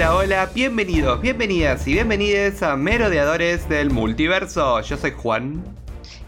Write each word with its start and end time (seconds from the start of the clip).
Hola, 0.00 0.14
hola, 0.14 0.50
bienvenidos, 0.54 1.20
bienvenidas 1.20 1.86
y 1.86 1.92
bienvenides 1.92 2.62
a 2.62 2.74
Merodeadores 2.74 3.68
del 3.68 3.90
Multiverso. 3.90 4.80
Yo 4.80 4.96
soy 4.96 5.10
Juan. 5.10 5.62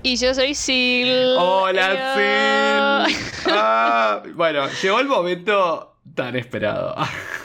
Y 0.02 0.16
yo 0.16 0.34
soy 0.34 0.54
Sil. 0.61 1.09
Hola, 1.39 2.12
Sil. 2.12 3.16
Ah, 3.46 4.22
bueno, 4.35 4.68
llegó 4.82 5.00
el 5.00 5.07
momento 5.08 5.96
tan 6.14 6.36
esperado. 6.36 6.95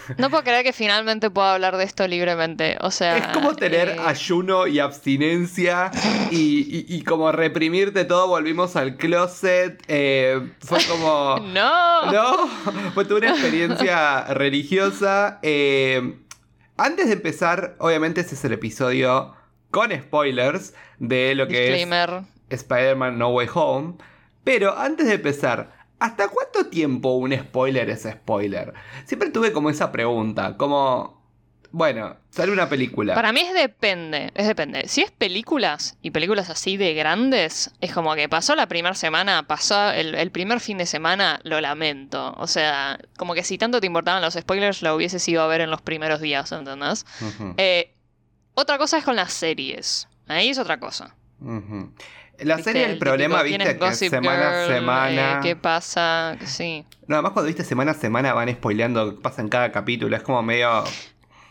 No 0.17 0.29
puedo 0.29 0.43
creer 0.43 0.63
que 0.63 0.73
finalmente 0.73 1.29
pueda 1.29 1.53
hablar 1.55 1.77
de 1.77 1.83
esto 1.83 2.07
libremente. 2.07 2.77
O 2.81 2.91
sea. 2.91 3.17
Es 3.17 3.27
como 3.27 3.55
tener 3.55 3.89
eh, 3.89 3.97
ayuno 4.05 4.67
y 4.67 4.79
abstinencia 4.79 5.91
y, 6.31 6.37
y- 6.69 6.85
y 6.95 7.01
como 7.03 7.31
reprimirte 7.31 8.05
todo. 8.05 8.27
Volvimos 8.27 8.75
al 8.75 8.97
closet. 8.97 9.81
eh, 9.87 10.51
fue 10.59 10.79
como. 10.85 11.37
No. 11.47 12.11
No, 12.11 12.47
fue 12.93 13.05
toda 13.05 13.19
una 13.19 13.31
experiencia 13.31 14.23
religiosa. 14.33 15.39
Eh, 15.41 16.17
antes 16.77 17.07
de 17.07 17.13
empezar, 17.13 17.75
obviamente 17.79 18.21
este 18.21 18.35
es 18.35 18.45
el 18.45 18.53
episodio 18.53 19.33
con 19.71 19.91
spoilers 19.91 20.73
de 20.99 21.35
lo 21.35 21.47
que 21.47 21.59
Disclaimer. 21.59 22.21
es 22.49 22.59
Spider-Man 22.61 23.17
No 23.17 23.29
Way 23.29 23.47
Home. 23.53 23.93
Pero 24.43 24.77
antes 24.77 25.07
de 25.07 25.15
empezar, 25.15 25.76
¿hasta 25.99 26.27
cuánto 26.27 26.67
tiempo 26.67 27.13
un 27.13 27.33
spoiler 27.33 27.89
es 27.89 28.03
spoiler? 28.03 28.73
Siempre 29.05 29.29
tuve 29.29 29.51
como 29.51 29.69
esa 29.69 29.91
pregunta, 29.91 30.57
como... 30.57 31.17
Bueno, 31.69 32.15
sale 32.29 32.53
una 32.53 32.69
película. 32.69 33.13
Para 33.13 33.33
mí 33.33 33.41
es 33.41 33.53
depende, 33.53 34.31
es 34.35 34.47
depende. 34.47 34.87
Si 34.87 35.01
es 35.01 35.11
películas 35.11 35.97
y 36.01 36.11
películas 36.11 36.49
así 36.49 36.77
de 36.77 36.93
grandes, 36.93 37.71
es 37.81 37.93
como 37.93 38.15
que 38.15 38.29
pasó 38.29 38.55
la 38.55 38.67
primera 38.67 38.95
semana, 38.95 39.47
pasó 39.47 39.91
el, 39.91 40.15
el 40.15 40.31
primer 40.31 40.61
fin 40.61 40.77
de 40.77 40.85
semana, 40.85 41.41
lo 41.43 41.59
lamento. 41.59 42.33
O 42.37 42.47
sea, 42.47 42.97
como 43.17 43.33
que 43.33 43.43
si 43.43 43.57
tanto 43.57 43.81
te 43.81 43.85
importaban 43.87 44.21
los 44.21 44.35
spoilers, 44.35 44.81
lo 44.81 44.95
hubieses 44.95 45.27
ido 45.27 45.41
a 45.41 45.47
ver 45.47 45.59
en 45.59 45.69
los 45.69 45.81
primeros 45.81 46.21
días, 46.21 46.51
¿entendés? 46.53 47.05
Eh, 47.57 47.93
otra 48.53 48.77
cosa 48.77 48.97
es 48.97 49.03
con 49.03 49.17
las 49.17 49.33
series. 49.33 50.07
Ahí 50.27 50.49
es 50.49 50.57
otra 50.59 50.79
cosa. 50.79 51.15
La 52.39 52.57
serie, 52.59 52.85
el, 52.85 52.99
problema, 52.99 53.43
típico, 53.43 53.57
viste, 53.57 53.77
¿quién 53.77 53.91
es 53.91 53.99
que 53.99 54.09
semana 54.09 54.63
a 54.63 54.67
semana... 54.67 55.33
Eh, 55.33 55.39
¿Qué 55.41 55.55
pasa? 55.55 56.37
Sí. 56.45 56.85
No, 57.07 57.15
además 57.15 57.31
cuando 57.31 57.47
viste 57.47 57.63
semana 57.63 57.91
a 57.91 57.95
semana 57.95 58.33
van 58.33 58.53
spoileando, 58.53 59.15
qué 59.15 59.21
pasa 59.21 59.41
en 59.41 59.49
cada 59.49 59.71
capítulo, 59.71 60.15
es 60.15 60.21
como 60.21 60.41
medio 60.43 60.83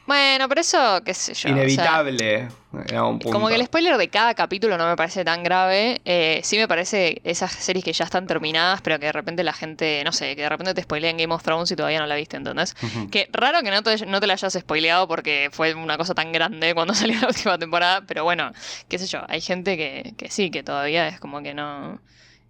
Bueno, 0.06 0.48
pero 0.48 0.60
eso, 0.60 1.02
qué 1.04 1.14
sé 1.14 1.34
yo. 1.34 1.50
o 1.50 1.52
sea, 1.52 1.62
inevitable 1.62 2.48
punto. 2.70 3.30
Como 3.30 3.48
que 3.48 3.54
el 3.54 3.64
spoiler 3.64 3.96
de 3.96 4.08
cada 4.08 4.34
capítulo 4.34 4.76
no 4.76 4.86
me 4.88 4.96
parece 4.96 5.24
tan 5.24 5.42
grave. 5.42 6.00
Eh, 6.04 6.40
sí 6.44 6.56
me 6.58 6.68
parece 6.68 7.20
esas 7.24 7.52
series 7.52 7.84
que 7.84 7.92
ya 7.92 8.04
están 8.04 8.26
terminadas, 8.26 8.80
pero 8.82 8.98
que 8.98 9.06
de 9.06 9.12
repente 9.12 9.42
la 9.44 9.52
gente, 9.52 10.02
no 10.04 10.12
sé, 10.12 10.36
que 10.36 10.42
de 10.42 10.48
repente 10.48 10.74
te 10.74 10.82
spoilean 10.82 11.16
Game 11.16 11.32
of 11.32 11.42
Thrones 11.42 11.70
y 11.70 11.76
todavía 11.76 12.00
no 12.00 12.06
la 12.06 12.16
viste, 12.16 12.36
¿entendés? 12.36 12.74
Ujú. 12.82 13.10
Que 13.10 13.28
raro 13.32 13.60
que 13.62 13.70
no 13.70 13.82
te, 13.82 14.06
no 14.06 14.20
te 14.20 14.26
la 14.26 14.34
hayas 14.34 14.52
spoileado 14.52 15.08
porque 15.08 15.48
fue 15.52 15.74
una 15.74 15.96
cosa 15.96 16.14
tan 16.14 16.32
grande 16.32 16.74
cuando 16.74 16.94
salió 16.94 17.20
la 17.20 17.28
última 17.28 17.58
temporada, 17.58 18.02
pero 18.06 18.24
bueno, 18.24 18.52
qué 18.88 18.98
sé 18.98 19.06
yo, 19.06 19.20
hay 19.28 19.40
gente 19.40 19.76
que, 19.76 20.14
que 20.16 20.30
sí, 20.30 20.50
que 20.50 20.62
todavía 20.62 21.08
es 21.08 21.20
como 21.20 21.42
que 21.42 21.54
no... 21.54 22.00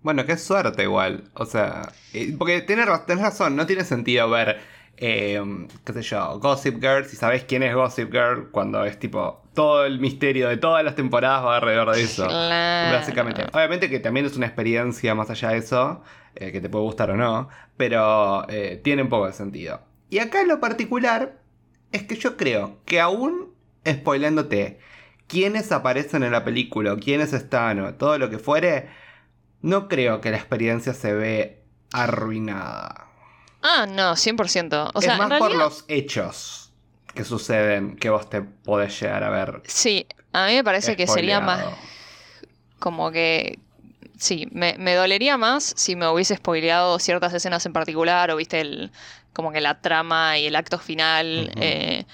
Bueno, 0.03 0.25
qué 0.25 0.37
suerte 0.37 0.85
igual. 0.85 1.25
O 1.35 1.47
sea, 1.47 1.91
eh, 2.13 2.33
porque 2.39 2.61
tenés, 2.61 2.87
tenés 3.07 3.25
razón, 3.25 3.57
no 3.57 3.67
tiene 3.67 3.83
sentido 3.83 4.31
ver, 4.31 4.61
eh, 4.97 5.43
qué 5.85 5.93
sé 5.93 6.03
yo, 6.03 6.39
Gossip 6.39 6.81
Girl, 6.81 7.05
si 7.05 7.17
sabés 7.17 7.45
quién 7.45 7.63
es 7.63 7.75
Gossip 7.75 8.11
Girl, 8.11 8.51
cuando 8.51 8.85
es 8.85 8.99
tipo, 8.99 9.43
todo 9.55 9.85
el 9.85 9.99
misterio 9.99 10.49
de 10.49 10.57
todas 10.57 10.85
las 10.85 10.95
temporadas 10.95 11.45
va 11.45 11.57
alrededor 11.57 11.95
de 11.95 12.03
eso. 12.03 12.27
Claro. 12.27 12.97
Básicamente. 12.97 13.47
Obviamente 13.53 13.91
que 13.91 14.01
también 14.01 14.27
es 14.27 14.37
una 14.37 14.47
experiencia 14.47 15.15
más 15.15 15.31
allá 15.31 15.51
de 15.51 15.59
eso, 15.59 16.03
eh, 16.35 16.53
que 16.53 16.61
te 16.61 16.69
puede 16.69 16.85
gustar 16.85 17.11
o 17.11 17.17
no, 17.17 17.49
pero 17.77 18.49
eh, 18.49 18.81
tiene 18.83 19.03
un 19.03 19.09
poco 19.09 19.27
de 19.27 19.33
sentido. 19.33 19.81
Y 20.11 20.19
acá 20.19 20.43
lo 20.45 20.61
particular 20.61 21.41
es 21.93 22.05
que 22.05 22.17
yo 22.17 22.37
creo 22.37 22.79
que 22.85 23.01
aún 23.01 23.55
spoilándote 23.87 24.79
quiénes 25.27 25.73
aparecen 25.73 26.23
en 26.23 26.33
la 26.33 26.45
película, 26.45 26.97
quiénes 26.97 27.33
están, 27.33 27.81
o 27.81 27.95
todo 27.95 28.19
lo 28.19 28.31
que 28.31 28.39
fuere, 28.39 28.89
no 29.63 29.89
creo 29.89 30.21
que 30.21 30.31
la 30.31 30.37
experiencia 30.37 30.95
se 30.95 31.13
ve 31.13 31.63
arruinada. 31.93 33.07
Ah, 33.69 33.87
no, 33.87 34.15
100%. 34.15 34.91
O 34.95 35.03
sea, 35.03 35.15
es 35.15 35.19
más 35.19 35.39
por 35.39 35.55
los 35.55 35.85
hechos 35.89 36.71
que 37.15 37.25
suceden 37.25 37.97
que 37.97 38.11
vos 38.11 38.31
te 38.31 38.43
podés 38.43 39.01
llegar 39.01 39.25
a 39.25 39.31
ver. 39.31 39.63
Sí, 39.65 40.07
a 40.33 40.47
mí 40.47 40.55
me 40.55 40.63
parece 40.63 40.95
que 40.95 41.07
sería 41.07 41.41
más 41.41 41.65
como 42.79 43.11
que 43.11 43.59
sí, 44.19 44.49
me, 44.53 44.77
me 44.79 44.95
dolería 44.95 45.37
más 45.37 45.73
si 45.77 45.97
me 45.97 46.07
hubiese 46.09 46.37
spoileado 46.37 46.99
ciertas 46.99 47.35
escenas 47.35 47.65
en 47.67 47.73
particular 47.73 48.31
o 48.31 48.37
viste 48.37 48.61
el 48.61 48.93
como 49.33 49.51
que 49.51 49.61
la 49.61 49.81
trama 49.81 50.39
y 50.39 50.47
el 50.47 50.57
acto 50.57 50.79
final. 50.79 51.51
Eh, 51.57 52.05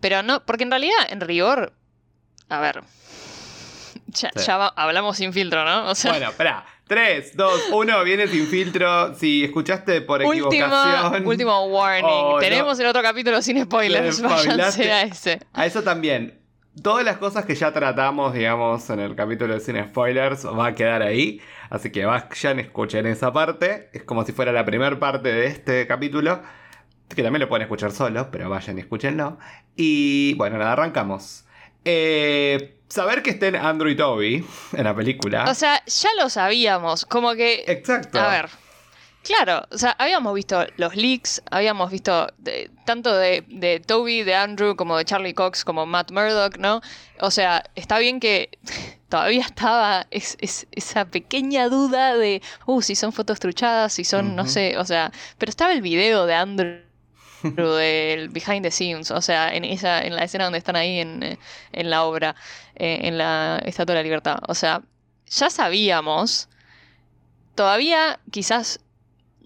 pero 0.00 0.22
no, 0.22 0.44
porque 0.44 0.64
en 0.64 0.70
realidad, 0.70 0.98
en 1.08 1.20
rigor, 1.20 1.72
a 2.48 2.60
ver, 2.60 2.82
ya, 4.14 4.30
Sí. 4.34 4.46
ya 4.46 4.56
va- 4.56 4.72
hablamos 4.76 5.16
sin 5.16 5.32
filtro, 5.32 5.64
¿no? 5.64 5.90
O 5.90 5.94
sea, 5.94 6.12
Bueno, 6.12 6.30
espera. 6.30 6.64
3, 6.86 7.34
2, 7.36 7.68
1, 7.72 8.04
viene 8.04 8.26
sin 8.28 8.46
filtro. 8.46 9.14
Si 9.14 9.42
escuchaste 9.44 10.02
por 10.02 10.20
equivocación. 10.22 11.26
último 11.26 11.64
warning. 11.66 12.04
Oh, 12.06 12.32
no. 12.34 12.38
Tenemos 12.40 12.78
el 12.78 12.86
otro 12.86 13.02
capítulo 13.02 13.40
sin 13.40 13.62
spoilers. 13.64 14.20
Váyanse 14.20 14.92
a 14.92 15.02
ese. 15.02 15.40
A 15.54 15.64
eso 15.66 15.82
también. 15.82 16.40
Todas 16.82 17.04
las 17.04 17.18
cosas 17.18 17.44
que 17.46 17.54
ya 17.54 17.72
tratamos, 17.72 18.34
digamos, 18.34 18.90
en 18.90 18.98
el 18.98 19.14
capítulo 19.14 19.54
de 19.54 19.60
Sin 19.60 19.82
Spoilers, 19.82 20.44
va 20.44 20.66
a 20.66 20.74
quedar 20.74 21.02
ahí. 21.02 21.40
Así 21.70 21.90
que 21.92 22.04
vayan, 22.04 22.58
escuchen 22.58 23.06
esa 23.06 23.32
parte. 23.32 23.90
Es 23.92 24.02
como 24.02 24.24
si 24.24 24.32
fuera 24.32 24.50
la 24.50 24.64
primera 24.64 24.98
parte 24.98 25.32
de 25.32 25.46
este 25.46 25.86
capítulo. 25.86 26.42
Que 27.14 27.22
también 27.22 27.40
lo 27.42 27.48
pueden 27.48 27.62
escuchar 27.62 27.92
solos, 27.92 28.26
pero 28.32 28.50
vayan 28.50 28.76
y 28.76 28.80
escúchenlo. 28.80 29.38
Y 29.76 30.34
bueno, 30.34 30.58
nada, 30.58 30.72
arrancamos. 30.72 31.44
Eh, 31.84 32.76
saber 32.88 33.22
que 33.22 33.30
estén 33.30 33.56
Andrew 33.56 33.90
y 33.90 33.96
Toby 33.96 34.44
en 34.72 34.84
la 34.84 34.94
película. 34.94 35.44
O 35.50 35.54
sea, 35.54 35.82
ya 35.86 36.08
lo 36.20 36.28
sabíamos. 36.30 37.04
Como 37.04 37.34
que 37.34 37.64
Exacto. 37.66 38.18
A 38.20 38.28
ver. 38.28 38.48
Claro, 39.22 39.66
o 39.70 39.78
sea, 39.78 39.92
habíamos 39.98 40.34
visto 40.34 40.66
los 40.76 40.94
leaks, 40.96 41.42
habíamos 41.50 41.90
visto 41.90 42.26
de- 42.36 42.70
tanto 42.84 43.16
de, 43.16 43.42
de 43.48 43.80
Toby, 43.80 44.22
de 44.22 44.34
Andrew, 44.34 44.76
como 44.76 44.98
de 44.98 45.06
Charlie 45.06 45.32
Cox, 45.32 45.64
como 45.64 45.86
Matt 45.86 46.10
Murdock, 46.10 46.58
¿no? 46.58 46.82
O 47.20 47.30
sea, 47.30 47.64
está 47.74 47.98
bien 47.98 48.20
que 48.20 48.50
todavía 49.08 49.40
estaba 49.40 50.06
es- 50.10 50.36
es- 50.42 50.66
esa 50.72 51.06
pequeña 51.06 51.70
duda 51.70 52.18
de, 52.18 52.42
uh, 52.66 52.82
si 52.82 52.94
son 52.96 53.14
fotos 53.14 53.40
truchadas, 53.40 53.94
si 53.94 54.04
son, 54.04 54.36
no 54.36 54.44
sé, 54.46 54.76
o 54.76 54.84
sea, 54.84 55.10
pero 55.38 55.48
estaba 55.48 55.72
el 55.72 55.80
video 55.80 56.26
de 56.26 56.34
Andrew 56.34 56.80
del 57.52 58.28
behind 58.30 58.62
the 58.62 58.70
scenes, 58.70 59.10
o 59.10 59.20
sea, 59.20 59.54
en 59.54 59.64
esa, 59.64 60.02
en 60.02 60.16
la 60.16 60.24
escena 60.24 60.44
donde 60.44 60.58
están 60.58 60.76
ahí 60.76 61.00
en, 61.00 61.22
eh, 61.22 61.38
en 61.72 61.90
la 61.90 62.04
obra, 62.04 62.34
eh, 62.76 63.00
en 63.02 63.18
la 63.18 63.60
Estatua 63.64 63.94
de 63.94 64.00
la 64.00 64.04
Libertad. 64.04 64.38
O 64.48 64.54
sea, 64.54 64.82
ya 65.26 65.50
sabíamos, 65.50 66.48
todavía 67.54 68.20
quizás 68.30 68.80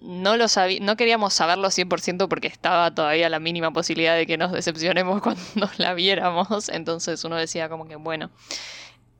no 0.01 0.37
lo 0.37 0.47
sabí, 0.47 0.79
no 0.79 0.95
queríamos 0.95 1.33
saberlo 1.33 1.67
100% 1.69 2.27
porque 2.29 2.47
estaba 2.47 2.93
todavía 2.93 3.29
la 3.29 3.39
mínima 3.39 3.71
posibilidad 3.71 4.15
de 4.15 4.25
que 4.25 4.37
nos 4.37 4.51
decepcionemos 4.51 5.21
cuando 5.23 5.69
la 5.77 5.93
viéramos, 5.93 6.69
entonces 6.69 7.23
uno 7.23 7.35
decía 7.35 7.69
como 7.69 7.87
que 7.87 7.95
bueno. 7.95 8.29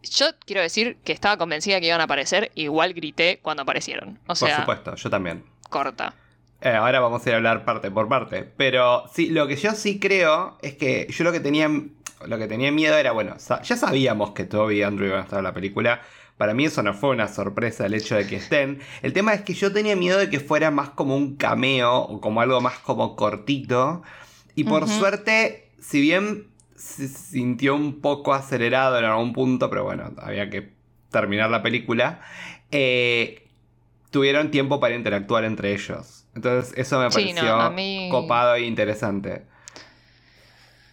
Yo 0.01 0.27
quiero 0.45 0.61
decir 0.61 0.97
que 1.03 1.11
estaba 1.11 1.35
convencida 1.35 1.81
que 1.81 1.87
iban 1.87 1.99
a 1.99 2.05
aparecer, 2.05 2.51
igual 2.55 2.93
grité 2.93 3.39
cuando 3.41 3.63
aparecieron. 3.63 4.17
O 4.23 4.27
por 4.27 4.37
sea, 4.37 4.61
supuesto, 4.61 4.95
yo 4.95 5.09
también. 5.09 5.43
corta. 5.69 6.13
Eh, 6.61 6.71
ahora 6.71 6.99
vamos 6.99 7.25
a 7.25 7.29
ir 7.29 7.33
a 7.35 7.37
hablar 7.37 7.63
parte 7.65 7.89
por 7.89 8.07
parte. 8.07 8.43
Pero 8.57 9.05
sí, 9.13 9.29
lo 9.29 9.47
que 9.47 9.55
yo 9.55 9.71
sí 9.71 9.99
creo 9.99 10.57
es 10.61 10.75
que 10.75 11.07
yo 11.09 11.23
lo 11.23 11.31
que 11.31 11.39
tenía, 11.39 11.69
lo 12.25 12.37
que 12.37 12.47
tenía 12.47 12.71
miedo 12.71 12.97
era, 12.97 13.11
bueno, 13.11 13.35
ya 13.37 13.77
sabíamos 13.77 14.31
que 14.31 14.45
Toby 14.45 14.79
y 14.79 14.83
Andrew 14.83 15.07
iban 15.07 15.21
a 15.21 15.23
estar 15.23 15.39
en 15.39 15.45
la 15.45 15.53
película. 15.53 16.01
Para 16.37 16.53
mí 16.53 16.65
eso 16.65 16.81
no 16.83 16.93
fue 16.93 17.09
una 17.09 17.27
sorpresa 17.27 17.85
el 17.85 17.93
hecho 17.93 18.15
de 18.15 18.25
que 18.25 18.37
estén. 18.37 18.79
El 19.01 19.11
tema 19.11 19.33
es 19.33 19.41
que 19.41 19.53
yo 19.53 19.73
tenía 19.73 19.95
miedo 19.95 20.17
de 20.17 20.29
que 20.29 20.39
fuera 20.39 20.71
más 20.71 20.89
como 20.91 21.15
un 21.15 21.35
cameo 21.35 21.97
o 21.97 22.21
como 22.21 22.39
algo 22.41 22.61
más 22.61 22.79
como 22.79 23.15
cortito. 23.15 24.03
Y 24.55 24.63
por 24.63 24.87
suerte, 24.87 25.69
si 25.79 26.01
bien 26.01 26.47
se 26.75 27.07
sintió 27.09 27.75
un 27.75 27.99
poco 27.99 28.33
acelerado 28.33 28.97
en 28.97 29.05
algún 29.05 29.33
punto, 29.33 29.69
pero 29.69 29.83
bueno, 29.83 30.13
había 30.17 30.49
que 30.49 30.71
terminar 31.11 31.49
la 31.49 31.61
película, 31.61 32.21
eh, 32.71 33.47
tuvieron 34.09 34.49
tiempo 34.49 34.79
para 34.79 34.95
interactuar 34.95 35.43
entre 35.43 35.73
ellos. 35.73 36.18
Entonces 36.35 36.73
eso 36.77 36.99
me 36.99 37.09
Sí, 37.11 37.33
no, 37.33 37.41
pareció 37.41 37.55
a 37.55 37.69
mí- 37.69 38.07
copado 38.11 38.55
e 38.55 38.61
interesante. 38.61 39.43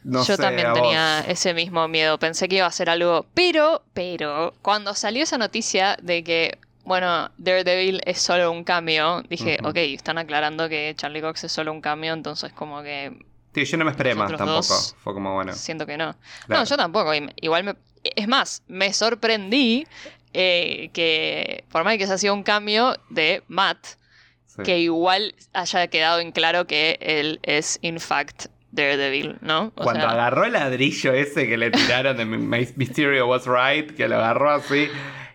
No 0.05 0.21
Yo 0.25 0.37
sé, 0.37 0.43
también 0.43 0.73
tenía 0.73 1.21
ese 1.27 1.53
mismo 1.53 1.89
miedo. 1.89 2.19
Pensé 2.19 2.49
que 2.49 2.57
iba 2.57 2.67
a 2.67 2.71
ser 2.73 2.89
algo. 2.91 3.27
Pero, 3.35 3.83
pero, 3.93 4.55
cuando 4.63 4.95
salió 4.95 5.23
esa 5.25 5.37
noticia 5.37 5.97
de 6.01 6.23
que, 6.23 6.59
bueno, 6.85 7.31
Daredevil 7.39 8.01
es 8.05 8.21
solo 8.21 8.53
un 8.53 8.63
cameo, 8.63 9.23
dije, 9.23 9.59
Ujú. 9.61 9.71
ok, 9.71 9.77
están 9.79 10.19
aclarando 10.19 10.69
que 10.69 10.95
Charlie 10.97 11.21
Cox 11.23 11.45
es 11.45 11.53
solo 11.53 11.73
un 11.73 11.81
cameo, 11.81 12.15
entonces 12.15 12.53
como 12.53 12.83
que 12.83 13.19
Sí, 13.53 13.65
yo 13.65 13.79
no 13.79 13.85
me 13.85 13.91
esperé 13.91 14.15
más 14.15 14.29
tampoco. 14.31 14.53
dos- 14.53 14.95
Fue 15.03 15.13
como 15.15 15.35
bueno. 15.35 15.53
siento 15.55 15.87
que 15.87 15.97
no. 15.97 16.15
claro. 16.47 16.63
No, 16.63 16.69
yo 16.69 16.77
tampoco. 16.77 17.11
Igual 17.41 17.65
me. 17.65 17.75
Es 18.15 18.29
más, 18.29 18.63
me 18.69 18.93
sorprendí 18.93 19.87
eh, 20.39 20.91
que, 20.93 21.65
por 21.73 21.83
más 21.83 21.97
que 21.99 22.07
se 22.07 22.13
hacía 22.13 22.33
un 22.33 22.45
cambio 22.45 22.95
de 23.11 23.43
Matt, 23.49 23.79
Sí. 24.57 24.63
que 24.65 24.79
igual 24.79 25.35
haya 25.53 25.87
quedado 25.89 26.21
en 26.21 26.33
claro 26.33 26.67
que 26.67 26.99
él 27.01 27.41
es, 27.43 27.79
in 27.83 28.01
fact, 28.01 28.47
Daredevil, 28.73 29.39
¿no? 29.41 29.73
O 29.77 29.85
Cuando 29.85 30.07
agarró 30.07 30.45
el 30.45 30.53
ladrillo 30.53 31.13
ese 31.13 31.49
que 31.49 31.57
le 31.57 31.71
tiraron 31.71 32.17
de 32.17 32.25
Mysterio 32.25 33.27
Was 33.27 33.47
Right, 33.47 33.97
que 33.97 34.09
lo 34.09 34.17
agarró 34.17 34.51
así, 34.51 34.89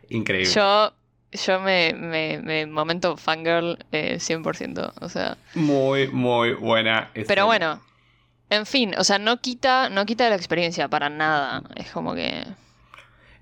increíble. 0.09 0.51
Yo 0.51 0.93
yo 1.31 1.59
me, 1.59 1.93
me, 1.93 2.65
momento 2.65 3.15
fangirl 3.17 3.77
100%, 3.91 4.79
eh, 4.79 4.91
o 4.99 5.09
sea. 5.09 5.37
Muy, 5.55 6.07
muy 6.07 6.53
buena. 6.53 7.09
Pero 7.27 7.45
bueno, 7.45 7.81
en 8.49 8.65
fin, 8.65 8.93
o 8.97 9.03
sea, 9.03 9.17
no 9.17 9.39
quita, 9.39 9.89
no 9.89 10.05
quita 10.05 10.29
la 10.29 10.35
experiencia 10.35 10.89
para 10.89 11.09
nada. 11.09 11.63
Es 11.75 11.91
como 11.91 12.13
que... 12.15 12.43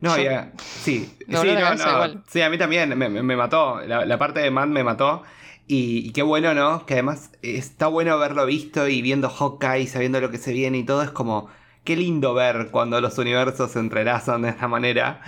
No, 0.02 0.18
ya, 0.18 0.52
sí, 0.58 1.14
sí, 1.18 1.26
no, 1.28 1.44
no. 1.44 2.24
sí, 2.30 2.42
a 2.42 2.50
mí 2.50 2.58
también 2.58 2.98
me, 2.98 3.10
me 3.10 3.36
mató, 3.36 3.82
la, 3.82 4.18
parte 4.18 4.40
de 4.40 4.50
Man 4.50 4.72
me 4.72 4.82
mató. 4.82 5.24
Y, 5.72 6.14
qué 6.14 6.24
bueno, 6.24 6.56
¿no? 6.56 6.88
Que 6.88 6.96
además 6.96 7.30
está 7.44 7.86
bueno 7.86 8.14
haberlo 8.14 8.48
visto 8.48 8.88
y 8.88 9.04
viendo 9.04 9.30
Hawkeye, 9.30 9.86
sabiendo 9.86 10.20
lo 10.20 10.32
que 10.32 10.40
se 10.40 10.52
viene 10.52 10.80
y 10.80 10.84
todo, 10.84 11.04
es 11.04 11.12
como, 11.12 11.48
qué 11.84 11.96
lindo 11.96 12.34
ver 12.34 12.70
cuando 12.72 13.00
los 13.00 13.20
universos 13.20 13.70
se 13.70 13.78
entrelazan 13.78 14.42
de 14.42 14.50
esta 14.50 14.68
manera. 14.68 15.22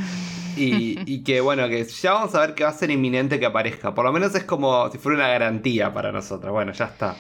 Y, 0.58 0.98
y, 1.06 1.24
que 1.24 1.42
bueno, 1.42 1.70
que 1.70 1.84
ya 1.84 2.14
vamos 2.14 2.34
a 2.34 2.40
ver 2.40 2.56
que 2.56 2.64
va 2.64 2.72
a 2.72 2.74
ser 2.74 2.90
inminente 2.90 3.40
que 3.40 3.46
aparezca. 3.46 3.94
Por 3.94 4.04
lo 4.04 4.12
menos 4.12 4.34
es 4.34 4.44
como 4.44 4.90
si 4.90 4.98
fuera 4.98 5.20
una 5.20 5.28
garantía 5.28 5.94
para 5.94 6.12
nosotros. 6.12 6.52
Bueno, 6.52 6.72
ya 6.72 6.86
está. 6.86 7.16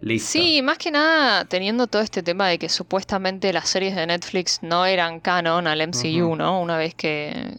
Listo. 0.00 0.30
Sí, 0.30 0.62
más 0.62 0.78
que 0.78 0.90
nada 0.90 1.44
teniendo 1.44 1.86
todo 1.88 2.00
este 2.00 2.22
tema 2.22 2.48
de 2.48 2.58
que 2.58 2.70
supuestamente 2.70 3.52
las 3.52 3.68
series 3.68 3.94
de 3.94 4.06
Netflix 4.06 4.60
no 4.62 4.86
eran 4.86 5.20
canon 5.20 5.66
al 5.66 5.86
MCU, 5.86 6.36
¿no? 6.36 6.58
Una 6.58 6.78
vez 6.78 6.94
que, 6.94 7.58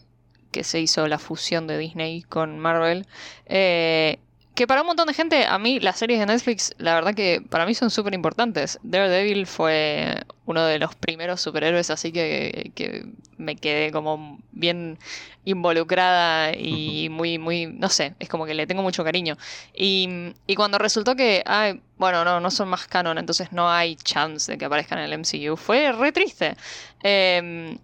que, 0.51 0.63
se 0.63 0.79
hizo 0.79 1.07
la 1.07 1.19
fusión 1.19 1.67
de 1.67 1.77
Disney 1.77 2.23
con 2.23 2.57
Marvel. 2.57 3.05
Eh, 3.45 4.17
que 4.55 4.67
para 4.67 4.81
un 4.81 4.87
montón 4.87 5.07
de 5.07 5.13
gente, 5.13 5.45
a 5.45 5.57
mí 5.57 5.79
las 5.79 5.97
series 5.97 6.19
de 6.19 6.27
Netflix, 6.27 6.75
la 6.77 6.93
verdad 6.93 7.15
que 7.15 7.41
para 7.49 7.65
mí 7.65 7.73
son 7.73 7.89
súper 7.89 8.13
importantes. 8.13 8.79
Daredevil 8.83 9.47
fue 9.47 10.23
uno 10.45 10.63
de 10.63 10.77
los 10.77 10.93
primeros 10.95 11.41
superhéroes, 11.41 11.89
así 11.89 12.11
que, 12.11 12.71
que 12.75 13.05
me 13.37 13.55
quedé 13.55 13.91
como 13.91 14.39
bien 14.51 14.99
involucrada 15.45 16.55
y 16.55 17.09
muy, 17.09 17.39
muy, 17.39 17.65
no 17.65 17.89
sé, 17.89 18.15
es 18.19 18.29
como 18.29 18.45
que 18.45 18.53
le 18.53 18.67
tengo 18.67 18.83
mucho 18.83 19.03
cariño. 19.03 19.37
Y, 19.73 20.33
y 20.45 20.55
cuando 20.55 20.77
resultó 20.77 21.15
que, 21.15 21.41
ay, 21.45 21.81
bueno, 21.97 22.23
no, 22.23 22.39
no 22.39 22.51
son 22.51 22.69
más 22.69 22.87
canon, 22.87 23.17
entonces 23.17 23.51
no 23.51 23.71
hay 23.71 23.95
chance 23.95 24.51
de 24.51 24.57
que 24.57 24.65
aparezcan 24.65 24.99
en 24.99 25.05
el 25.05 25.13
MCU, 25.13 25.57
fue 25.57 25.91
re 25.91 26.11
triste. 26.11 26.55
Eh, 27.01 27.77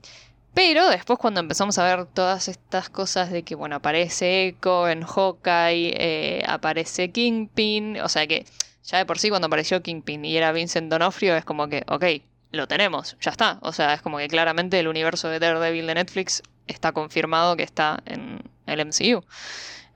pero 0.53 0.89
después 0.89 1.19
cuando 1.19 1.39
empezamos 1.39 1.77
a 1.77 1.83
ver 1.83 2.05
todas 2.05 2.47
estas 2.47 2.89
cosas 2.89 3.31
de 3.31 3.43
que, 3.43 3.55
bueno, 3.55 3.77
aparece 3.77 4.47
Echo 4.47 4.89
en 4.89 5.03
Hawkeye, 5.03 5.93
eh, 5.95 6.43
aparece 6.47 7.11
Kingpin, 7.11 7.99
o 8.01 8.09
sea 8.09 8.27
que 8.27 8.45
ya 8.83 8.97
de 8.97 9.05
por 9.05 9.19
sí 9.19 9.29
cuando 9.29 9.47
apareció 9.47 9.81
Kingpin 9.83 10.25
y 10.25 10.35
era 10.35 10.51
Vincent 10.51 10.89
Donofrio 10.91 11.35
es 11.35 11.45
como 11.45 11.67
que, 11.67 11.83
ok, 11.87 12.05
lo 12.51 12.67
tenemos, 12.67 13.15
ya 13.21 13.31
está. 13.31 13.59
O 13.61 13.71
sea, 13.71 13.93
es 13.93 14.01
como 14.01 14.17
que 14.17 14.27
claramente 14.27 14.79
el 14.79 14.87
universo 14.87 15.29
de 15.29 15.39
Daredevil 15.39 15.85
de 15.87 15.95
Netflix 15.95 16.41
está 16.67 16.91
confirmado 16.91 17.55
que 17.55 17.63
está 17.63 18.01
en 18.05 18.41
el 18.65 18.85
MCU. 18.85 19.23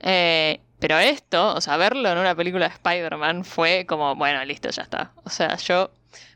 Eh, 0.00 0.60
pero 0.78 0.98
esto, 0.98 1.54
o 1.54 1.60
sea, 1.60 1.76
verlo 1.76 2.10
en 2.10 2.18
una 2.18 2.34
película 2.34 2.68
de 2.68 2.74
Spider-Man 2.74 3.44
fue 3.44 3.86
como, 3.86 4.14
bueno, 4.16 4.44
listo, 4.44 4.70
ya 4.70 4.82
está. 4.82 5.12
O 5.24 5.30
sea, 5.30 5.56
yo 5.56 5.90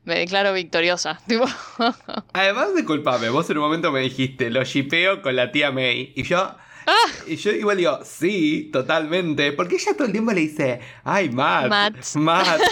me 0.09 0.19
declaro 0.19 0.55
victoriosa. 0.55 1.21
Además, 2.33 2.75
disculpame, 2.75 3.29
vos 3.29 3.49
en 3.51 3.59
un 3.59 3.65
momento 3.65 3.93
me 3.93 4.01
dijiste, 4.01 4.51
lo 4.51 4.65
shipeo 4.65 5.21
con 5.21 5.37
la 5.37 5.53
tía 5.53 5.71
May. 5.71 6.13
Y 6.17 6.23
yo. 6.23 6.39
Ah. 6.39 7.07
Y 7.27 7.37
yo 7.37 7.51
igual 7.51 7.77
digo, 7.77 8.01
sí, 8.03 8.71
totalmente. 8.73 9.53
Porque 9.53 9.75
ella 9.75 9.93
todo 9.93 10.07
el 10.07 10.13
tiempo 10.13 10.33
le 10.33 10.41
dice, 10.41 10.81
ay, 11.05 11.29
Matt. 11.29 11.69
Matt. 11.69 12.15
Matt. 12.17 12.61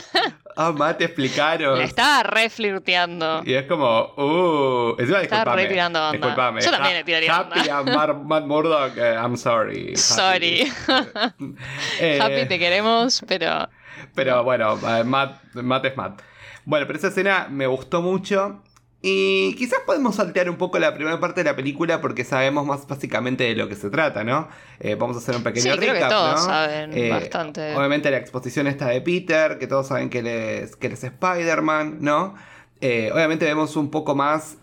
Ah, 0.58 0.72
Matt, 0.72 0.96
te 0.96 1.04
explicaron. 1.04 1.78
estaba 1.82 2.22
re 2.22 2.48
flirteando. 2.48 3.42
Y 3.44 3.52
es 3.52 3.66
como, 3.66 4.14
uh. 4.16 4.96
Encima, 4.98 5.20
estaba 5.20 5.54
re 5.54 5.66
tirando 5.66 5.98
onda. 5.98 6.12
Disculpame. 6.12 6.62
Yo 6.62 6.70
también 6.70 6.94
le 6.94 7.04
tiraría 7.04 7.36
Happy 7.36 7.68
onda. 7.68 8.14
Matt 8.14 8.46
Murdock, 8.46 8.96
uh, 8.96 9.22
I'm 9.22 9.36
sorry. 9.36 9.94
Sorry. 9.96 10.72
eh, 12.00 12.18
Happy, 12.22 12.48
te 12.48 12.58
queremos, 12.58 13.22
pero. 13.28 13.68
Pero 14.14 14.44
bueno, 14.44 14.78
eh, 14.88 15.04
Matt, 15.04 15.42
Matt 15.56 15.84
es 15.84 15.96
Matt. 15.98 16.22
Bueno, 16.66 16.86
pero 16.86 16.98
esa 16.98 17.08
escena 17.08 17.48
me 17.50 17.66
gustó 17.66 18.02
mucho. 18.02 18.60
Y 19.00 19.54
quizás 19.54 19.78
podemos 19.86 20.16
saltear 20.16 20.50
un 20.50 20.56
poco 20.56 20.80
la 20.80 20.92
primera 20.92 21.20
parte 21.20 21.44
de 21.44 21.50
la 21.50 21.54
película 21.54 22.00
porque 22.00 22.24
sabemos 22.24 22.66
más 22.66 22.88
básicamente 22.88 23.44
de 23.44 23.54
lo 23.54 23.68
que 23.68 23.76
se 23.76 23.88
trata, 23.88 24.24
¿no? 24.24 24.48
Eh, 24.80 24.96
vamos 24.96 25.16
a 25.16 25.20
hacer 25.20 25.36
un 25.36 25.44
pequeño 25.44 25.72
sí, 25.72 25.78
creo 25.78 25.94
que 25.94 26.00
todos 26.00 26.44
saben 26.44 26.92
eh, 26.92 27.10
bastante. 27.10 27.76
Obviamente 27.76 28.10
la 28.10 28.16
exposición 28.16 28.66
está 28.66 28.88
de 28.88 29.00
Peter, 29.00 29.58
que 29.58 29.68
todos 29.68 29.86
saben 29.86 30.10
que 30.10 30.18
él 30.18 30.26
es, 30.26 30.74
que 30.74 30.88
es 30.88 31.04
Spider-Man, 31.04 31.98
¿no? 32.00 32.34
Eh, 32.80 33.10
obviamente 33.14 33.44
vemos 33.44 33.76
un 33.76 33.90
poco 33.90 34.16
más 34.16 34.58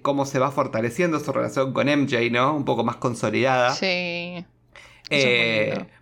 cómo 0.00 0.24
se 0.24 0.38
va 0.38 0.50
fortaleciendo 0.50 1.20
su 1.20 1.30
relación 1.32 1.74
con 1.74 1.86
MJ, 1.86 2.30
¿no? 2.30 2.56
Un 2.56 2.64
poco 2.64 2.84
más 2.84 2.96
consolidada. 2.96 3.72
Sí. 3.72 4.46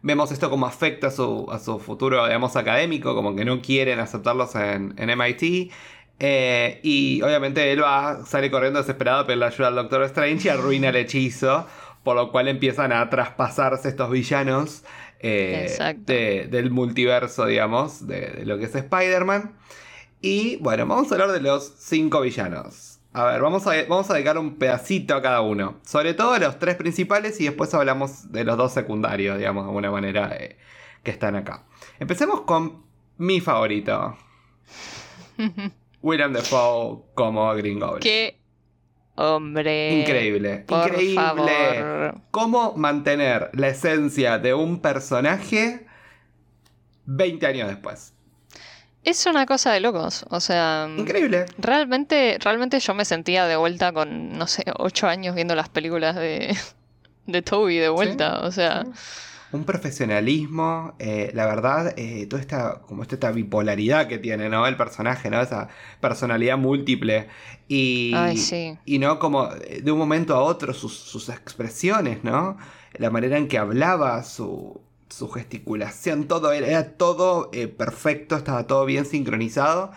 Vemos 0.02 0.32
esto 0.32 0.50
como 0.50 0.66
afecta 0.66 1.08
a 1.08 1.10
su, 1.10 1.46
a 1.50 1.58
su 1.58 1.78
futuro, 1.78 2.24
digamos, 2.26 2.56
académico, 2.56 3.14
como 3.14 3.34
que 3.34 3.44
no 3.44 3.60
quieren 3.60 3.98
aceptarlos 3.98 4.54
en, 4.54 4.94
en 4.96 5.18
MIT. 5.18 5.72
Eh, 6.22 6.80
y 6.82 7.22
obviamente 7.22 7.72
él 7.72 7.82
va, 7.82 8.26
sale 8.26 8.50
corriendo 8.50 8.78
desesperado, 8.78 9.26
pero 9.26 9.38
le 9.38 9.46
ayuda 9.46 9.68
al 9.68 9.74
Doctor 9.74 10.02
Strange 10.04 10.48
y 10.48 10.50
arruina 10.50 10.90
el 10.90 10.96
hechizo. 10.96 11.66
Por 12.04 12.16
lo 12.16 12.30
cual 12.32 12.48
empiezan 12.48 12.92
a 12.92 13.10
traspasarse 13.10 13.88
estos 13.90 14.10
villanos 14.10 14.84
eh, 15.18 16.46
del 16.48 16.70
multiverso, 16.70 17.44
digamos, 17.44 18.06
de, 18.06 18.42
lo 18.46 18.58
que 18.58 18.64
es 18.64 18.74
Spider-Man. 18.74 19.52
Y 20.22 20.56
bueno, 20.56 20.86
vamos 20.86 21.10
a 21.10 21.14
hablar 21.14 21.32
de 21.32 21.40
los 21.40 21.74
cinco 21.78 22.22
villanos. 22.22 22.89
A 23.12 23.24
ver, 23.24 23.42
vamos 23.42 23.66
a, 23.66 23.72
vamos 23.88 24.08
a 24.08 24.14
dedicar 24.14 24.38
un 24.38 24.56
pedacito 24.56 25.16
a 25.16 25.22
cada 25.22 25.40
uno. 25.40 25.80
Sobre 25.84 26.14
todo 26.14 26.32
a 26.32 26.38
los 26.38 26.58
tres 26.58 26.76
principales 26.76 27.40
y 27.40 27.44
después 27.44 27.74
hablamos 27.74 28.30
de 28.30 28.44
los 28.44 28.56
dos 28.56 28.72
secundarios, 28.72 29.36
digamos, 29.36 29.64
de 29.64 29.68
alguna 29.68 29.90
manera, 29.90 30.36
eh, 30.38 30.56
que 31.02 31.10
están 31.10 31.34
acá. 31.34 31.64
Empecemos 31.98 32.42
con 32.42 32.84
mi 33.18 33.40
favorito. 33.40 34.16
William 36.02 36.32
Defoe 36.32 37.02
como 37.14 37.52
Green 37.54 37.80
Goblin. 37.80 38.00
Qué 38.00 38.38
hombre. 39.16 40.00
Increíble. 40.00 40.64
increíble. 40.68 42.14
Cómo 42.30 42.74
mantener 42.76 43.50
la 43.54 43.68
esencia 43.68 44.38
de 44.38 44.54
un 44.54 44.80
personaje 44.80 45.86
20 47.06 47.46
años 47.46 47.68
después. 47.68 48.14
Es 49.02 49.24
una 49.26 49.46
cosa 49.46 49.72
de 49.72 49.80
locos, 49.80 50.26
o 50.28 50.40
sea... 50.40 50.88
Increíble. 50.96 51.46
Realmente, 51.58 52.36
realmente 52.40 52.80
yo 52.80 52.94
me 52.94 53.04
sentía 53.04 53.46
de 53.46 53.56
vuelta 53.56 53.92
con, 53.92 54.36
no 54.36 54.46
sé, 54.46 54.64
8 54.76 55.06
años 55.06 55.34
viendo 55.34 55.54
las 55.54 55.68
películas 55.68 56.16
de, 56.16 56.56
de 57.26 57.42
Toby 57.42 57.76
de 57.76 57.88
vuelta, 57.88 58.40
o 58.40 58.52
sea 58.52 58.84
un 59.52 59.64
profesionalismo, 59.64 60.94
eh, 60.98 61.30
la 61.34 61.46
verdad, 61.46 61.94
eh, 61.96 62.26
toda 62.26 62.40
esta, 62.40 62.82
como 62.82 63.02
esta 63.02 63.32
bipolaridad 63.32 64.06
que 64.06 64.18
tiene, 64.18 64.48
¿no? 64.48 64.66
El 64.66 64.76
personaje, 64.76 65.28
¿no? 65.28 65.40
Esa 65.40 65.68
personalidad 66.00 66.56
múltiple. 66.56 67.28
Y, 67.66 68.14
y 68.84 68.98
no 68.98 69.18
como 69.18 69.48
de 69.48 69.90
un 69.90 69.98
momento 69.98 70.34
a 70.34 70.42
otro 70.42 70.72
sus, 70.72 71.28
expresiones, 71.28 72.22
¿no? 72.22 72.58
La 72.94 73.10
manera 73.10 73.38
en 73.38 73.48
que 73.48 73.58
hablaba, 73.58 74.22
su, 74.22 74.80
su 75.10 75.28
gesticulación, 75.28 76.26
todo 76.26 76.52
era, 76.52 76.92
todo 76.96 77.50
eh, 77.52 77.68
perfecto, 77.68 78.36
estaba 78.36 78.66
todo 78.66 78.84
bien 78.86 79.04
sincronizado. 79.04 79.92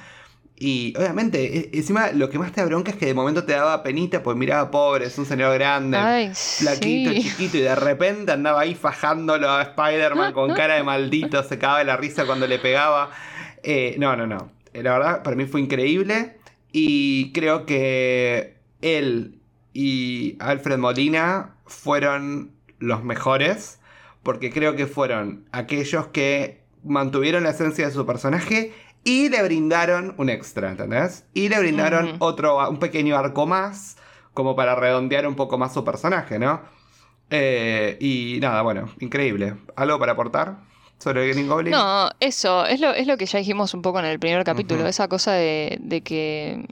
Y 0.55 0.93
obviamente, 0.97 1.57
e, 1.57 1.69
encima 1.73 2.11
lo 2.11 2.29
que 2.29 2.39
más 2.39 2.51
te 2.51 2.61
da 2.61 2.67
bronca 2.67 2.91
es 2.91 2.97
que 2.97 3.05
de 3.05 3.13
momento 3.13 3.43
te 3.43 3.53
daba 3.53 3.83
penita, 3.83 4.21
pues 4.23 4.37
miraba 4.37 4.69
pobre, 4.71 5.05
es 5.05 5.17
un 5.17 5.25
señor 5.25 5.53
grande, 5.55 6.31
flaquito, 6.33 7.11
chiquito, 7.13 7.57
y 7.57 7.61
de 7.61 7.75
repente 7.75 8.31
andaba 8.31 8.61
ahí 8.61 8.75
fajándolo 8.75 9.49
a 9.49 9.61
Spider-Man 9.63 10.33
con 10.33 10.53
cara 10.55 10.75
de 10.75 10.83
maldito, 10.83 11.41
se 11.43 11.57
cagaba 11.57 11.79
de 11.79 11.85
la 11.85 11.97
risa 11.97 12.25
cuando 12.25 12.47
le 12.47 12.59
pegaba. 12.59 13.11
Eh, 13.63 13.95
no, 13.97 14.15
no, 14.15 14.27
no. 14.27 14.51
Eh, 14.73 14.83
la 14.83 14.93
verdad, 14.93 15.23
para 15.23 15.35
mí 15.35 15.45
fue 15.45 15.61
increíble. 15.61 16.37
Y 16.71 17.31
creo 17.33 17.65
que 17.65 18.57
él 18.81 19.39
y 19.73 20.37
Alfred 20.39 20.77
Molina 20.77 21.55
fueron 21.65 22.51
los 22.79 23.03
mejores. 23.03 23.79
Porque 24.23 24.51
creo 24.51 24.75
que 24.75 24.87
fueron 24.87 25.45
aquellos 25.51 26.07
que 26.07 26.63
mantuvieron 26.83 27.43
la 27.43 27.51
esencia 27.51 27.85
de 27.85 27.93
su 27.93 28.05
personaje 28.05 28.73
y 29.03 29.29
le 29.29 29.43
brindaron 29.43 30.15
un 30.17 30.29
extra, 30.29 30.69
¿entendés? 30.69 31.25
Y 31.33 31.49
le 31.49 31.59
brindaron 31.59 32.15
otro, 32.19 32.69
un 32.69 32.79
pequeño 32.79 33.17
arco 33.17 33.45
más, 33.45 33.97
como 34.33 34.55
para 34.55 34.75
redondear 34.75 35.27
un 35.27 35.35
poco 35.35 35.57
más 35.57 35.73
su 35.73 35.83
personaje, 35.83 36.39
¿no? 36.39 36.61
Eh, 37.29 37.97
y 37.99 38.39
nada, 38.41 38.61
bueno, 38.61 38.89
increíble. 38.99 39.55
¿Algo 39.75 39.99
para 39.99 40.13
aportar 40.13 40.57
sobre 40.99 41.27
Green 41.29 41.47
Goblin? 41.47 41.71
No, 41.71 42.09
eso, 42.19 42.65
es 42.65 42.79
lo, 42.79 42.93
es 42.93 43.07
lo 43.07 43.17
que 43.17 43.25
ya 43.25 43.39
dijimos 43.39 43.73
un 43.73 43.81
poco 43.81 43.99
en 43.99 44.05
el 44.05 44.19
primer 44.19 44.43
capítulo, 44.43 44.87
esa 44.87 45.07
cosa 45.07 45.33
de, 45.33 46.01
que 46.05 46.65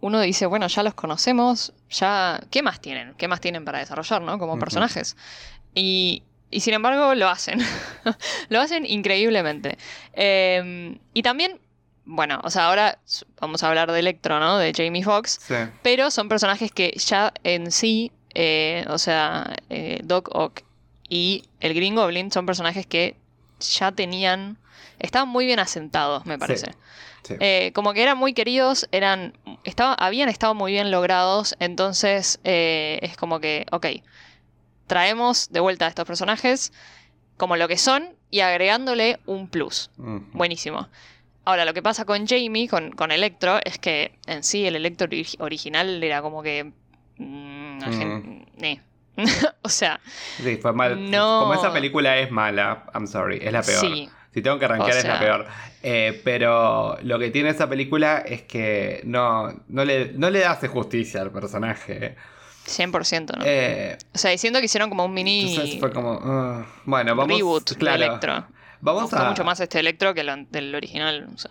uno 0.00 0.20
dice, 0.20 0.46
bueno, 0.46 0.66
ya 0.68 0.82
los 0.82 0.94
conocemos, 0.94 1.72
ya, 1.90 2.40
¿qué 2.50 2.62
más 2.62 2.80
tienen? 2.80 3.14
¿Qué 3.16 3.28
más 3.28 3.40
tienen 3.40 3.64
para 3.64 3.78
desarrollar, 3.78 4.22
¿no? 4.22 4.38
Como 4.38 4.58
personajes. 4.58 5.16
Y 5.74 6.22
y 6.52 6.60
sin 6.60 6.74
embargo 6.74 7.14
lo 7.14 7.28
hacen. 7.28 7.58
lo 8.48 8.60
hacen 8.60 8.86
increíblemente. 8.86 9.78
Em, 10.12 10.98
y 11.14 11.22
también 11.22 11.58
bueno, 12.04 12.40
o 12.42 12.50
sea, 12.50 12.68
ahora 12.68 12.98
vamos 13.40 13.62
a 13.62 13.68
hablar 13.68 13.92
de 13.92 14.00
Electro, 14.00 14.40
¿no? 14.40 14.58
De 14.58 14.72
Jamie 14.74 15.04
Foxx. 15.04 15.38
Sí. 15.40 15.54
Pero 15.82 16.10
son 16.10 16.28
personajes 16.28 16.72
que 16.72 16.92
ya 16.96 17.32
en 17.44 17.70
sí, 17.70 18.10
eh, 18.34 18.84
o 18.88 18.98
sea, 18.98 19.54
eh, 19.70 20.00
Doc 20.02 20.28
Ock 20.32 20.62
y 21.08 21.44
el 21.60 21.74
Green 21.74 21.94
Goblin 21.94 22.32
son 22.32 22.46
personajes 22.46 22.86
que 22.86 23.16
ya 23.60 23.92
tenían, 23.92 24.58
estaban 24.98 25.28
muy 25.28 25.46
bien 25.46 25.60
asentados, 25.60 26.26
me 26.26 26.38
parece. 26.38 26.72
sí. 27.22 27.34
Eh, 27.38 27.70
como 27.72 27.92
que 27.92 28.02
eran 28.02 28.18
muy 28.18 28.34
queridos, 28.34 28.88
eran, 28.90 29.34
estaba, 29.62 29.94
habían 29.94 30.28
estado 30.28 30.54
muy 30.54 30.72
bien 30.72 30.90
logrados, 30.90 31.54
entonces 31.60 32.40
eh, 32.42 32.98
es 33.02 33.16
como 33.16 33.38
que, 33.38 33.66
ok, 33.70 33.86
traemos 34.86 35.50
de 35.52 35.60
vuelta 35.60 35.86
a 35.86 35.88
estos 35.88 36.04
personajes 36.04 36.72
como 37.36 37.56
lo 37.56 37.68
que 37.68 37.78
son 37.78 38.14
y 38.30 38.40
agregándole 38.40 39.18
un 39.26 39.48
plus. 39.48 39.90
Buenísimo. 39.96 40.88
Ahora, 41.44 41.64
lo 41.64 41.74
que 41.74 41.82
pasa 41.82 42.04
con 42.04 42.26
Jamie, 42.26 42.68
con, 42.68 42.92
con 42.92 43.10
Electro, 43.10 43.58
es 43.64 43.78
que 43.78 44.12
en 44.26 44.44
sí 44.44 44.64
el 44.66 44.76
Electro 44.76 45.08
ori- 45.08 45.36
original 45.40 46.02
era 46.04 46.22
como 46.22 46.42
que... 46.42 46.72
mm, 47.18 48.42
eh. 48.62 48.80
o 49.62 49.68
sea, 49.68 50.00
Sí, 50.42 50.56
fue 50.56 50.72
mal. 50.72 51.10
No. 51.10 51.40
Como 51.40 51.54
esa 51.54 51.72
película 51.72 52.16
es 52.18 52.30
mala, 52.30 52.84
I'm 52.94 53.06
sorry, 53.06 53.38
es 53.42 53.52
la 53.52 53.62
peor. 53.62 53.80
sí. 53.80 54.08
Si 54.32 54.40
tengo 54.40 54.58
que 54.58 54.64
arrancar 54.64 54.92
O 54.92 54.96
es 54.96 55.04
la 55.04 55.18
peor. 55.18 55.46
Eh, 55.82 56.18
pero 56.24 56.96
lo 57.02 57.18
que 57.18 57.30
tiene 57.30 57.50
esa 57.50 57.68
película 57.68 58.18
es 58.24 58.40
que 58.42 59.02
no, 59.04 59.52
no, 59.68 59.84
le, 59.84 60.12
no 60.14 60.30
le 60.30 60.46
hace 60.46 60.68
justicia 60.68 61.20
al 61.20 61.30
personaje. 61.32 62.16
100%, 62.66 63.36
¿no? 63.38 63.44
Eh, 63.44 63.96
o 64.14 64.18
sea, 64.18 64.30
diciendo 64.30 64.58
que 64.60 64.66
hicieron 64.66 64.88
como 64.88 65.04
un 65.04 65.14
mini 65.14 65.50
entonces 65.54 65.80
fue 65.80 65.92
como. 65.92 66.18
ah, 66.22 66.66
bueno, 66.84 67.14
vamos. 67.16 67.36
reboot 67.36 67.76
claro, 67.76 67.98
de 68.00 68.06
Electro. 68.06 68.46
Me 68.80 68.92
gustó 68.92 69.16
a. 69.18 69.28
mucho 69.28 69.44
más 69.44 69.60
este 69.60 69.78
Electro 69.80 70.14
que 70.14 70.24
lo- 70.24 70.36
del 70.50 70.74
original. 70.74 71.28
o 71.34 71.38
sea. 71.38 71.50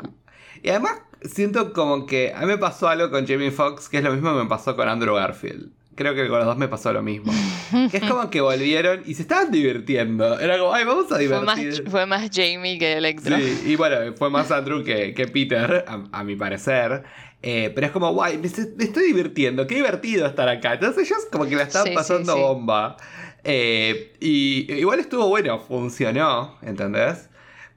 Y 0.64 0.70
además 0.70 1.00
siento 1.24 1.74
como 1.74 2.06
que 2.06 2.34
a 2.36 2.40
mí 2.42 2.46
me 2.48 2.58
pasó 2.58 2.88
algo 2.88 3.10
con 3.12 3.28
Jamie 3.28 3.52
Foxx 3.52 3.90
que 3.90 3.98
es 3.98 4.04
lo 4.04 4.12
mismo 4.14 4.32
que 4.36 4.44
me 4.44 4.50
pasó 4.50 4.76
con 4.76 4.88
Andrew 4.88 5.16
Garfield. 5.16 5.70
Creo 5.96 6.16
que 6.16 6.28
con 6.30 6.38
los 6.40 6.48
dos 6.48 6.58
me 6.58 6.68
pasó 6.70 6.94
lo 6.94 7.04
mismo. 7.04 7.32
que 7.92 7.98
es 7.98 8.04
como 8.04 8.30
que 8.30 8.40
volvieron 8.42 9.04
y 9.06 9.14
se 9.14 9.24
estaban 9.24 9.52
divirtiendo. 9.52 10.40
Era 10.40 10.58
como, 10.58 10.74
ay, 10.74 10.86
vamos 10.86 11.06
a 11.12 11.16
Fue 11.18 11.42
más, 11.42 11.58
divertir. 11.58 11.90
fue 11.90 12.06
más 12.06 12.30
Jamie 12.34 12.80
que 12.80 12.94
Electro. 12.94 13.38
Sí, 13.38 13.64
y 13.66 13.76
bueno, 13.76 14.14
fue 14.18 14.30
más 14.30 14.50
Andrew 14.52 14.84
que, 14.84 15.14
que 15.14 15.28
Peter, 15.28 15.86
a, 15.88 16.20
a 16.20 16.24
mi 16.24 16.36
parecer. 16.38 17.04
Eh, 17.44 17.72
pero 17.74 17.88
es 17.88 17.94
como, 17.94 18.12
guay, 18.14 18.38
me, 18.38 18.48
estoy 18.48 19.04
divirtiendo, 19.08 19.66
qué 19.68 19.76
divertido 19.76 20.28
estar 20.28 20.48
acá. 20.48 20.74
Entonces 20.74 21.08
ellos 21.10 21.26
como 21.32 21.46
que 21.46 21.56
la 21.56 21.70
Sí, 21.70 21.80
sí, 21.86 21.92
pasando 21.96 22.34
sí. 22.36 22.40
bomba. 22.40 22.98
Eh, 23.44 24.14
y 24.20 24.72
igual 24.74 25.00
estuvo 25.00 25.28
bueno, 25.28 25.60
funcionó, 25.60 26.58
¿entendés? 26.62 27.30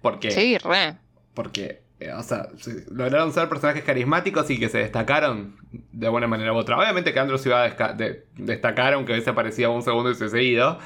Porque, 0.03 0.31
Sí, 0.31 0.59
re. 0.59 0.97
porque 1.33 1.83
eh, 2.01 2.13
o 2.13 2.23
sea, 2.23 2.49
lograron 2.91 3.33
ser 3.33 3.49
personajes 3.49 3.83
carismáticos 3.85 4.51
y 4.51 4.59
que 4.59 4.69
se 4.69 4.79
destacaron 4.79 5.57
de 5.93 6.09
buena 6.11 6.27
manera 6.27 6.53
u 6.53 6.57
otra. 6.57 6.77
Obviamente 6.79 7.15
que 7.15 7.21
Andrew 7.21 7.39
se 7.39 7.49
iba 7.49 7.63
a 7.63 7.67
desca- 7.75 7.97
de- 7.97 8.27
destacar, 8.37 8.93
aunque 8.93 9.13
hubiese 9.13 9.31
aparecido 9.31 9.73
un 9.73 9.83
segundo 9.83 10.11
y 10.11 10.15
se 10.15 10.29
seguido. 10.29 10.79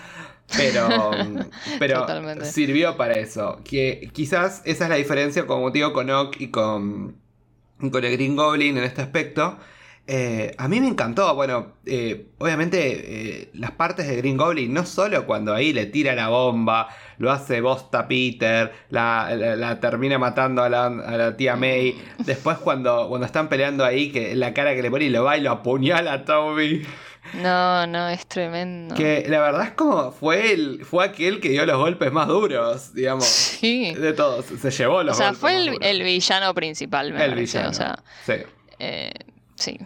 Pero, 0.56 0.88
pero 1.80 2.00
Totalmente. 2.02 2.44
sirvió 2.44 2.96
para 2.96 3.14
eso. 3.14 3.60
Que 3.64 4.08
quizás 4.12 4.62
esa 4.64 4.84
es 4.84 4.90
la 4.90 4.96
diferencia, 4.96 5.46
como 5.46 5.70
digo, 5.72 5.92
con 5.92 6.08
Ock 6.10 6.36
y 6.40 6.48
con, 6.50 7.16
con 7.78 8.04
el 8.04 8.12
Green 8.12 8.36
Goblin 8.36 8.76
en 8.76 8.84
este 8.84 9.02
aspecto. 9.02 9.58
Eh, 10.10 10.54
a 10.56 10.68
mí 10.68 10.80
me 10.80 10.88
encantó, 10.88 11.34
bueno, 11.34 11.74
eh, 11.84 12.28
obviamente 12.38 13.40
eh, 13.42 13.50
las 13.52 13.72
partes 13.72 14.08
de 14.08 14.16
Green 14.16 14.38
Goblin, 14.38 14.72
no 14.72 14.86
solo 14.86 15.26
cuando 15.26 15.54
ahí 15.54 15.74
le 15.74 15.84
tira 15.84 16.14
la 16.14 16.28
bomba, 16.28 16.88
lo 17.18 17.30
hace 17.30 17.60
bosta 17.60 18.08
Peter, 18.08 18.72
la, 18.88 19.78
termina 19.82 20.18
matando 20.18 20.62
a 20.62 20.70
la, 20.70 20.86
a 20.86 21.16
la 21.18 21.36
tía 21.36 21.56
May, 21.56 21.94
después 22.24 22.56
cuando, 22.56 23.06
cuando 23.10 23.26
están 23.26 23.50
peleando 23.50 23.84
ahí, 23.84 24.10
que 24.10 24.34
la 24.34 24.54
cara 24.54 24.74
que 24.74 24.80
le 24.80 24.90
pone 24.90 25.04
y 25.04 25.10
lo 25.10 25.24
va 25.24 25.36
y 25.36 25.42
lo 25.42 25.50
apuñala 25.50 26.14
a 26.14 26.24
Toby. 26.24 26.86
No, 27.34 27.86
no, 27.86 28.08
es 28.08 28.26
tremendo. 28.26 28.94
Que 28.94 29.24
la 29.28 29.40
verdad 29.40 29.64
es 29.66 29.72
como 29.72 30.12
fue 30.12 30.52
el, 30.52 30.84
fue 30.84 31.04
aquel 31.04 31.40
que 31.40 31.50
dio 31.50 31.64
los 31.66 31.76
golpes 31.76 32.10
más 32.12 32.28
duros, 32.28 32.94
digamos. 32.94 33.24
Sí. 33.26 33.92
De 33.94 34.12
todos, 34.12 34.44
se 34.46 34.70
llevó 34.70 35.02
los 35.02 35.14
O 35.14 35.18
sea, 35.18 35.26
golpes 35.28 35.40
fue 35.40 35.56
el, 35.56 35.78
el 35.82 36.02
villano 36.02 36.54
principal, 36.54 37.12
me 37.12 37.24
El 37.24 37.30
parece. 37.32 37.58
villano. 37.58 37.70
O 37.70 37.74
sea, 37.74 37.98
sí, 38.26 38.32
eh, 38.78 39.12
sí. 39.56 39.78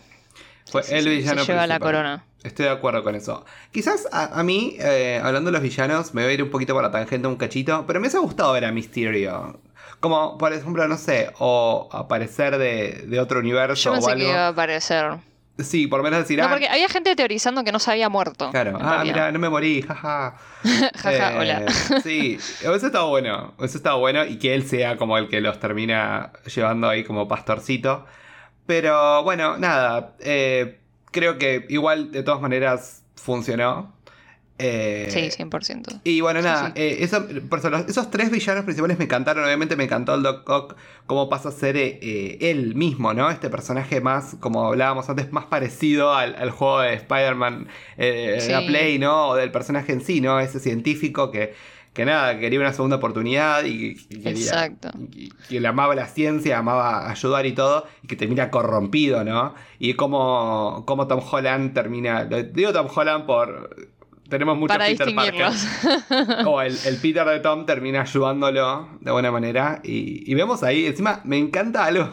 fue 0.71 0.83
Sí, 0.83 0.95
el 0.95 1.05
sí, 1.05 1.11
villano 1.11 1.45
Se 1.45 1.53
lleva 1.53 1.67
la 1.67 1.79
corona. 1.81 2.25
Estoy 2.43 2.65
de 2.67 2.73
acuerdo 2.73 3.05
con 3.05 3.15
eso. 3.15 3.45
Quizás 3.71 4.09
a, 4.11 4.39
a 4.39 4.43
mí, 4.43 4.77
eh, 4.81 5.21
hablando 5.23 5.49
de 5.51 5.53
los 5.53 5.63
villanos, 5.63 6.13
me 6.13 6.23
voy 6.23 6.33
a 6.33 6.35
ir 6.35 6.43
un 6.43 6.51
poquito 6.51 6.75
por 6.75 6.83
la 6.83 6.91
tangente 6.91 7.29
un 7.29 7.37
cachito, 7.37 7.85
pero 7.87 8.01
me 8.01 8.05
hubiese 8.05 8.19
gustado 8.19 8.53
ver 8.53 8.65
a 8.65 8.73
Mysterio. 8.73 9.61
Como, 10.01 10.37
por 10.39 10.53
ejemplo, 10.53 10.89
no 10.89 10.97
sé, 10.99 11.31
o 11.39 11.89
aparecer 11.93 12.59
de, 12.59 13.05
de 13.07 13.21
otro 13.21 13.39
universo 13.39 13.75
Yo 13.85 13.91
o 13.93 13.95
pensé 13.95 14.11
algo. 14.11 14.25
que 14.25 14.31
iba 14.33 14.47
a 14.47 14.49
aparecer. 14.49 15.07
Sí, 15.59 15.87
por 15.87 15.99
lo 15.99 16.05
menos 16.05 16.21
decir, 16.21 16.39
No, 16.39 16.47
ah, 16.47 16.51
porque 16.51 16.69
había 16.69 16.89
gente 16.89 17.15
teorizando 17.15 17.63
que 17.63 17.73
no 17.73 17.79
se 17.79 17.91
había 17.91 18.09
muerto. 18.09 18.51
claro, 18.51 18.79
ah, 18.81 19.03
mira, 19.05 19.31
no 19.31 19.39
me 19.39 19.49
morí, 19.51 19.83
jaja. 19.83 20.37
Jaja, 20.97 21.33
Eh, 21.35 21.39
hola. 21.39 21.63
Sí, 22.03 22.37
eso 22.37 22.75
estaba 22.75 23.05
bueno. 23.07 23.53
Eso 23.61 23.77
estaba 23.77 23.97
bueno 23.97 24.25
y 24.25 24.39
que 24.39 24.55
él 24.55 24.67
sea 24.67 24.97
como 24.97 25.19
el 25.19 25.29
que 25.29 25.41
los 25.41 25.61
termina 25.61 26.33
llevando 26.55 26.89
ahí 26.89 27.05
como 27.05 27.29
pastorcito. 27.29 28.07
Pero 28.67 29.23
bueno, 29.25 29.59
nada. 29.59 30.15
eh, 30.21 30.79
creo 31.11 31.37
que 31.39 31.67
igual 31.69 32.11
de 32.13 32.23
todas 32.23 32.41
maneras 32.41 33.03
funcionó. 33.17 33.93
Eh, 34.59 35.09
Sí, 35.11 35.31
100%. 35.43 36.01
y 36.05 36.21
bueno, 36.21 36.41
nada, 36.43 36.67
sí. 36.69 36.73
eh, 36.77 36.99
eso- 37.01 37.27
por 37.49 37.59
eso, 37.59 37.71
los- 37.71 37.89
esos 37.89 38.11
tres 38.11 38.31
villanos 38.31 38.65
principales 38.65 38.99
me 38.99 39.05
encantaron. 39.05 39.45
Obviamente 39.45 39.75
me 39.77 39.85
encantó 39.85 40.15
el 40.15 40.23
Doc 40.23 40.49
Ock, 40.49 40.77
cómo 41.07 41.29
pasa 41.29 41.49
a 41.49 41.53
ser 41.53 41.77
eh, 41.77 42.39
él 42.41 42.75
mismo, 42.75 43.13
¿no? 43.15 43.31
Este 43.31 43.51
personaje 43.51 44.01
más, 44.01 44.37
como 44.41 44.67
hablábamos 44.69 45.09
antes, 45.09 45.33
más 45.33 45.47
parecido 45.47 46.15
al, 46.15 46.37
al 46.37 46.51
juego 46.51 46.81
de 46.81 46.95
Spider-Man, 46.95 47.67
eh, 47.97 48.39
Sí. 48.41 48.53
la 48.53 48.61
Play, 48.67 48.99
¿no? 48.99 49.29
O 49.31 49.35
del 49.35 49.51
personaje 49.51 49.93
en 49.93 50.01
sí, 50.01 50.21
¿no? 50.21 50.39
Ese 50.39 50.61
científico 50.61 51.31
que, 51.33 51.55
que 51.93 52.05
nada, 52.05 52.39
quería 52.39 52.61
una 52.61 52.73
segunda 52.73 52.97
oportunidad 52.97 53.65
y, 53.65 53.97
y 54.09 54.21
quería. 54.23 54.71
Y- 55.13 55.31
que 55.49 55.61
le 55.61 55.69
amaba 55.69 55.95
la 55.95 56.07
ciencia, 56.07 56.59
amaba 56.59 57.11
ayudar 57.11 57.47
y 57.47 57.53
todo, 57.53 57.87
y 58.03 58.07
que 58.07 58.17
termina 58.17 58.51
corrompido, 58.51 59.25
¿no? 59.25 59.55
Y 59.79 59.95
cómo, 59.95 60.85
cómo 60.87 61.07
Tom 61.09 61.21
Holland 61.29 61.75
termina. 61.75 62.25
Digo 62.27 62.73
Tom 62.73 62.87
Holland 62.95 63.27
por. 63.27 63.92
Tenemos 64.33 64.57
mucho 64.57 64.73
Para 64.73 64.87
Peter 64.87 65.15
Parker. 65.15 65.47
distinguirlos. 65.51 66.47
O 66.47 66.63
el, 66.63 66.75
el 66.87 66.97
Peter 66.97 67.27
de 67.27 67.41
Tom 67.41 67.67
termina 67.67 68.01
ayudándolo 68.01 68.89
de 69.01 69.11
buena 69.11 69.31
manera. 69.31 69.81
Y, 69.85 70.31
y 70.31 70.35
vemos 70.35 70.63
ahí, 70.63 70.87
encima 70.87 71.21
me 71.25 71.37
encanta 71.37 71.85
algo 71.85 72.09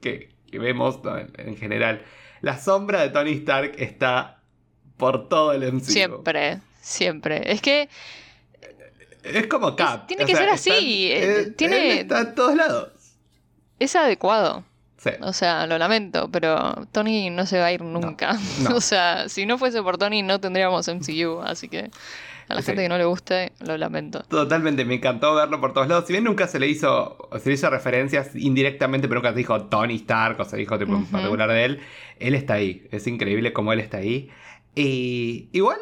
que, 0.00 0.30
que 0.48 0.60
vemos 0.60 1.02
¿no? 1.02 1.18
en, 1.18 1.32
en 1.36 1.56
general. 1.56 2.04
La 2.42 2.58
sombra 2.58 3.00
de 3.02 3.08
Tony 3.10 3.32
Stark 3.32 3.72
está 3.76 4.40
por 4.96 5.28
todo 5.28 5.52
el 5.52 5.64
MCU. 5.72 5.80
siempre, 5.84 6.60
siempre. 6.80 7.42
Es 7.52 7.60
que 7.60 7.88
Es 9.24 9.48
como 9.48 9.74
Cap. 9.74 10.06
tiene 10.06 10.26
que 10.26 10.36
ser 10.36 10.48
así, 10.50 11.10
eh, 11.10 11.40
él- 11.40 11.54
tiene- 11.56 12.02
está 12.02 12.20
en 12.20 12.34
todos 12.36 12.54
lados. 12.54 12.92
es 13.80 13.96
adecuado. 13.96 14.64
Sí. 15.04 15.10
O 15.20 15.32
sea, 15.34 15.66
lo 15.66 15.76
lamento, 15.78 16.30
pero 16.32 16.86
Tony 16.92 17.28
no 17.30 17.44
se 17.46 17.58
va 17.58 17.66
a 17.66 17.72
ir 17.72 17.82
nunca. 17.82 18.38
no. 18.62 18.70
o 18.76 18.80
sea, 18.80 19.28
si 19.28 19.44
no 19.46 19.58
fuese 19.58 19.82
por 19.82 19.98
Tony 19.98 20.22
no 20.22 20.40
tendríamos 20.40 20.88
MCU, 20.88 21.42
así 21.44 21.68
que 21.68 21.90
a 22.48 22.54
la 22.54 22.60
Sí. 22.62 22.66
gente 22.66 22.82
que 22.82 22.88
no 22.88 22.96
le 22.98 23.04
guste, 23.04 23.52
lo 23.60 23.76
lamento. 23.76 24.22
Totalmente, 24.28 24.84
me 24.84 24.94
encantó 24.94 25.34
verlo 25.34 25.60
por 25.60 25.72
todos 25.74 25.88
lados. 25.88 26.06
Si 26.06 26.12
bien 26.12 26.24
nunca 26.24 26.46
se 26.46 26.58
le 26.58 26.68
hizo, 26.68 27.16
se 27.38 27.48
le 27.50 27.54
hizo 27.54 27.68
referencias 27.70 28.34
indirectamente, 28.34 29.06
pero 29.08 29.20
nunca 29.20 29.32
se 29.32 29.38
dijo 29.38 29.62
Tony 29.66 29.96
Stark 29.96 30.40
o 30.40 30.44
se 30.44 30.56
dijo 30.56 30.78
tipo 30.78 30.92
en 30.92 31.02
Ujú. 31.02 31.10
particular 31.12 31.50
de 31.50 31.64
él, 31.64 31.80
él 32.18 32.34
está 32.34 32.54
ahí. 32.54 32.86
Es 32.90 33.06
increíble 33.06 33.52
cómo 33.52 33.72
él 33.72 33.80
está 33.80 33.98
ahí. 33.98 34.30
Y 34.74 35.48
igual, 35.52 35.78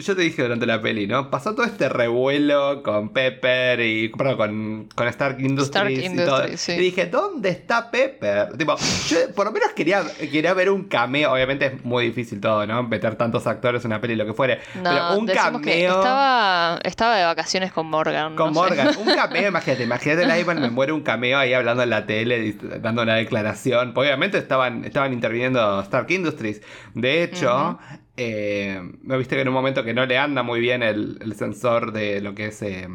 yo 0.00 0.16
te 0.16 0.22
dije 0.22 0.42
durante 0.42 0.66
la 0.66 0.80
peli, 0.80 1.06
¿no? 1.06 1.30
Pasó 1.30 1.54
todo 1.54 1.66
este 1.66 1.88
revuelo 1.88 2.82
con 2.82 3.10
Pepper 3.10 3.80
y 3.80 4.08
perdón, 4.08 4.36
con, 4.36 4.88
con 4.94 5.08
Stark 5.08 5.40
Industries 5.40 5.98
Stark 5.98 6.14
y 6.14 6.16
todo. 6.16 6.56
Sí. 6.56 6.72
Y 6.72 6.78
dije, 6.78 7.06
¿dónde 7.06 7.50
está 7.50 7.90
Pepper? 7.90 8.56
Tipo, 8.56 8.76
yo 9.08 9.18
por 9.34 9.46
lo 9.46 9.52
menos 9.52 9.72
quería, 9.72 10.02
quería 10.18 10.54
ver 10.54 10.70
un 10.70 10.84
cameo. 10.84 11.32
Obviamente 11.32 11.66
es 11.66 11.84
muy 11.84 12.06
difícil 12.06 12.40
todo, 12.40 12.66
¿no? 12.66 12.82
Meter 12.84 13.16
tantos 13.16 13.46
actores 13.46 13.84
en 13.84 13.90
una 13.90 14.00
peli, 14.00 14.16
lo 14.16 14.26
que 14.26 14.34
fuere. 14.34 14.60
No, 14.76 14.90
pero 14.90 15.18
un 15.18 15.26
que 15.26 15.34
cameo. 15.34 15.94
estaba, 15.96 16.78
estaba 16.82 17.16
de 17.16 17.24
vacaciones 17.24 17.72
con 17.72 17.86
Morgan. 17.86 18.36
Con 18.36 18.52
no 18.52 18.64
sé. 18.64 18.74
Morgan, 18.74 18.96
un 18.98 19.06
cameo, 19.14 19.48
imagínate, 19.48 19.84
imagínate 19.84 20.22
el 20.22 20.40
Ivan 20.40 20.60
me 20.60 20.70
muere 20.70 20.92
un 20.92 21.02
cameo 21.02 21.38
ahí 21.38 21.52
hablando 21.52 21.82
en 21.82 21.90
la 21.90 22.06
tele, 22.06 22.56
dando 22.80 23.02
una 23.02 23.14
declaración. 23.14 23.92
Porque 23.92 24.14
Obviamente 24.14 24.38
estaban, 24.38 24.84
estaban 24.84 25.12
interviniendo 25.12 25.80
Stark 25.80 26.10
Industries. 26.10 26.62
De 26.94 27.24
hecho, 27.24 27.78
eh, 28.16 28.80
me 29.02 29.18
viste 29.18 29.36
que 29.36 29.42
en 29.42 29.48
un 29.48 29.54
momento 29.54 29.84
que 29.84 29.94
no 29.94 30.06
le 30.06 30.18
anda 30.18 30.42
muy 30.42 30.60
bien 30.60 30.82
el, 30.82 31.18
el 31.20 31.34
sensor 31.36 31.92
de 31.92 32.20
lo 32.20 32.34
que 32.34 32.46
es 32.46 32.62
eh, 32.62 32.88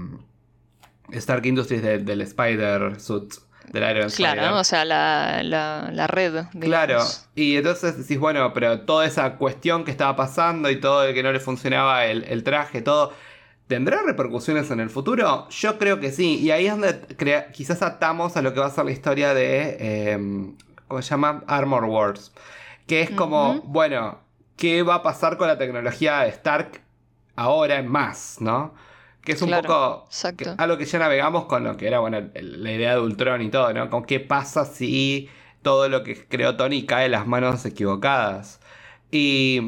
Stark 1.11 1.45
Industries 1.45 1.81
de- 1.81 1.99
del 1.99 2.21
Spider 2.21 2.99
Suit, 2.99 3.33
del 3.71 3.83
Iron 3.83 4.09
Claro, 4.11 4.41
Spider. 4.41 4.51
o 4.53 4.63
sea, 4.63 4.85
la, 4.85 5.41
la, 5.43 5.89
la 5.91 6.07
red. 6.07 6.31
digamos. 6.53 6.59
Claro, 6.65 7.03
y 7.35 7.57
entonces 7.57 7.97
decís, 7.97 8.19
bueno, 8.19 8.53
pero 8.53 8.81
toda 8.81 9.05
esa 9.05 9.35
cuestión 9.37 9.83
que 9.83 9.91
estaba 9.91 10.15
pasando 10.15 10.69
y 10.69 10.79
todo 10.79 11.03
el 11.05 11.13
que 11.13 11.23
no 11.23 11.31
le 11.31 11.39
funcionaba 11.39 12.05
el, 12.05 12.23
el 12.25 12.43
traje, 12.43 12.81
todo, 12.81 13.13
¿Tendrá 13.67 14.01
repercusiones 14.03 14.71
en 14.71 14.79
el 14.79 14.89
futuro? 14.89 15.47
Yo 15.51 15.77
creo 15.77 15.99
que 15.99 16.11
sí. 16.11 16.39
Y 16.39 16.49
ahí 16.49 16.65
es 16.65 16.71
donde 16.71 17.01
quizás 17.53 17.83
atamos 17.83 18.35
a 18.35 18.41
lo 18.41 18.51
que 18.51 18.59
va 18.59 18.65
a 18.65 18.71
ser 18.71 18.83
la 18.85 18.91
historia 18.91 19.35
de. 19.35 20.11
Em, 20.13 20.55
¿Cómo 20.87 21.03
se 21.03 21.11
llama? 21.11 21.43
Armor 21.45 21.85
Wars. 21.85 22.31
Que 22.87 23.01
es 23.01 23.11
como, 23.11 23.61
bueno, 23.61 24.17
¿qué 24.59 24.83
va 24.83 24.95
a 24.95 25.03
pasar 25.03 25.37
con 25.37 25.47
la 25.47 25.57
tecnología 25.57 26.19
de 26.19 26.29
Stark 26.29 26.81
ahora 27.35 27.79
en 27.79 27.87
más, 27.87 28.37
¿no? 28.41 28.75
Que 29.21 29.31
es 29.31 29.41
un 29.41 29.51
poco 29.51 30.07
algo 30.57 30.77
que 30.77 30.85
ya 30.85 30.99
navegamos 30.99 31.45
con 31.45 31.63
lo 31.63 31.77
que 31.77 31.87
era, 31.87 31.99
bueno, 31.99 32.29
la 32.33 32.71
idea 32.71 32.95
de 32.95 33.01
Ultron 33.01 33.41
y 33.41 33.49
todo, 33.49 33.71
¿no? 33.73 33.89
Con 33.89 34.03
qué 34.03 34.19
pasa 34.19 34.65
si 34.65 35.29
todo 35.61 35.87
lo 35.87 36.03
que 36.03 36.27
creó 36.27 36.57
Tony 36.57 36.85
cae 36.85 37.05
en 37.05 37.11
las 37.11 37.25
manos 37.25 37.65
equivocadas. 37.65 38.59
Y 39.11 39.61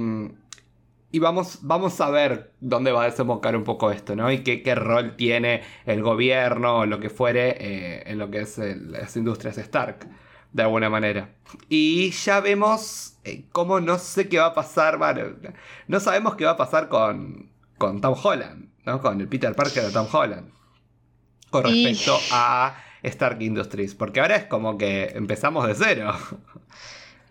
y 1.14 1.20
vamos, 1.20 1.60
vamos 1.62 2.00
a 2.00 2.10
ver 2.10 2.54
dónde 2.62 2.92
va 2.92 3.04
a 3.04 3.06
desembocar 3.06 3.56
un 3.56 3.66
poco 3.66 3.92
esto, 3.92 4.16
¿no? 4.16 4.32
Y 4.32 4.44
qué, 4.44 4.64
qué 4.64 4.76
rol 4.76 5.16
tiene 5.18 5.62
el 5.86 6.02
gobierno 6.02 6.80
o 6.80 6.86
lo 6.86 7.00
que 7.00 7.10
fuere 7.10 7.58
eh, 7.60 8.04
en 8.06 8.18
lo 8.18 8.32
que 8.32 8.42
es 8.42 8.58
las 8.58 9.16
industrias 9.18 9.58
Stark, 9.58 10.08
de 10.54 10.64
alguna 10.64 10.90
manera. 10.90 11.30
Y 11.68 12.12
ya 12.12 12.40
vemos 12.40 13.11
eh, 13.24 13.46
cómo 13.52 13.80
no 13.80 14.00
sé 14.00 14.28
qué 14.28 14.40
va 14.40 14.48
a 14.48 14.54
pasar, 14.54 14.98
bueno, 14.98 15.36
no 15.88 16.00
sabemos 16.00 16.36
qué 16.36 16.46
va 16.46 16.52
a 16.52 16.58
pasar 16.58 16.90
con, 16.90 17.52
con 17.78 18.02
Tom 18.02 18.16
Holland, 18.22 18.70
¿no? 18.86 19.02
Con 19.02 19.22
el 19.22 19.28
Peter 19.28 19.56
Parker 19.56 19.84
de 19.84 19.92
Tom 19.92 20.08
Holland. 20.12 20.52
Con 21.50 21.64
respecto 21.64 22.18
a 22.32 22.76
Stark 23.04 23.42
Industries, 23.42 23.94
porque 23.96 24.22
ahora 24.22 24.38
es 24.38 24.46
como 24.46 24.78
que 24.78 25.12
empezamos 25.16 25.68
de 25.68 25.76
cero. 25.76 26.16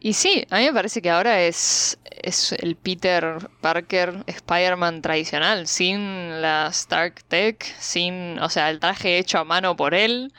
Y 0.03 0.15
sí, 0.15 0.47
a 0.49 0.57
mí 0.57 0.65
me 0.65 0.73
parece 0.73 1.03
que 1.03 1.11
ahora 1.11 1.43
es, 1.43 1.99
es 2.23 2.53
el 2.53 2.75
Peter 2.75 3.51
Parker 3.61 4.25
Spider-Man 4.27 5.03
tradicional, 5.03 5.67
sin 5.67 6.41
la 6.41 6.69
Stark 6.69 7.23
Tech, 7.29 7.63
sin, 7.79 8.39
o 8.39 8.49
sea, 8.49 8.71
el 8.71 8.81
traje 8.81 9.19
hecho 9.19 9.39
a 9.39 9.45
mano 9.45 9.77
por 9.77 9.93
él. 9.93 10.33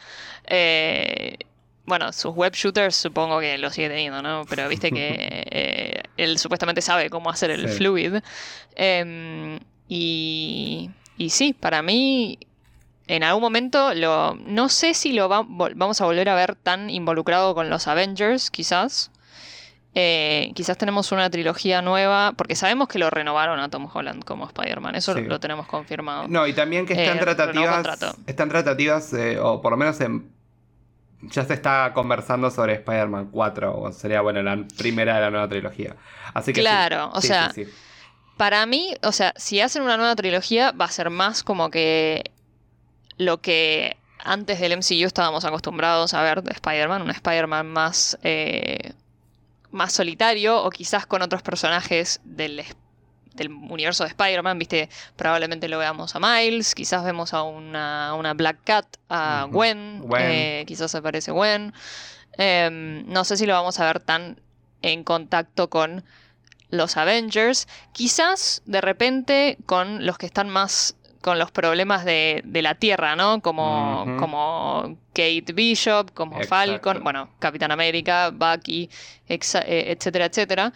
Eh, 0.48 1.38
bueno, 1.92 2.14
sus 2.14 2.34
web 2.34 2.54
shooters 2.54 2.96
supongo 2.96 3.42
que 3.42 3.58
lo 3.58 3.70
sigue 3.70 3.90
teniendo, 3.90 4.22
¿no? 4.22 4.46
Pero 4.50 4.70
viste 4.70 4.92
que 4.92 5.10
eh, 5.52 6.04
él 6.16 6.38
supuestamente 6.38 6.82
sabe 6.82 7.10
cómo 7.10 7.30
hacer 7.30 7.52
el 7.52 7.68
fluid. 7.68 8.22
Em, 8.76 9.60
y, 9.90 10.90
y 11.18 11.30
sí, 11.32 11.52
para 11.52 11.82
mí 11.82 12.40
en 13.08 13.24
algún 13.24 13.42
momento 13.42 13.94
lo 13.94 14.36
no 14.36 14.70
sé 14.70 14.94
si 14.94 15.12
lo 15.12 15.28
vamos 15.28 16.00
a 16.00 16.06
volver 16.06 16.30
a 16.30 16.36
ver 16.36 16.56
tan 16.56 16.90
involucrado 16.90 17.54
con 17.56 17.70
los 17.70 17.90
Avengers 17.90 18.52
quizás 18.52 19.12
eh, 19.94 20.54
quizás 20.56 20.78
tenemos 20.78 21.12
una 21.12 21.30
trilogía 21.30 21.82
nueva, 21.82 22.32
porque 22.38 22.56
sabemos 22.56 22.88
que 22.88 23.00
lo 23.00 23.10
renovaron 23.10 23.60
a 23.60 23.68
Tom 23.68 23.90
Holland 23.94 24.24
como 24.24 24.46
Spider-Man, 24.46 24.96
eso 24.96 25.14
lo 25.14 25.42
tenemos 25.42 25.68
confirmado. 25.68 26.30
No, 26.30 26.48
y 26.48 26.54
también 26.54 26.86
que 26.86 26.94
están 26.94 27.18
eh, 27.18 27.20
tratativas, 27.20 28.16
están 28.26 28.48
tratativas, 28.48 29.12
eh, 29.12 29.38
o 29.38 29.62
por 29.62 29.72
lo 29.72 29.78
menos 29.78 30.00
ya 31.24 31.46
se 31.46 31.54
está 31.54 31.92
conversando 31.94 32.50
sobre 32.50 32.74
Spider-Man 32.74 33.30
4, 33.32 33.80
o 33.80 33.92
sería, 33.92 34.22
bueno, 34.22 34.42
la 34.42 34.66
primera 34.78 35.16
de 35.16 35.22
la 35.22 35.32
nueva 35.32 35.48
trilogía. 35.48 35.96
Así 36.34 36.54
que 36.54 36.62
claro, 36.62 37.12
o 37.14 37.22
sea, 37.22 37.52
para 38.38 38.66
mí, 38.66 38.94
o 39.04 39.12
sea, 39.12 39.34
si 39.36 39.62
hacen 39.62 39.84
una 39.84 39.98
nueva 39.98 40.16
trilogía, 40.16 40.72
va 40.72 40.86
a 40.86 40.92
ser 40.92 41.10
más 41.10 41.44
como 41.44 41.70
que 41.70 42.32
lo 43.18 43.42
que 43.42 43.98
antes 44.24 44.60
del 44.60 44.78
MCU 44.78 45.06
estábamos 45.06 45.46
acostumbrados 45.46 46.14
a 46.14 46.22
ver 46.22 46.44
de 46.44 46.52
Spider-Man, 46.52 47.02
un 47.02 47.12
Spider-Man 47.12 47.68
más 47.68 48.18
más 49.72 49.94
solitario 49.94 50.62
o 50.62 50.70
quizás 50.70 51.06
con 51.06 51.22
otros 51.22 51.42
personajes 51.42 52.20
del, 52.24 52.64
universo 53.50 54.04
de 54.04 54.10
Spider-Man, 54.10 54.58
viste, 54.60 54.90
probablemente 55.16 55.68
lo 55.68 55.78
veamos 55.78 56.16
a 56.16 56.20
Miles, 56.20 56.76
quizás 56.76 57.04
vemos 57.04 57.34
a 57.34 57.44
una, 57.44 58.14
una 58.16 58.34
Black 58.34 58.60
Cat, 58.64 58.86
a 59.10 59.48
Gwen, 59.50 60.04
eh, 60.18 60.64
quizás 60.68 60.94
aparece 60.96 61.32
Gwen. 61.32 61.74
Em, 62.38 63.06
no 63.08 63.24
sé 63.24 63.38
si 63.38 63.46
lo 63.46 63.54
vamos 63.54 63.80
a 63.80 63.86
ver 63.86 64.00
tan 64.00 64.40
en 64.82 65.04
contacto 65.04 65.70
con 65.70 66.04
los 66.70 66.98
Avengers, 66.98 67.68
quizás 67.92 68.62
de 68.66 68.82
repente 68.82 69.58
con 69.66 70.06
los 70.06 70.18
que 70.18 70.26
están 70.26 70.50
más 70.50 70.96
con 71.22 71.38
los 71.38 71.52
problemas 71.52 72.04
de, 72.04 72.44
la 72.46 72.76
Tierra, 72.76 73.16
¿no? 73.16 73.42
Como, 73.42 74.18
como 74.18 74.98
Kate 75.14 75.54
Bishop, 75.54 76.12
como 76.14 76.42
Falcon, 76.44 77.04
bueno, 77.04 77.30
Capitán 77.38 77.72
América, 77.72 78.32
Bucky, 78.32 78.90
eh, 79.28 79.40
etcétera, 79.96 80.26
etcétera. 80.26 80.74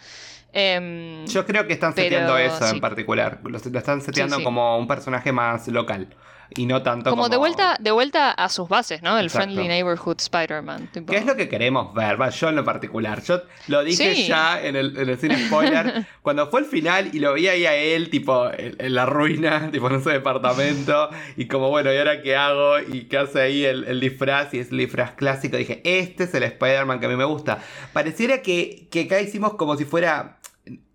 Em, 0.58 1.26
Yo 1.26 1.46
creo 1.46 1.68
que 1.68 1.74
están 1.74 1.94
seteando 1.94 2.38
eso 2.38 2.66
en 2.68 2.80
particular. 2.80 3.40
Lo, 3.44 3.58
están 3.58 4.02
seteando 4.02 4.42
como 4.42 4.78
un 4.78 4.88
personaje 4.88 5.34
más 5.34 5.68
local. 5.68 6.08
Y 6.56 6.66
no 6.66 6.82
tanto 6.82 7.10
como... 7.10 7.28
de 7.28 7.36
vuelta, 7.36 7.76
de 7.80 7.92
vuelta 7.92 8.32
a 8.32 8.48
sus 8.48 8.70
bases, 8.70 9.02
¿no? 9.02 9.18
El 9.18 9.30
Friendly 9.30 9.68
Neighborhood 9.68 10.18
Spider-Man. 10.20 10.90
¿Qué 11.08 11.18
es 11.18 11.26
lo 11.26 11.36
que 11.36 11.50
queremos 11.50 11.94
ver? 11.94 12.18
yo 12.32 12.50
en 12.50 12.56
lo 12.56 12.64
particular. 12.64 13.22
Yo 13.24 13.42
lo 13.68 13.84
dije 13.84 14.26
ya 14.26 14.62
en 14.62 14.78
el, 14.78 14.98
en 14.98 15.10
el 15.10 15.18
cine 15.18 15.46
spoiler. 15.48 16.08
cuando 16.22 16.48
fue 16.50 16.62
el 16.62 16.68
final 16.68 17.10
y 17.12 17.20
lo 17.20 17.34
vi 17.34 17.50
ahí 17.50 17.66
a 17.66 17.76
él, 17.76 18.10
tipo, 18.10 18.50
en, 18.54 18.94
la 18.94 19.06
ruina, 19.06 19.70
tipo, 19.74 19.90
en 19.90 20.02
su 20.02 20.10
departamento. 20.10 21.10
Y 21.36 21.48
como, 21.48 21.70
bueno, 21.70 21.92
¿y 21.92 21.98
ahora 21.98 22.22
qué 22.22 22.38
hago? 22.38 22.80
Y 22.80 23.10
qué 23.10 23.18
hace 23.18 23.42
ahí 23.42 23.66
el, 23.66 24.00
disfraz. 24.00 24.54
Y 24.54 24.60
es 24.60 24.72
el 24.72 24.78
disfraz 24.78 25.12
clásico. 25.16 25.58
Dije, 25.58 25.82
este 25.84 26.24
es 26.24 26.34
el 26.34 26.44
Spider-Man 26.44 27.02
que 27.02 27.08
a 27.08 27.10
mí 27.10 27.18
me 27.18 27.26
gusta. 27.26 27.60
Pareciera 27.92 28.42
que, 28.42 28.88
que 28.90 29.02
acá 29.02 29.20
hicimos 29.20 29.56
como 29.56 29.76
si 29.76 29.84
fuera 29.84 30.38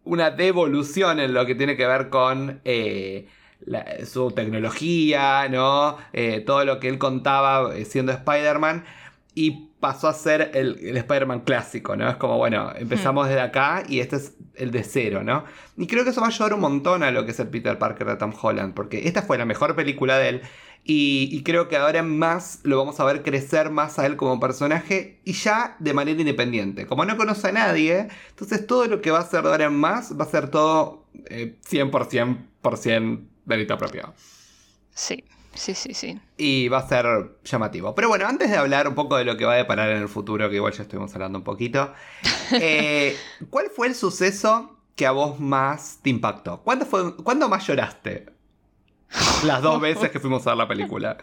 una 0.04 0.30
devolución 0.30 1.20
en 1.20 1.34
lo 1.34 1.46
que 1.46 1.54
tiene 1.54 1.76
que 1.76 1.86
ver 1.86 2.08
con... 2.08 2.60
Eh, 2.64 3.28
su 4.06 4.30
tecnología, 4.30 5.46
¿no? 5.50 5.98
Eh, 6.12 6.40
todo 6.40 6.64
lo 6.64 6.80
que 6.80 6.88
él 6.88 6.98
contaba 6.98 7.76
eh, 7.76 7.84
siendo 7.84 8.12
Spider-Man. 8.12 8.84
Y 9.34 9.68
pasó 9.80 10.08
a 10.08 10.12
ser 10.12 10.50
el, 10.54 10.96
Spider-Man 10.96 11.40
clásico, 11.40 11.96
¿no? 11.96 12.08
Es 12.08 12.16
como, 12.16 12.36
bueno, 12.36 12.72
empezamos 12.76 13.28
desde 13.28 13.40
acá 13.40 13.82
y 13.88 14.00
este 14.00 14.16
es 14.16 14.36
el 14.54 14.70
de 14.70 14.82
cero, 14.82 15.22
¿no? 15.22 15.44
Y 15.76 15.86
creo 15.86 16.04
que 16.04 16.10
eso 16.10 16.20
va 16.20 16.26
a 16.26 16.30
ayudar 16.30 16.54
un 16.54 16.60
montón 16.60 17.02
a 17.02 17.10
lo 17.10 17.24
que 17.24 17.30
es 17.30 17.40
el 17.40 17.48
Peter 17.48 17.78
Parker 17.78 18.06
de 18.06 18.16
Tom 18.16 18.32
Holland, 18.40 18.74
porque 18.74 19.06
esta 19.06 19.22
fue 19.22 19.38
la 19.38 19.46
mejor 19.46 19.74
película 19.74 20.18
de 20.18 20.28
él. 20.28 20.42
Y, 20.82 21.28
y, 21.30 21.42
creo 21.42 21.68
que 21.68 21.76
ahora 21.76 22.02
más 22.02 22.60
lo 22.62 22.78
vamos 22.78 22.98
a 22.98 23.04
ver 23.04 23.22
crecer 23.22 23.70
más 23.70 23.98
a 23.98 24.06
él 24.06 24.16
como 24.16 24.40
personaje 24.40 25.20
y 25.24 25.34
ya 25.34 25.76
de 25.78 25.92
manera 25.92 26.18
independiente. 26.18 26.86
Como 26.86 27.04
no 27.04 27.16
conoce 27.16 27.48
a 27.48 27.52
nadie, 27.52 28.08
entonces 28.30 28.66
todo 28.66 28.86
lo 28.86 29.00
que 29.00 29.10
va 29.10 29.18
a 29.18 29.22
hacer 29.22 29.42
de 29.42 29.50
ahora 29.50 29.66
en 29.66 29.74
más 29.74 30.18
va 30.18 30.24
a 30.24 30.28
ser 30.28 30.50
todo 30.50 31.04
100% 31.28 32.32
eh, 32.32 32.46
por 32.62 32.76
100 32.76 33.28
delito 33.44 33.76
propio. 33.76 34.14
Sí, 34.94 35.24
sí, 35.54 35.74
sí, 35.74 35.94
sí. 35.94 36.20
Y 36.36 36.68
va 36.68 36.78
a 36.78 36.88
ser 36.88 37.38
llamativo. 37.44 37.94
Pero 37.94 38.08
bueno, 38.08 38.26
antes 38.26 38.50
de 38.50 38.56
hablar 38.56 38.88
un 38.88 38.94
poco 38.94 39.16
de 39.16 39.24
lo 39.24 39.36
que 39.36 39.44
va 39.44 39.54
a 39.54 39.56
deparar 39.56 39.90
en 39.90 39.98
el 40.02 40.08
futuro, 40.08 40.48
que 40.48 40.56
igual 40.56 40.72
ya 40.72 40.82
estuvimos 40.82 41.14
hablando 41.14 41.38
un 41.38 41.44
poquito, 41.44 41.92
eh, 42.52 43.16
¿cuál 43.50 43.70
fue 43.74 43.88
el 43.88 43.94
suceso 43.94 44.78
que 44.96 45.06
a 45.06 45.12
vos 45.12 45.40
más 45.40 45.98
te 46.02 46.10
impactó? 46.10 46.62
¿Cuándo, 46.62 46.86
fue, 46.86 47.16
¿cuándo 47.16 47.48
más 47.48 47.66
lloraste? 47.66 48.39
Las 49.44 49.62
dos 49.62 49.80
veces 49.80 50.10
que 50.10 50.20
fuimos 50.20 50.46
a 50.46 50.50
ver 50.50 50.58
la 50.58 50.68
película. 50.68 51.16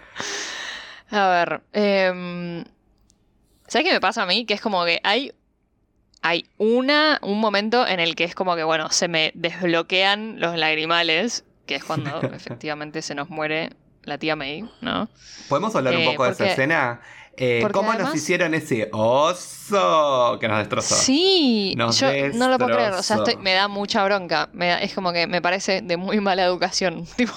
A 1.10 1.28
ver, 1.30 1.62
eh, 1.73 2.63
¿sabes 3.67 3.88
qué 3.88 3.93
me 3.93 4.02
pasa 4.02 4.23
a 4.23 4.26
mí? 4.26 4.45
Que 4.45 4.54
es 4.54 4.62
como 4.62 4.84
que 4.86 5.00
hay 5.04 5.32
hay 6.23 6.47
una, 6.58 7.19
un 7.21 7.39
momento 7.39 7.88
en 7.88 8.00
el 8.00 8.15
que 8.15 8.23
es 8.23 8.36
como 8.36 8.56
que, 8.56 8.63
bueno, 8.63 8.89
se 8.89 9.08
me 9.08 9.32
desbloquean 9.36 10.39
los 10.39 10.58
lagrimales 10.58 11.45
que 11.67 11.76
es 11.76 11.84
cuando 11.84 12.19
efectivamente 12.34 13.04
se 13.04 13.13
nos 13.13 13.30
muere 13.30 13.69
la 14.08 14.17
tía 14.17 14.36
May, 14.36 14.67
¿no? 14.82 15.10
¿Podemos 15.50 15.76
hablar 15.76 15.96
un 15.96 16.02
eh, 16.02 16.10
poco 16.12 16.24
de 16.24 16.32
esa 16.32 16.48
escena? 16.48 17.02
Eh, 17.39 17.67
¿Cómo 17.72 17.93
nos 17.93 18.15
hicieron 18.15 18.56
ese 18.56 18.89
oso 18.91 20.38
que 20.39 20.48
nos 20.48 20.58
destrozó? 20.58 20.96
Sí, 20.96 21.76
yo 21.78 22.08
no 22.34 22.50
lo 22.50 22.58
puedo 22.58 22.74
creer. 22.74 22.93
O 22.93 23.04
sea, 23.04 23.17
me 23.39 23.54
da 23.54 23.67
mucha 23.67 24.04
bronca. 24.06 24.50
es 24.82 24.96
como 24.96 25.13
que 25.13 25.28
me 25.28 25.39
parece 25.39 25.82
de 25.82 25.98
muy 25.98 26.20
mala 26.20 26.43
educación. 26.43 27.06
Tipo, 27.15 27.34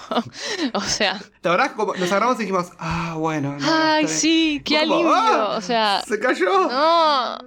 o 0.73 0.81
sea. 0.81 1.21
¿Te 1.43 1.49
verdad 1.51 1.73
Como 1.77 1.95
nos 1.95 2.11
agarramos 2.11 2.37
y 2.37 2.41
dijimos, 2.41 2.71
ah, 2.79 3.15
bueno. 3.19 3.59
Ay, 3.63 4.09
sí, 4.09 4.63
qué 4.65 4.79
alivio. 4.79 5.13
Ah, 5.15 5.57
o 5.59 5.61
sea. 5.61 6.03
Se 6.07 6.19
cayó. 6.19 6.69
No. 6.69 7.39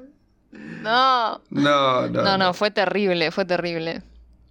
No. 0.52 1.42
No, 1.50 2.08
no. 2.08 2.22
No, 2.22 2.38
no, 2.38 2.54
fue 2.54 2.70
terrible, 2.70 3.32
fue 3.32 3.46
terrible. 3.46 4.04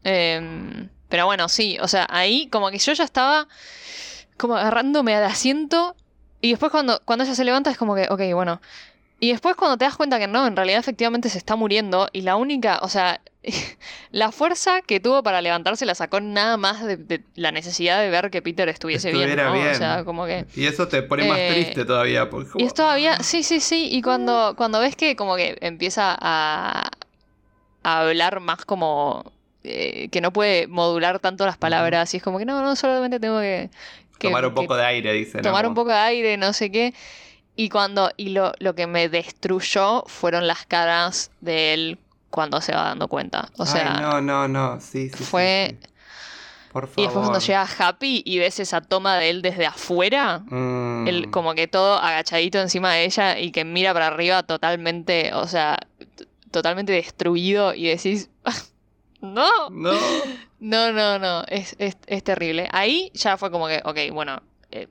Eh, 0.02 0.88
pero 1.12 1.26
bueno, 1.26 1.48
sí, 1.50 1.76
o 1.82 1.88
sea, 1.88 2.06
ahí 2.08 2.48
como 2.48 2.70
que 2.70 2.78
yo 2.78 2.94
ya 2.94 3.04
estaba 3.04 3.46
como 4.42 4.56
agarrándome 4.56 5.14
al 5.14 5.22
asiento 5.22 5.94
y 6.40 6.50
después 6.50 6.72
cuando, 6.72 7.00
cuando 7.04 7.24
ella 7.24 7.36
se 7.36 7.44
levanta 7.44 7.70
es 7.70 7.78
como 7.78 7.94
que, 7.94 8.08
ok, 8.10 8.20
bueno. 8.34 8.60
Y 9.20 9.30
después 9.30 9.54
cuando 9.54 9.78
te 9.78 9.84
das 9.84 9.96
cuenta 9.96 10.18
que 10.18 10.26
no, 10.26 10.48
en 10.48 10.56
realidad 10.56 10.80
efectivamente 10.80 11.28
se 11.28 11.38
está 11.38 11.54
muriendo 11.54 12.08
y 12.12 12.22
la 12.22 12.34
única, 12.34 12.80
o 12.82 12.88
sea, 12.88 13.20
la 14.10 14.32
fuerza 14.32 14.82
que 14.82 14.98
tuvo 14.98 15.22
para 15.22 15.40
levantarse 15.40 15.86
la 15.86 15.94
sacó 15.94 16.20
nada 16.20 16.56
más 16.56 16.84
de, 16.84 17.22
la 17.36 17.52
necesidad 17.52 18.00
de 18.00 18.10
ver 18.10 18.32
que 18.32 18.42
Peter 18.42 18.68
estuviese 18.68 19.12
bien, 19.12 19.36
¿no? 19.36 19.52
O 19.52 19.74
sea, 19.74 20.02
como 20.04 20.26
que... 20.26 20.44
Y 20.56 20.66
eso 20.66 20.88
te 20.88 21.02
pone 21.02 21.28
más 21.28 21.38
eh, 21.38 21.50
triste 21.52 21.84
todavía. 21.84 22.28
Porque... 22.28 22.50
Y 22.58 22.64
es 22.64 22.74
todavía, 22.74 23.22
sí, 23.22 23.44
sí, 23.44 23.60
sí, 23.60 23.90
y 23.92 24.02
cuando, 24.02 24.54
cuando 24.56 24.80
ves 24.80 24.96
que 24.96 25.14
como 25.14 25.36
que 25.36 25.56
empieza 25.60 26.16
a, 26.20 26.90
a 27.84 28.00
hablar 28.00 28.40
más 28.40 28.64
como 28.64 29.32
eh, 29.64 30.08
que 30.10 30.20
no 30.20 30.32
puede 30.32 30.66
modular 30.66 31.20
tanto 31.20 31.46
las 31.46 31.56
palabras 31.56 32.12
y 32.14 32.16
es 32.16 32.22
como 32.24 32.38
que 32.38 32.44
no, 32.44 32.60
no, 32.62 32.74
solamente 32.74 33.20
tengo 33.20 33.38
que... 33.38 33.70
que- 34.22 34.28
Tomar 34.28 34.46
un 34.46 34.54
que 34.54 34.60
poco 34.62 34.76
de 34.76 34.84
aire, 34.84 35.12
dice. 35.12 35.38
¿no? 35.38 35.42
tomar 35.42 35.66
un 35.66 35.74
poco 35.74 35.90
de 35.90 35.96
aire, 35.98 36.36
no 36.36 36.52
sé 36.52 36.70
qué. 36.70 36.94
Y 37.56 37.68
cuando, 37.68 38.10
y 38.16 38.30
lo, 38.30 38.52
lo 38.60 38.74
que 38.74 38.86
me 38.86 39.08
destruyó 39.10 40.04
fueron 40.06 40.46
las 40.46 40.64
caras 40.64 41.30
de 41.40 41.74
él 41.74 41.98
cuando 42.30 42.60
se 42.62 42.72
va 42.72 42.84
dando 42.84 43.08
cuenta. 43.08 43.50
O 43.58 43.66
sea, 43.66 43.96
Ay, 43.96 44.00
no, 44.02 44.20
no, 44.22 44.48
no. 44.48 44.80
Sí, 44.80 45.10
sí. 45.10 45.22
fue- 45.24 45.76
sí. 45.82 45.88
Por 46.72 46.86
favor. 46.86 47.00
y 47.00 47.02
después 47.02 47.22
cuando 47.28 47.38
llega 47.46 47.68
Happy 47.78 48.22
y 48.24 48.38
ves 48.38 48.58
esa 48.58 48.80
toma 48.80 49.18
de 49.18 49.28
él 49.28 49.42
desde 49.42 49.66
afuera, 49.66 50.38
Mm. 50.46 51.06
él 51.06 51.30
como 51.30 51.52
que 51.54 51.68
todo 51.68 51.98
agachadito 51.98 52.58
encima 52.58 52.94
de 52.94 53.04
ella 53.04 53.38
y 53.38 53.50
que 53.52 53.66
mira 53.66 53.92
para 53.92 54.06
arriba 54.06 54.42
totalmente, 54.44 55.34
o 55.34 55.46
sea, 55.46 55.78
totalmente 56.50 56.92
destruido 56.92 57.74
y 57.74 57.88
decís, 57.88 58.30
no, 59.20 59.48
No. 59.70 59.90
no, 60.62 60.92
no, 60.92 61.18
no, 61.18 61.44
es, 61.48 61.74
es, 61.78 61.96
es 62.06 62.22
terrible. 62.24 62.68
Ahí 62.72 63.10
ya 63.14 63.36
fue 63.36 63.50
como 63.50 63.66
que, 63.68 63.82
ok, 63.84 63.98
bueno, 64.12 64.40
eh, 64.70 64.88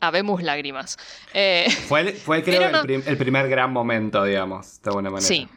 habemos 0.00 0.42
lágrimas. 0.42 0.96
Eh, 1.34 1.66
Fue, 1.88 2.12
fue 2.12 2.42
creo, 2.42 2.68
el, 2.68 2.80
prim- 2.82 3.02
el 3.06 3.16
primer 3.16 3.48
gran 3.48 3.72
momento, 3.72 4.22
digamos, 4.24 4.80
de 4.82 4.90
alguna 4.90 5.10
manera. 5.10 5.26
Sí, 5.26 5.48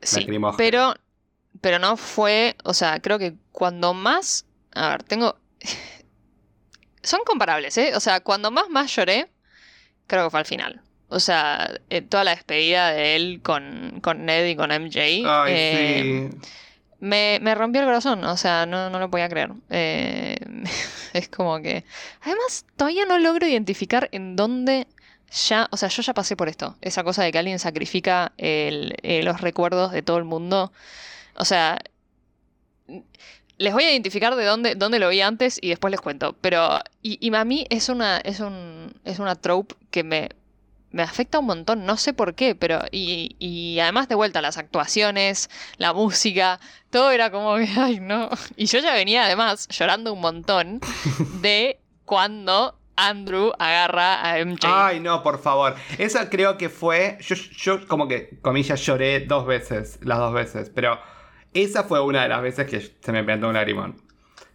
sí. 0.00 0.20
Pero, 0.56 0.94
pero 1.60 1.78
no 1.78 1.96
fue, 1.96 2.56
o 2.64 2.72
sea, 2.74 3.00
creo 3.00 3.18
que 3.18 3.34
cuando 3.52 3.92
más, 3.92 4.46
a 4.74 4.90
ver, 4.90 5.02
tengo, 5.02 5.36
son 7.02 7.20
comparables, 7.26 7.76
¿eh? 7.78 7.92
O 7.96 8.00
sea, 8.00 8.20
cuando 8.20 8.50
más 8.50 8.68
más 8.70 8.94
lloré, 8.94 9.28
creo 10.06 10.24
que 10.24 10.30
fue 10.30 10.40
al 10.40 10.46
final. 10.46 10.80
O 11.08 11.20
sea, 11.20 11.70
eh, 11.90 12.00
toda 12.00 12.24
la 12.24 12.30
despedida 12.34 12.92
de 12.92 13.16
él 13.16 13.40
con, 13.42 14.00
con 14.02 14.24
Ned 14.24 14.46
y 14.48 14.56
con 14.56 14.70
MJ. 14.72 14.98
Ay, 15.26 15.52
eh, 15.54 16.30
sí. 16.32 16.38
Me, 17.02 17.38
me 17.42 17.54
rompió 17.56 17.80
el 17.82 17.86
corazón, 17.88 18.22
o 18.24 18.36
sea, 18.36 18.64
no, 18.66 18.88
no 18.90 18.98
lo 19.00 19.10
podía 19.10 19.28
creer. 19.28 19.52
Eh, 19.70 20.36
es 21.12 21.28
como 21.28 21.60
que... 21.60 21.84
Además, 22.22 22.64
todavía 22.76 23.04
no 23.06 23.18
logro 23.18 23.46
identificar 23.46 24.08
en 24.12 24.36
dónde 24.36 24.86
ya... 25.48 25.68
O 25.72 25.76
sea, 25.76 25.88
yo 25.88 26.02
ya 26.02 26.14
pasé 26.14 26.36
por 26.36 26.48
esto. 26.48 26.76
Esa 26.80 27.02
cosa 27.04 27.24
de 27.24 27.32
que 27.32 27.38
alguien 27.38 27.58
sacrifica 27.58 28.32
el- 28.38 28.94
eh, 29.02 29.22
los 29.24 29.40
recuerdos 29.40 29.92
de 29.92 30.02
todo 30.02 30.18
el 30.18 30.24
mundo. 30.24 30.72
O 31.36 31.44
sea... 31.44 31.78
Les 33.58 33.72
voy 33.72 33.84
a 33.84 33.90
identificar 33.92 34.34
de 34.34 34.44
dónde, 34.44 34.74
dónde 34.74 34.98
lo 34.98 35.08
vi 35.08 35.20
antes 35.20 35.58
y 35.60 35.68
después 35.70 35.90
les 35.90 36.00
cuento. 36.00 36.36
Pero... 36.40 36.80
Y, 37.02 37.18
y 37.26 37.34
a 37.34 37.44
mí 37.44 37.66
es 37.70 37.88
una, 37.88 38.18
es 38.18 38.40
un, 38.40 38.92
es 39.04 39.18
una 39.18 39.34
trope 39.36 39.74
que 39.90 40.04
me, 40.04 40.30
me 40.92 41.02
afecta 41.02 41.38
un 41.38 41.46
montón, 41.46 41.84
no 41.84 41.96
sé 41.96 42.12
por 42.12 42.34
qué, 42.34 42.54
pero 42.54 42.80
y, 42.90 43.36
y 43.38 43.80
además 43.80 44.08
de 44.08 44.14
vuelta 44.14 44.40
las 44.42 44.58
actuaciones, 44.58 45.50
la 45.78 45.92
música, 45.92 46.60
todo 46.90 47.10
era 47.10 47.30
como 47.30 47.56
que, 47.56 47.68
ay 47.78 48.00
no. 48.00 48.28
Y 48.56 48.66
yo 48.66 48.78
ya 48.78 48.94
venía 48.94 49.24
además 49.24 49.68
llorando 49.68 50.12
un 50.12 50.20
montón 50.20 50.80
de 51.40 51.80
cuando 52.04 52.78
Andrew 52.96 53.52
agarra 53.58 54.30
a 54.30 54.44
MJ. 54.44 54.60
Ay, 54.64 55.00
no, 55.00 55.22
por 55.22 55.40
favor. 55.40 55.74
Esa 55.98 56.28
creo 56.28 56.58
que 56.58 56.68
fue. 56.68 57.18
Yo, 57.20 57.34
yo 57.34 57.88
como 57.88 58.06
que, 58.06 58.38
comillas, 58.42 58.84
lloré 58.84 59.20
dos 59.20 59.46
veces, 59.46 59.98
las 60.02 60.18
dos 60.18 60.32
veces. 60.32 60.70
Pero 60.74 61.00
esa 61.54 61.84
fue 61.84 62.00
una 62.00 62.22
de 62.22 62.28
las 62.28 62.42
veces 62.42 62.68
que 62.68 62.80
se 62.80 63.12
me 63.12 63.24
plantó 63.24 63.48
un 63.48 63.54
lagrimón. 63.54 64.02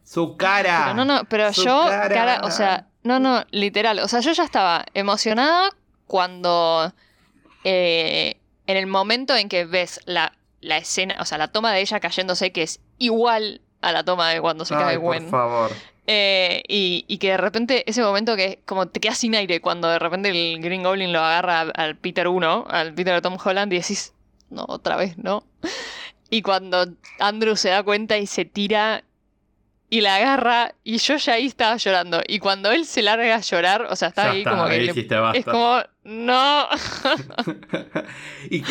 Su 0.04 0.38
cara. 0.38 0.84
Pero 0.84 0.93
no, 0.95 1.06
no, 1.06 1.26
pero 1.26 1.52
yo, 1.52 1.86
cara. 1.88 2.41
o 2.43 2.52
sea, 2.52 2.88
no, 3.04 3.19
no, 3.19 3.43
literal. 3.52 4.00
O 4.00 4.08
sea, 4.08 4.19
yo 4.19 4.32
ya 4.32 4.43
estaba 4.43 4.86
emocionada 4.93 5.71
cuando. 6.08 6.93
eh, 7.63 8.38
en 8.65 8.76
el 8.78 8.88
momento 8.88 9.36
en 9.36 9.48
que 9.50 9.63
ves 9.65 10.02
la, 10.06 10.34
la 10.62 10.78
escena, 10.78 11.15
o 11.20 11.26
sea, 11.26 11.38
la 11.38 11.48
toma 11.50 11.72
de 11.74 11.82
ella 11.82 12.00
cayéndose, 12.02 12.52
que 12.52 12.63
es 12.63 12.82
igual 12.98 13.62
a 13.82 13.91
la 13.93 14.04
toma 14.04 14.30
de 14.30 14.41
cuando 14.41 14.65
se 14.65 14.76
Ay, 14.76 14.82
cae 14.84 14.96
por 14.96 15.04
Gwen. 15.04 15.30
favor. 15.30 15.72
Eh, 16.06 16.63
y, 16.67 17.06
y 17.08 17.17
que 17.17 17.32
de 17.32 17.38
repente, 17.38 17.89
ese 17.89 18.02
momento 18.02 18.36
que 18.36 18.60
como 18.65 18.88
te 18.88 19.00
quedas 19.00 19.17
sin 19.20 19.36
aire, 19.36 19.62
cuando 19.62 19.88
de 19.89 20.00
repente 20.00 20.30
el 20.30 20.60
Green 20.62 20.84
Goblin 20.84 21.13
lo 21.13 21.20
agarra 21.20 21.62
al- 21.62 21.74
al 21.76 21.96
Peter 21.98 22.28
1, 22.28 22.65
al 22.70 22.93
Peter 22.93 23.13
de 23.15 23.22
Tom 23.22 23.38
Holland, 23.43 23.72
y 23.74 23.78
decís, 23.78 24.13
no, 24.50 24.65
otra 24.67 24.96
vez, 24.98 25.17
no. 25.17 25.43
Y 26.30 26.41
cuando 26.41 26.88
Andrew 27.20 27.56
se 27.56 27.70
da 27.70 27.84
cuenta 27.84 28.17
y 28.17 28.28
se 28.28 28.43
tira 28.46 29.04
y 29.89 30.02
la 30.02 30.17
agarra, 30.17 30.73
y 30.84 30.97
yo 30.97 31.15
ya 31.15 31.34
ahí 31.34 31.45
estaba 31.45 31.78
llorando. 31.78 32.21
Y 32.28 32.39
cuando 32.39 32.71
él 32.71 32.86
se 32.86 33.02
larga 33.02 33.36
a 33.36 33.39
llorar, 33.41 33.88
o 33.89 33.95
sea, 33.95 34.10
está 34.10 34.23
Ya 34.26 34.32
ahí 34.32 34.38
está, 34.39 34.50
como 34.52 34.65
que 34.65 34.71
ahí 34.73 34.80
le- 34.82 34.88
dijiste 34.93 35.15
basta. 35.15 35.39
es 35.39 35.45
como, 35.45 35.80
no. 36.04 36.67
y, 38.50 38.63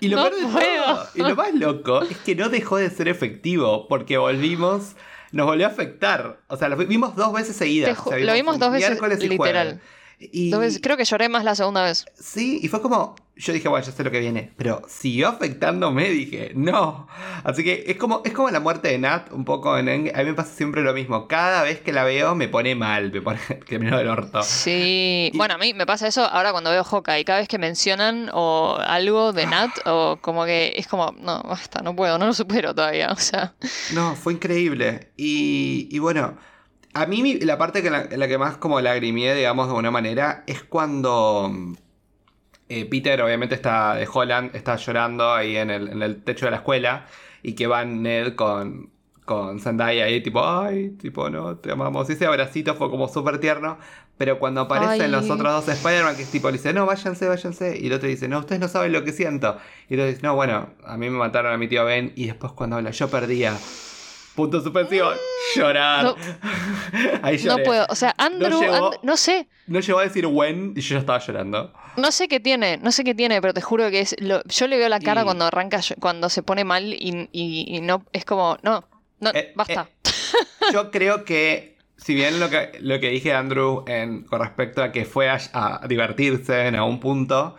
y 0.00 0.08
lo 0.08 0.16
No 0.16 0.30
peor 0.30 0.34
de 0.34 0.76
todo, 0.76 1.08
y 1.14 1.18
lo 1.22 1.36
más 1.36 1.54
loco, 1.54 2.02
es 2.02 2.16
que 2.18 2.34
no 2.34 2.48
dejó 2.48 2.76
de 2.76 2.90
ser 2.90 3.08
efectivo, 3.08 3.86
porque 3.88 4.16
volvimos, 4.18 4.94
nos 5.32 5.46
volvió 5.46 5.66
a 5.66 5.70
afectar. 5.70 6.40
O 6.48 6.56
sea, 6.56 6.68
lo 6.68 6.76
vimos 6.76 7.16
dos 7.16 7.32
veces 7.32 7.56
seguidas. 7.56 7.98
O 8.04 8.08
sea, 8.10 8.18
lo 8.18 8.32
vimos 8.32 8.58
dos 8.58 8.72
veces, 8.72 9.00
literal. 9.28 9.36
jueves. 9.68 9.80
Y, 10.18 10.46
Entonces, 10.46 10.80
creo 10.82 10.96
que 10.96 11.04
lloré 11.04 11.28
más 11.28 11.44
la 11.44 11.54
segunda 11.54 11.82
vez. 11.84 12.06
Sí, 12.18 12.60
y 12.62 12.68
fue 12.68 12.80
como, 12.80 13.16
yo 13.36 13.52
dije, 13.52 13.68
bueno, 13.68 13.84
ya 13.84 13.92
sé 13.92 14.04
lo 14.04 14.10
que 14.10 14.20
viene, 14.20 14.52
pero 14.56 14.82
siguió 14.88 15.28
afectándome, 15.28 16.08
dije, 16.10 16.52
no. 16.54 17.08
Así 17.42 17.64
que 17.64 17.84
es 17.88 17.96
como, 17.96 18.22
es 18.24 18.32
como 18.32 18.48
la 18.50 18.60
muerte 18.60 18.88
de 18.88 18.98
Nat, 18.98 19.32
un 19.32 19.44
poco 19.44 19.76
en 19.76 19.88
Endgame. 19.88 20.18
A 20.18 20.22
mí 20.24 20.30
me 20.30 20.34
pasa 20.34 20.54
siempre 20.54 20.82
lo 20.82 20.94
mismo, 20.94 21.26
cada 21.28 21.62
vez 21.62 21.80
que 21.80 21.92
la 21.92 22.04
veo 22.04 22.34
me 22.34 22.48
pone 22.48 22.74
mal, 22.74 23.12
me 23.12 23.20
pone 23.20 23.40
que 23.66 23.78
me 23.78 23.90
del 23.90 24.08
orto. 24.08 24.42
Sí, 24.42 25.30
Y- 25.32 25.36
bueno, 25.36 25.54
a 25.54 25.58
mí 25.58 25.74
me 25.74 25.84
pasa 25.84 26.06
eso 26.06 26.24
ahora 26.24 26.52
cuando 26.52 26.70
veo 26.70 26.84
Hawkeye. 26.84 27.24
Cada 27.24 27.40
vez 27.40 27.48
que 27.48 27.58
mencionan 27.58 28.30
o 28.32 28.76
algo 28.80 29.32
de 29.32 29.46
Nat, 29.46 29.70
o 29.84 30.18
como 30.20 30.44
que 30.44 30.72
es 30.76 30.86
como, 30.86 31.12
no, 31.18 31.42
basta, 31.42 31.82
no 31.82 31.94
puedo, 31.96 32.18
no 32.18 32.26
lo 32.26 32.32
supero 32.32 32.74
todavía. 32.74 33.10
O 33.14 33.16
sea, 33.16 33.54
No, 33.92 34.14
fue 34.16 34.32
increíble. 34.34 35.12
Y, 35.16 35.88
y 35.90 35.98
bueno, 35.98 36.36
a 36.94 37.06
mí 37.06 37.40
la 37.40 37.58
parte 37.58 37.82
que 37.82 37.90
la, 37.90 38.04
la 38.04 38.28
que 38.28 38.38
más 38.38 38.56
como 38.56 38.80
lagrimié, 38.80 39.34
digamos, 39.34 39.66
de 39.66 39.70
alguna 39.70 39.90
manera, 39.90 40.44
es 40.46 40.62
cuando 40.62 41.50
eh, 42.68 42.86
Peter, 42.86 43.20
obviamente, 43.22 43.54
está 43.54 43.94
de 43.94 44.08
Holland, 44.10 44.54
está 44.54 44.76
llorando 44.76 45.32
ahí 45.32 45.56
en 45.56 45.70
el, 45.70 45.88
en 45.88 46.02
el 46.02 46.22
techo 46.22 46.46
de 46.46 46.52
la 46.52 46.58
escuela 46.58 47.06
y 47.42 47.54
que 47.54 47.66
va 47.66 47.84
Ned 47.84 48.34
con, 48.36 48.90
con 49.24 49.60
Zendaya 49.60 50.04
ahí, 50.04 50.22
tipo, 50.22 50.46
ay, 50.46 50.90
tipo, 50.90 51.28
no, 51.30 51.56
te 51.56 51.72
amamos. 51.72 52.08
Y 52.08 52.14
ese 52.14 52.26
abracito 52.26 52.74
fue 52.74 52.90
como 52.90 53.08
súper 53.08 53.38
tierno. 53.38 53.78
Pero 54.16 54.38
cuando 54.38 54.60
aparecen 54.60 55.06
Ay. 55.06 55.10
los 55.10 55.28
otros 55.28 55.66
dos 55.66 55.68
Spider-Man, 55.68 56.14
que 56.14 56.22
es 56.22 56.30
tipo, 56.30 56.48
le 56.48 56.52
dice, 56.52 56.72
no, 56.72 56.86
váyanse, 56.86 57.26
váyanse. 57.26 57.76
Y 57.80 57.88
el 57.88 57.94
otro 57.94 58.08
dice, 58.08 58.28
no, 58.28 58.38
ustedes 58.38 58.60
no 58.60 58.68
saben 58.68 58.92
lo 58.92 59.02
que 59.02 59.10
siento. 59.10 59.58
Y 59.88 59.94
el 59.94 60.00
otro 60.00 60.10
dice, 60.10 60.22
no, 60.22 60.36
bueno, 60.36 60.68
a 60.84 60.96
mí 60.96 61.10
me 61.10 61.18
mataron 61.18 61.52
a 61.52 61.58
mi 61.58 61.66
tío 61.66 61.84
Ben. 61.84 62.12
Y 62.14 62.26
después 62.26 62.52
cuando 62.52 62.76
habla, 62.76 62.92
yo 62.92 63.08
perdía. 63.08 63.58
Punto 64.34 64.60
suspensivo, 64.60 65.10
llorar. 65.54 66.04
No. 66.04 66.16
Ahí 67.22 67.36
no 67.36 67.42
lloré. 67.52 67.64
puedo. 67.64 67.86
O 67.88 67.94
sea, 67.94 68.14
Andrew, 68.18 68.60
llegó- 68.60 68.86
And- 68.92 68.96
no 69.02 69.16
sé, 69.16 69.46
No 69.68 69.78
llegó 69.80 69.98
a 70.00 70.02
decir 70.02 70.26
when 70.26 70.72
y 70.76 70.80
yo 70.80 70.94
ya 70.94 70.98
estaba 71.00 71.18
llorando. 71.20 71.72
no 71.96 72.10
sé 72.10 72.26
qué 72.26 72.40
tiene, 72.40 72.78
no 72.78 72.90
sé 72.90 73.04
qué 73.04 73.14
tiene, 73.14 73.40
pero 73.40 73.54
te 73.54 73.60
juro 73.60 73.88
que 73.90 74.00
es, 74.00 74.16
lo- 74.20 74.42
yo 74.44 74.66
le 74.66 74.76
veo 74.76 74.88
la 74.88 74.98
cara 75.00 75.20
Y- 75.22 75.24
cuando 75.24 75.44
arranca, 75.44 75.80
cuando 76.00 76.28
se 76.28 76.42
pone 76.42 76.64
mal 76.64 76.92
y, 76.92 77.28
y- 77.32 77.76
y 77.76 77.80
no, 77.80 78.04
es 78.12 78.24
como, 78.24 78.58
no, 78.62 78.84
no, 79.20 79.30
Eh, 79.32 79.52
basta. 79.54 79.88
Yo 80.72 80.90
creo 80.90 81.24
que, 81.24 81.78
si 81.96 82.14
bien 82.14 82.40
lo 82.40 82.50
que, 82.50 82.72
lo 82.80 82.98
que 82.98 83.10
dije 83.10 83.32
Andrew 83.34 83.84
en, 83.86 84.24
con 84.24 84.40
respecto 84.40 84.82
a 84.82 84.90
que 84.90 85.04
fue 85.04 85.28
a, 85.30 85.38
a 85.52 85.86
divertirse 85.86 86.66
en 86.66 86.74
algún 86.74 86.98
punto, 86.98 87.54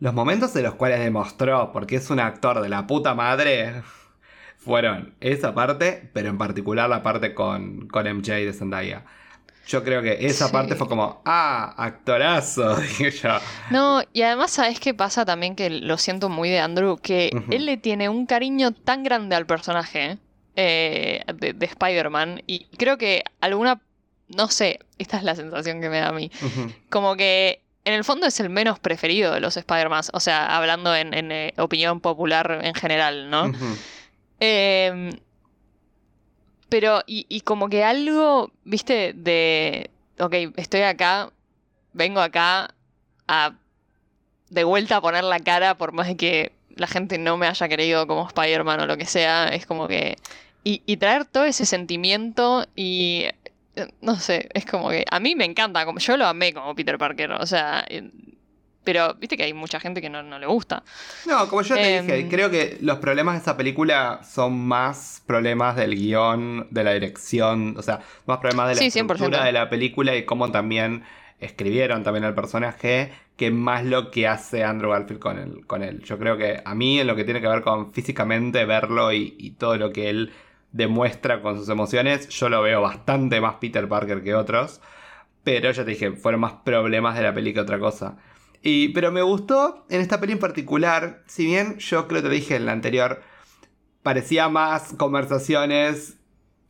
los 0.00 0.14
momentos 0.14 0.54
en 0.56 0.62
los 0.62 0.74
cuales 0.76 1.00
demostró, 1.00 1.72
porque 1.72 1.96
es 1.96 2.08
un 2.08 2.20
actor 2.20 2.60
de 2.62 2.68
la 2.70 2.86
puta 2.86 3.14
madre, 3.14 3.82
fueron 4.68 5.14
esa 5.20 5.54
parte, 5.54 6.10
pero 6.12 6.28
en 6.28 6.36
particular 6.36 6.90
la 6.90 7.02
parte 7.02 7.32
con, 7.34 7.88
con 7.88 8.06
MJ 8.06 8.34
de 8.44 8.52
Zendaya. 8.52 9.02
Yo 9.66 9.82
creo 9.82 10.02
que 10.02 10.26
esa 10.26 10.46
Sí. 10.48 10.52
parte 10.52 10.76
fue 10.76 10.88
como, 10.88 11.22
ah, 11.24 11.74
actorazo, 11.78 12.76
dije 12.80 13.10
yo. 13.10 13.30
No, 13.70 14.02
y 14.12 14.20
además, 14.22 14.50
¿sabes 14.50 14.78
qué 14.78 14.92
pasa 14.92 15.24
también? 15.24 15.56
Que 15.56 15.70
lo 15.70 15.96
siento 15.96 16.28
muy 16.28 16.50
de 16.50 16.60
Andrew, 16.60 16.98
que 16.98 17.30
él 17.50 17.64
le 17.64 17.78
tiene 17.78 18.10
un 18.10 18.26
cariño 18.26 18.72
tan 18.72 19.02
grande 19.02 19.36
al 19.36 19.46
personaje 19.46 20.18
eh, 20.56 21.22
de, 21.34 21.54
de 21.54 21.66
Spider-Man, 21.66 22.42
y 22.46 22.66
creo 22.76 22.98
que 22.98 23.24
alguna, 23.40 23.80
no 24.28 24.48
sé, 24.48 24.80
esta 24.98 25.16
es 25.16 25.22
la 25.22 25.34
sensación 25.34 25.80
que 25.80 25.88
me 25.88 26.00
da 26.00 26.08
a 26.08 26.12
mí, 26.12 26.30
como 26.90 27.16
que 27.16 27.62
en 27.84 27.94
el 27.94 28.04
fondo 28.04 28.26
es 28.26 28.38
el 28.40 28.50
menos 28.50 28.78
preferido 28.78 29.32
de 29.32 29.40
los 29.40 29.56
Spider-Man, 29.56 30.02
o 30.12 30.20
sea, 30.20 30.54
hablando 30.56 30.94
en, 30.94 31.14
en, 31.14 31.32
eh, 31.32 31.54
opinión 31.56 32.00
popular 32.00 32.60
en 32.62 32.74
general, 32.74 33.30
¿no? 33.30 33.46
Ujú. 33.46 33.66
Em, 34.40 35.10
pero, 36.68 37.02
y, 37.06 37.26
y 37.28 37.40
como 37.42 37.68
que 37.68 37.84
algo, 37.84 38.50
viste, 38.64 39.12
de, 39.14 39.90
ok, 40.18 40.34
estoy 40.56 40.82
acá, 40.82 41.32
vengo 41.92 42.20
acá 42.20 42.74
a 43.26 43.54
de 44.50 44.64
vuelta 44.64 44.96
a 44.96 45.00
poner 45.02 45.24
la 45.24 45.40
cara, 45.40 45.76
por 45.78 45.92
más 45.92 46.08
de 46.08 46.16
que 46.16 46.52
la 46.76 46.86
gente 46.86 47.18
no 47.18 47.36
me 47.36 47.46
haya 47.48 47.68
querido 47.68 48.06
como 48.06 48.26
Spider-Man 48.28 48.80
o 48.80 48.86
lo 48.86 48.96
que 48.96 49.06
sea, 49.06 49.48
es 49.48 49.66
como 49.66 49.88
que... 49.88 50.16
Y, 50.64 50.82
y 50.86 50.96
traer 50.98 51.24
todo 51.26 51.44
ese 51.44 51.66
sentimiento 51.66 52.66
y... 52.76 53.26
eh, 53.76 53.88
No 54.00 54.16
sé, 54.20 54.48
es 54.54 54.64
como 54.66 54.90
que 54.90 55.04
a 55.10 55.20
mí 55.20 55.36
me 55.36 55.44
encanta, 55.44 55.84
como 55.86 55.98
yo 56.00 56.16
lo 56.16 56.26
amé 56.26 56.52
como 56.54 56.74
Peter 56.74 56.98
Parker, 56.98 57.32
o 57.32 57.46
sea, 57.46 57.84
eh, 57.88 58.10
pero 58.88 59.12
viste 59.20 59.36
que 59.36 59.42
hay 59.44 59.52
mucha 59.52 59.78
gente 59.78 60.00
que 60.00 60.08
no, 60.08 60.22
no 60.22 60.38
le 60.38 60.46
gusta. 60.46 60.82
No, 61.26 61.46
como 61.48 61.60
yo 61.60 61.74
te 61.74 61.96
Em. 61.96 62.06
dije, 62.06 62.28
creo 62.30 62.50
que 62.50 62.78
los 62.80 62.98
problemas 62.98 63.34
de 63.34 63.40
esa 63.42 63.54
película 63.56 64.20
son 64.24 64.58
más 64.66 65.22
problemas 65.26 65.76
del 65.76 65.94
guion, 65.94 66.66
de 66.70 66.84
la 66.84 66.94
dirección, 66.94 67.74
o 67.76 67.82
sea, 67.82 68.00
más 68.26 68.38
problemas 68.38 68.68
de 68.70 68.74
la 68.76 68.80
Sí, 68.80 68.86
estructura 68.86 69.42
100%. 69.42 69.44
de 69.44 69.52
la 69.52 69.68
película 69.68 70.16
y 70.16 70.24
cómo 70.24 70.50
también 70.50 71.04
escribieron 71.38 72.02
también 72.02 72.24
al 72.24 72.34
personaje, 72.34 73.12
que 73.36 73.50
más 73.50 73.84
lo 73.84 74.10
que 74.10 74.26
hace 74.26 74.64
Andrew 74.64 74.90
Garfield 74.92 75.20
con 75.20 75.38
él. 75.38 75.66
Con 75.66 75.82
él. 75.82 76.02
Yo 76.02 76.18
creo 76.18 76.38
que 76.38 76.62
a 76.64 76.74
mí 76.74 76.98
en 76.98 77.06
lo 77.06 77.14
que 77.14 77.24
tiene 77.24 77.40
que 77.42 77.48
ver 77.48 77.60
con 77.62 77.92
físicamente 77.92 78.64
verlo 78.64 79.12
y, 79.12 79.34
y 79.38 79.50
todo 79.50 79.76
lo 79.76 79.92
que 79.92 80.08
él 80.08 80.32
demuestra 80.72 81.42
con 81.42 81.58
sus 81.58 81.68
emociones, 81.68 82.28
yo 82.30 82.48
lo 82.48 82.62
veo 82.62 82.80
bastante 82.80 83.40
más 83.40 83.56
Peter 83.56 83.86
Parker 83.86 84.22
que 84.22 84.34
otros. 84.34 84.80
Pero 85.44 85.70
ya 85.70 85.84
te 85.84 85.90
dije, 85.92 86.12
fueron 86.12 86.40
más 86.40 86.52
problemas 86.64 87.16
de 87.16 87.22
la 87.22 87.32
peli 87.32 87.54
que 87.54 87.60
otra 87.60 87.78
cosa. 87.78 88.16
Pero 88.62 89.12
me 89.12 89.22
gustó 89.22 89.86
en 89.88 90.00
esta 90.00 90.20
peli 90.20 90.32
en 90.32 90.38
particular, 90.38 91.22
si 91.26 91.46
bien 91.46 91.78
yo 91.78 92.08
creo 92.08 92.22
que 92.22 92.28
te 92.28 92.34
dije 92.34 92.56
en 92.56 92.66
la 92.66 92.72
anterior, 92.72 93.22
parecía 94.02 94.48
más 94.48 94.94
conversaciones 94.94 96.18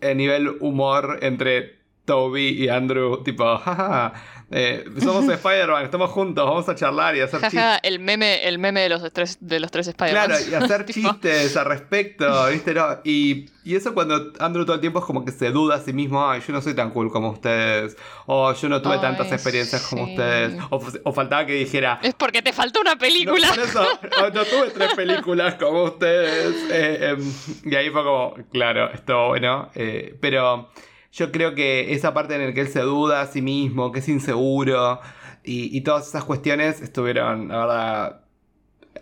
a 0.01 0.15
nivel 0.15 0.57
humor 0.61 1.19
entre 1.23 1.78
Toby 2.09 2.65
y 2.65 2.69
Andrew, 2.71 3.23
tipo, 3.23 3.45
jaja, 3.59 4.15
eh, 4.51 4.83
somos 5.03 5.29
Spider-Man, 5.29 5.85
estamos 5.85 6.11
juntos, 6.11 6.43
vamos 6.45 6.67
a 6.71 6.75
charlar 6.75 7.15
y 7.15 7.21
hacer 7.21 7.39
chistes. 7.43 7.63
El 7.83 8.01
meme, 8.01 8.49
el 8.49 8.59
meme 8.59 8.81
de 8.81 8.89
los 8.89 9.13
tres, 9.13 9.37
de 9.41 9.61
los 9.61 9.71
tres 9.71 9.89
Spider-Man. 9.89 10.27
Claro, 10.27 10.45
y 10.51 10.55
hacer 10.55 10.87
chistes 10.91 11.55
al 11.59 11.67
respecto, 11.67 12.47
¿viste? 12.49 12.73
No, 12.73 12.87
y, 13.05 13.45
y 13.63 13.77
eso 13.77 13.93
cuando 13.93 14.33
Andrew 14.41 14.65
todo 14.65 14.75
el 14.77 14.81
tiempo 14.81 15.01
es 15.01 15.05
como 15.05 15.23
que 15.23 15.33
se 15.33 15.51
duda 15.51 15.75
a 15.77 15.81
sí 15.81 15.93
mismo, 15.93 16.27
ay, 16.27 16.41
yo 16.47 16.53
no 16.55 16.63
soy 16.63 16.75
tan 16.75 16.91
cool 16.93 17.11
como 17.13 17.29
ustedes, 17.31 17.95
o 18.25 18.53
yo 18.55 18.69
no 18.71 18.81
tuve 18.81 18.95
Ay, 18.95 19.01
tantas 19.03 19.31
experiencias 19.31 19.87
como 19.87 20.05
ustedes, 20.05 20.55
o, 20.71 20.81
o 21.05 21.13
faltaba 21.13 21.45
que 21.45 21.53
dijera, 21.53 22.01
Es 22.03 22.15
porque 22.15 22.41
te 22.41 22.55
faltó 22.55 22.81
una 22.81 22.95
no, 22.95 22.99
película. 22.99 23.49
por 23.51 23.59
eso, 23.59 23.87
no, 24.19 24.31
no 24.31 24.45
tuve 24.47 24.71
tres 24.75 24.95
películas 24.95 25.57
como 25.57 25.85
ustedes. 25.85 26.57
eh, 26.73 27.11
em, 27.11 27.33
y 27.71 27.75
ahí 27.77 27.91
fue 27.91 28.03
como, 28.03 28.35
claro, 28.51 28.91
estuvo 28.95 29.29
bueno. 29.29 29.69
eh, 29.75 30.17
pero 30.23 30.71
yo 31.19 31.33
creo 31.33 31.55
que 31.57 31.93
esa 31.93 32.15
parte 32.15 32.37
en 32.37 32.47
la 32.47 32.55
que 32.55 32.61
él 32.61 32.69
se 32.69 32.81
duda 32.81 33.21
a 33.21 33.27
sí 33.27 33.43
mismo, 33.43 33.91
que 33.91 33.99
es 33.99 34.09
inseguro, 34.09 35.01
y, 35.43 35.77
y 35.77 35.81
todas 35.81 36.07
esas 36.07 36.23
cuestiones 36.23 36.81
estuvieron, 36.81 37.49
la 37.49 37.57
verdad, 37.57 38.21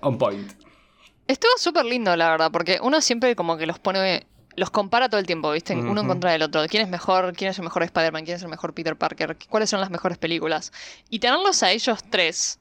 on 0.01 0.17
point. 0.17 0.51
Estuvo 1.29 1.53
súper 1.59 1.85
lindo, 1.85 2.17
la 2.17 2.31
verdad, 2.31 2.51
porque 2.51 2.79
uno 2.83 3.03
siempre 3.03 3.37
como 3.37 3.59
que 3.59 3.67
los 3.67 3.79
pone, 3.79 4.27
los 4.55 4.71
compara 4.71 5.11
todo 5.11 5.21
el 5.21 5.27
tiempo, 5.27 5.53
¿viste? 5.53 5.75
Uno 5.75 6.01
en 6.01 6.07
contra 6.07 6.33
del 6.33 6.41
otro. 6.41 6.65
¿Quién 6.69 6.85
es 6.85 6.89
mejor? 6.89 7.35
¿Quién 7.35 7.51
es 7.51 7.59
el 7.59 7.65
mejor 7.65 7.83
Spider-Man? 7.83 8.25
¿Quién 8.25 8.37
es 8.37 8.43
el 8.43 8.49
mejor 8.49 8.73
Peter 8.73 8.97
Parker? 8.97 9.37
¿Cuáles 9.51 9.69
son 9.69 9.81
las 9.81 9.91
mejores 9.91 10.17
películas? 10.17 10.73
Y 11.11 11.19
tenerlos 11.19 11.63
a 11.63 11.71
ellos 11.71 12.03
tres 12.09 12.61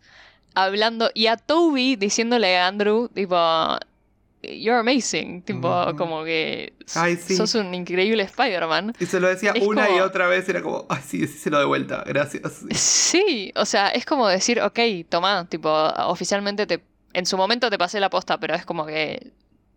hablando 0.53 1.11
y 1.13 1.27
a 1.27 1.37
Toby 1.37 1.95
diciéndole 1.95 2.57
a 2.57 2.67
Andrew, 2.67 3.07
tipo, 3.09 3.37
you're 4.59 4.79
amazing, 4.79 5.41
tipo, 5.43 5.93
como 5.97 6.23
que 6.23 6.73
Ay, 6.95 7.15
sí. 7.17 7.35
sos 7.35 7.55
un 7.55 7.73
increíble 7.73 8.23
Spider-Man. 8.23 8.93
Y 8.99 9.05
se 9.05 9.19
lo 9.19 9.27
decía 9.27 9.51
Es 9.55 9.63
una 9.65 9.89
y 9.89 9.99
otra 9.99 10.27
vez, 10.27 10.47
era 10.49 10.61
como, 10.61 10.85
ay, 10.89 11.01
sí, 11.05 11.19
decíselo 11.19 11.59
de 11.59 11.65
vuelta, 11.65 12.03
gracias. 12.05 12.63
Sí, 12.71 13.51
o 13.55 13.65
sea, 13.65 13.89
es 13.89 14.05
como 14.05 14.27
decir, 14.27 14.61
ok, 14.61 14.79
toma, 15.09 15.47
tipo, 15.49 15.69
oficialmente 16.07 16.65
te, 16.67 16.83
en 17.13 17.25
su 17.25 17.37
momento 17.37 17.69
te 17.69 17.77
pasé 17.77 17.99
la 17.99 18.09
posta, 18.09 18.39
pero 18.39 18.55
es 18.55 18.65
como 18.65 18.85
que 18.85 19.31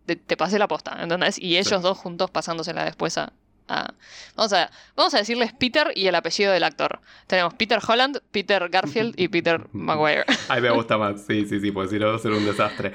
te, 0.05 0.15
te 0.15 0.37
pasé 0.37 0.59
la 0.59 0.67
posta, 0.67 0.97
¿entendés? 1.01 1.37
Y 1.39 1.57
ellos 1.57 1.67
Sí. 1.81 1.83
dos 1.83 1.97
juntos 1.97 2.31
pasándosela 2.31 2.83
después 2.85 3.17
a, 3.17 3.31
a- 3.67 3.93
Vamos 4.35 4.53
a, 4.53 4.71
vamos 4.95 5.13
a 5.13 5.17
decirles 5.19 5.53
Peter 5.53 5.91
y 5.95 6.07
el 6.07 6.15
apellido 6.15 6.51
del 6.51 6.63
actor. 6.63 6.99
Tenemos 7.27 7.53
Peter 7.53 7.79
Holland, 7.87 8.19
Peter 8.31 8.67
Garfield 8.69 9.13
y 9.17 9.27
Peter 9.27 9.67
Maguire. 9.73 10.23
Ay, 10.47 10.61
me 10.61 10.71
gusta 10.71 10.97
más, 10.97 11.21
sí, 11.27 11.45
sí, 11.45 11.59
sí, 11.59 11.71
porque 11.71 11.91
si 11.91 11.99
no 11.99 12.07
va 12.07 12.15
a 12.15 12.19
ser 12.19 12.31
un 12.31 12.45
desastre. 12.45 12.93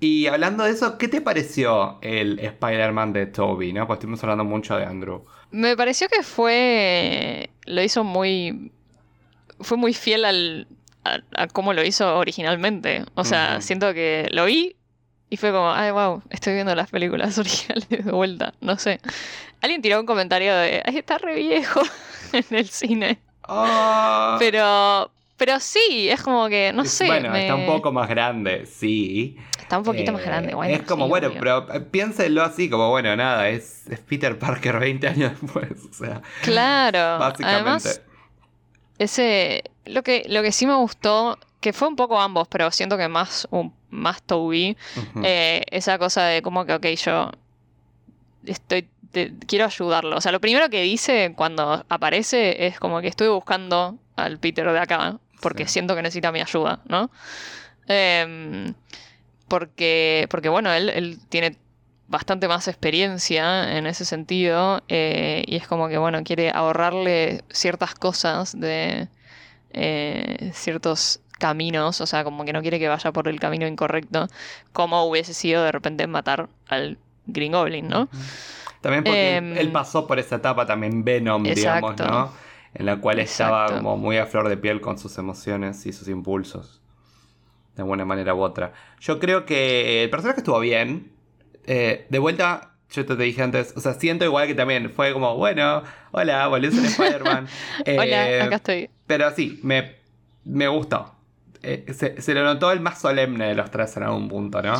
Y 0.00 0.26
hablando 0.26 0.64
de 0.64 0.70
eso, 0.70 0.96
¿qué 0.98 1.08
te 1.08 1.20
pareció 1.20 1.98
el 2.02 2.38
Spider-Man 2.38 3.12
de 3.12 3.26
Toby? 3.26 3.72
¿no? 3.72 3.86
Pues 3.86 3.96
estuvimos 3.98 4.22
hablando 4.22 4.44
mucho 4.44 4.76
de 4.76 4.84
Andrew. 4.84 5.24
Me 5.50 5.76
pareció 5.76 6.08
que 6.08 6.22
fue. 6.22 7.50
Lo 7.64 7.82
hizo 7.82 8.04
muy. 8.04 8.70
Fue 9.60 9.76
muy 9.76 9.92
fiel 9.92 10.24
al, 10.24 10.68
a, 11.04 11.18
a 11.36 11.46
cómo 11.48 11.72
lo 11.72 11.82
hizo 11.84 12.16
originalmente. 12.18 13.04
O 13.14 13.24
sea, 13.24 13.60
siento 13.60 13.92
que 13.92 14.28
lo 14.30 14.44
vi 14.44 14.76
y 15.30 15.36
fue 15.36 15.50
como, 15.50 15.72
ay, 15.72 15.90
wow, 15.90 16.22
estoy 16.30 16.54
viendo 16.54 16.74
las 16.76 16.90
películas 16.90 17.36
originales 17.38 17.88
de 17.88 17.98
vuelta. 18.12 18.54
No 18.60 18.78
sé. 18.78 19.00
Alguien 19.60 19.82
tiró 19.82 19.98
un 19.98 20.06
comentario 20.06 20.54
de, 20.54 20.80
ay, 20.86 20.96
está 20.98 21.18
re 21.18 21.34
viejo 21.34 21.80
en 22.32 22.44
el 22.56 22.68
cine. 22.68 23.18
Ah. 23.42 24.36
Pero. 24.38 25.10
Pero 25.36 25.60
sí, 25.60 26.08
es 26.10 26.20
como 26.22 26.48
que, 26.48 26.72
no 26.74 26.84
sé. 26.84 27.06
Bueno, 27.06 27.30
me- 27.30 27.42
está 27.42 27.54
un 27.54 27.66
poco 27.66 27.92
más 27.92 28.08
grande, 28.08 28.66
sí. 28.66 29.36
Está 29.68 29.76
un 29.76 29.84
poquito 29.84 30.12
más 30.12 30.22
Eh, 30.22 30.24
grande, 30.24 30.54
bueno. 30.54 30.74
Es 30.74 30.82
como, 30.82 31.04
sí, 31.04 31.08
bueno, 31.10 31.28
obvio. 31.28 31.38
pero 31.40 31.74
eh, 31.74 31.80
piénsenlo 31.80 32.42
así, 32.42 32.70
como, 32.70 32.88
bueno, 32.88 33.14
nada, 33.16 33.50
es, 33.50 33.86
es 33.88 33.98
Peter 34.00 34.38
Parker 34.38 34.78
20 34.80 35.06
años 35.08 35.32
después, 35.40 35.70
o 35.90 35.92
sea, 35.92 36.22
Claro. 36.42 37.18
básicamente. 37.18 37.54
Además, 37.54 38.00
Ese, 38.98 39.64
lo 39.84 40.02
que, 40.02 40.24
lo 40.28 40.42
que 40.42 40.52
sí 40.52 40.66
me 40.66 40.74
gustó, 40.74 41.38
que 41.60 41.72
fue 41.74 41.86
un 41.88 41.96
poco 41.96 42.18
ambos, 42.18 42.48
pero 42.48 42.70
siento 42.70 42.96
que 42.96 43.08
más, 43.08 43.46
un, 43.50 43.74
más 43.90 44.22
Toby, 44.22 44.76
eh, 45.22 45.62
esa 45.70 45.98
cosa 45.98 46.24
de 46.24 46.40
como 46.40 46.64
que, 46.64 46.72
ok, 46.74 46.86
yo 46.86 47.30
estoy, 48.46 48.88
te- 49.12 49.34
quiero 49.46 49.66
ayudarlo. 49.66 50.16
O 50.16 50.20
sea, 50.22 50.32
lo 50.32 50.40
primero 50.40 50.68
que 50.70 50.80
dice 50.82 51.32
cuando 51.36 51.84
aparece 51.90 52.66
es 52.66 52.78
como 52.80 53.00
que 53.02 53.08
estoy 53.08 53.28
buscando 53.28 53.98
al 54.16 54.38
Peter 54.38 54.70
de 54.72 54.78
acá, 54.78 55.18
porque 55.42 55.66
Sí. 55.66 55.74
siento 55.74 55.94
que 55.94 56.02
necesita 56.02 56.32
mi 56.32 56.40
ayuda, 56.40 56.80
¿no? 56.88 57.10
Em, 57.86 58.74
porque, 59.48 60.26
porque 60.30 60.48
bueno, 60.48 60.72
él, 60.72 60.90
él 60.90 61.18
tiene 61.28 61.56
bastante 62.08 62.48
más 62.48 62.68
experiencia 62.68 63.76
en 63.76 63.86
ese 63.86 64.04
sentido 64.04 64.82
eh, 64.88 65.44
y 65.46 65.56
es 65.56 65.68
como 65.68 65.88
que, 65.88 65.98
bueno, 65.98 66.22
quiere 66.24 66.50
ahorrarle 66.50 67.44
ciertas 67.50 67.94
cosas 67.94 68.58
de 68.58 69.08
eh, 69.70 70.50
ciertos 70.54 71.20
caminos, 71.38 72.00
o 72.00 72.06
sea, 72.06 72.24
como 72.24 72.44
que 72.44 72.52
no 72.52 72.62
quiere 72.62 72.78
que 72.78 72.88
vaya 72.88 73.12
por 73.12 73.28
el 73.28 73.38
camino 73.38 73.66
incorrecto, 73.66 74.26
como 74.72 75.04
hubiese 75.04 75.34
sido 75.34 75.62
de 75.62 75.70
repente 75.70 76.06
matar 76.06 76.48
al 76.66 76.98
Green 77.26 77.52
Goblin, 77.52 77.88
¿no? 77.88 78.08
También 78.80 79.04
porque 79.04 79.36
Em, 79.36 79.56
él 79.56 79.70
pasó 79.70 80.06
por 80.06 80.18
esa 80.18 80.36
etapa 80.36 80.66
también 80.66 81.04
Venom, 81.04 81.42
digamos. 81.42 81.96
¿no? 81.98 82.32
En 82.74 82.86
la 82.86 83.00
cual 83.00 83.18
estaba 83.18 83.66
como 83.66 83.96
muy 83.96 84.18
a 84.18 84.26
flor 84.26 84.48
de 84.48 84.56
piel 84.56 84.80
con 84.80 84.98
sus 84.98 85.18
emociones 85.18 85.84
y 85.86 85.92
sus 85.92 86.08
impulsos. 86.08 86.80
De 87.78 87.82
alguna 87.82 88.04
manera 88.04 88.34
u 88.34 88.42
otra. 88.42 88.72
Yo 88.98 89.20
creo 89.20 89.46
que 89.46 90.02
el 90.02 90.10
personaje 90.10 90.40
estuvo 90.40 90.58
bien. 90.58 91.12
Eh, 91.64 92.06
de 92.10 92.18
vuelta, 92.18 92.72
yo 92.90 93.06
te, 93.06 93.14
te 93.14 93.22
dije 93.22 93.40
antes, 93.40 93.72
o 93.76 93.80
sea, 93.80 93.94
siento 93.94 94.24
igual 94.24 94.48
que 94.48 94.54
también 94.56 94.90
fue 94.90 95.12
como, 95.12 95.36
bueno, 95.36 95.84
hola, 96.10 96.48
volví 96.48 96.66
a 96.66 96.70
ser 96.72 96.84
Spider-Man. 96.86 97.46
Eh, 97.84 97.96
Hola, 98.00 98.44
acá 98.46 98.56
estoy. 98.56 98.90
Pero 99.06 99.30
sí, 99.30 99.60
me, 99.62 99.94
me 100.44 100.66
gustó. 100.66 101.14
Eh, 101.62 101.86
se, 101.94 102.20
se 102.20 102.34
lo 102.34 102.42
notó 102.42 102.72
el 102.72 102.80
más 102.80 103.00
solemne 103.00 103.46
de 103.46 103.54
los 103.54 103.70
tres 103.70 103.96
en 103.96 104.02
algún 104.02 104.28
punto, 104.28 104.60
¿no? 104.60 104.74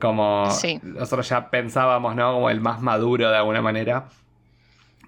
Como 0.00 0.50
Sí. 0.52 0.80
nosotros 0.82 1.28
ya 1.28 1.50
pensábamos, 1.50 2.16
¿no? 2.16 2.32
Como 2.32 2.48
el 2.48 2.62
más 2.62 2.80
maduro 2.80 3.30
de 3.30 3.36
alguna 3.36 3.60
manera. 3.60 4.06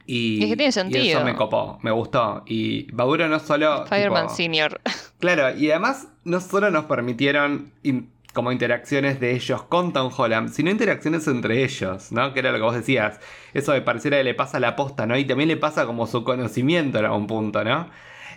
Y, 0.07 0.43
Es 0.43 0.51
que 0.51 0.57
tiene 0.57 0.69
y 0.69 0.73
sentido. 0.73 1.05
eso 1.19 1.25
me 1.25 1.35
copó, 1.35 1.79
me 1.83 1.91
gustó. 1.91 2.43
Y 2.47 2.89
maduro 2.93 3.27
no 3.29 3.39
solo... 3.41 3.85
Spider-Man 3.85 4.25
tipo, 4.25 4.35
Senior. 4.37 4.81
Claro, 5.19 5.57
y 5.57 5.71
además 5.71 6.09
no 6.25 6.41
solo 6.41 6.71
nos 6.71 6.85
permitieron 6.85 7.73
in- 7.83 8.11
como 8.35 8.53
interacciones 8.53 9.21
de 9.21 9.33
ellos 9.35 9.63
con 9.63 9.93
Tom 9.95 10.13
Holland, 10.15 10.51
sino 10.51 10.69
interacciones 10.71 11.27
entre 11.29 11.65
ellos, 11.65 12.13
¿no? 12.13 12.35
Que 12.35 12.41
era 12.41 12.51
lo 12.53 12.59
que 12.59 12.63
vos 12.65 12.75
decías. 12.75 13.21
Eso 13.55 13.73
de 13.73 13.81
pareciera 13.81 14.19
que 14.19 14.25
le 14.25 14.35
pasa 14.35 14.61
la 14.61 14.77
posta, 14.77 15.07
¿no? 15.07 15.17
Y 15.17 15.25
también 15.25 15.49
le 15.49 15.57
pasa 15.57 15.87
como 15.87 16.07
su 16.07 16.25
conocimiento 16.25 16.99
en 16.99 17.05
algún 17.07 17.27
punto, 17.27 17.65
¿no? 17.65 17.89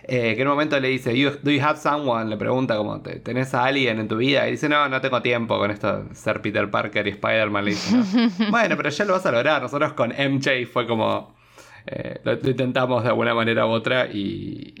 Eh, 0.04 0.34
que 0.36 0.40
en 0.40 0.48
un 0.48 0.54
momento 0.54 0.80
le 0.80 0.88
dice, 0.88 1.14
"You- 1.18 1.38
¿Do 1.42 1.50
you 1.50 1.60
have 1.62 1.78
someone? 1.78 2.30
Le 2.30 2.38
pregunta 2.38 2.76
como, 2.78 3.00
"¿Te- 3.02 3.18
¿tenés 3.20 3.52
a 3.52 3.64
alguien 3.64 3.98
en 3.98 4.08
tu 4.08 4.16
vida? 4.16 4.48
Y 4.48 4.52
dice, 4.52 4.68
no, 4.70 4.88
no 4.88 5.00
tengo 5.02 5.20
tiempo 5.20 5.58
con 5.58 5.70
esto 5.70 6.04
de 6.04 6.14
ser 6.14 6.40
Peter 6.40 6.70
Parker 6.70 7.06
y 7.06 7.10
Spider-Man. 7.10 7.64
Le 7.66 7.70
dice, 7.72 7.94
"No". 7.96 8.04
bueno, 8.50 8.74
pero 8.78 8.88
ya 8.88 9.04
lo 9.04 9.12
vas 9.12 9.26
a 9.26 9.32
lograr. 9.32 9.60
Nosotros 9.60 9.92
con 9.92 10.12
MJ 10.12 10.64
fue 10.72 10.86
como... 10.86 11.36
eh, 11.86 12.20
lo, 12.24 12.34
lo 12.34 12.50
intentamos 12.50 13.02
de 13.02 13.08
alguna 13.10 13.34
manera 13.34 13.66
u 13.66 13.70
otra 13.70 14.06
y, 14.06 14.74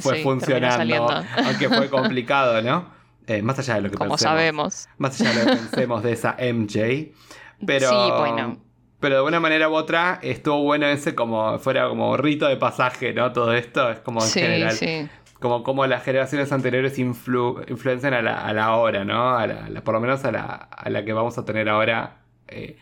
fue 0.00 0.16
sí, 0.18 0.22
funcionando, 0.22 1.22
aunque 1.46 1.68
fue 1.68 1.88
complicado, 1.90 2.60
¿no? 2.62 2.86
Eh, 3.26 3.40
más 3.42 3.58
allá 3.58 3.74
de 3.76 3.82
lo 3.82 3.90
que 3.90 3.96
Como 3.96 4.10
pensemos. 4.10 4.32
sabemos. 4.32 4.88
Más 4.98 5.20
allá 5.20 5.30
de 5.30 5.36
lo 5.44 5.50
que 5.52 5.56
pensemos 5.58 6.02
de 6.02 6.12
esa 6.12 6.36
MJ. 6.38 7.12
Pero, 7.64 7.88
Sí, 7.88 8.10
bueno. 8.18 8.58
pero 8.98 9.16
de 9.16 9.22
una 9.22 9.38
manera 9.40 9.68
u 9.68 9.74
otra 9.74 10.18
estuvo 10.22 10.62
bueno 10.64 10.86
ese 10.86 11.14
como 11.14 11.58
fuera 11.60 11.88
como 11.88 12.16
rito 12.16 12.48
de 12.48 12.56
pasaje, 12.56 13.12
¿no? 13.14 13.32
Todo 13.32 13.52
esto 13.54 13.90
es 13.90 14.00
como 14.00 14.20
en 14.22 14.26
Sí, 14.28 14.40
general. 14.40 14.72
sí. 14.72 15.08
Como, 15.40 15.62
como 15.64 15.86
las 15.86 16.04
generaciones 16.04 16.52
anteriores 16.52 16.98
influ- 17.00 17.64
influencian 17.68 18.14
a 18.14 18.22
la, 18.22 18.44
a 18.44 18.52
la 18.52 18.76
hora, 18.76 19.04
¿no? 19.04 19.36
A 19.36 19.46
la, 19.46 19.80
por 19.82 19.94
lo 19.94 20.00
menos 20.00 20.24
a 20.24 20.30
la, 20.32 20.44
a 20.44 20.90
la 20.90 21.04
que 21.04 21.12
vamos 21.12 21.36
a 21.38 21.44
tener 21.44 21.68
ahora. 21.68 22.18
eh, 22.48 22.76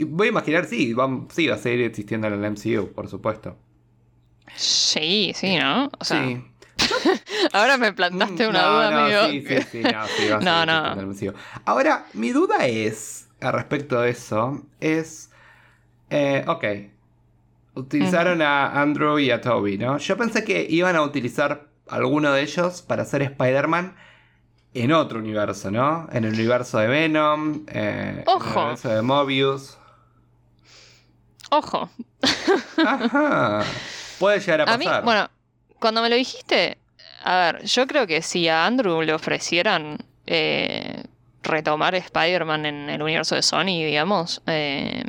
voy 0.00 0.26
a 0.28 0.30
imaginar, 0.30 0.64
sí, 0.66 0.92
va, 0.92 1.08
sí, 1.30 1.46
va 1.46 1.54
a 1.56 1.58
seguir 1.58 1.82
existiendo 1.86 2.26
en 2.28 2.34
el 2.44 2.50
MCU, 2.52 2.92
por 2.92 3.08
supuesto. 3.08 3.56
Sí, 4.56 5.32
sí, 5.34 5.56
¿no? 5.56 5.90
O 5.98 6.04
sea, 6.04 6.24
sí. 6.24 6.44
Ahora 7.52 7.76
me 7.76 7.92
plantaste 7.92 8.48
una 8.48 8.62
No, 8.62 8.72
duda 8.72 8.90
no, 8.90 9.02
medio. 9.04 9.28
sí, 9.30 9.44
sí, 9.46 9.62
sí, 9.70 9.82
no, 9.82 10.06
sí, 10.06 10.28
va 10.28 10.36
a 10.36 10.40
No, 10.40 10.66
el. 10.66 11.34
Ahora, 11.64 12.06
mi 12.14 12.30
duda 12.30 12.66
es, 12.66 13.28
al 13.40 13.52
respecto 13.52 14.00
de 14.00 14.10
eso, 14.10 14.66
es, 14.80 15.30
eh, 16.10 16.44
ok, 16.46 16.64
utilizaron 17.74 18.42
a 18.42 18.80
Andrew 18.80 19.18
y 19.18 19.30
a 19.30 19.40
Toby, 19.40 19.78
¿no? 19.78 19.98
Yo 19.98 20.16
pensé 20.16 20.44
que 20.44 20.66
iban 20.68 20.96
a 20.96 21.02
utilizar 21.02 21.68
alguno 21.88 22.32
de 22.32 22.42
ellos 22.42 22.82
para 22.82 23.02
hacer 23.02 23.22
Spider-Man 23.22 23.94
en 24.74 24.92
otro 24.92 25.18
universo, 25.18 25.70
¿no? 25.70 26.08
En 26.12 26.24
el 26.24 26.34
universo 26.34 26.78
de 26.78 26.86
Venom, 26.86 27.64
eh, 27.68 28.10
en 28.12 28.18
el 28.20 28.24
Ojo. 28.26 28.60
universo 28.60 28.88
de 28.88 29.02
Mobius. 29.02 29.76
Ojo. 31.50 31.90
Ajá. 32.84 33.64
Puede 34.18 34.38
llegar 34.40 34.60
a 34.68 34.74
A 34.74 34.78
mí, 34.78 34.84
pasar. 34.84 35.04
bueno, 35.04 35.28
cuando 35.78 36.02
me 36.02 36.08
lo 36.08 36.16
dijiste, 36.16 36.78
a 37.24 37.36
ver, 37.52 37.64
yo 37.64 37.86
creo 37.86 38.06
que 38.06 38.22
si 38.22 38.48
a 38.48 38.66
Andrew 38.66 39.02
le 39.02 39.12
ofrecieran 39.12 39.98
eh, 40.26 41.02
retomar 41.42 41.94
Spider-Man 41.94 42.66
en 42.66 42.90
el 42.90 43.02
universo 43.02 43.34
de 43.34 43.42
Sony, 43.42 43.64
digamos, 43.84 44.42
eh, 44.46 45.02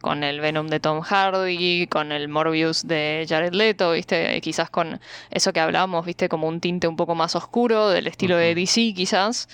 con 0.00 0.24
el 0.24 0.40
Venom 0.40 0.68
de 0.68 0.80
Tom 0.80 1.00
Hardy, 1.00 1.86
con 1.88 2.12
el 2.12 2.28
Morbius 2.28 2.86
de 2.86 3.26
Jared 3.28 3.52
Leto, 3.52 3.92
¿viste? 3.92 4.40
Quizás 4.40 4.70
con 4.70 5.00
eso 5.30 5.52
que 5.52 5.60
hablábamos, 5.60 6.06
¿viste? 6.06 6.28
Como 6.28 6.48
un 6.48 6.60
tinte 6.60 6.86
un 6.86 6.96
poco 6.96 7.14
más 7.14 7.34
oscuro, 7.36 7.88
del 7.90 8.06
estilo 8.06 8.36
de. 8.36 8.54
DC, 8.54 8.94
quizás. 8.94 9.48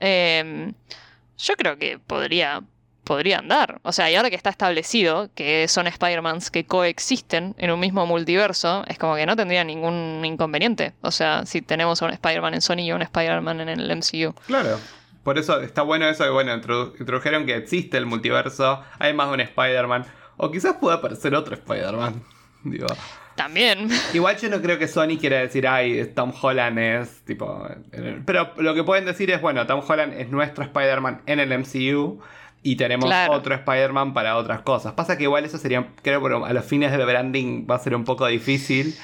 Eh, 0.00 0.72
yo 1.38 1.54
creo 1.56 1.78
que 1.78 1.98
podría, 1.98 2.62
podría 3.04 3.38
andar. 3.38 3.80
O 3.82 3.92
sea, 3.92 4.10
y 4.10 4.14
ahora 4.14 4.30
que 4.30 4.36
está 4.36 4.50
establecido 4.50 5.30
que 5.34 5.66
son 5.68 5.86
Spider-Mans 5.86 6.50
que 6.50 6.64
coexisten 6.64 7.54
en 7.58 7.70
un 7.70 7.80
mismo 7.80 8.06
multiverso, 8.06 8.84
es 8.88 8.98
como 8.98 9.16
que 9.16 9.26
no 9.26 9.36
tendría 9.36 9.64
ningún 9.64 10.22
inconveniente. 10.24 10.92
O 11.00 11.10
sea, 11.10 11.46
si 11.46 11.62
tenemos 11.62 12.02
a 12.02 12.06
un 12.06 12.12
Spider-Man 12.12 12.54
en 12.54 12.60
Sony 12.60 12.80
y 12.80 12.90
a 12.90 12.96
un 12.96 13.02
Spider-Man 13.02 13.60
en 13.60 13.68
el 13.68 13.96
MCU. 13.96 14.34
Claro. 14.46 14.78
Por 15.22 15.38
eso 15.38 15.60
está 15.60 15.82
bueno 15.82 16.08
eso 16.08 16.24
que, 16.24 16.30
bueno, 16.30 16.52
introdu- 16.54 16.94
introdujeron 16.98 17.44
que 17.46 17.54
existe 17.56 17.96
el 17.98 18.06
multiverso, 18.06 18.82
hay 18.98 19.12
más 19.12 19.28
de 19.28 19.34
un 19.34 19.40
Spider-Man, 19.40 20.06
o 20.38 20.50
quizás 20.50 20.76
pueda 20.80 20.96
aparecer 20.96 21.34
otro 21.34 21.54
Spider-Man. 21.54 22.22
Digo, 22.64 22.86
También. 23.36 23.88
igual 24.12 24.36
yo 24.38 24.48
no 24.50 24.60
creo 24.60 24.78
que 24.78 24.86
Sony 24.88 25.16
quiera 25.18 25.38
decir, 25.38 25.66
ay, 25.66 26.10
Tom 26.14 26.32
Holland 26.40 26.78
es 26.78 27.22
tipo... 27.24 27.66
Pero 28.26 28.52
lo 28.58 28.74
que 28.74 28.82
pueden 28.84 29.04
decir 29.06 29.30
es, 29.30 29.40
bueno, 29.40 29.66
Tom 29.66 29.80
Holland 29.86 30.12
es 30.14 30.28
nuestro 30.30 30.64
Spider-Man 30.64 31.22
en 31.26 31.40
el 31.40 31.58
MCU 31.58 32.20
y 32.62 32.76
tenemos 32.76 33.06
Claro. 33.06 33.32
otro 33.32 33.54
Spider-Man 33.54 34.12
para 34.12 34.36
otras 34.36 34.60
cosas. 34.60 34.92
Pasa 34.92 35.16
que 35.16 35.22
igual 35.24 35.44
eso 35.46 35.56
sería, 35.56 35.86
creo 36.02 36.22
que 36.22 36.34
a 36.46 36.52
los 36.52 36.64
fines 36.66 36.92
del 36.92 37.06
branding 37.06 37.66
va 37.70 37.76
a 37.76 37.78
ser 37.78 37.94
un 37.94 38.04
poco 38.04 38.26
difícil. 38.26 38.94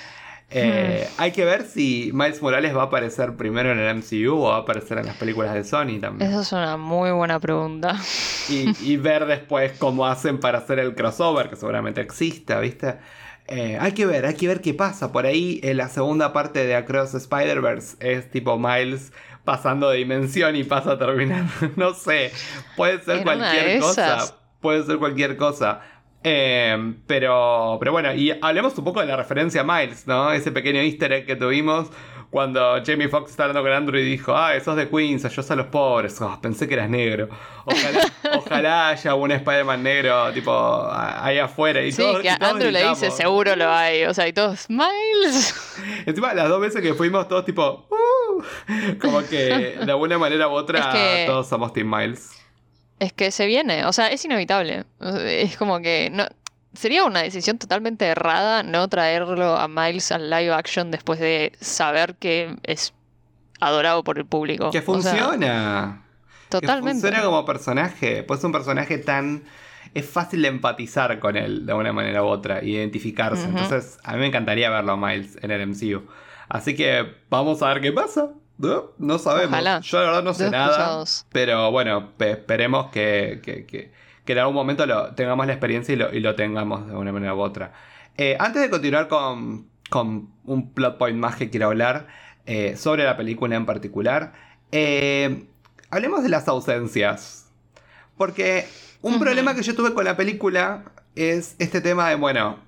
Eh, 0.50 1.08
Hay 1.18 1.32
que 1.32 1.44
ver 1.44 1.64
si 1.64 2.10
Miles 2.14 2.40
Morales 2.40 2.74
va 2.76 2.82
a 2.82 2.84
aparecer 2.86 3.36
primero 3.36 3.72
en 3.72 3.78
el 3.78 3.96
MCU 3.96 4.34
o 4.36 4.48
va 4.50 4.56
a 4.56 4.60
aparecer 4.60 4.98
en 4.98 5.06
las 5.06 5.16
películas 5.16 5.54
de 5.54 5.64
Sony 5.64 5.98
también. 6.00 6.30
Esa 6.30 6.42
es 6.42 6.52
una 6.52 6.76
muy 6.76 7.10
buena 7.10 7.40
pregunta. 7.40 7.96
Y, 8.48 8.70
y 8.80 8.96
ver 8.96 9.26
después 9.26 9.72
cómo 9.78 10.06
hacen 10.06 10.38
para 10.38 10.58
hacer 10.58 10.78
el 10.78 10.94
crossover, 10.94 11.50
que 11.50 11.56
seguramente 11.56 12.00
exista, 12.00 12.60
¿viste? 12.60 12.96
Eh, 13.48 13.78
hay 13.80 13.92
que 13.92 14.06
ver, 14.06 14.26
hay 14.26 14.34
que 14.34 14.48
ver 14.48 14.60
qué 14.60 14.74
pasa. 14.74 15.12
Por 15.12 15.26
ahí 15.26 15.60
en 15.62 15.76
la 15.76 15.88
segunda 15.88 16.32
parte 16.32 16.66
de 16.66 16.74
Across 16.74 17.14
Spider-Verse 17.14 17.96
es 18.00 18.30
tipo 18.30 18.58
Miles 18.58 19.12
pasando 19.44 19.90
de 19.90 19.98
dimensión 19.98 20.56
y 20.56 20.64
pasa 20.64 20.92
a 20.92 20.98
terminar. 20.98 21.44
no 21.76 21.94
sé, 21.94 22.32
puede 22.76 23.00
ser 23.02 23.22
cualquier 23.22 23.80
cosa. 23.80 24.18
Puede 24.60 24.84
ser 24.84 24.98
cualquier 24.98 25.36
cosa. 25.36 25.80
Eh, 26.24 26.94
pero, 27.06 27.76
pero 27.78 27.92
bueno, 27.92 28.12
y 28.14 28.36
hablemos 28.42 28.76
un 28.78 28.84
poco 28.84 29.00
de 29.00 29.06
la 29.06 29.16
referencia 29.16 29.60
a 29.60 29.64
Miles, 29.64 30.06
¿no? 30.06 30.32
Ese 30.32 30.50
pequeño 30.50 30.80
easter 30.80 31.12
egg 31.12 31.26
que 31.26 31.36
tuvimos 31.36 31.88
cuando 32.30 32.82
Jamie 32.84 33.08
Foxx 33.08 33.30
estaba 33.30 33.50
hablando 33.50 33.68
con 33.68 33.76
Andrew 33.76 34.00
y 34.00 34.04
dijo, 34.04 34.34
ah, 34.36 34.52
sos 34.62 34.76
de 34.76 34.88
Queens, 34.88 35.24
ayudas 35.24 35.48
a 35.52 35.56
los 35.56 35.66
pobres. 35.66 36.20
Oh, 36.20 36.36
pensé 36.42 36.66
que 36.66 36.74
eras 36.74 36.90
negro. 36.90 37.28
Ojalá, 37.64 38.00
ojalá 38.36 38.88
haya 38.88 39.14
un 39.14 39.30
Spider-Man 39.30 39.82
negro, 39.84 40.32
tipo, 40.32 40.88
ahí 40.92 41.38
afuera. 41.38 41.80
Y 41.82 41.92
Sí, 41.92 42.02
todos- 42.02 42.20
que 42.22 42.28
y 42.28 42.36
todos 42.36 42.52
Andrew 42.52 42.70
le 42.72 42.78
dice, 42.80 42.90
gritamos. 42.92 43.16
seguro 43.16 43.54
lo 43.56 43.70
hay. 43.70 44.04
O 44.04 44.12
sea, 44.12 44.26
y 44.26 44.32
todos, 44.32 44.66
Miles. 44.68 45.54
Encima, 46.04 46.34
las 46.34 46.48
dos 46.48 46.60
veces 46.60 46.82
que 46.82 46.94
fuimos, 46.94 47.28
todos 47.28 47.44
tipo, 47.44 47.86
"Uh", 47.90 48.42
como 49.00 49.20
que 49.22 49.76
de 49.80 49.92
alguna 49.92 50.18
manera 50.18 50.48
u 50.48 50.52
otra, 50.52 50.80
Es 50.80 50.86
que- 50.86 51.24
todos 51.28 51.46
somos 51.48 51.72
Team 51.72 51.88
Miles. 51.88 52.32
Es 52.98 53.12
que 53.12 53.30
se 53.30 53.46
viene, 53.46 53.84
o 53.84 53.92
sea, 53.92 54.08
es 54.08 54.24
inevitable. 54.24 54.84
Es 55.00 55.56
como 55.56 55.80
que 55.80 56.10
no 56.10 56.26
sería 56.76 57.04
una 57.04 57.22
decisión 57.22 57.58
totalmente 57.58 58.04
errada 58.06 58.62
no 58.62 58.88
traerlo 58.88 59.56
a 59.56 59.66
Miles 59.68 60.12
al 60.12 60.30
live 60.30 60.52
action 60.52 60.90
después 60.90 61.18
de 61.18 61.52
saber 61.60 62.14
que 62.16 62.56
es 62.62 62.92
adorado 63.60 64.04
por 64.04 64.18
el 64.18 64.26
público. 64.26 64.70
Que 64.70 64.78
O 64.78 65.00
sea, 65.00 65.12
funciona. 65.12 66.02
Que 66.44 66.60
totalmente. 66.60 67.00
funciona 67.00 67.24
como 67.24 67.44
personaje. 67.44 68.22
Pues 68.22 68.40
es 68.40 68.44
un 68.44 68.52
personaje 68.52 68.98
tan. 68.98 69.44
Es 69.94 70.06
fácil 70.08 70.42
de 70.42 70.48
empatizar 70.48 71.18
con 71.20 71.36
él 71.36 71.64
de 71.64 71.72
una 71.72 71.92
manera 71.92 72.22
u 72.22 72.26
otra, 72.26 72.62
identificarse. 72.62 73.48
Ujú. 73.48 73.58
Entonces, 73.58 73.98
a 74.04 74.12
mí 74.12 74.18
me 74.18 74.26
encantaría 74.26 74.68
verlo 74.68 74.92
a 74.92 74.96
Miles 74.96 75.38
en 75.40 75.50
el 75.50 75.66
MCU. 75.66 76.06
Así 76.48 76.76
que 76.76 77.14
vamos 77.30 77.62
a 77.62 77.68
ver 77.68 77.80
qué 77.80 77.92
pasa. 77.92 78.30
No, 78.58 78.84
No 78.98 79.18
sabemos. 79.18 79.52
Ojalá. 79.52 79.80
Yo 79.80 79.98
la 80.00 80.06
verdad 80.06 80.22
no 80.22 80.34
sé 80.34 80.50
nada. 80.50 80.66
cruzados. 80.68 81.26
Pero 81.32 81.70
bueno, 81.70 82.12
pe- 82.16 82.30
esperemos 82.32 82.90
que, 82.90 83.40
que- 83.42 83.66
que- 83.66 83.92
que 84.24 84.32
en 84.32 84.38
algún 84.38 84.54
momento 84.54 84.86
lo, 84.86 85.14
tengamos 85.14 85.46
la 85.46 85.52
experiencia 85.52 85.92
y 85.92 85.96
lo, 85.96 86.12
y 86.12 86.20
lo 86.20 86.34
tengamos 86.34 86.86
de 86.86 86.94
una 86.96 87.12
manera 87.12 87.34
u 87.34 87.40
otra. 87.40 87.72
Eh, 88.16 88.36
antes 88.40 88.60
de 88.62 88.70
continuar 88.70 89.08
con, 89.08 89.68
con 89.90 90.30
un 90.44 90.72
plot 90.72 90.98
point 90.98 91.18
más 91.18 91.36
que 91.36 91.48
quiero 91.50 91.66
hablar 91.66 92.06
eh, 92.46 92.76
sobre 92.76 93.04
la 93.04 93.16
película 93.16 93.54
en 93.56 93.66
particular, 93.66 94.32
eh, 94.72 95.46
hablemos 95.90 96.22
de 96.22 96.28
las 96.30 96.48
ausencias. 96.48 97.50
Porque 98.16 98.66
un 99.02 99.18
problema 99.20 99.54
que 99.54 99.62
yo 99.62 99.74
tuve 99.76 99.92
con 99.92 100.04
la 100.04 100.16
película 100.16 100.84
es 101.14 101.54
este 101.58 101.80
tema 101.82 102.08
de, 102.08 102.14
bueno, 102.16 102.58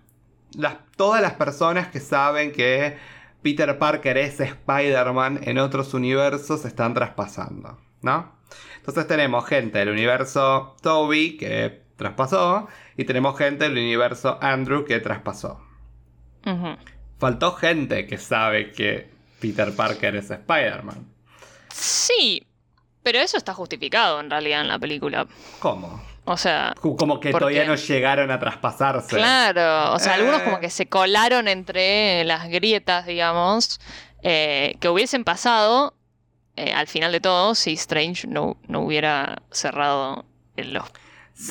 las, 0.55 0.74
todas 0.96 1.20
las 1.22 1.33
personas 1.33 1.88
que 1.88 2.01
saben 2.01 2.53
que 2.53 2.98
Peter 3.42 3.79
Parker 3.79 4.16
es 4.18 4.40
Spider-Man 4.40 5.40
en 5.44 5.59
otros 5.59 5.94
universos 5.94 6.62
se 6.62 6.68
están 6.68 6.94
traspasando, 6.94 7.79
¿no? 8.03 8.33
Entonces 8.77 9.07
tenemos 9.07 9.46
gente 9.46 9.79
del 9.79 9.90
universo 9.90 10.77
Toby 10.83 11.37
que 11.37 11.83
traspasó 11.96 12.68
y 12.96 13.05
tenemos 13.05 13.37
gente 13.37 13.64
del 13.64 13.72
universo 13.72 14.38
Andrew 14.40 14.85
que 14.85 14.98
traspasó. 15.01 15.61
Faltó 17.18 17.53
gente 17.53 18.07
que 18.07 18.16
sabe 18.16 18.72
que 18.72 19.11
Peter 19.40 19.74
Parker 19.74 20.16
es 20.16 20.31
Spider-Man. 20.31 21.07
Sí, 21.70 22.46
pero 23.03 23.18
eso 23.18 23.37
está 23.37 23.53
justificado 23.53 24.20
en 24.20 24.31
realidad 24.31 24.62
en 24.62 24.68
la 24.68 24.79
película. 24.79 25.27
¿Cómo? 25.59 26.03
O 26.31 26.37
sea, 26.37 26.75
Como 26.81 27.21
que 27.21 27.31
¿Por 27.31 27.41
todavía 27.41 27.64
no 27.64 27.75
llegaron 27.75 28.31
a 28.31 28.38
traspasarse. 28.38 29.17
Claro, 29.17 29.95
o 29.95 29.99
sea, 29.99 30.14
algunos 30.14 30.41
Eh. 30.43 30.45
como 30.45 30.61
que 30.61 30.71
se 30.71 30.87
colaron 30.88 31.49
entre 31.49 32.25
las 32.25 32.49
grietas, 32.49 33.07
digamos, 33.07 33.81
eh, 34.23 34.77
que 34.81 34.88
hubiesen 34.88 35.25
pasado 35.25 35.95
eh, 36.57 36.73
al 36.73 36.87
final 36.88 37.12
de 37.12 37.21
todo 37.21 37.55
si 37.55 37.75
Strange 37.75 38.27
no, 38.27 38.57
no 38.67 38.81
hubiera 38.81 39.43
cerrado 39.53 40.25
en 40.57 40.75
los, 40.75 40.85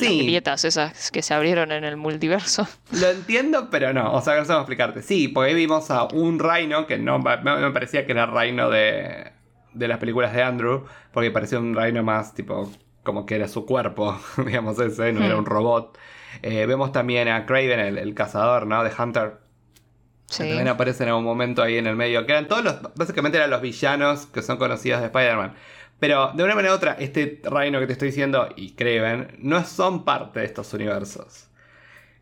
grietas 0.00 0.64
esas 0.66 1.10
que 1.10 1.22
se 1.22 1.32
abrieron 1.32 1.72
en 1.72 1.82
el 1.84 1.96
multiverso. 1.96 2.68
lo 2.92 3.08
entiendo, 3.08 3.68
pero 3.70 3.92
no. 3.94 4.12
O 4.12 4.20
sea, 4.20 4.44
cómo 4.44 4.58
explicarte. 4.58 5.02
Sí, 5.02 5.28
porque 5.28 5.50
ahí 5.50 5.54
vimos 5.56 5.90
a 5.90 6.04
un 6.04 6.38
Rhino 6.38 6.86
que 6.86 6.98
no 6.98 7.18
me, 7.18 7.70
parecía 7.72 8.04
que 8.04 8.12
era 8.12 8.26
Rhino 8.26 8.68
de, 8.68 9.32
de 9.72 9.88
las 9.88 9.98
películas 9.98 10.34
de 10.34 10.42
Andrew, 10.42 10.84
porque 11.10 11.30
parecía 11.30 11.58
un 11.58 11.74
Rhino 11.74 12.02
más 12.02 12.34
tipo 12.34 12.70
como 13.08 13.24
que 13.24 13.36
era 13.36 13.48
su 13.48 13.64
cuerpo, 13.64 14.20
digamos 14.46 14.78
ese, 14.78 15.12
no 15.14 15.24
era 15.24 15.34
Hmm. 15.34 15.38
un 15.38 15.46
robot. 15.46 15.96
Eh, 16.42 16.66
vemos 16.66 16.92
también 16.92 17.26
a 17.28 17.46
Craven, 17.46 17.80
el, 17.80 17.96
el 17.98 18.14
cazador, 18.14 18.66
¿no? 18.66 18.84
De 18.84 18.90
Hunter, 18.96 19.38
que 20.28 20.34
Sí. 20.34 20.42
también 20.42 20.68
aparece 20.68 21.04
en 21.04 21.08
algún 21.08 21.24
momento 21.24 21.62
ahí 21.62 21.78
en 21.78 21.86
el 21.86 21.96
medio, 21.96 22.26
que 22.26 22.32
eran 22.32 22.46
todos 22.48 22.62
los, 22.62 22.76
básicamente 22.94 23.38
eran 23.38 23.48
los 23.48 23.62
villanos 23.62 24.26
que 24.26 24.42
son 24.42 24.58
conocidos 24.58 25.00
de 25.00 25.06
Spider-Man. 25.06 25.54
Pero 25.98 26.32
de 26.34 26.44
una 26.44 26.54
manera 26.54 26.74
u 26.74 26.76
otra, 26.76 26.92
este 27.00 27.40
Rhino 27.44 27.80
que 27.80 27.86
te 27.86 27.94
estoy 27.94 28.08
diciendo 28.08 28.48
y 28.56 28.72
Kraven 28.74 29.36
no 29.38 29.64
son 29.64 30.04
parte 30.04 30.40
de 30.40 30.46
estos 30.46 30.72
universos. 30.74 31.46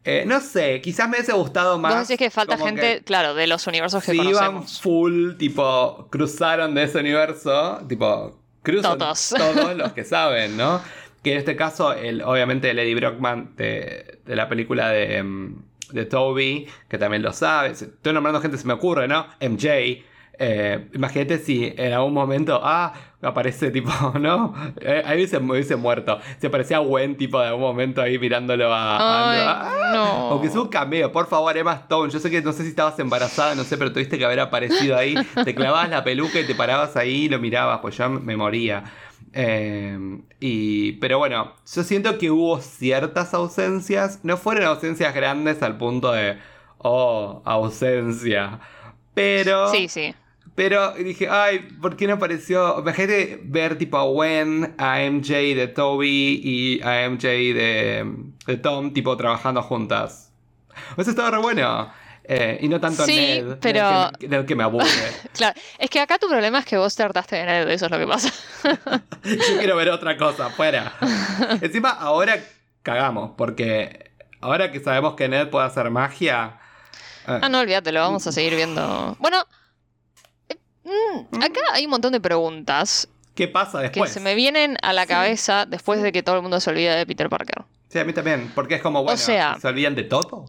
Eh, 0.05 0.23
no 0.25 0.39
sé, 0.41 0.81
quizás 0.81 1.09
me 1.09 1.17
hubiese 1.17 1.33
gustado 1.33 1.79
más. 1.81 1.93
Vos 1.95 2.07
decís 2.07 2.19
que 2.25 2.31
falta 2.31 2.57
gente, 2.57 3.03
claro, 3.05 3.35
de 3.35 3.49
los 3.49 3.67
universos 3.67 4.05
que 4.05 4.13
si 4.13 4.21
iban 4.21 4.63
full, 4.69 5.35
tipo, 5.37 6.07
cruzaron 6.13 6.77
de 6.77 6.85
ese 6.85 7.01
universo, 7.01 7.81
tipo, 7.89 8.39
cruzan 8.67 8.99
Todos. 8.99 9.35
todos 9.39 9.77
los 9.77 9.93
que 9.93 10.05
saben, 10.05 10.57
¿no? 10.57 10.81
Que 11.23 11.33
en 11.33 11.39
este 11.39 11.55
caso, 11.57 11.93
el, 11.93 12.23
obviamente, 12.23 12.71
Eddie 12.71 12.95
Brockman 12.97 13.55
de, 13.57 14.19
de 14.27 14.37
la 14.37 14.49
película 14.49 14.91
de, 14.91 15.17
em, 15.19 15.62
de 15.93 16.05
Toby, 16.05 16.67
que 16.89 16.99
también 16.99 17.23
lo 17.23 17.33
sabe. 17.33 17.71
Estoy 17.71 18.12
nombrando 18.12 18.41
gente, 18.41 18.59
se 18.59 18.67
me 18.67 18.75
ocurre, 18.75 19.07
¿no? 19.09 19.27
MJ, 19.41 20.05
Eh, 20.39 20.89
imagínate 20.93 21.39
si 21.39 21.73
en 21.79 21.95
algún 21.95 22.12
momento, 22.12 22.61
ah, 22.62 22.93
aparece 23.27 23.70
tipo, 23.72 23.91
¿no? 24.18 24.55
Eh, 24.81 25.03
ahí 25.05 25.16
hubiese, 25.16 25.41
me 25.41 25.53
hubiese 25.53 25.77
muerto. 25.77 26.18
Se 26.41 26.49
parecía 26.51 26.79
Gwen, 26.79 27.16
tipo, 27.16 27.41
de 27.41 27.49
algún 27.49 27.62
momento 27.62 28.01
ahí 28.03 28.18
mirándolo 28.18 28.72
a. 28.72 29.33
Ay, 29.33 29.41
a- 29.47 29.93
no. 29.95 30.29
O 30.31 30.41
que 30.41 30.47
es 30.49 30.55
un 30.55 30.68
cameo, 30.68 31.12
por 31.12 31.27
favor, 31.29 31.57
Emma 31.57 31.74
Stone. 31.74 32.12
Yo 32.12 32.18
sé 32.18 32.31
que 32.31 32.43
no 32.43 32.53
sé 32.53 32.62
si 32.62 32.70
estabas 32.70 32.99
embarazada, 32.99 33.55
no 33.55 33.64
sé, 33.64 33.77
pero 33.77 33.93
tuviste 33.93 34.18
que 34.18 34.24
haber 34.24 34.41
aparecido 34.41 34.97
ahí. 34.97 35.14
Te 35.45 35.55
clavabas 35.55 35.91
la 35.91 36.05
peluca 36.05 36.41
y 36.41 36.45
te 36.47 36.55
parabas 36.55 36.97
ahí 36.97 37.24
y 37.24 37.29
lo 37.29 37.39
mirabas, 37.39 37.81
pues 37.81 37.97
yo 37.97 38.09
me 38.09 38.37
moría. 38.37 38.85
Eh, 39.33 39.99
y, 40.41 40.93
pero 40.93 41.18
bueno, 41.18 41.53
yo 41.74 41.83
siento 41.83 42.16
que 42.18 42.31
hubo 42.31 42.61
ciertas 42.61 43.35
ausencias. 43.35 44.20
No 44.22 44.37
fueron 44.37 44.64
ausencias 44.64 45.14
grandes 45.14 45.62
al 45.62 45.77
punto 45.77 46.12
de, 46.12 46.39
oh, 46.79 47.43
ausencia. 47.45 48.61
Pero. 49.14 49.68
Sí, 49.70 49.89
sí. 49.89 50.14
Pero 50.57 50.93
dije, 50.95 51.29
ay, 51.29 51.61
¿por 51.81 51.97
qué 51.97 52.07
no 52.09 52.15
apareció? 52.15 52.79
Imagínate 52.81 53.39
ver 53.45 53.77
tipo 53.79 53.99
a 53.99 54.05
Gwen, 54.05 54.75
a 54.79 54.99
MJ 55.09 55.55
de 55.55 55.69
Toby 55.69 56.41
y 56.43 56.83
a 56.83 57.09
MJ 57.09 57.29
de, 57.29 58.13
de 58.47 58.57
Tom, 58.57 58.93
tipo 58.93 59.17
trabajando 59.17 59.63
juntas. 59.63 60.33
Eso 60.97 61.11
estaba 61.11 61.31
re 61.31 61.39
bueno. 61.39 61.93
Eh, 62.29 62.59
y 62.61 62.69
no 62.69 62.81
tanto 62.81 63.05
Sí, 63.05 63.17
Ned, 63.17 63.59
pero- 63.61 63.89
Ned 64.11 64.11
que, 64.19 64.29
Ned 64.29 64.45
que 64.47 64.55
me 64.57 64.65
aburre. 64.65 64.89
Claro, 65.33 65.59
es 65.79 65.89
que 65.91 66.01
acá 66.01 66.19
tu 66.19 66.27
problema 66.29 66.59
es 66.59 66.65
que 66.65 66.77
vos 66.77 66.97
te 66.97 67.03
hartaste 67.05 67.37
de 67.37 67.45
Ned, 67.45 67.69
eso 67.69 67.85
es 67.87 67.91
lo 67.93 67.99
que 67.99 68.07
pasa. 68.07 68.33
Yo 69.25 69.59
quiero 69.59 69.77
ver 69.77 69.91
otra 69.91 70.17
cosa, 70.17 70.51
fuera. 70.51 70.93
Encima, 71.61 71.91
ahora 71.91 72.37
cagamos, 72.83 73.33
porque 73.37 74.11
ahora 74.41 74.73
que 74.73 74.81
sabemos 74.81 75.15
que 75.15 75.29
Ned 75.29 75.49
puede 75.51 75.67
hacer 75.67 75.91
magia. 75.91 76.59
eh, 77.29 77.39
Ah, 77.43 77.49
no, 77.49 77.61
olvídate, 77.61 77.93
lo 77.93 78.01
vamos 78.01 78.27
a 78.27 78.33
seguir 78.33 78.57
viendo. 78.57 79.17
Bueno, 79.21 79.45
mm, 80.87 81.43
acá 81.43 81.61
hay 81.72 81.84
un 81.84 81.91
montón 81.91 82.12
de 82.12 82.20
preguntas 82.20 83.09
¿Qué 83.34 83.49
pasa 83.49 83.78
que 83.80 83.89
después? 83.89 84.11
se 84.12 84.20
me 84.20 84.34
vienen 84.34 84.78
a 84.82 84.93
la 84.95 85.05
cabeza 85.07 85.66
después 85.66 86.01
de 86.03 86.11
que 86.12 86.22
todo 86.22 86.37
el 86.37 86.43
mundo 86.43 86.59
se 86.61 86.70
olvida 86.70 86.95
de 86.97 87.05
Peter 87.05 87.28
Parker. 87.28 87.64
Sí, 87.89 87.99
a 87.99 88.05
mí 88.05 88.12
también, 88.14 88.51
porque 88.55 88.76
es 88.76 88.82
como, 88.82 89.03
bueno, 89.03 89.18
sea- 89.18 89.59
¿se 89.61 89.68
olvidan 89.68 89.95
de 89.95 90.05
todo? 90.05 90.47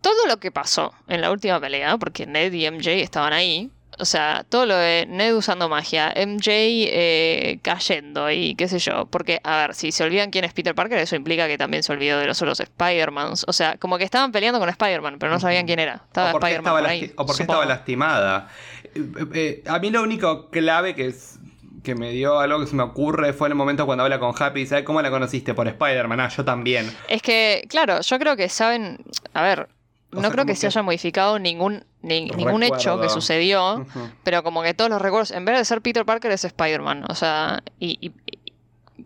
Todo 0.00 0.26
lo 0.26 0.38
que 0.38 0.50
pasó 0.50 0.94
en 1.08 1.20
la 1.20 1.30
última 1.30 1.60
pelea, 1.60 1.98
porque 1.98 2.24
Ned 2.26 2.52
y 2.52 2.64
MJ 2.70 2.92
estaban 3.02 3.32
ahí, 3.34 3.70
o 3.98 4.04
sea, 4.04 4.44
todo 4.48 4.66
lo 4.66 4.76
de 4.76 5.06
Ned 5.08 5.34
usando 5.34 5.68
magia, 5.68 6.12
MJ 6.16 6.46
eh, 6.50 7.58
cayendo 7.62 8.30
y 8.30 8.54
qué 8.54 8.68
sé 8.68 8.78
yo, 8.78 9.06
porque, 9.06 9.40
a 9.44 9.56
ver, 9.58 9.74
si 9.74 9.92
se 9.92 10.04
olvidan 10.04 10.30
quién 10.30 10.44
es 10.44 10.52
Peter 10.52 10.74
Parker, 10.74 10.98
eso 10.98 11.16
implica 11.16 11.46
que 11.48 11.58
también 11.58 11.82
se 11.82 11.92
olvidó 11.92 12.18
de 12.18 12.26
los 12.26 12.40
otros 12.42 12.60
Spider-Mans. 12.60 13.44
O 13.48 13.52
sea, 13.52 13.76
como 13.78 13.98
que 13.98 14.04
estaban 14.04 14.32
peleando 14.32 14.58
con 14.60 14.68
Spider-Man, 14.68 15.18
pero 15.18 15.32
no 15.32 15.40
sabían 15.40 15.66
quién 15.66 15.78
era. 15.80 16.02
Estaba 16.06 16.30
Spider-Man 16.32 16.74
por 16.80 16.86
ahí, 16.86 17.00
lasti- 17.02 17.12
o 17.16 17.26
porque 17.26 17.42
supongo. 17.42 17.62
estaba 17.62 17.66
lastimada. 17.66 18.48
Eh, 18.94 19.04
eh, 19.34 19.62
a 19.66 19.78
mí 19.78 19.90
lo 19.90 20.02
único 20.02 20.50
clave 20.50 20.94
que 20.94 21.06
es 21.06 21.38
que 21.84 21.94
me 21.94 22.10
dio 22.10 22.38
algo 22.40 22.60
que 22.60 22.66
se 22.66 22.74
me 22.76 22.82
ocurre 22.82 23.32
fue 23.32 23.48
en 23.48 23.52
el 23.52 23.56
momento 23.56 23.86
cuando 23.86 24.04
habla 24.04 24.18
con 24.18 24.34
Happy 24.38 24.60
y 24.60 24.62
dice, 24.64 24.76
"Ay, 24.76 24.82
¿cómo 24.84 25.00
la 25.00 25.10
conociste? 25.10 25.54
Por 25.54 25.68
Spider-Man. 25.68 26.20
Ah, 26.20 26.28
yo 26.28 26.44
también. 26.44 26.92
Es 27.08 27.22
que, 27.22 27.64
claro, 27.68 28.00
yo 28.00 28.18
creo 28.18 28.36
que 28.36 28.48
saben. 28.48 28.98
A 29.32 29.42
ver, 29.42 29.68
no 30.10 30.20
sea, 30.22 30.30
creo 30.30 30.44
que 30.46 30.54
se 30.56 30.66
haya 30.66 30.82
modificado 30.82 31.38
ningún, 31.38 31.84
ni- 32.02 32.26
ningún 32.30 32.62
hecho 32.62 33.00
que 33.00 33.08
sucedió, 33.10 33.86
pero 34.24 34.42
como 34.42 34.62
que 34.62 34.74
todos 34.74 34.90
los 34.90 35.00
recuerdos, 35.02 35.30
en 35.32 35.44
vez 35.44 35.58
de 35.58 35.64
ser 35.64 35.82
Peter 35.82 36.04
Parker, 36.04 36.30
es 36.32 36.44
Spider-Man. 36.44 37.04
O 37.08 37.14
sea, 37.14 37.62
y, 37.78 37.98
y- 38.00 38.12
y- 38.30 38.52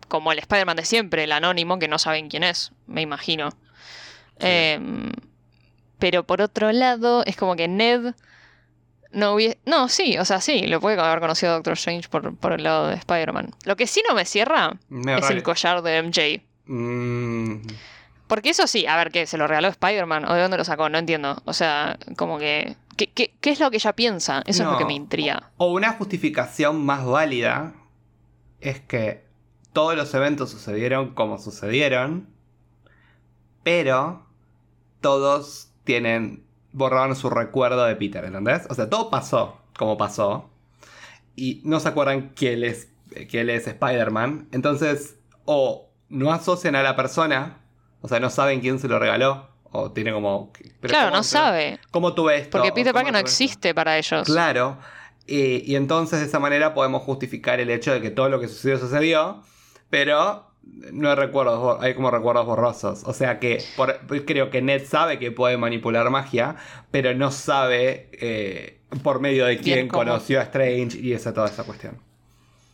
como 0.07 0.31
el 0.31 0.39
Spider-Man 0.39 0.77
de 0.77 0.85
siempre, 0.85 1.23
el 1.25 1.31
anónimo, 1.31 1.77
que 1.79 1.87
no 1.87 1.99
saben 1.99 2.29
quién 2.29 2.43
es, 2.43 2.71
me 2.87 3.01
imagino. 3.01 3.49
Em, 4.39 5.11
pero 5.99 6.23
por 6.23 6.41
otro 6.41 6.71
lado, 6.71 7.23
es 7.25 7.35
como 7.37 7.55
que 7.55 7.67
Ned 7.67 8.13
no 9.11 9.33
hubiese... 9.35 9.59
No, 9.65 9.89
sí, 9.89 10.17
o 10.17 10.25
sea, 10.25 10.41
sí, 10.41 10.65
lo 10.67 10.81
puede 10.81 10.99
haber 10.99 11.19
conocido 11.19 11.51
a 11.51 11.55
Doctor 11.55 11.73
Strange 11.73 12.09
por, 12.09 12.35
por 12.35 12.53
el 12.53 12.63
lado 12.63 12.87
de 12.87 12.95
Spider-Man. 12.95 13.51
Lo 13.65 13.75
que 13.75 13.85
sí 13.87 14.01
no 14.07 14.15
me 14.15 14.25
cierra 14.25 14.73
es 15.17 15.29
el 15.29 15.43
collar 15.43 15.81
de 15.83 16.01
MJ. 16.01 16.41
Mm, 16.65 17.61
Porque 18.33 18.49
eso 18.49 18.65
sí, 18.65 18.87
a 18.87 18.97
ver, 18.97 19.11
¿qué? 19.11 19.27
¿Se 19.27 19.37
lo 19.37 19.45
regaló 19.45 19.67
Spider-Man? 19.67 20.25
¿O 20.25 20.33
de 20.33 20.41
dónde 20.41 20.57
lo 20.57 20.63
sacó? 20.63 20.89
No 20.89 20.97
entiendo. 20.97 21.39
O 21.45 21.53
sea, 21.53 21.99
como 22.17 22.39
que... 22.39 22.75
¿Qué, 22.97 23.11
qué, 23.11 23.35
qué 23.39 23.51
es 23.51 23.59
lo 23.59 23.69
que 23.69 23.77
ella 23.77 23.93
piensa? 23.93 24.41
Eso 24.47 24.63
es 24.63 24.69
lo 24.69 24.75
que 24.79 24.85
me 24.85 24.95
intriga. 24.95 25.51
O 25.57 25.71
una 25.71 25.93
justificación 25.93 26.83
más 26.83 27.05
válida 27.05 27.75
es 28.59 28.79
que 28.79 29.23
todos 29.71 29.95
los 29.95 30.11
eventos 30.15 30.49
sucedieron 30.49 31.13
como 31.13 31.37
sucedieron, 31.37 32.27
pero 33.61 34.25
todos 34.99 35.69
tienen 35.83 36.43
borraron 36.71 37.15
su 37.15 37.29
recuerdo 37.29 37.85
de 37.85 37.95
Peter, 37.95 38.25
¿entendés? 38.25 38.63
O 38.71 38.73
sea, 38.73 38.89
todo 38.89 39.11
pasó 39.11 39.59
como 39.77 39.95
pasó 39.95 40.49
y 41.35 41.61
no 41.65 41.79
se 41.79 41.89
acuerdan 41.89 42.33
que 42.33 42.53
él 42.53 42.63
es 42.63 42.89
que 43.29 43.41
él 43.41 43.51
es 43.51 43.67
Spider-Man, 43.67 44.47
entonces 44.51 45.19
o 45.45 45.91
no 46.09 46.33
asocian 46.33 46.75
a 46.75 46.81
la 46.81 46.95
persona, 46.95 47.59
o 48.03 48.07
sea, 48.07 48.19
no 48.19 48.29
saben 48.29 48.59
quién 48.59 48.77
se 48.79 48.87
lo 48.87 48.99
regaló 48.99 49.47
o 49.71 49.91
tiene 49.91 50.11
como 50.13 50.51
claro, 50.81 51.07
¿cómo 51.07 51.17
no 51.17 51.23
sabe. 51.23 51.79
¿Cómo 51.89 52.13
tuve 52.13 52.37
esto? 52.37 52.51
Porque 52.51 52.69
¿O 52.69 52.73
Peter 52.75 52.93
Parker 52.93 53.11
no 53.11 53.17
esto? 53.17 53.27
existe 53.29 53.73
para 53.73 53.97
ellos. 53.97 54.27
Claro. 54.27 54.77
Y, 55.25 55.63
y 55.71 55.75
entonces 55.75 56.19
de 56.19 56.25
esa 56.27 56.37
manera 56.39 56.73
podemos 56.75 57.01
justificar 57.01 57.59
el 57.59 57.69
hecho 57.71 57.91
de 57.93 58.01
que 58.01 58.11
todo 58.11 58.29
lo 58.29 58.39
que 58.39 58.47
sucedió 58.47 58.77
sucedió, 58.77 59.41
pero 59.89 60.45
no 60.91 61.09
hay 61.09 61.15
recuerdos, 61.15 61.81
hay 61.81 61.95
como 61.95 62.11
recuerdos 62.11 62.45
borrosos. 62.45 63.03
O 63.05 63.13
sea 63.13 63.39
que 63.39 63.63
por- 63.75 63.99
creo 64.25 64.49
que 64.51 64.61
Ned 64.61 64.85
sabe 64.85 65.17
que 65.17 65.31
puede 65.31 65.57
manipular 65.57 66.09
magia, 66.09 66.55
pero 66.91 67.15
no 67.15 67.31
sabe 67.31 68.09
eh, 68.13 68.79
por 69.01 69.21
medio 69.21 69.45
de 69.45 69.57
quién 69.57 69.87
conoció 69.87 70.39
a 70.39 70.43
Strange 70.43 70.99
y 70.99 71.13
esa 71.13 71.33
toda 71.33 71.47
esa 71.47 71.63
cuestión. 71.63 71.97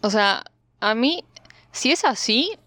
O 0.02 0.10
sea, 0.10 0.44
a 0.82 0.96
mí, 0.96 1.24
si 1.72 1.92
es 1.92 2.04
así, 2.04 2.58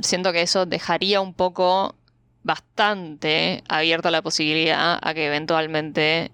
siento 0.00 0.32
que 0.32 0.42
eso 0.42 0.64
dejaría 0.66 1.20
un 1.20 1.34
poco 1.34 1.96
bastante 2.44 3.64
abierta 3.68 4.10
la 4.10 4.22
posibilidad 4.22 4.98
a 5.02 5.14
que 5.14 5.26
eventualmente 5.26 6.30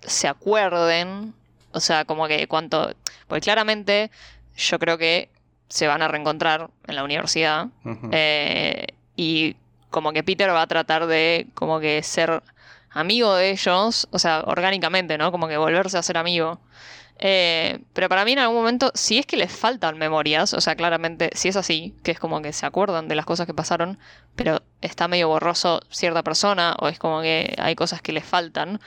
se 0.00 0.28
acuerden. 0.28 1.34
O 1.72 1.80
sea, 1.80 2.04
como 2.04 2.28
que 2.28 2.46
cuanto. 2.46 2.94
Porque 3.26 3.40
claramente 3.42 4.10
yo 4.56 4.78
creo 4.78 4.98
que 4.98 5.30
se 5.68 5.86
van 5.86 6.02
a 6.02 6.08
reencontrar 6.08 6.70
en 6.86 6.96
la 6.96 7.04
universidad. 7.04 7.68
Eh, 8.12 8.86
y 9.16 9.56
como 9.90 10.12
que 10.12 10.22
Peter 10.22 10.50
va 10.50 10.62
a 10.62 10.66
tratar 10.66 11.06
de 11.06 11.46
como 11.54 11.80
que 11.80 12.02
ser 12.02 12.42
amigo 12.90 13.34
de 13.34 13.50
ellos, 13.50 14.08
o 14.10 14.18
sea, 14.18 14.42
orgánicamente, 14.46 15.18
¿no? 15.18 15.30
Como 15.30 15.48
que 15.48 15.56
volverse 15.56 15.98
a 15.98 16.02
ser 16.02 16.16
amigo. 16.18 16.58
Eh, 17.18 17.80
pero 17.92 18.08
para 18.08 18.24
mí 18.24 18.32
en 18.32 18.38
algún 18.38 18.58
momento, 18.58 18.92
si 18.94 19.18
es 19.18 19.26
que 19.26 19.36
les 19.36 19.52
faltan 19.52 19.98
memorias, 19.98 20.54
o 20.54 20.60
sea, 20.60 20.76
claramente, 20.76 21.30
si 21.34 21.48
es 21.48 21.56
así, 21.56 21.94
que 22.02 22.12
es 22.12 22.18
como 22.18 22.40
que 22.42 22.52
se 22.52 22.64
acuerdan 22.64 23.08
de 23.08 23.16
las 23.16 23.26
cosas 23.26 23.46
que 23.46 23.54
pasaron, 23.54 23.98
pero 24.36 24.62
está 24.80 25.08
medio 25.08 25.28
borroso 25.28 25.80
cierta 25.90 26.22
persona, 26.22 26.76
o 26.80 26.88
es 26.88 26.98
como 26.98 27.20
que 27.20 27.54
hay 27.58 27.74
cosas 27.74 28.02
que 28.02 28.12
les 28.12 28.24
faltan. 28.24 28.80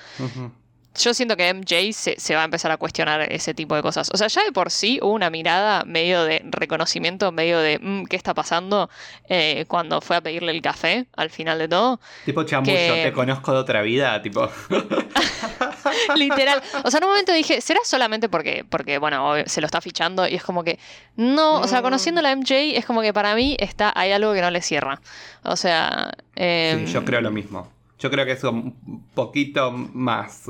Yo 0.99 1.13
siento 1.13 1.37
que 1.37 1.53
MJ 1.53 1.93
se, 1.93 2.19
se 2.19 2.35
va 2.35 2.41
a 2.41 2.45
empezar 2.45 2.71
a 2.71 2.77
cuestionar 2.77 3.21
ese 3.31 3.53
tipo 3.53 3.75
de 3.75 3.81
cosas. 3.81 4.09
O 4.13 4.17
sea, 4.17 4.27
ya 4.27 4.43
de 4.43 4.51
por 4.51 4.71
sí 4.71 4.99
hubo 5.01 5.13
una 5.13 5.29
mirada 5.29 5.83
medio 5.85 6.23
de 6.25 6.41
reconocimiento, 6.45 7.31
medio 7.31 7.59
de 7.59 7.79
"Mm, 7.79 8.03
¿qué 8.05 8.15
está 8.17 8.33
pasando? 8.33 8.89
eh, 9.29 9.65
cuando 9.67 10.01
fue 10.01 10.17
a 10.17 10.21
pedirle 10.21 10.51
el 10.51 10.61
café 10.61 11.05
al 11.15 11.29
final 11.29 11.57
de 11.59 11.67
todo. 11.69 11.99
Tipo 12.25 12.43
chamullo, 12.43 12.73
que- 12.73 13.01
te 13.03 13.13
conozco 13.13 13.53
de 13.53 13.59
otra 13.59 13.81
vida, 13.81 14.21
tipo. 14.21 14.49
Literal. 16.15 16.61
O 16.83 16.91
sea, 16.91 16.97
en 16.99 17.03
un 17.05 17.09
momento 17.11 17.31
dije, 17.33 17.61
¿será 17.61 17.79
solamente 17.83 18.29
porque, 18.29 18.65
porque 18.67 18.97
bueno, 18.97 19.33
se 19.45 19.61
lo 19.61 19.65
está 19.65 19.81
fichando? 19.81 20.27
Y 20.27 20.35
es 20.35 20.43
como 20.43 20.63
que, 20.63 20.79
no, 21.15 21.61
o 21.61 21.67
sea, 21.67 21.79
Mm. 21.79 21.83
conociendo 21.83 22.21
la 22.21 22.31
MJ, 22.35 22.77
es 22.77 22.85
como 22.85 23.01
que 23.01 23.13
para 23.13 23.35
mí 23.35 23.55
está, 23.59 23.91
hay 23.95 24.11
algo 24.11 24.33
que 24.33 24.41
no 24.41 24.51
le 24.51 24.61
cierra. 24.61 25.01
O 25.43 25.55
sea, 25.55 26.11
em, 26.35 26.85
Sí, 26.87 26.93
yo 26.93 27.03
creo 27.05 27.21
lo 27.21 27.31
mismo. 27.31 27.71
Yo 28.01 28.09
creo 28.11 28.25
que 28.25 28.31
es 28.33 28.43
un 28.43 29.05
poquito 29.13 29.71
más. 29.71 30.43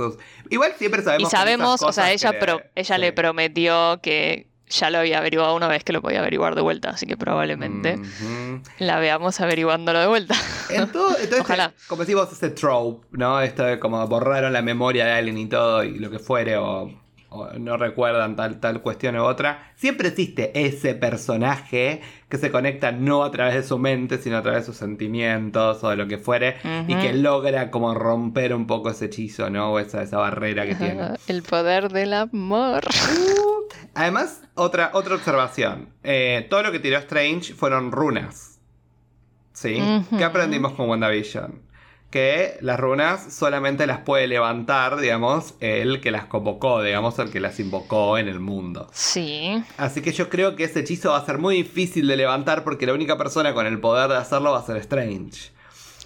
Igual 0.50 0.74
siempre 0.78 1.04
sabemos. 1.04 1.28
Y 1.28 1.36
sabemos, 1.36 1.84
o 1.84 1.92
sea, 1.92 2.12
ella, 2.12 2.40
pro- 2.40 2.62
ella 2.76 2.96
sí. 2.96 3.02
le 3.02 3.12
prometió 3.14 4.00
que 4.02 4.48
ya 4.68 4.90
lo 4.90 5.00
había 5.00 5.18
averiguado 5.18 5.54
una 5.56 5.68
vez 5.68 5.84
que 5.84 5.92
lo 5.92 6.02
podía 6.02 6.20
averiguar 6.22 6.56
de 6.56 6.62
vuelta, 6.62 6.92
así 6.92 7.06
que 7.06 7.18
probablemente 7.18 8.00
la 8.80 9.00
veamos 9.00 9.40
averiguándolo 9.42 10.00
de 10.00 10.08
vuelta. 10.08 10.34
En 10.70 10.90
todo, 10.90 11.10
entonces, 11.18 11.40
Ojalá. 11.42 11.74
como 11.88 12.04
decimos, 12.04 12.32
ese 12.32 12.52
trope, 12.52 13.06
¿no? 13.12 13.42
Esto 13.42 13.64
de 13.64 13.80
como 13.80 14.08
borraron 14.08 14.54
la 14.54 14.62
memoria 14.62 15.06
de 15.06 15.12
alguien 15.12 15.38
y 15.38 15.48
todo, 15.48 15.84
y 15.84 16.00
lo 16.00 16.10
que 16.10 16.20
fuere, 16.20 16.56
o 16.56 16.90
no 17.60 17.78
recuerdan 17.78 18.36
tal, 18.36 18.60
tal 18.60 18.82
cuestión 18.82 19.16
u 19.16 19.24
otra. 19.24 19.72
Siempre 19.76 20.10
existe 20.10 20.52
ese 20.54 20.96
personaje 20.96 22.02
que 22.28 22.38
se 22.38 22.52
conecta 22.52 22.92
no 22.92 23.24
a 23.24 23.32
través 23.32 23.56
de 23.56 23.64
su 23.64 23.78
mente, 23.78 24.18
sino 24.18 24.38
a 24.38 24.42
través 24.42 24.62
de 24.62 24.66
sus 24.68 24.78
sentimientos 24.78 25.84
o 25.84 25.90
de 25.90 25.96
lo 25.96 26.08
que 26.08 26.18
fuere, 26.18 26.58
y 26.88 26.96
que 26.96 27.14
logra 27.14 27.72
como 27.72 27.94
romper 27.94 28.54
un 28.54 28.68
poco 28.68 28.90
ese 28.90 29.06
hechizo, 29.06 29.50
¿no? 29.50 29.72
O 29.72 29.80
esa, 29.80 30.02
esa 30.02 30.18
barrera 30.18 30.66
que 30.66 30.76
tiene. 30.76 31.12
El 31.28 31.44
poder 31.44 31.90
del 31.90 32.14
amor. 32.14 32.84
Además, 33.94 34.44
otra, 34.56 34.92
otra 34.94 35.16
observación. 35.16 35.90
Eh, 36.04 36.48
todo 36.50 36.64
lo 36.64 36.72
que 36.72 36.80
tiró 36.80 36.98
Strange 36.98 37.54
fueron 37.54 37.92
runas. 37.92 38.60
¿Sí? 39.54 39.82
¿Qué 40.18 40.24
aprendimos 40.24 40.74
con 40.74 40.90
WandaVision? 40.90 41.71
Que 42.12 42.58
las 42.60 42.80
runas 42.80 43.34
solamente 43.34 43.88
las 43.88 44.00
puede 44.00 44.28
levantar, 44.28 45.00
digamos, 45.00 45.56
el 45.62 46.02
que 46.02 46.12
las 46.12 46.26
convocó, 46.26 46.84
digamos, 46.84 47.18
el 47.20 47.32
que 47.32 47.40
las 47.40 47.60
invocó 47.60 48.18
en 48.18 48.28
el 48.28 48.42
mundo. 48.42 48.90
Sí. 48.92 49.64
Así 49.78 50.02
que 50.02 50.12
yo 50.12 50.30
creo 50.30 50.58
que 50.58 50.66
ese 50.66 50.82
hechizo 50.82 51.12
va 51.12 51.18
a 51.18 51.26
ser 51.26 51.38
muy 51.38 51.56
difícil 51.56 52.08
de 52.08 52.18
levantar 52.18 52.66
porque 52.66 52.86
la 52.86 52.94
única 52.94 53.18
persona 53.18 53.54
con 53.54 53.66
el 53.66 53.80
poder 53.80 54.10
de 54.10 54.18
hacerlo 54.18 54.52
va 54.52 54.60
a 54.60 54.66
ser 54.66 54.78
Strange. 54.78 55.52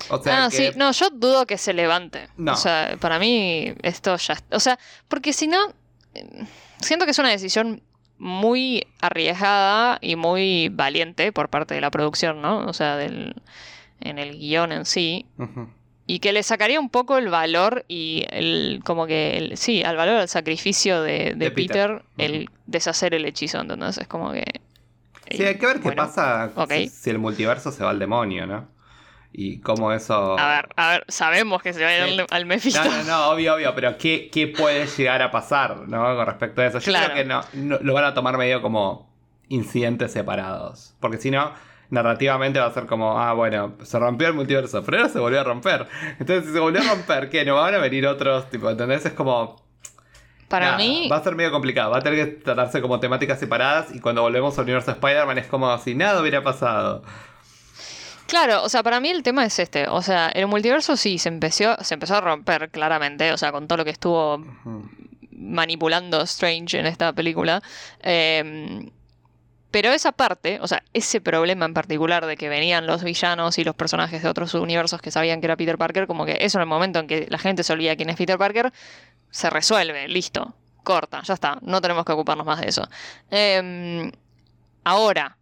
O 0.10 0.22
sea 0.22 0.46
ah, 0.46 0.50
que- 0.50 0.72
sí. 0.72 0.78
No, 0.78 0.92
yo 0.92 1.10
dudo 1.10 1.48
que 1.48 1.58
se 1.58 1.74
levante. 1.74 2.30
No. 2.38 2.54
O 2.54 2.56
sea, 2.56 2.96
para 3.00 3.18
mí 3.18 3.74
esto 3.82 4.16
ya... 4.18 4.38
O 4.52 4.60
sea, 4.60 4.78
porque 5.08 5.34
si 5.34 5.48
no... 5.48 5.58
Siento 6.82 7.06
que 7.06 7.12
es 7.12 7.20
una 7.20 7.30
decisión 7.30 7.82
muy 8.20 8.86
arriesgada 9.02 9.98
y 10.02 10.16
muy 10.16 10.70
valiente 10.70 11.32
por 11.32 11.50
parte 11.50 11.74
de 11.74 11.82
la 11.82 11.90
producción, 11.90 12.42
¿no? 12.42 12.66
O 12.68 12.74
sea, 12.74 12.96
del, 12.96 13.36
en 14.02 14.20
el 14.20 14.38
guion 14.38 14.72
en 14.72 14.86
sí. 14.86 15.26
Ujú. 15.38 15.68
Y 16.08 16.20
que 16.20 16.34
le 16.34 16.44
sacaría 16.44 16.80
un 16.80 16.90
poco 16.90 17.18
el 17.18 17.30
valor 17.30 17.84
y 17.88 18.26
el, 18.30 18.82
como 18.86 19.08
que, 19.08 19.38
el, 19.38 19.58
sí, 19.58 19.84
al 19.84 19.98
valor 19.98 20.18
al 20.18 20.30
sacrificio 20.30 21.02
de, 21.02 21.34
de 21.34 21.36
De 21.36 21.52
Peter. 21.52 22.04
Peter, 22.06 22.06
el 22.18 22.50
deshacer 22.68 23.16
el 23.16 23.26
hechizo, 23.26 23.60
entonces 23.60 24.04
es 24.04 24.08
como 24.08 24.32
que... 24.32 24.44
Sí, 25.32 25.44
hay 25.44 25.56
que 25.58 25.66
ver 25.66 25.80
qué 25.80 25.92
pasa 25.94 26.52
si, 26.70 26.88
si 26.90 27.10
el 27.10 27.18
multiverso 27.18 27.72
se 27.72 27.84
va 27.84 27.90
al 27.90 27.98
demonio, 27.98 28.46
¿no? 28.46 28.68
Y 29.34 29.60
cómo 29.62 29.92
eso... 29.92 30.38
A 30.40 30.48
ver, 30.48 30.70
a 30.76 30.90
ver, 30.92 31.06
sabemos 31.08 31.62
que 31.64 31.74
se 31.74 31.82
va 31.84 31.90
a 31.90 32.08
ir 32.08 32.22
al, 32.22 32.28
al 32.30 32.46
Mephisto. 32.46 32.82
No, 32.84 32.90
no, 32.90 33.04
no, 33.04 33.30
obvio, 33.32 33.56
obvio, 33.56 33.74
pero 33.74 33.98
¿qué, 33.98 34.30
qué 34.32 34.48
puede 34.48 34.86
llegar 34.86 35.22
a 35.24 35.32
pasar, 35.32 35.88
¿no? 35.90 36.16
Con 36.16 36.26
respecto 36.26 36.62
a 36.62 36.68
eso. 36.68 36.78
Yo 36.80 36.86
Claro. 36.92 37.14
creo 37.14 37.24
que 37.24 37.26
no, 37.28 37.42
no- 37.54 37.80
lo 37.82 37.94
van 37.96 38.06
a 38.06 38.14
tomar 38.14 38.38
medio 38.38 38.62
como 38.62 39.12
incidentes 39.50 40.12
separados. 40.14 40.94
Porque 41.00 41.18
si 41.18 41.32
no, 41.32 41.52
narrativamente 41.90 42.60
va 42.60 42.68
a 42.68 42.74
ser 42.74 42.86
como, 42.86 43.20
ah, 43.20 43.34
bueno, 43.34 43.76
se 43.84 44.00
rompió 44.00 44.28
el 44.28 44.34
multiverso, 44.34 44.84
pero 44.84 44.98
ahora 44.98 45.10
se 45.10 45.20
volvió 45.20 45.42
a 45.42 45.44
romper. 45.44 45.88
Entonces, 46.20 46.46
si 46.46 46.54
se 46.54 46.60
volvió 46.60 46.82
a 46.82 46.96
romper, 46.96 47.30
¿qué? 47.30 47.46
¿No 47.46 47.56
van 47.56 47.76
a 47.76 47.78
venir 47.78 48.08
otros? 48.08 48.50
Tipo, 48.50 48.70
¿entendés? 48.70 49.06
Es 49.06 49.14
como... 49.14 49.64
Para 50.48 50.78
mí, 50.78 51.10
Va 51.12 51.18
a 51.18 51.24
ser 51.24 51.36
medio 51.36 51.52
complicado. 51.52 51.90
Va 51.92 51.98
a 51.98 52.02
tener 52.02 52.24
que 52.24 52.32
tratarse 52.44 52.80
como 52.80 53.00
temáticas 53.00 53.40
separadas 53.40 53.94
y 53.94 54.00
cuando 54.00 54.22
volvemos 54.22 54.58
al 54.58 54.66
universo 54.66 54.92
de 54.92 54.94
Spider-Man 54.94 55.40
es 55.40 55.48
como 55.48 55.76
si 55.80 55.96
nada 55.96 56.22
hubiera 56.22 56.44
pasado. 56.44 57.04
claro, 58.28 58.64
o 58.64 58.70
sea, 58.70 58.84
para 58.84 59.00
mí 59.00 59.10
el 59.10 59.24
tema 59.24 59.44
es 59.44 59.58
este. 59.58 59.88
O 59.88 60.04
sea, 60.04 60.30
el 60.30 60.46
multiverso 60.46 60.98
sí 60.98 61.18
se 61.18 61.30
empezó, 61.30 61.76
se 61.84 61.96
empezó 61.96 62.18
a 62.18 62.22
romper 62.22 62.70
claramente, 62.70 63.34
o 63.34 63.38
sea, 63.38 63.52
con 63.52 63.68
todo 63.68 63.78
lo 63.78 63.86
que 63.86 63.92
estuvo 63.92 64.46
manipulando 65.32 66.22
Strange 66.22 66.80
en 66.80 66.86
esta 66.86 67.12
película. 67.12 67.64
Eh, 68.04 68.92
pero 69.76 69.92
esa 69.92 70.14
parte, 70.14 70.60
o 70.62 70.70
sea, 70.70 70.84
ese 70.94 71.20
problema 71.20 71.66
en 71.66 71.74
particular 71.74 72.26
de 72.26 72.38
que 72.38 72.48
venían 72.48 72.88
los 72.88 73.04
villanos 73.04 73.58
y 73.58 73.66
los 73.66 73.76
personajes 73.76 74.24
de 74.24 74.30
otros 74.30 74.54
universos 74.54 75.02
que 75.02 75.12
sabían 75.12 75.42
que 75.42 75.48
era 75.48 75.58
Peter 75.58 75.78
Parker, 75.78 76.08
como 76.08 76.26
que 76.26 76.38
eso 76.40 76.60
en 76.60 76.62
el 76.62 76.68
momento 76.70 77.00
en 77.00 77.08
que 77.08 77.28
la 77.30 77.38
gente 77.38 77.62
se 77.62 77.74
olvida 77.74 77.98
quién 77.98 78.10
es 78.10 78.16
Peter 78.16 78.38
Parker, 78.38 78.72
se 79.32 79.50
resuelve, 79.50 80.08
listo, 80.08 80.56
corta, 80.82 81.24
ya 81.24 81.34
está, 81.34 81.58
no 81.62 81.82
tenemos 81.82 82.06
que 82.06 82.14
ocuparnos 82.14 82.46
más 82.46 82.62
de 82.62 82.70
eso. 82.70 82.88
Eh, 83.30 84.10
ahora, 84.86 85.38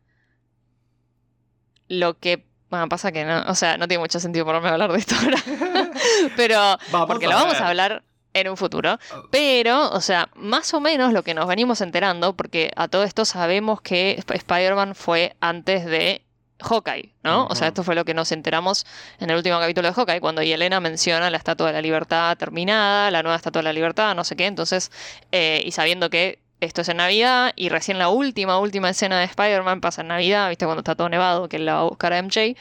lo 1.88 2.18
que... 2.18 2.44
Bueno, 2.72 2.90
pasa 2.90 3.12
que 3.12 3.26
no, 3.26 3.44
o 3.44 3.54
sea, 3.54 3.78
no 3.78 3.88
tiene 3.88 4.02
mucho 4.02 4.20
sentido 4.20 4.46
ponerme 4.46 4.70
a 4.70 4.72
hablar 4.72 4.94
de 4.94 4.98
esto 4.98 5.14
ahora. 5.14 5.38
pero, 6.36 6.58
Vamos 6.92 7.08
porque 7.08 7.28
lo 7.28 7.36
vamos 7.36 7.62
a 7.62 7.68
hablar 7.68 8.04
en 8.34 8.50
un 8.50 8.58
futuro. 8.58 8.98
Pero, 9.32 9.90
o 9.92 10.02
sea, 10.02 10.30
más 10.36 10.74
o 10.74 10.80
menos 10.80 11.14
lo 11.14 11.24
que 11.24 11.34
nos 11.34 11.48
venimos 11.48 11.82
enterando, 11.82 12.36
porque 12.36 12.72
a 12.76 12.88
todo 12.88 13.04
esto 13.04 13.26
sabemos 13.26 13.82
que 13.82 14.16
Sp- 14.20 14.36
Spider-Man 14.38 14.96
fue 14.96 15.36
antes 15.40 15.86
de 15.86 16.22
Hawkeye, 16.60 17.14
¿no? 17.24 17.48
O 17.48 17.56
sea, 17.56 17.68
esto 17.68 17.84
fue 17.84 17.94
lo 17.96 18.06
que 18.06 18.14
nos 18.14 18.32
enteramos 18.32 18.86
en 19.20 19.30
el 19.30 19.36
último 19.36 19.60
capítulo 19.60 19.88
de 19.90 19.94
Hawkeye, 19.94 20.22
cuando 20.22 20.42
Yelena 20.44 20.80
menciona 20.80 21.30
la 21.30 21.38
Estatua 21.38 21.68
de 21.68 21.74
la 21.74 21.82
Libertad 21.82 22.38
terminada, 22.38 23.12
la 23.12 23.22
nueva 23.22 23.36
Estatua 23.36 23.60
de 23.62 23.64
la 23.66 23.74
Libertad, 23.74 24.16
no 24.16 24.24
sé 24.24 24.36
qué. 24.36 24.46
Entonces, 24.46 24.90
eh, 25.32 25.62
y 25.66 25.72
sabiendo 25.72 26.10
que 26.10 26.40
esto 26.62 26.80
es 26.82 26.88
en 26.88 26.98
Navidad, 26.98 27.52
y 27.58 27.68
recién 27.68 28.00
la 28.00 28.08
última, 28.08 28.58
última 28.60 28.90
escena 28.90 29.20
de 29.20 29.26
Spider-Man 29.26 29.82
pasa 29.82 30.02
en 30.02 30.08
Navidad, 30.08 30.48
¿viste? 30.48 30.64
Cuando 30.64 30.80
está 30.80 30.96
todo 30.96 31.10
nevado, 31.10 31.50
que 31.50 31.60
la 31.60 31.74
va 31.74 31.80
a 31.82 31.84
buscar 31.84 32.14
a 32.14 32.20
MJ. 32.24 32.56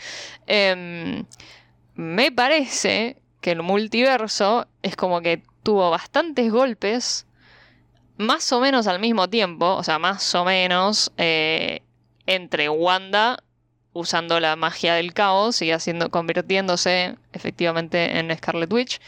Em, 0.49 1.25
me 1.95 2.33
parece 2.33 3.17
que 3.41 3.53
el 3.53 3.63
multiverso 3.63 4.67
es 4.83 4.97
como 4.97 5.21
que 5.21 5.43
tuvo 5.63 5.91
bastantes 5.91 6.51
golpes, 6.51 7.27
más 8.17 8.53
o 8.53 8.61
menos 8.61 8.87
al 8.87 9.01
mismo 9.01 9.29
tiempo, 9.29 9.75
o 9.75 9.83
sea, 9.83 9.99
más 9.99 10.35
o 10.35 10.45
menos 10.45 11.13
eh, 11.17 11.83
entre 12.27 12.69
Wanda 12.69 13.43
usando 13.95 14.41
la 14.41 14.57
magia 14.57 14.95
del 14.95 15.13
caos 15.13 15.61
y 15.61 15.71
haciendo, 15.71 16.11
convirtiéndose 16.11 17.17
efectivamente 17.35 18.19
en 18.19 18.35
Scarlet 18.35 18.73
Witch, 18.73 19.01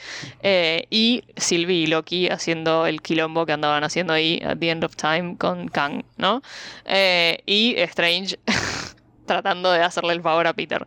eh, 0.42 0.86
y 0.90 1.24
Sylvie 1.36 1.84
y 1.84 1.86
Loki 1.86 2.28
haciendo 2.28 2.86
el 2.86 3.00
quilombo 3.00 3.46
que 3.46 3.52
andaban 3.52 3.82
haciendo 3.82 4.12
ahí 4.12 4.42
at 4.44 4.59
the 4.59 4.68
end 4.68 4.84
of 4.84 4.94
time 4.94 5.38
con 5.38 5.68
Kang, 5.68 6.05
¿no? 6.18 6.42
Eh, 6.84 7.42
y 7.46 7.74
Strange 7.78 8.38
tratando 9.26 9.72
de 9.72 9.82
hacerle 9.82 10.12
el 10.12 10.20
favor 10.20 10.46
a 10.46 10.52
Peter. 10.52 10.86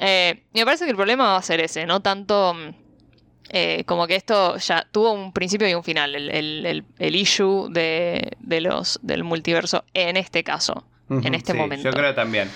Me 0.00 0.64
parece 0.64 0.84
que 0.84 0.90
el 0.90 0.96
problema 0.96 1.32
va 1.32 1.36
a 1.36 1.42
ser 1.42 1.60
ese, 1.60 1.84
no 1.84 2.00
tanto 2.00 2.54
mm, 2.54 2.85
eh, 3.50 3.84
como 3.84 4.06
que 4.06 4.16
esto 4.16 4.56
ya 4.58 4.86
tuvo 4.90 5.12
un 5.12 5.32
principio 5.32 5.68
y 5.68 5.74
un 5.74 5.84
final, 5.84 6.14
el, 6.14 6.30
el- 6.30 6.66
el- 6.66 6.84
el 6.98 7.16
issue 7.16 7.68
de, 7.70 8.32
de 8.40 8.60
los, 8.60 8.98
del 9.02 9.24
multiverso 9.24 9.84
en 9.94 10.16
este 10.16 10.42
caso, 10.44 10.84
en 11.08 11.34
este 11.34 11.52
sí, 11.52 11.58
momento. 11.58 11.88
Yo 11.88 11.94
creo 11.96 12.14
también. 12.14 12.50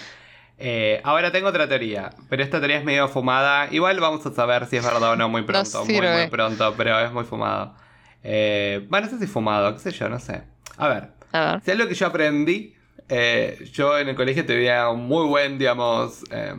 Eh, 0.62 1.00
ahora 1.04 1.32
tengo 1.32 1.48
otra 1.48 1.66
teoría, 1.68 2.10
pero 2.28 2.42
esta 2.42 2.58
teoría 2.58 2.76
es 2.78 2.84
medio 2.84 3.08
fumada. 3.08 3.68
Igual 3.72 3.98
vamos 4.00 4.24
a 4.26 4.32
saber 4.34 4.66
si 4.66 4.76
es 4.76 4.84
verdad 4.84 5.12
o 5.12 5.16
no 5.16 5.28
muy 5.28 5.42
pronto. 5.42 5.78
muy, 5.84 5.94
sirve. 5.94 6.12
muy 6.22 6.26
pronto, 6.30 6.74
pero 6.76 6.98
es 7.00 7.10
muy 7.12 7.24
fumado. 7.24 7.74
Eh, 8.22 8.84
bueno, 8.90 9.06
no 9.06 9.12
sé 9.12 9.18
si 9.24 9.26
fumado, 9.30 9.72
qué 9.72 9.78
sé 9.80 9.90
yo, 9.92 10.08
no 10.10 10.18
sé. 10.18 10.42
A 10.76 10.88
ver, 10.88 11.08
A 11.32 11.52
ver. 11.52 11.60
si 11.64 11.70
es 11.70 11.78
lo 11.78 11.88
que 11.88 11.94
yo 11.94 12.06
aprendí, 12.06 12.74
eh, 13.08 13.58
yo 13.72 13.98
en 13.98 14.08
el 14.10 14.16
colegio 14.16 14.44
tenía 14.44 14.88
un 14.90 15.06
muy 15.06 15.26
buen, 15.26 15.58
digamos, 15.58 16.24
eh, 16.30 16.52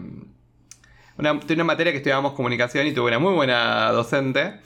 una, 1.22 1.40
tenía 1.40 1.64
una 1.64 1.74
materia 1.74 1.92
que 1.94 1.98
estudiábamos 1.98 2.34
comunicación 2.34 2.86
y 2.88 2.92
tuve 2.92 3.08
una 3.10 3.20
muy 3.20 3.34
buena 3.34 3.92
docente. 3.92 4.60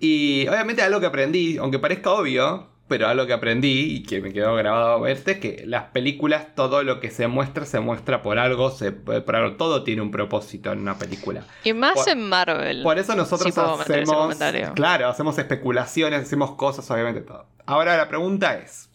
Y 0.00 0.46
obviamente 0.48 0.82
algo 0.82 1.00
que 1.00 1.06
aprendí, 1.06 1.56
aunque 1.58 1.78
parezca 1.78 2.10
obvio, 2.12 2.68
pero 2.88 3.08
algo 3.08 3.26
que 3.26 3.32
aprendí 3.32 3.96
y 3.96 4.02
que 4.04 4.20
me 4.20 4.32
quedó 4.32 4.54
grabado 4.54 5.06
este 5.06 5.32
es 5.32 5.38
que 5.38 5.64
las 5.66 5.84
películas, 5.84 6.54
todo 6.54 6.82
lo 6.82 7.00
que 7.00 7.10
se 7.10 7.26
muestra, 7.26 7.64
se 7.66 7.80
muestra 7.80 8.22
por 8.22 8.38
algo, 8.38 8.70
se, 8.70 8.92
por 8.92 9.34
algo, 9.36 9.56
todo 9.56 9.82
tiene 9.82 10.02
un 10.02 10.10
propósito 10.10 10.72
en 10.72 10.80
una 10.80 10.98
película. 10.98 11.44
Y 11.64 11.72
más 11.72 11.94
Por- 11.94 12.08
en 12.08 12.28
Marvel. 12.28 12.82
Por 12.82 12.98
eso 12.98 13.14
nosotros 13.16 13.48
ese 13.48 13.60
hacemos. 13.60 14.36
Claro, 14.74 15.08
hacemos 15.08 15.36
especulaciones, 15.38 16.22
hacemos 16.22 16.52
cosas, 16.52 16.88
obviamente 16.90 17.22
todo. 17.22 17.46
Ahora 17.64 17.96
la 17.96 18.08
pregunta 18.08 18.56
es. 18.58 18.88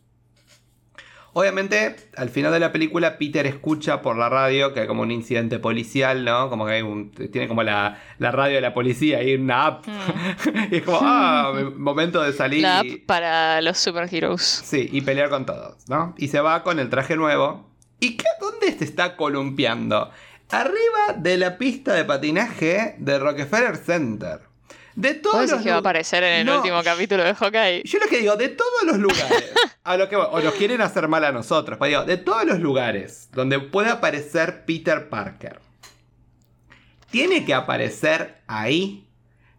Obviamente, 1.34 1.96
al 2.18 2.30
final 2.30 2.52
de 2.52 2.60
la 2.60 2.74
película, 2.74 3.18
Peter 3.18 3.46
escucha 3.48 4.02
por 4.02 4.18
la 4.18 4.28
radio 4.28 4.74
que 4.74 4.82
hay 4.82 4.88
como 4.88 5.04
un 5.04 5.12
incidente 5.12 5.60
policial, 5.60 6.26
¿no? 6.26 6.50
Como 6.50 6.66
que 6.66 6.74
hay 6.74 6.82
un. 6.82 7.12
Tiene 7.12 7.48
como 7.48 7.64
la, 7.64 8.02
la 8.20 8.32
radio 8.32 8.56
de 8.56 8.62
la 8.62 8.74
policía 8.74 9.24
y 9.24 9.36
una 9.36 9.66
app. 9.66 9.86
y 10.72 10.76
es 10.76 10.84
como, 10.84 11.00
ah, 11.02 11.54
momento 11.78 12.22
de 12.22 12.34
salir. 12.34 12.60
Mm. 12.60 12.64
La 12.64 12.80
app 12.80 12.88
para 13.06 13.62
los 13.62 13.78
superheroes. 13.78 14.42
Sí, 14.42 14.90
y 14.92 15.02
pelear 15.02 15.30
con 15.30 15.46
todos, 15.46 15.88
¿no? 15.88 16.14
Y 16.18 16.28
se 16.28 16.42
va 16.42 16.64
con 16.64 16.80
el 16.80 16.90
traje 16.90 17.16
nuevo. 17.16 17.70
¿Y 18.02 18.18
qué, 18.18 18.26
dónde 18.42 18.78
se 18.78 18.84
está 18.84 19.16
columpiando? 19.16 20.10
Arriba 20.50 21.14
de 21.18 21.38
la 21.38 21.58
pista 21.58 21.94
de 21.94 22.04
patinaje 22.04 22.96
de 22.98 23.20
Rockefeller 23.20 23.78
Center. 23.78 24.51
De 24.96 25.14
¿Vos 25.14 25.22
todos 25.22 25.50
los 25.52 25.62
que 25.62 25.70
va 25.70 25.78
a 25.78 25.80
aparecer 25.80 26.24
en 26.24 26.40
el 26.40 26.46
No, 26.46 26.58
último 26.58 26.84
capítulo 26.84 27.24
de 27.24 27.34
Hawkeye? 27.34 27.84
Yo 27.86 28.00
lo 28.00 28.08
que 28.08 28.18
digo, 28.20 28.36
de 28.36 28.50
todos 28.50 28.84
los 28.86 28.98
lugares, 28.98 29.52
a 29.84 29.98
lo 29.98 30.10
que 30.10 30.16
o 30.18 30.40
nos 30.42 30.54
quieren 30.56 30.82
hacer 30.82 31.08
mal 31.08 31.24
a 31.24 31.32
nosotros, 31.32 31.78
pero 31.80 31.88
digo, 31.90 32.04
de 32.06 32.18
todos 32.18 32.44
los 32.46 32.60
lugares 32.60 33.30
donde 33.32 33.60
puede 33.60 33.90
aparecer 33.90 34.66
Peter 34.66 35.08
Parker, 35.10 35.60
tiene 37.10 37.46
que 37.46 37.54
aparecer 37.54 38.42
ahí, 38.48 39.08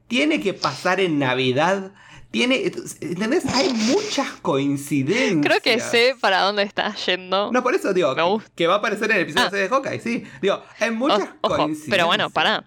tiene 0.08 0.40
que 0.40 0.54
pasar 0.54 1.00
en 1.00 1.18
Navidad, 1.18 1.92
tiene, 2.30 2.70
¿entendés? 3.00 3.44
Hay 3.54 3.72
muchas 3.74 4.28
coincidencias. 4.40 5.44
Creo 5.44 5.60
que 5.60 5.80
sé 5.80 6.14
para 6.20 6.40
dónde 6.40 6.62
estás 6.62 7.04
yendo. 7.06 7.50
No, 7.52 7.62
por 7.62 7.74
eso 7.74 7.92
digo, 7.92 8.14
que 8.54 8.66
va 8.66 8.74
a 8.74 8.78
aparecer 8.78 9.10
en 9.10 9.16
el 9.18 9.22
episodio 9.24 9.46
Ah. 9.48 9.50
6 9.50 9.62
de 9.62 9.68
Hawkeye, 9.68 10.00
sí. 10.00 10.24
Digo, 10.40 10.62
hay 10.80 10.90
muchas 10.90 11.20
O- 11.42 11.48
ojo, 11.48 11.56
coincidencias. 11.56 11.90
pero 11.90 12.06
bueno, 12.06 12.30
pará. 12.30 12.64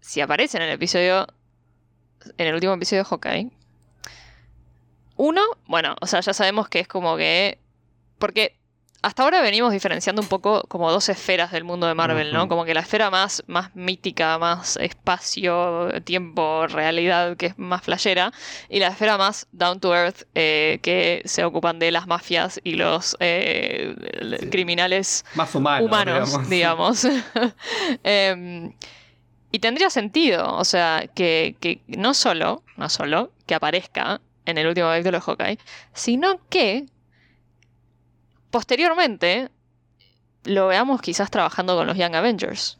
Si 0.00 0.20
aparece 0.20 0.56
en 0.56 0.64
el 0.64 0.70
episodio. 0.70 1.26
En 2.38 2.46
el 2.46 2.54
último 2.54 2.72
episodio 2.74 3.02
de 3.02 3.08
Hawkeye. 3.08 3.50
Uno, 5.16 5.42
bueno, 5.66 5.94
o 6.00 6.06
sea, 6.06 6.20
ya 6.20 6.32
sabemos 6.32 6.68
que 6.68 6.80
es 6.80 6.88
como 6.88 7.16
que. 7.16 7.58
Porque 8.18 8.56
hasta 9.02 9.22
ahora 9.22 9.42
venimos 9.42 9.70
diferenciando 9.70 10.22
un 10.22 10.28
poco 10.28 10.62
como 10.66 10.90
dos 10.90 11.10
esferas 11.10 11.52
del 11.52 11.62
mundo 11.62 11.86
de 11.86 11.94
Marvel, 11.94 12.32
¿no? 12.32 12.48
Como 12.48 12.64
que 12.64 12.72
la 12.72 12.80
esfera 12.80 13.10
más, 13.10 13.42
más 13.46 13.76
mítica, 13.76 14.38
más 14.38 14.78
espacio, 14.78 15.88
tiempo, 16.04 16.66
realidad, 16.68 17.36
que 17.36 17.46
es 17.46 17.58
más 17.58 17.82
flashera, 17.82 18.32
y 18.70 18.78
la 18.78 18.88
esfera 18.88 19.18
más 19.18 19.46
down 19.52 19.78
to 19.78 19.94
earth, 19.94 20.22
eh, 20.34 20.78
que 20.82 21.20
se 21.26 21.44
ocupan 21.44 21.78
de 21.78 21.90
las 21.90 22.06
mafias 22.06 22.58
y 22.64 22.76
los 22.76 23.14
eh, 23.20 23.94
Sí. 24.40 24.48
criminales 24.48 25.24
Más 25.34 25.54
humanos, 25.54 25.86
humanos, 25.86 26.48
digamos. 26.48 27.06
Em, 28.04 28.72
Y 29.54 29.60
tendría 29.60 29.88
sentido, 29.88 30.52
o 30.56 30.64
sea, 30.64 31.08
que, 31.14 31.54
no 31.86 32.12
solo, 32.12 32.64
no 32.76 32.88
solo 32.88 33.30
que 33.46 33.54
aparezca 33.54 34.20
en 34.46 34.58
el 34.58 34.66
último 34.66 34.88
capítulo 34.88 35.18
de 35.18 35.24
Hawkeye, 35.24 35.58
sino 35.92 36.40
que 36.48 36.86
posteriormente 38.50 39.50
lo 40.42 40.66
veamos 40.66 41.00
quizás 41.00 41.30
trabajando 41.30 41.76
con 41.76 41.86
los 41.86 41.96
Young 41.96 42.16
Avengers. 42.16 42.78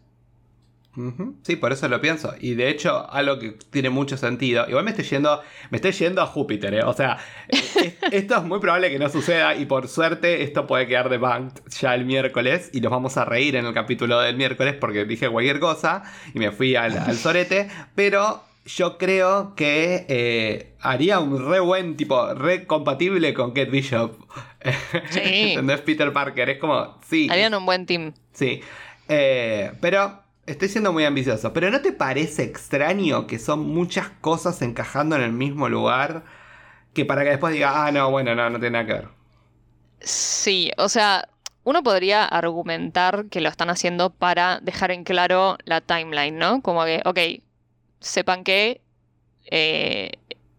Sí, 1.42 1.56
por 1.56 1.72
eso 1.72 1.88
lo 1.88 2.00
pienso. 2.00 2.34
Y 2.40 2.54
de 2.54 2.68
hecho, 2.68 3.10
algo 3.12 3.38
que 3.38 3.56
tiene 3.70 3.90
mucho 3.90 4.16
sentido. 4.16 4.64
Igual 4.68 4.84
me 4.84 4.90
estoy 4.90 5.04
yendo, 5.06 5.40
me 5.70 5.76
estoy 5.78 5.90
yendo 5.92 6.22
a 6.22 6.26
Júpiter, 6.26 6.72
¿eh? 6.74 6.82
O 6.84 6.92
sea, 6.92 7.18
es- 7.48 7.76
esto 8.12 8.36
es 8.36 8.42
muy 8.44 8.60
probable 8.60 8.90
que 8.90 8.98
no 8.98 9.08
suceda. 9.08 9.54
Y 9.56 9.66
por 9.66 9.88
suerte, 9.88 10.42
esto 10.42 10.66
puede 10.66 10.86
quedar 10.86 11.08
debunked 11.08 11.62
ya 11.80 11.94
el 11.94 12.04
miércoles. 12.04 12.70
Y 12.72 12.80
nos 12.80 12.92
vamos 12.92 13.16
a 13.16 13.24
reír 13.24 13.56
en 13.56 13.66
el 13.66 13.74
capítulo 13.74 14.20
del 14.20 14.36
miércoles 14.36 14.74
porque 14.80 15.04
dije 15.04 15.28
cualquier 15.28 15.58
cosa 15.60 16.02
y 16.32 16.38
me 16.38 16.52
fui 16.52 16.76
al, 16.76 16.96
al 16.96 17.16
sorete. 17.16 17.68
Pero 17.96 18.42
yo 18.66 18.96
creo 18.96 19.54
que 19.56 20.06
eh, 20.08 20.74
haría 20.80 21.18
un 21.20 21.50
re 21.50 21.60
buen 21.60 21.96
tipo, 21.96 22.32
re 22.34 22.66
compatible 22.66 23.34
con 23.34 23.50
Kate 23.50 23.70
Bishop. 23.70 24.16
Sí. 25.10 25.20
¿Entendés? 25.50 25.80
Peter 25.82 26.10
Parker. 26.12 26.48
Es 26.48 26.58
como, 26.58 26.98
sí. 27.06 27.28
Harían 27.30 27.52
un 27.54 27.66
buen 27.66 27.84
team. 27.84 28.12
Sí. 28.32 28.62
Eh, 29.08 29.70
pero 29.82 30.23
estoy 30.46 30.68
siendo 30.68 30.92
muy 30.92 31.04
ambicioso. 31.04 31.52
Pero 31.52 31.70
¿no 31.70 31.80
te 31.80 31.92
parece 31.92 32.42
extraño 32.42 33.26
que 33.26 33.38
son 33.38 33.60
muchas 33.60 34.08
cosas 34.20 34.60
encajando 34.62 35.16
en 35.16 35.22
el 35.22 35.32
mismo 35.32 35.68
lugar? 35.68 36.24
Que 36.92 37.04
para 37.04 37.24
que 37.24 37.30
después 37.30 37.52
diga, 37.52 37.86
ah, 37.86 37.92
no, 37.92 38.10
bueno, 38.10 38.34
no, 38.34 38.50
no 38.50 38.58
tiene 38.60 38.82
nada 38.82 38.86
que 38.86 38.92
ver. 38.92 39.08
Sí, 40.00 40.70
o 40.76 40.88
sea, 40.88 41.28
uno 41.64 41.82
podría 41.82 42.24
argumentar 42.24 43.26
que 43.30 43.40
lo 43.40 43.48
están 43.48 43.70
haciendo 43.70 44.10
para 44.10 44.60
dejar 44.60 44.90
en 44.90 45.04
claro 45.04 45.56
la 45.64 45.80
timeline, 45.80 46.36
¿no? 46.36 46.60
Como 46.62 46.84
que, 46.84 47.02
ok, 47.04 47.18
sepan 48.00 48.44
que 48.44 48.82
eh, 49.46 50.12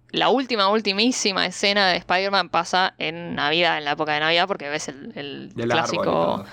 la 0.10 0.30
última, 0.30 0.70
ultimísima 0.70 1.46
escena 1.46 1.90
de 1.90 1.98
Spider-Man 1.98 2.50
pasa 2.50 2.96
en 2.98 3.36
Navidad, 3.36 3.78
en 3.78 3.86
la 3.86 3.92
época 3.92 4.14
de 4.14 4.22
Navidad, 4.22 4.48
porque 4.48 4.70
ves 4.70 4.88
el, 4.88 5.54
clásico, 5.56 6.44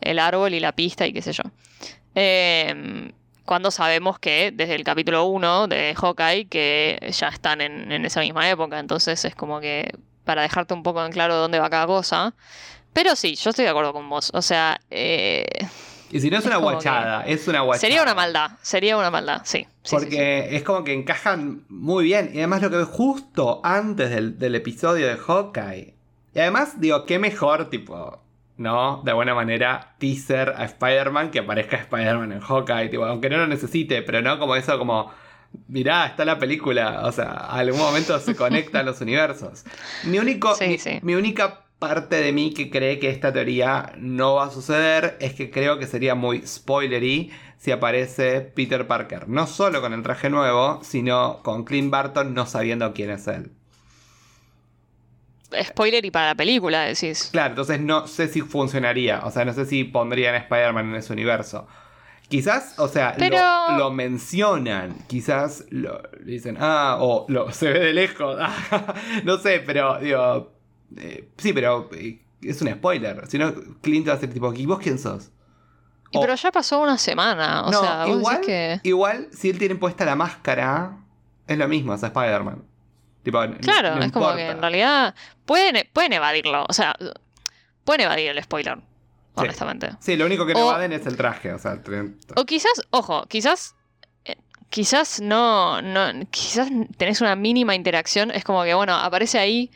el 0.00 0.18
árbol 0.18 0.54
y 0.54 0.60
la 0.60 0.72
pista 0.72 1.06
y 1.06 1.12
qué 1.12 1.22
sé 1.22 1.32
yo. 1.32 1.44
Eh, 2.14 3.12
cuando 3.44 3.70
sabemos 3.70 4.18
que 4.18 4.52
desde 4.54 4.74
el 4.74 4.84
capítulo 4.84 5.24
1 5.24 5.68
de 5.68 5.94
Hawkeye 5.94 6.46
que 6.46 7.12
ya 7.12 7.28
están 7.28 7.60
en, 7.60 7.90
en 7.90 8.04
esa 8.04 8.20
misma 8.20 8.48
época, 8.48 8.78
entonces 8.78 9.24
es 9.24 9.34
como 9.34 9.60
que 9.60 9.90
para 10.24 10.42
dejarte 10.42 10.74
un 10.74 10.82
poco 10.82 11.04
en 11.04 11.12
claro 11.12 11.36
dónde 11.36 11.58
va 11.58 11.68
cada 11.70 11.86
cosa. 11.86 12.34
Pero 12.92 13.16
sí, 13.16 13.34
yo 13.34 13.50
estoy 13.50 13.64
de 13.64 13.70
acuerdo 13.70 13.92
con 13.92 14.08
vos. 14.08 14.30
O 14.34 14.42
sea, 14.42 14.80
eh, 14.90 15.46
Y 16.10 16.20
si 16.20 16.30
no 16.30 16.36
es 16.36 16.42
Es 16.42 16.46
una 16.46 16.56
guachada, 16.58 17.22
es 17.22 17.48
una 17.48 17.62
guachada. 17.62 17.80
sería 17.80 18.02
una 18.02 18.14
maldad. 18.14 18.50
Sería 18.62 18.96
una 18.96 19.10
maldad, 19.10 19.42
sí. 19.44 19.60
sí, 19.60 19.66
sí, 19.82 19.96
Porque 19.96 20.54
es 20.54 20.62
como 20.62 20.84
que 20.84 20.92
encajan 20.92 21.64
muy 21.68 22.04
bien. 22.04 22.30
Y 22.32 22.38
además 22.38 22.62
lo 22.62 22.70
que 22.70 22.84
justo 22.84 23.60
antes 23.64 24.10
del, 24.10 24.38
del 24.38 24.54
episodio 24.54 25.08
de 25.08 25.16
Hawkeye. 25.16 25.94
Y 26.34 26.38
además, 26.38 26.80
digo, 26.80 27.04
qué 27.06 27.18
mejor, 27.18 27.68
tipo, 27.68 28.21
¿no? 28.62 29.02
De 29.04 29.10
alguna 29.10 29.34
manera, 29.34 29.94
teaser 29.98 30.54
a 30.56 30.64
Spider-Man 30.64 31.30
que 31.30 31.40
aparezca 31.40 31.76
Spider-Man 31.76 32.32
en 32.32 32.40
Hawkeye. 32.40 32.88
Tipo, 32.88 33.04
aunque 33.04 33.28
no 33.28 33.38
lo 33.38 33.46
necesite, 33.46 34.02
pero 34.02 34.22
no 34.22 34.38
como 34.38 34.56
eso, 34.56 34.78
como. 34.78 35.12
Mirá, 35.68 36.06
está 36.06 36.24
la 36.24 36.38
película. 36.38 37.02
O 37.04 37.12
sea, 37.12 37.32
algún 37.32 37.80
momento 37.80 38.18
se 38.18 38.34
conectan 38.34 38.86
los 38.86 39.00
universos. 39.00 39.64
Mi 40.04 40.18
único. 40.18 40.54
Sí, 40.54 40.68
mi, 40.68 40.78
sí. 40.78 40.98
mi 41.02 41.14
única 41.14 41.66
parte 41.78 42.16
de 42.16 42.32
mí 42.32 42.54
que 42.54 42.70
cree 42.70 43.00
que 43.00 43.10
esta 43.10 43.32
teoría 43.32 43.92
no 43.98 44.36
va 44.36 44.44
a 44.44 44.50
suceder 44.50 45.16
es 45.20 45.34
que 45.34 45.50
creo 45.50 45.80
que 45.80 45.88
sería 45.88 46.14
muy 46.14 46.46
spoilery 46.46 47.32
si 47.58 47.72
aparece 47.72 48.40
Peter 48.40 48.86
Parker. 48.86 49.28
No 49.28 49.46
solo 49.46 49.80
con 49.80 49.92
el 49.92 50.02
traje 50.02 50.30
nuevo, 50.30 50.78
sino 50.82 51.42
con 51.42 51.64
Clint 51.64 51.90
Barton 51.90 52.34
no 52.34 52.46
sabiendo 52.46 52.92
quién 52.92 53.10
es 53.10 53.26
él. 53.26 53.52
Spoiler 55.62 56.04
y 56.04 56.10
para 56.10 56.28
la 56.28 56.34
película, 56.34 56.82
decís. 56.82 57.28
Claro, 57.32 57.50
entonces 57.50 57.80
no 57.80 58.06
sé 58.06 58.28
si 58.28 58.40
funcionaría. 58.42 59.20
O 59.24 59.30
sea, 59.30 59.44
no 59.44 59.52
sé 59.52 59.66
si 59.66 59.84
pondrían 59.84 60.34
a 60.34 60.38
Spider-Man 60.38 60.90
en 60.90 60.94
ese 60.96 61.12
universo. 61.12 61.66
Quizás, 62.28 62.78
o 62.78 62.88
sea, 62.88 63.14
Pero- 63.18 63.36
lo, 63.72 63.78
lo 63.78 63.90
mencionan. 63.90 64.94
Quizás 65.06 65.64
lo 65.70 66.00
dicen, 66.24 66.56
ah, 66.60 66.96
o 67.00 67.26
lo, 67.28 67.50
se 67.52 67.70
ve 67.72 67.78
de 67.80 67.92
lejos. 67.92 68.38
no 69.24 69.38
sé, 69.38 69.62
pero 69.66 69.98
digo. 69.98 70.52
eh, 70.96 71.28
sí, 71.36 71.52
pero 71.52 71.90
eh, 71.94 72.20
es 72.42 72.62
un 72.62 72.68
spoiler. 72.72 73.26
Si 73.28 73.38
no, 73.38 73.52
Clint 73.82 74.08
va 74.08 74.14
a 74.14 74.18
ser 74.18 74.32
tipo, 74.32 74.52
¿y 74.54 74.64
vos 74.66 74.78
quién 74.78 74.98
sos? 74.98 75.30
Y 76.10 76.18
O- 76.18 76.20
pero 76.22 76.34
ya 76.34 76.50
pasó 76.52 76.80
una 76.80 76.96
semana. 76.98 77.64
O 77.66 77.70
no, 77.70 77.80
sea, 77.80 78.04
vos 78.06 78.16
igual, 78.18 78.34
decís 78.36 78.46
que. 78.46 78.80
igual, 78.84 79.28
si 79.32 79.50
él 79.50 79.58
tiene 79.58 79.74
puesta 79.76 80.04
la 80.04 80.16
máscara, 80.16 80.98
es 81.46 81.58
lo 81.58 81.68
mismo, 81.68 81.92
es 81.94 82.02
Spider-Man. 82.02 82.62
Tipo, 83.22 83.40
Claro, 83.60 83.96
no 83.96 84.02
es 84.04 84.12
como 84.12 84.34
que 84.34 84.48
en 84.48 84.60
realidad 84.60 85.14
pueden, 85.44 85.88
pueden 85.92 86.12
evadirlo. 86.12 86.66
O 86.68 86.72
sea, 86.72 86.94
pueden 87.84 88.02
evadir 88.02 88.30
el 88.30 88.42
spoiler. 88.42 88.78
Honestamente. 89.34 89.90
Sí, 90.00 90.16
lo 90.16 90.26
único 90.26 90.44
que 90.44 90.52
no 90.54 90.60
evaden 90.60 90.92
es 90.92 91.06
el 91.06 91.16
traje. 91.16 91.52
O 91.54 91.58
sea, 91.58 91.80
O 92.36 92.44
quizás, 92.44 92.82
ojo, 92.90 93.24
quizás. 93.26 93.74
eh, 94.24 94.36
Quizás 94.68 95.20
no, 95.20 95.80
no. 95.80 96.06
Quizás 96.30 96.68
tenés 96.96 97.20
una 97.20 97.34
mínima 97.36 97.74
interacción. 97.74 98.30
Es 98.30 98.44
como 98.44 98.62
que, 98.64 98.74
bueno, 98.74 98.94
aparece 98.94 99.38
ahí. 99.38 99.70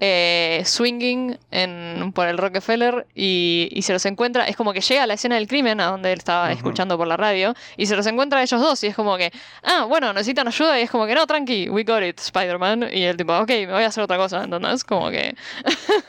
Eh, 0.00 0.62
swinging 0.64 1.38
en, 1.50 2.12
por 2.14 2.28
el 2.28 2.38
Rockefeller 2.38 3.06
y, 3.14 3.68
y 3.72 3.82
se 3.82 3.92
los 3.92 4.04
encuentra. 4.06 4.46
Es 4.46 4.56
como 4.56 4.72
que 4.72 4.80
llega 4.80 5.02
a 5.02 5.06
la 5.06 5.14
escena 5.14 5.36
del 5.36 5.48
crimen, 5.48 5.80
a 5.80 5.86
donde 5.86 6.12
él 6.12 6.18
estaba 6.18 6.52
escuchando 6.52 6.96
por 6.96 7.06
la 7.06 7.16
radio, 7.16 7.54
y 7.76 7.86
se 7.86 7.96
los 7.96 8.06
encuentra 8.06 8.40
a 8.40 8.42
ellos 8.42 8.60
dos. 8.60 8.82
Y 8.84 8.88
es 8.88 8.94
como 8.94 9.16
que, 9.16 9.32
ah, 9.62 9.86
bueno, 9.88 10.12
necesitan 10.12 10.48
ayuda. 10.48 10.78
Y 10.78 10.82
es 10.84 10.90
como 10.90 11.06
que, 11.06 11.14
no, 11.14 11.26
tranqui, 11.26 11.68
we 11.68 11.84
got 11.84 12.02
it, 12.02 12.18
Spider-Man. 12.20 12.90
Y 12.92 13.04
el 13.04 13.16
tipo, 13.16 13.36
ok, 13.36 13.48
me 13.48 13.72
voy 13.72 13.82
a 13.82 13.86
hacer 13.88 14.04
otra 14.04 14.16
cosa. 14.16 14.44
Entonces, 14.44 14.84
como 14.84 15.10
que. 15.10 15.34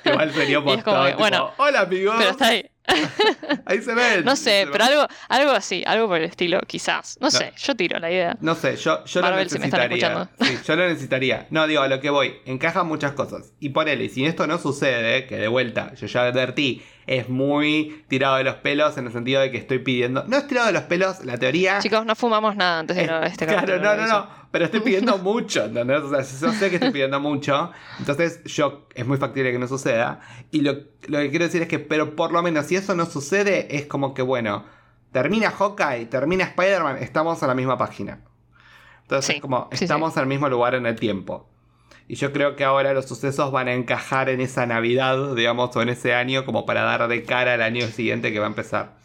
Igual 0.05 0.33
sería 0.33 0.57
es 0.75 0.83
como 0.83 1.03
que, 1.03 1.11
tipo, 1.11 1.19
bueno, 1.19 1.51
Hola 1.57 1.81
amigos. 1.81 2.15
Pero 2.17 2.31
está 2.31 2.47
ahí. 2.47 2.69
Ahí 3.65 3.81
se 3.81 3.93
ven. 3.93 4.25
No 4.25 4.35
sé, 4.35 4.67
pero 4.71 4.83
algo, 4.83 5.07
algo 5.27 5.51
así, 5.51 5.83
algo 5.85 6.07
por 6.07 6.17
el 6.17 6.25
estilo, 6.25 6.59
quizás. 6.67 7.17
No, 7.21 7.31
sé, 7.31 7.53
yo 7.57 7.75
tiro 7.75 7.99
la 7.99 8.11
idea. 8.11 8.37
No 8.41 8.55
sé, 8.55 8.75
yo, 8.75 9.03
yo 9.05 9.21
lo 9.21 9.27
si 9.27 9.59
necesitaría. 9.59 10.29
Sí, 10.41 10.57
yo 10.65 10.75
lo 10.75 10.87
necesitaría. 10.87 11.47
No, 11.49 11.67
digo, 11.67 11.81
a 11.81 11.87
lo 11.87 11.99
que 11.99 12.09
voy. 12.09 12.37
Encajan 12.45 12.87
muchas 12.87 13.13
cosas. 13.13 13.53
Y 13.59 13.69
ponele, 13.69 14.09
si 14.09 14.25
esto 14.25 14.47
no 14.47 14.57
sucede, 14.57 15.25
que 15.27 15.37
de 15.37 15.47
vuelta, 15.47 15.93
yo 15.95 16.07
ya 16.07 16.21
advertí, 16.23 16.81
es 17.11 17.27
muy 17.27 18.03
tirado 18.07 18.35
de 18.37 18.43
los 18.43 18.55
pelos 18.57 18.95
en 18.99 19.07
el 19.07 19.11
sentido 19.11 19.41
de 19.41 19.49
que 19.49 19.57
estoy 19.57 19.79
pidiendo. 19.79 20.23
No 20.27 20.37
es 20.37 20.45
tirado 20.47 20.67
de 20.67 20.73
los 20.73 20.83
pelos, 20.83 21.25
la 21.25 21.37
teoría. 21.39 21.79
Chicos, 21.79 22.05
no 22.05 22.13
fumamos 22.15 22.55
nada 22.55 22.79
antes 22.81 22.95
de 22.95 23.01
es- 23.01 23.07
grabar 23.07 23.27
este 23.27 23.47
claro, 23.47 23.79
no, 23.79 23.95
no, 23.95 24.05
no. 24.07 24.27
Pero 24.51 24.65
estoy 24.65 24.81
pidiendo 24.81 25.17
mucho, 25.19 25.65
¿entendés? 25.65 26.01
O 26.01 26.09
sea, 26.09 26.19
yo 26.21 26.53
sé 26.55 26.69
que 26.69 26.75
estoy 26.75 26.91
pidiendo 26.91 27.19
mucho. 27.19 27.71
Entonces, 27.97 28.43
yo 28.43 28.87
es 28.93 29.07
muy 29.07 29.17
factible 29.17 29.51
que 29.51 29.57
no 29.57 29.67
suceda. 29.67 30.19
Y 30.51 30.61
lo, 30.61 30.73
lo 31.07 31.17
que 31.19 31.29
quiero 31.31 31.45
decir 31.45 31.63
es 31.63 31.67
que, 31.67 31.79
pero 31.79 32.15
por 32.15 32.31
lo 32.31 32.43
menos 32.43 32.67
si 32.67 32.75
eso 32.75 32.93
no 32.95 33.07
sucede, 33.07 33.75
es 33.75 33.87
como 33.87 34.13
que, 34.13 34.21
bueno, 34.21 34.65
termina 35.11 35.49
Hawkeye, 35.49 36.05
termina 36.05 36.43
Spider-Man, 36.43 36.97
estamos 37.01 37.41
en 37.41 37.47
la 37.47 37.55
misma 37.55 37.75
página. 37.77 38.19
Entonces, 39.01 39.25
Sí, 39.25 39.33
es 39.37 39.41
como, 39.41 39.67
sí, 39.71 39.77
sí. 39.79 39.83
estamos 39.85 40.15
en 40.15 40.21
el 40.21 40.27
mismo 40.29 40.47
lugar 40.47 40.75
en 40.75 40.85
el 40.85 40.95
tiempo. 40.95 41.49
Y 42.09 42.15
yo 42.15 42.33
creo 42.33 42.55
que 42.55 42.63
ahora 42.63 42.91
los 42.93 43.07
sucesos 43.07 43.51
van 43.51 43.67
a 43.67 43.73
encajar 43.73 44.27
en 44.29 44.41
esa 44.41 44.65
Navidad, 44.65 45.35
digamos, 45.35 45.73
o 45.75 45.81
en 45.83 45.89
ese 45.89 46.13
año, 46.15 46.43
como 46.43 46.65
para 46.65 46.81
dar 46.81 47.07
de 47.07 47.23
cara 47.23 47.53
al 47.53 47.61
año 47.61 47.85
siguiente 47.87 48.33
que 48.33 48.39
va 48.39 48.45
a 48.45 48.49
empezar. 48.49 48.97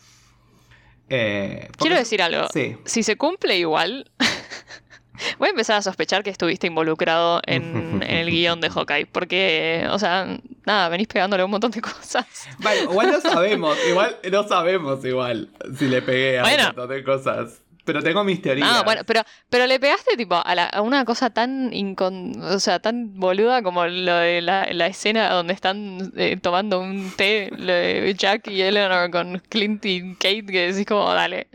Eh, 1.10 1.66
porque- 1.66 1.78
Quiero 1.80 1.96
decir 1.96 2.22
algo. 2.22 2.48
Sí. 2.52 2.76
Si 2.86 3.02
se 3.02 3.16
cumple 3.16 3.58
igual, 3.58 4.10
voy 5.38 5.48
a 5.48 5.50
empezar 5.50 5.76
a 5.76 5.82
sospechar 5.82 6.22
que 6.22 6.30
estuviste 6.30 6.66
involucrado 6.66 7.42
en, 7.46 8.02
en 8.02 8.02
el 8.20 8.30
guion 8.30 8.60
de 8.62 8.70
Hawkeye. 8.70 9.06
Porque, 9.06 9.86
o 9.90 9.98
sea, 9.98 10.38
nada, 10.64 10.88
venís 10.88 11.06
pegándole 11.06 11.44
un 11.44 11.50
montón 11.50 11.72
de 11.72 11.82
cosas. 11.82 12.26
Vale, 12.60 12.84
igual 12.84 13.12
no 13.12 13.20
sabemos, 13.20 13.76
igual 13.88 14.16
no 14.32 14.48
sabemos 14.48 15.04
igual 15.04 15.50
si 15.78 15.88
le 15.88 16.00
pegué 16.00 16.38
a 16.38 16.42
Bueno. 16.42 16.62
un 16.62 16.66
montón 16.68 16.88
de 16.88 17.04
cosas. 17.04 17.60
Pero 17.84 18.02
tengo 18.02 18.24
mis 18.24 18.40
teorías. 18.40 18.68
Ah, 18.70 18.82
bueno, 18.82 19.02
pero, 19.06 19.20
pero 19.50 19.66
le 19.66 19.78
pegaste 19.78 20.16
tipo 20.16 20.36
a, 20.42 20.54
la- 20.54 20.64
a 20.66 20.80
una 20.80 21.04
cosa 21.04 21.30
tan 21.30 21.70
incon- 21.72 22.40
o 22.42 22.58
sea, 22.58 22.78
tan 22.78 23.14
boluda 23.20 23.62
como 23.62 23.84
lo 23.86 24.14
de 24.16 24.40
la, 24.40 24.66
la 24.72 24.86
escena 24.86 25.28
donde 25.30 25.52
están 25.52 26.12
eh, 26.16 26.38
tomando 26.40 26.80
un 26.80 27.10
té 27.16 27.50
lo 27.56 27.72
de 27.72 28.14
Jack 28.16 28.48
y 28.48 28.62
Eleanor 28.62 29.10
con 29.10 29.38
Clint 29.50 29.84
y 29.84 30.14
Kate, 30.14 30.46
que 30.46 30.72
decís 30.72 30.86
como, 30.86 31.12
dale. 31.12 31.48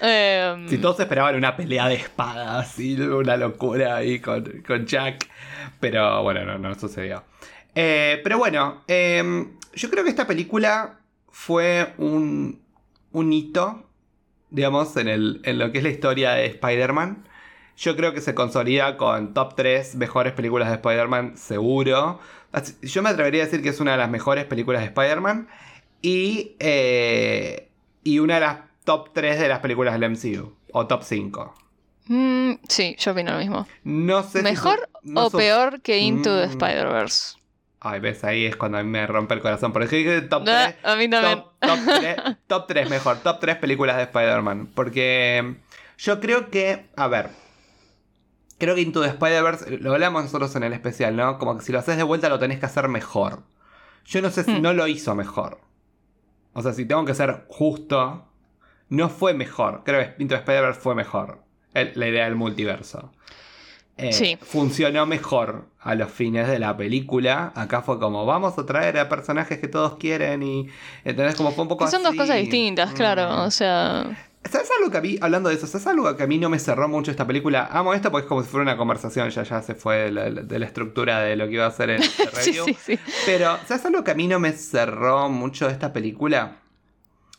Em, 0.00 0.68
Si 0.68 0.78
todos 0.78 1.00
esperaban 1.00 1.34
una 1.36 1.56
pelea 1.56 1.88
de 1.88 1.94
espadas 1.94 2.78
y 2.78 3.00
una 3.00 3.36
locura 3.36 3.96
ahí 3.96 4.20
con, 4.20 4.62
con 4.66 4.86
Jack. 4.86 5.28
Pero 5.80 6.22
bueno, 6.22 6.44
no, 6.44 6.58
no 6.58 6.74
sucedió. 6.74 7.24
Eh, 7.74 8.20
pero 8.22 8.38
bueno, 8.38 8.82
eh, 8.88 9.46
yo 9.74 9.90
creo 9.90 10.04
que 10.04 10.10
esta 10.10 10.26
película 10.26 11.00
fue 11.30 11.94
un, 11.98 12.62
un 13.12 13.32
hito, 13.32 13.85
digamos, 14.50 14.96
en, 14.96 15.08
el, 15.08 15.40
en 15.44 15.58
lo 15.58 15.72
que 15.72 15.78
es 15.78 15.84
la 15.84 15.90
historia 15.90 16.32
de 16.32 16.46
Spider-Man. 16.46 17.26
Yo 17.76 17.94
creo 17.96 18.14
que 18.14 18.20
se 18.20 18.34
consolida 18.34 18.96
con 18.96 19.34
top 19.34 19.54
3 19.54 19.96
mejores 19.96 20.32
películas 20.32 20.68
de 20.68 20.74
Spider-Man, 20.76 21.36
seguro. 21.36 22.20
Yo 22.82 23.02
me 23.02 23.10
atrevería 23.10 23.42
a 23.42 23.44
decir 23.46 23.62
que 23.62 23.68
es 23.68 23.80
una 23.80 23.92
de 23.92 23.98
las 23.98 24.08
mejores 24.10 24.44
películas 24.46 24.80
de 24.80 24.86
Spider-Man. 24.86 25.48
Y, 26.00 26.56
eh, 26.58 27.68
y 28.04 28.18
una 28.20 28.34
de 28.36 28.40
las 28.40 28.58
top 28.84 29.10
3 29.12 29.38
de 29.40 29.48
las 29.48 29.58
películas 29.60 29.98
del 29.98 30.10
MCU. 30.10 30.54
o 30.72 30.86
top 30.86 31.02
5. 31.02 31.54
Mm, 32.08 32.52
sí, 32.68 32.94
yo 32.98 33.12
opino 33.12 33.32
lo 33.32 33.38
mismo. 33.38 33.66
No 33.82 34.22
sé 34.22 34.38
si 34.38 34.44
¿Mejor 34.44 34.88
o 35.14 35.30
peor 35.30 35.80
que 35.80 35.98
Into 35.98 36.38
the 36.38 36.46
Mm. 36.46 36.50
Spider-Verse? 36.50 37.36
Ay, 37.80 38.00
ves, 38.00 38.24
ahí 38.24 38.46
es 38.46 38.56
cuando 38.56 38.78
a 38.78 38.82
mí 38.82 38.88
me 38.88 39.06
rompe 39.06 39.34
el 39.34 39.40
corazón. 39.40 39.72
Por 39.72 39.82
eso 39.82 39.94
dije 39.96 40.22
top 40.22 40.44
Ah, 40.48 40.72
3. 40.72 40.76
a 40.84 40.96
mí 40.96 41.08
también. 41.08 41.38
Top, 41.38 41.52
top, 41.60 41.78
3, 42.00 42.16
top 42.46 42.66
3 42.66 42.90
mejor, 42.90 43.18
top 43.18 43.38
3 43.40 43.56
películas 43.56 43.96
de 43.96 44.02
Spider-Man. 44.04 44.70
Porque 44.74 45.56
yo 45.98 46.20
creo 46.20 46.50
que, 46.50 46.86
a 46.96 47.06
ver, 47.08 47.28
creo 48.58 48.74
que 48.74 48.80
Into 48.80 49.02
the 49.02 49.08
Spider-Verse, 49.08 49.78
lo 49.78 49.92
hablamos 49.92 50.24
nosotros 50.24 50.54
en 50.56 50.62
el 50.62 50.72
especial, 50.72 51.16
¿no? 51.16 51.38
Como 51.38 51.56
que 51.58 51.64
si 51.64 51.72
lo 51.72 51.78
haces 51.78 51.96
de 51.96 52.02
vuelta 52.02 52.28
lo 52.28 52.38
tenés 52.38 52.58
que 52.58 52.66
hacer 52.66 52.88
mejor. 52.88 53.42
Yo 54.06 54.22
no 54.22 54.30
sé 54.30 54.44
si 54.44 54.52
Hmm. 54.52 54.62
no 54.62 54.72
lo 54.72 54.86
hizo 54.86 55.14
mejor. 55.14 55.60
O 56.54 56.62
sea, 56.62 56.72
si 56.72 56.86
tengo 56.86 57.04
que 57.04 57.14
ser 57.14 57.44
justo, 57.48 58.26
no 58.88 59.08
fue 59.10 59.34
mejor. 59.34 59.82
Creo 59.84 60.00
que 60.00 60.22
Into 60.22 60.34
the 60.34 60.38
Spider-Verse 60.40 60.80
fue 60.80 60.94
mejor. 60.94 61.44
el- 61.74 61.92
la 61.94 62.08
idea 62.08 62.24
del 62.24 62.36
multiverso. 62.36 63.12
Eh, 63.96 64.12
Sí. 64.12 64.38
Funcionó 64.42 65.06
mejor 65.06 65.68
a 65.80 65.94
los 65.94 66.10
fines 66.10 66.48
de 66.48 66.58
la 66.58 66.76
película. 66.76 67.52
Acá 67.54 67.82
fue 67.82 67.98
como, 67.98 68.26
vamos 68.26 68.58
a 68.58 68.66
traer 68.66 68.98
a 68.98 69.08
personajes 69.08 69.58
que 69.58 69.68
todos 69.68 69.96
quieren 69.96 70.42
y... 70.42 70.68
¿Entendés? 71.04 71.34
Como 71.34 71.52
fue 71.52 71.62
un 71.62 71.68
poco 71.68 71.86
Que 71.86 71.90
son 71.90 72.02
dos 72.02 72.14
cosas 72.14 72.36
distintas, 72.36 72.92
claro. 72.92 73.28
Mm. 73.28 73.40
O 73.40 73.50
sea. 73.50 74.16
¿Sabes 74.50 74.68
algo 74.78 74.90
que 74.90 74.98
a 74.98 75.00
mí, 75.00 75.18
hablando 75.20 75.48
de 75.48 75.56
eso, 75.56 75.66
¿sabes 75.66 75.86
algo 75.86 76.14
que 76.16 76.22
a 76.22 76.26
mí 76.26 76.38
no 76.38 76.48
me 76.48 76.58
cerró 76.58 76.88
mucho 76.88 77.10
esta 77.10 77.26
película? 77.26 77.68
Amo 77.72 77.94
esto 77.94 78.10
porque 78.10 78.26
es 78.26 78.28
como 78.28 78.42
si 78.42 78.48
fuera 78.48 78.62
una 78.62 78.76
conversación, 78.76 79.30
ya, 79.30 79.42
ya 79.42 79.62
se 79.62 79.74
fue 79.74 79.96
de 79.96 80.12
la, 80.12 80.30
de 80.30 80.58
la 80.58 80.66
estructura 80.66 81.20
de 81.20 81.34
lo 81.34 81.46
que 81.46 81.54
iba 81.54 81.66
a 81.66 81.70
ser 81.70 81.90
el, 81.90 82.02
review. 82.32 82.64
sí, 82.64 82.76
sí. 82.80 82.98
Pero, 83.24 83.58
¿sabes 83.66 83.84
algo 83.86 84.04
que 84.04 84.12
a 84.12 84.14
mí 84.14 84.28
no 84.28 84.38
me 84.38 84.52
cerró 84.52 85.28
mucho 85.28 85.68
esta 85.68 85.92
película? 85.92 86.58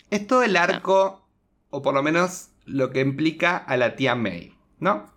Es 0.10 0.28
todo 0.28 0.44
el 0.44 0.58
arco, 0.58 1.26
o 1.70 1.82
por 1.82 1.94
lo 1.94 2.04
menos 2.04 2.50
lo 2.66 2.90
que 2.90 3.00
implica 3.00 3.58
a 3.58 3.78
la 3.78 3.96
tía 3.96 4.16
May, 4.16 4.54
¿no? 4.80 5.17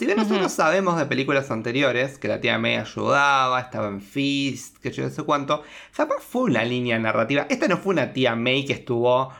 Si 0.00 0.06
bien 0.06 0.16
nosotros 0.16 0.50
sabemos 0.50 0.96
de 0.96 1.04
películas 1.04 1.50
anteriores 1.50 2.18
que 2.18 2.26
la 2.26 2.40
tía 2.40 2.58
May 2.58 2.76
ayudaba, 2.76 3.60
estaba 3.60 3.88
en 3.88 4.00
Fist, 4.00 4.78
que 4.78 4.90
yo 4.92 5.02
no 5.02 5.10
sé 5.10 5.24
cuánto, 5.24 5.62
jamás 5.92 6.24
fue 6.24 6.44
una 6.44 6.64
línea 6.64 6.98
narrativa. 6.98 7.46
Esta 7.50 7.68
no 7.68 7.76
fue 7.76 7.92
una 7.92 8.14
tía 8.14 8.34
May 8.34 8.64
que 8.64 8.72
estuvo 8.72 9.30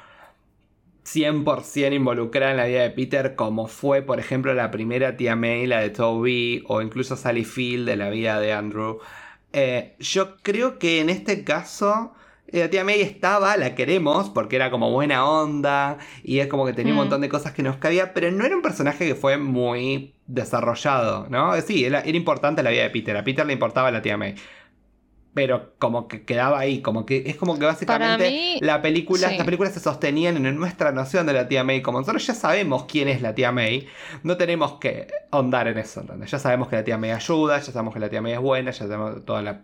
100% 1.07 1.95
involucrada 1.95 2.51
en 2.51 2.57
la 2.59 2.67
vida 2.67 2.83
de 2.83 2.91
Peter, 2.91 3.37
como 3.37 3.69
fue, 3.69 4.03
por 4.03 4.21
ejemplo, 4.21 4.53
la 4.53 4.71
primera 4.71 5.17
tía 5.17 5.35
May, 5.35 5.67
la 5.67 5.81
de 5.81 5.89
Toby, 5.89 6.63
o 6.69 6.83
incluso 6.83 7.17
Sally 7.17 7.47
Field 7.47 7.89
de 7.89 7.97
la 7.97 8.11
vida 8.11 8.39
de 8.39 8.53
Andrew. 8.53 8.99
Eh, 9.55 9.97
yo 9.99 10.37
creo 10.43 10.79
que 10.79 11.01
en 11.01 11.09
este 11.09 11.43
caso 11.43 12.13
eh, 12.49 12.61
la 12.61 12.69
tía 12.69 12.85
May 12.85 13.01
estaba, 13.01 13.57
la 13.57 13.75
queremos, 13.75 14.29
porque 14.29 14.57
era 14.57 14.71
como 14.71 14.91
buena 14.91 15.25
onda, 15.25 15.97
y 16.23 16.41
es 16.41 16.49
como 16.49 16.67
que 16.67 16.75
tenía 16.75 16.93
un 16.93 16.99
montón 16.99 17.23
de 17.23 17.31
cosas 17.31 17.53
que 17.53 17.63
nos 17.63 17.79
cabía, 17.79 18.13
pero 18.13 18.31
no 18.31 18.45
era 18.45 18.55
un 18.55 18.61
personaje 18.63 19.07
que 19.07 19.15
fue 19.15 19.39
muy 19.39 20.13
desarrollado, 20.35 21.27
¿no? 21.29 21.61
Sí, 21.61 21.85
era, 21.85 22.01
era 22.01 22.17
importante 22.17 22.63
la 22.63 22.71
vida 22.71 22.83
de 22.83 22.91
Peter, 22.91 23.17
a 23.17 23.25
Peter 23.25 23.47
le 23.47 23.53
importaba 23.53 23.91
la 23.91 24.03
tía 24.03 24.17
May. 24.17 24.35
Pero 25.33 25.75
como 25.79 26.09
que 26.09 26.25
quedaba 26.25 26.59
ahí, 26.59 26.83
como 26.83 27.07
que 27.07 27.23
es 27.27 27.37
como 27.37 27.59
que 27.59 27.65
básicamente 27.65 28.29
mí, 28.29 28.59
la 28.61 28.83
película, 28.83 29.29
sí. 29.29 29.37
las 29.37 29.45
películas 29.45 29.73
se 29.73 29.81
sostenían 29.81 30.45
en 30.45 30.57
nuestra 30.57 30.91
noción 30.91 31.27
de 31.27 31.33
la 31.33 31.47
tía 31.47 31.63
May. 31.63 31.83
Como 31.83 32.01
nosotros 32.01 32.27
ya 32.27 32.35
sabemos 32.35 32.85
quién 32.85 33.07
es 33.09 33.23
la 33.23 33.35
tía 33.35 33.53
May, 33.53 33.87
no 34.25 34.37
tenemos 34.37 34.79
que 34.81 35.07
ahondar 35.31 35.69
en 35.69 35.79
eso. 35.79 36.03
Ya 36.27 36.39
sabemos 36.41 36.69
que 36.69 36.77
la 36.77 36.85
tía 36.85 36.99
May 36.99 37.13
ayuda, 37.13 37.59
ya 37.59 37.73
sabemos 37.73 37.95
que 37.95 38.01
la 38.01 38.09
tía 38.09 38.21
May 38.21 38.33
es 38.33 38.41
buena, 38.41 38.73
ya 38.73 38.79
sabemos 38.79 39.25
toda 39.25 39.43
la. 39.43 39.61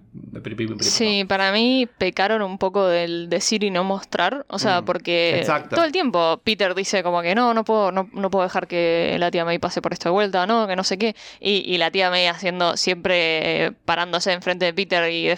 Sí, 0.85 1.25
para 1.25 1.51
mí 1.51 1.89
pecaron 1.99 2.43
un 2.43 2.59
poco 2.59 2.87
del 2.87 3.29
decir 3.29 3.65
y 3.65 3.71
no 3.71 3.83
mostrar. 3.83 4.47
O 4.49 4.59
sea, 4.59 4.77
Mm, 4.81 4.85
porque 4.85 5.39
exacto. 5.39 5.77
todo 5.77 5.85
el 5.85 5.93
tiempo 5.93 6.41
Peter 6.45 6.75
dice 6.75 7.03
como 7.03 7.23
que 7.23 7.35
no, 7.35 7.55
no 7.55 7.65
puedo, 7.65 7.93
no, 7.93 8.09
no 8.13 8.31
puedo 8.31 8.45
dejar 8.45 8.67
que 8.67 9.17
la 9.19 9.31
tía 9.31 9.45
May 9.45 9.59
pase 9.59 9.83
por 9.83 9.93
esto 9.93 10.09
de 10.09 10.13
vuelta, 10.13 10.47
no, 10.47 10.67
que 10.67 10.77
no 10.77 10.85
sé 10.85 10.99
qué. 10.99 11.15
Y, 11.41 11.63
y 11.67 11.79
la 11.79 11.91
tía 11.91 12.11
May 12.11 12.27
haciendo 12.27 12.77
siempre 12.77 13.67
eh, 13.67 13.73
parándose 13.85 14.33
enfrente 14.33 14.65
de 14.65 14.75
Peter 14.75 15.11
y 15.11 15.29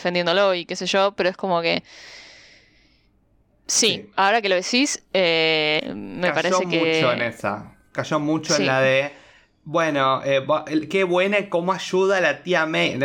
y 0.55 0.64
qué 0.64 0.77
sé 0.77 0.87
yo, 0.87 1.12
pero 1.12 1.29
es 1.29 1.37
como 1.37 1.61
que. 1.62 1.83
Sí, 3.66 3.87
Sí. 3.89 4.11
ahora 4.16 4.41
que 4.41 4.49
lo 4.49 4.55
decís, 4.55 5.03
eh, 5.12 5.93
me 5.95 6.29
Cayó 6.29 6.35
parece 6.35 6.69
que. 6.69 6.79
mucho 6.79 7.12
en 7.12 7.23
esa. 7.23 7.73
Cayó 7.93 8.19
mucho 8.19 8.55
Sí. 8.55 8.62
en 8.62 8.66
la 8.66 8.81
de. 8.81 9.12
Bueno, 9.64 10.23
eh, 10.25 10.43
qué 10.89 11.05
buena 11.05 11.39
y 11.39 11.51
cómo 11.51 11.75
ayuda 11.75 12.16
a 12.16 12.21
la 12.23 12.43
tía 12.43 12.64
May. 12.64 12.99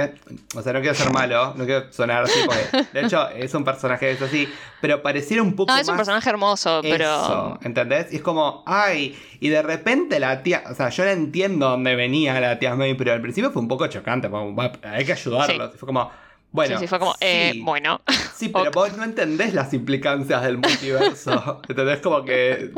O 0.56 0.62
sea, 0.62 0.72
no 0.72 0.80
quiero 0.80 0.96
ser 0.96 1.12
malo, 1.12 1.54
no 1.58 1.66
quiero 1.66 1.92
sonar 1.92 2.24
así, 2.24 2.40
porque 2.46 2.88
de 2.94 3.06
hecho 3.06 3.28
es 3.32 3.54
un 3.54 3.66
personaje 3.66 4.06
que 4.06 4.12
es 4.14 4.22
así, 4.22 4.48
pero 4.80 5.02
pareciera 5.02 5.44
un 5.44 5.58
poco 5.58 5.74
No, 5.74 5.78
es 5.78 5.86
un 5.90 5.96
más 5.96 6.00
personaje 6.00 6.30
hermoso, 6.30 6.80
pero. 6.82 7.04
Eso, 7.04 7.60
¿entendés? 7.64 8.14
Y 8.14 8.16
es 8.16 8.22
como, 8.22 8.64
ay, 8.66 9.20
y 9.42 9.50
de 9.50 9.62
repente 9.62 10.22
la 10.22 10.42
tía, 10.42 10.64
o 10.72 10.74
sea, 10.74 10.88
yo 10.88 11.04
no 11.04 11.10
entiendo 11.12 11.68
dónde 11.72 11.98
venía 11.98 12.40
la 12.40 12.58
tía 12.58 12.74
May, 12.76 12.94
pero 12.94 13.12
al 13.12 13.20
principio 13.20 13.52
fue 13.52 13.62
un 13.62 13.68
poco 13.68 13.86
chocante, 13.88 14.30
como, 14.30 14.56
hay 14.84 15.04
que 15.04 15.12
ayudarlos. 15.12 15.76
Y 15.76 15.78
fue 15.78 15.86
como, 15.86 16.10
bueno. 16.54 16.78
sí, 16.78 16.84
sí, 16.84 16.88
fue 16.88 17.00
como, 17.00 17.16
eh, 17.20 17.60
bueno. 17.64 18.00
Sí, 18.36 18.50
pero 18.50 18.72
vos 18.72 18.98
no 18.98 19.04
entendés 19.04 19.54
las 19.54 19.74
implicancias 19.74 20.42
del 20.44 20.58
multiverso. 20.58 21.62
¿Entendés? 21.70 22.00
Como 22.00 22.26
que 22.26 22.72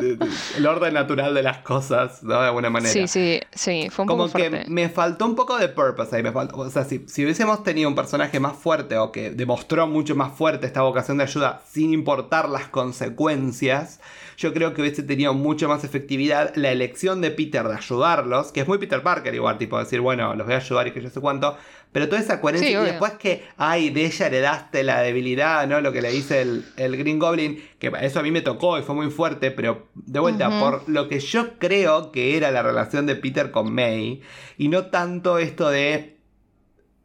el 0.57 0.67
orden 0.67 0.93
natural 0.93 1.33
de 1.33 1.41
las 1.41 1.59
cosas, 1.59 2.21
¿no? 2.23 2.39
De 2.39 2.47
alguna 2.47 2.69
manera. 2.69 2.91
Sí, 2.91 3.07
sí, 3.07 3.39
sí, 3.51 3.87
fue 3.89 4.03
un 4.03 4.07
Como 4.07 4.25
poco 4.27 4.37
que 4.37 4.49
fuerte. 4.49 4.69
me 4.69 4.89
faltó 4.89 5.25
un 5.25 5.33
poco 5.35 5.57
de 5.57 5.69
purpose 5.69 6.15
ahí. 6.15 6.21
Me 6.23 6.31
faltó, 6.31 6.57
o 6.57 6.69
sea, 6.69 6.83
si, 6.83 7.05
si 7.07 7.23
hubiésemos 7.23 7.63
tenido 7.63 7.89
un 7.89 7.95
personaje 7.95 8.39
más 8.39 8.55
fuerte 8.57 8.97
o 8.97 9.11
que 9.11 9.31
demostró 9.31 9.87
mucho 9.87 10.15
más 10.15 10.37
fuerte 10.37 10.67
esta 10.67 10.81
vocación 10.81 11.17
de 11.17 11.23
ayuda 11.23 11.61
sin 11.71 11.93
importar 11.93 12.47
las 12.49 12.67
consecuencias, 12.67 14.01
yo 14.37 14.53
creo 14.53 14.73
que 14.73 14.81
hubiese 14.81 15.03
tenido 15.03 15.33
mucho 15.33 15.67
más 15.67 15.83
efectividad 15.83 16.53
la 16.55 16.71
elección 16.71 17.21
de 17.21 17.31
Peter 17.31 17.67
de 17.67 17.75
ayudarlos, 17.75 18.51
que 18.51 18.61
es 18.61 18.67
muy 18.67 18.77
Peter 18.77 19.01
Parker 19.01 19.33
igual, 19.33 19.57
tipo 19.57 19.79
decir, 19.79 20.01
bueno, 20.01 20.35
los 20.35 20.45
voy 20.45 20.55
a 20.55 20.57
ayudar 20.57 20.87
y 20.87 20.91
que 20.91 21.01
yo 21.01 21.09
sé 21.09 21.21
cuánto, 21.21 21.57
pero 21.95 22.09
toda 22.09 22.19
esa 22.19 22.41
coherencia 22.41 22.67
Sí, 22.67 22.75
y 22.75 22.91
después 22.91 23.13
que, 23.13 23.45
ay, 23.55 23.89
de 23.89 24.05
ella 24.05 24.25
heredaste 24.27 24.83
la 24.83 24.99
debilidad, 24.99 25.65
¿no? 25.65 25.79
Lo 25.79 25.93
que 25.93 26.01
le 26.01 26.11
dice 26.11 26.41
el, 26.41 26.65
el 26.75 26.97
Green 26.97 27.19
Goblin, 27.19 27.63
que 27.79 27.89
eso 28.01 28.19
a 28.19 28.21
mí 28.21 28.31
me 28.31 28.41
tocó 28.41 28.77
y 28.77 28.81
fue 28.81 28.95
muy 28.95 29.09
fuerte, 29.09 29.49
pero 29.49 29.87
de 29.93 30.19
vuelta, 30.19 30.59
por 30.59 30.89
lo 30.89 31.07
que 31.07 31.21
yo 31.21 31.57
creo 31.57 32.11
que 32.11 32.35
era 32.35 32.51
la 32.51 32.63
relación 32.63 33.05
de 33.05 33.15
Peter 33.15 33.49
con 33.49 33.73
May, 33.73 34.21
y 34.57 34.67
no 34.67 34.87
tanto 34.87 35.37
esto 35.37 35.69
de 35.69 36.17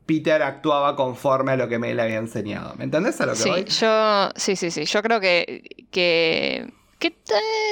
Peter 0.06 0.42
actuaba 0.42 0.96
conforme 0.96 1.52
a 1.52 1.56
lo 1.56 1.68
que 1.68 1.78
May 1.78 1.94
le 1.94 2.02
había 2.02 2.18
enseñado. 2.18 2.74
¿Me 2.74 2.82
entendés 2.82 3.20
a 3.20 3.26
lo 3.26 3.32
que 3.34 3.38
Sí, 3.38 3.48
voy? 3.48 3.64
yo, 3.66 4.30
sí, 4.34 4.56
sí, 4.56 4.72
sí. 4.72 4.86
Yo 4.86 5.02
creo 5.02 5.20
que, 5.20 5.86
que, 5.92 6.68
que 7.00 7.16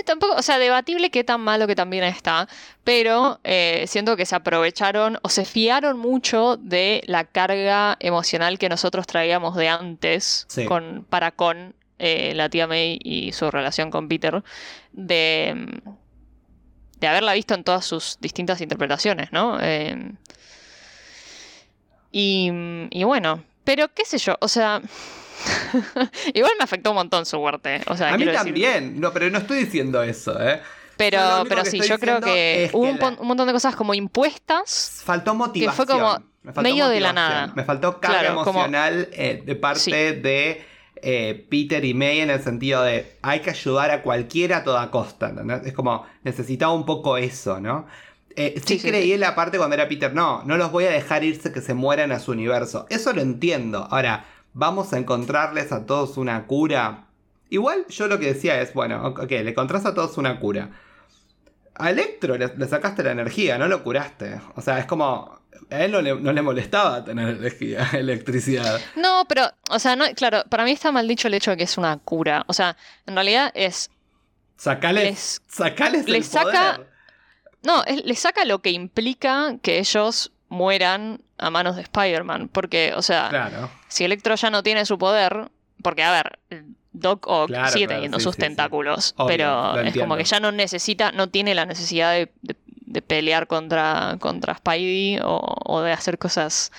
tampoco, 0.04 0.34
o 0.34 0.42
sea, 0.42 0.58
debatible 0.58 1.10
qué 1.10 1.22
tan 1.22 1.40
malo 1.42 1.66
que 1.68 1.76
también 1.76 2.02
está, 2.02 2.48
pero 2.82 3.38
eh, 3.44 3.84
siento 3.86 4.16
que 4.16 4.26
se 4.26 4.34
aprovecharon 4.34 5.18
o 5.22 5.28
se 5.28 5.44
fiaron 5.44 5.98
mucho 5.98 6.56
de 6.56 7.02
la 7.06 7.24
carga 7.24 7.96
emocional 8.00 8.58
que 8.58 8.68
nosotros 8.68 9.06
traíamos 9.06 9.54
de 9.54 9.68
antes 9.68 10.46
Sí. 10.48 10.64
con, 10.64 11.06
para 11.08 11.30
con 11.30 11.74
eh, 12.00 12.32
la 12.34 12.48
tía 12.48 12.66
May 12.66 12.98
y 13.04 13.32
su 13.32 13.50
relación 13.50 13.90
con 13.90 14.08
Peter, 14.08 14.42
de, 14.92 15.80
de 16.98 17.06
haberla 17.06 17.34
visto 17.34 17.54
en 17.54 17.64
todas 17.64 17.84
sus 17.84 18.18
distintas 18.20 18.60
interpretaciones, 18.60 19.30
¿no? 19.32 19.58
Eh, 19.60 20.12
y, 22.10 22.50
y 22.90 23.04
bueno, 23.04 23.44
pero 23.64 23.88
qué 23.92 24.04
sé 24.04 24.18
yo, 24.18 24.36
o 24.40 24.48
sea, 24.48 24.80
igual 26.34 26.52
me 26.58 26.64
afectó 26.64 26.90
un 26.90 26.96
montón 26.96 27.26
su 27.26 27.38
muerte. 27.38 27.80
O 27.88 27.96
sea, 27.96 28.14
a 28.14 28.18
mí 28.18 28.24
decir, 28.24 28.38
también, 28.42 29.00
no, 29.00 29.12
pero 29.12 29.30
no 29.30 29.38
estoy 29.38 29.58
diciendo 29.64 30.02
eso, 30.02 30.40
¿eh? 30.40 30.60
pero, 30.96 31.44
pero 31.48 31.62
que 31.62 31.70
sí, 31.70 31.80
yo 31.80 31.98
creo 31.98 32.20
que 32.20 32.70
hubo 32.72 32.82
que 32.84 32.90
un, 32.90 32.96
la- 32.98 33.00
pon- 33.00 33.16
un 33.20 33.28
montón 33.28 33.46
de 33.46 33.52
cosas 33.52 33.76
como 33.76 33.94
impuestas. 33.94 35.00
Faltó 35.04 35.34
motivación. 35.34 35.74
fue 35.76 35.86
como 35.86 36.18
Me 36.42 36.52
faltó 36.52 36.62
medio 36.70 36.88
de 36.88 37.00
la 37.00 37.12
nada. 37.12 37.52
Me 37.54 37.64
faltó 37.64 38.00
carga 38.00 38.20
Claro, 38.20 38.34
como- 38.36 38.50
emocional 38.50 39.08
eh, 39.12 39.42
de 39.44 39.54
parte 39.56 39.80
Sí. 39.80 39.90
de 39.92 40.64
eh, 41.00 41.46
Peter 41.48 41.84
y 41.84 41.94
May 41.94 42.20
en 42.20 42.30
el 42.30 42.42
sentido 42.42 42.82
de 42.82 43.16
hay 43.22 43.38
que 43.40 43.50
ayudar 43.50 43.92
a 43.92 44.02
cualquiera 44.02 44.58
a 44.58 44.64
toda 44.64 44.90
costa. 44.90 45.32
Es 45.64 45.72
como 45.72 46.04
necesitaba 46.24 46.72
un 46.72 46.84
poco 46.84 47.16
eso, 47.16 47.60
¿no? 47.60 47.86
Eh, 48.34 48.54
sí, 48.56 48.62
Sí, 48.74 48.78
sí, 48.80 48.88
creí 48.88 49.04
sí. 49.04 49.12
en 49.12 49.20
la 49.20 49.34
parte 49.36 49.58
cuando 49.58 49.74
era 49.74 49.88
Peter, 49.88 50.12
no, 50.12 50.42
no 50.44 50.56
los 50.56 50.70
voy 50.72 50.84
a 50.86 50.90
dejar 50.90 51.22
irse 51.24 51.52
que 51.52 51.60
se 51.60 51.74
mueran 51.74 52.10
a 52.12 52.18
su 52.18 52.32
universo. 52.32 52.86
Eso 52.90 53.12
lo 53.12 53.20
entiendo. 53.20 53.86
Ahora, 53.90 54.24
¿vamos 54.58 54.92
a 54.92 54.98
encontrarles 54.98 55.70
a 55.72 55.86
todos 55.86 56.16
una 56.16 56.46
cura? 56.46 57.04
Igual 57.48 57.86
yo 57.88 58.08
lo 58.08 58.18
que 58.18 58.26
decía 58.34 58.60
es, 58.60 58.74
bueno, 58.74 59.06
ok, 59.06 59.30
le 59.30 59.50
encontrás 59.50 59.86
a 59.86 59.94
todos 59.94 60.18
una 60.18 60.38
cura. 60.40 60.70
A 61.76 61.90
Electro 61.90 62.36
le, 62.36 62.52
le 62.56 62.66
sacaste 62.66 63.04
la 63.04 63.12
energía, 63.12 63.56
no 63.56 63.68
lo 63.68 63.82
curaste. 63.84 64.40
O 64.56 64.60
sea, 64.60 64.78
es 64.80 64.86
como. 64.86 65.38
A 65.70 65.84
él 65.84 65.92
no 65.92 66.00
le, 66.02 66.14
no 66.14 66.32
le 66.32 66.42
molestaba 66.42 67.04
tener 67.04 67.28
energía, 67.36 67.88
electricidad. 67.92 68.80
No, 68.96 69.24
pero, 69.28 69.50
o 69.70 69.78
sea, 69.78 69.94
no, 69.96 70.04
claro, 70.14 70.42
para 70.48 70.64
mí 70.64 70.72
está 70.72 70.90
mal 70.92 71.06
dicho 71.08 71.28
el 71.28 71.34
hecho 71.34 71.52
de 71.52 71.56
que 71.56 71.62
es 71.64 71.78
una 71.78 71.96
cura. 71.98 72.44
O 72.48 72.52
sea, 72.52 72.76
en 73.06 73.14
realidad 73.14 73.50
es. 73.54 73.90
Sacales, 74.56 75.04
Les- 75.04 75.42
sacales 75.48 76.06
el 76.06 76.12
les 76.14 76.26
saca- 76.26 76.74
poder. 76.76 76.90
No, 77.62 77.84
es- 77.84 78.04
le 78.04 78.14
saca 78.16 78.44
lo 78.44 78.60
que 78.60 78.70
implica 78.70 79.56
que 79.62 79.78
ellos 79.78 80.32
mueran 80.48 81.22
a 81.38 81.50
manos 81.50 81.76
de 81.76 81.82
Spider-Man. 81.82 82.48
Porque, 82.48 82.92
o 82.96 83.02
sea, 83.02 83.28
Claro. 83.30 83.70
si 83.88 84.04
Electro 84.04 84.34
ya 84.34 84.50
no 84.50 84.62
tiene 84.62 84.84
su 84.86 84.98
poder. 84.98 85.48
Porque, 85.82 86.02
a 86.02 86.10
ver, 86.12 86.38
Doc 86.92 87.26
Ock 87.28 87.48
Claro, 87.48 87.68
sigue 87.70 87.86
claro, 87.86 87.98
teniendo 87.98 88.18
sí, 88.18 88.24
sus 88.24 88.34
sí, 88.34 88.40
sí. 88.42 88.46
tentáculos, 88.48 89.14
Obvio, 89.16 89.26
pero 89.28 89.80
es 89.80 89.96
como 89.96 90.16
que 90.16 90.24
ya 90.24 90.40
no 90.40 90.50
necesita, 90.50 91.12
no 91.12 91.28
tiene 91.28 91.54
la 91.54 91.66
necesidad 91.66 92.12
de, 92.12 92.32
de- 92.42 92.56
de 92.90 93.02
pelear 93.02 93.46
contra, 93.46 94.16
contra 94.18 94.54
Spidey 94.56 95.20
o, 95.22 95.38
o 95.64 95.82
de 95.82 95.92
hacer 95.92 96.18
cosas 96.18 96.72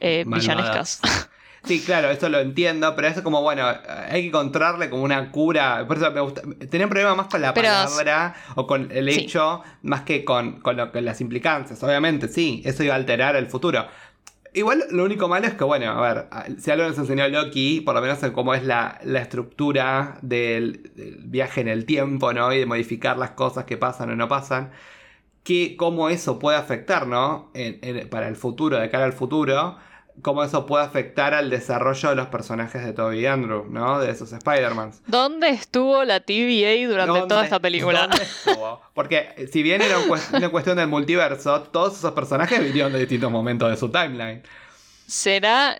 eh, 0.00 0.24
villanescas. 0.26 1.00
Sí, 1.66 1.80
claro, 1.84 2.10
eso 2.12 2.28
lo 2.28 2.38
entiendo, 2.38 2.94
pero 2.94 3.08
eso 3.08 3.24
como, 3.24 3.42
bueno, 3.42 3.66
hay 3.66 4.22
que 4.22 4.28
encontrarle 4.28 4.88
como 4.88 5.02
una 5.02 5.32
cura. 5.32 5.84
Por 5.88 5.96
eso 5.96 6.12
me 6.12 6.20
gusta. 6.20 6.42
Tenía 6.70 6.86
un 6.86 6.90
problema 6.90 7.16
más 7.16 7.26
con 7.26 7.42
la 7.42 7.52
Pero- 7.52 7.66
palabra 7.70 8.36
o 8.54 8.68
con 8.68 8.88
el 8.92 9.10
Sí. 9.12 9.22
hecho, 9.22 9.62
más 9.82 10.02
que 10.02 10.24
con, 10.24 10.60
con, 10.60 10.76
lo- 10.76 10.92
con 10.92 11.04
las 11.04 11.20
implicancias. 11.20 11.82
Obviamente, 11.82 12.28
sí, 12.28 12.62
eso 12.64 12.84
iba 12.84 12.94
a 12.94 12.96
alterar 12.96 13.34
el 13.34 13.48
futuro. 13.48 13.84
Igual 14.56 14.84
lo 14.90 15.04
único 15.04 15.28
malo 15.28 15.46
es 15.46 15.52
que, 15.54 15.64
bueno, 15.64 15.90
a 15.90 16.00
ver, 16.00 16.28
si 16.58 16.70
algo 16.70 16.88
nos 16.88 16.96
enseñó 16.98 17.28
Loki, 17.28 17.82
por 17.82 17.94
lo 17.94 18.00
menos 18.00 18.22
en 18.22 18.32
cómo 18.32 18.54
es 18.54 18.64
la, 18.64 18.98
la 19.04 19.20
estructura 19.20 20.16
del, 20.22 20.92
del 20.96 21.18
viaje 21.24 21.60
en 21.60 21.68
el 21.68 21.84
tiempo, 21.84 22.32
¿no? 22.32 22.50
Y 22.54 22.58
de 22.60 22.64
modificar 22.66 23.18
las 23.18 23.32
cosas 23.32 23.64
que 23.66 23.76
pasan 23.76 24.08
o 24.10 24.16
no 24.16 24.28
pasan, 24.28 24.70
que 25.44 25.76
cómo 25.76 26.08
eso 26.08 26.38
puede 26.38 26.56
afectar, 26.58 27.06
¿no? 27.06 27.50
En- 27.54 27.78
en- 27.82 28.08
para 28.08 28.28
el 28.28 28.36
futuro, 28.36 28.78
de 28.78 28.88
cara 28.90 29.04
al 29.04 29.12
futuro, 29.12 29.76
cómo 30.22 30.42
eso 30.44 30.66
puede 30.66 30.84
afectar 30.84 31.34
al 31.34 31.50
desarrollo 31.50 32.08
de 32.10 32.14
los 32.16 32.26
personajes 32.28 32.84
de 32.84 32.92
Toby 32.92 33.20
y 33.20 33.26
Andrew, 33.26 33.66
¿no? 33.68 34.00
De 34.00 34.10
esos 34.10 34.32
Spider-Mans. 34.32 35.02
¿Dónde 35.06 35.50
estuvo 35.50 36.04
la 36.04 36.20
TVA 36.20 36.86
durante 36.88 37.12
¿Dónde- 37.12 37.28
toda 37.28 37.44
esta 37.44 37.60
película? 37.60 38.02
dónde 38.08 38.22
estuvo? 38.24 38.80
Porque 38.94 39.28
eh, 39.36 39.46
si 39.52 39.62
bien 39.62 39.82
era 39.82 39.96
una 40.32 40.48
cuestión 40.48 40.76
del 40.76 40.88
multiverso, 40.88 41.60
todos 41.70 41.96
esos 41.98 42.12
personajes 42.12 42.60
vinieron 42.62 42.92
de 42.92 42.98
distintos 43.00 43.30
momentos 43.30 43.70
de 43.70 43.76
su 43.76 43.90
timeline. 43.90 44.42
Será. 45.06 45.78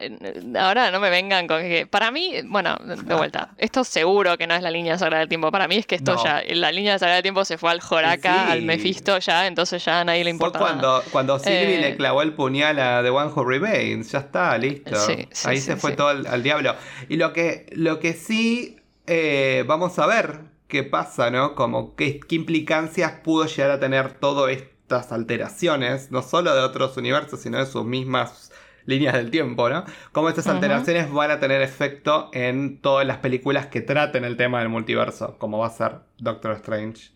Ahora 0.59 0.91
no 0.91 1.01
me 1.01 1.11
vengan 1.11 1.47
con 1.49 1.61
que. 1.61 1.87
Para 1.87 2.11
mí, 2.11 2.35
bueno, 2.45 2.77
de 2.85 3.15
vuelta. 3.15 3.51
Esto 3.59 3.83
seguro 3.83 4.39
que 4.39 4.47
no 4.47 4.55
es 4.55 4.63
la 4.63 4.71
línea 4.71 4.97
sagrada 4.99 5.21
del 5.21 5.29
tiempo. 5.29 5.51
Para 5.51 5.67
mí 5.67 5.77
es 5.77 5.87
que 5.87 5.97
esto 5.97 6.15
No. 6.15 6.23
ya. 6.25 6.43
La 6.55 6.71
línea 6.71 6.99
sagrada 6.99 7.17
del 7.17 7.23
tiempo 7.25 7.45
se 7.45 7.59
fue 7.59 7.71
al 7.73 7.81
Joraka, 7.81 8.47
Sí. 8.47 8.53
al 8.53 8.63
Mephisto 8.63 9.19
ya, 9.19 9.47
entonces 9.47 9.85
ya 9.85 10.01
a 10.01 10.05
nadie 10.05 10.23
le 10.25 10.31
Fue 10.31 10.47
importa. 10.47 10.59
nada. 10.61 10.71
cuando, 10.71 11.03
cuando 11.11 11.39
Sylvie 11.41 11.77
Eh. 11.79 11.81
le 11.81 11.97
clavó 11.97 12.23
el 12.23 12.35
puñal 12.35 12.79
a 12.79 13.03
The 13.03 13.11
One 13.11 13.33
Who 13.35 13.45
Remains. 13.45 14.13
Ya 14.13 14.21
está, 14.21 14.57
listo. 14.59 14.95
Sí, 14.95 15.27
sí, 15.33 15.49
Ahí 15.49 15.59
se 15.59 15.77
fue 15.77 15.93
todo 15.93 16.09
al, 16.09 16.27
al 16.27 16.43
diablo. 16.43 16.75
Y 17.09 17.17
lo 17.17 17.33
que, 17.33 17.67
lo 17.73 17.99
que 17.99 18.13
sí 18.13 18.77
eh, 19.09 19.65
vamos 19.67 19.99
a 19.99 20.07
ver 20.07 20.41
qué 20.69 20.83
pasa, 20.83 21.31
¿no? 21.31 21.55
Como 21.55 21.95
qué, 21.97 22.19
qué 22.21 22.35
implicancias 22.37 23.13
pudo 23.25 23.47
llegar 23.47 23.71
a 23.71 23.79
tener 23.81 24.15
todas 24.15 24.51
estas 24.53 25.13
alteraciones, 25.13 26.11
no 26.11 26.23
solo 26.23 26.55
de 26.55 26.61
otros 26.63 26.97
universos, 26.97 27.41
sino 27.41 27.59
de 27.59 27.67
sus 27.67 27.85
mismas 27.85 28.46
líneas 28.87 29.15
del 29.15 29.31
tiempo, 29.31 29.69
¿no? 29.69 29.85
Cómo 30.13 30.29
estas 30.29 30.47
alteraciones 30.47 31.13
van 31.13 31.31
a 31.31 31.41
tener 31.41 31.61
efecto 31.63 32.31
en 32.33 32.81
todas 32.81 33.07
las 33.07 33.19
películas 33.19 33.67
que 33.67 33.81
traten 33.81 34.25
el 34.25 34.37
tema 34.37 34.61
del 34.61 34.69
multiverso, 34.69 35.37
como 35.39 35.59
va 35.59 35.67
a 35.67 35.71
ser 35.71 35.97
Doctor 36.19 36.53
Strange 36.53 37.11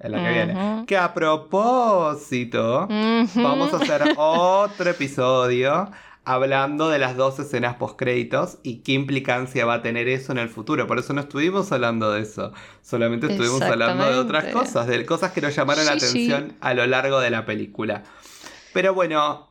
en 0.00 0.12
la 0.12 0.24
que 0.24 0.32
viene. 0.32 0.84
Que 0.86 0.96
a 0.96 1.14
propósito, 1.14 2.88
vamos 2.88 3.72
a 3.72 3.76
hacer 3.76 4.02
otro 4.16 4.90
episodio 4.90 5.90
hablando 6.24 6.88
de 6.88 6.98
las 6.98 7.16
dos 7.16 7.38
escenas 7.38 7.76
postcréditos 7.76 8.58
y 8.62 8.78
qué 8.78 8.92
implicancia 8.92 9.64
va 9.64 9.74
a 9.74 9.82
tener 9.82 10.08
eso 10.08 10.32
en 10.32 10.38
el 10.38 10.48
futuro. 10.48 10.86
Por 10.86 10.98
eso 10.98 11.12
no 11.12 11.22
estuvimos 11.22 11.72
hablando 11.72 12.12
de 12.12 12.22
eso. 12.22 12.52
Solamente 12.82 13.26
estuvimos 13.26 13.62
hablando 13.62 14.04
de 14.10 14.18
otras 14.18 14.52
cosas, 14.52 14.86
de 14.86 15.04
cosas 15.06 15.32
que 15.32 15.40
nos 15.40 15.54
llamaron 15.54 15.84
la 15.86 15.98
sí. 15.98 16.06
atención 16.06 16.56
a 16.60 16.74
lo 16.74 16.86
largo 16.86 17.20
de 17.20 17.30
la 17.30 17.46
película. 17.46 18.04
Pero 18.72 18.94
bueno, 18.94 19.50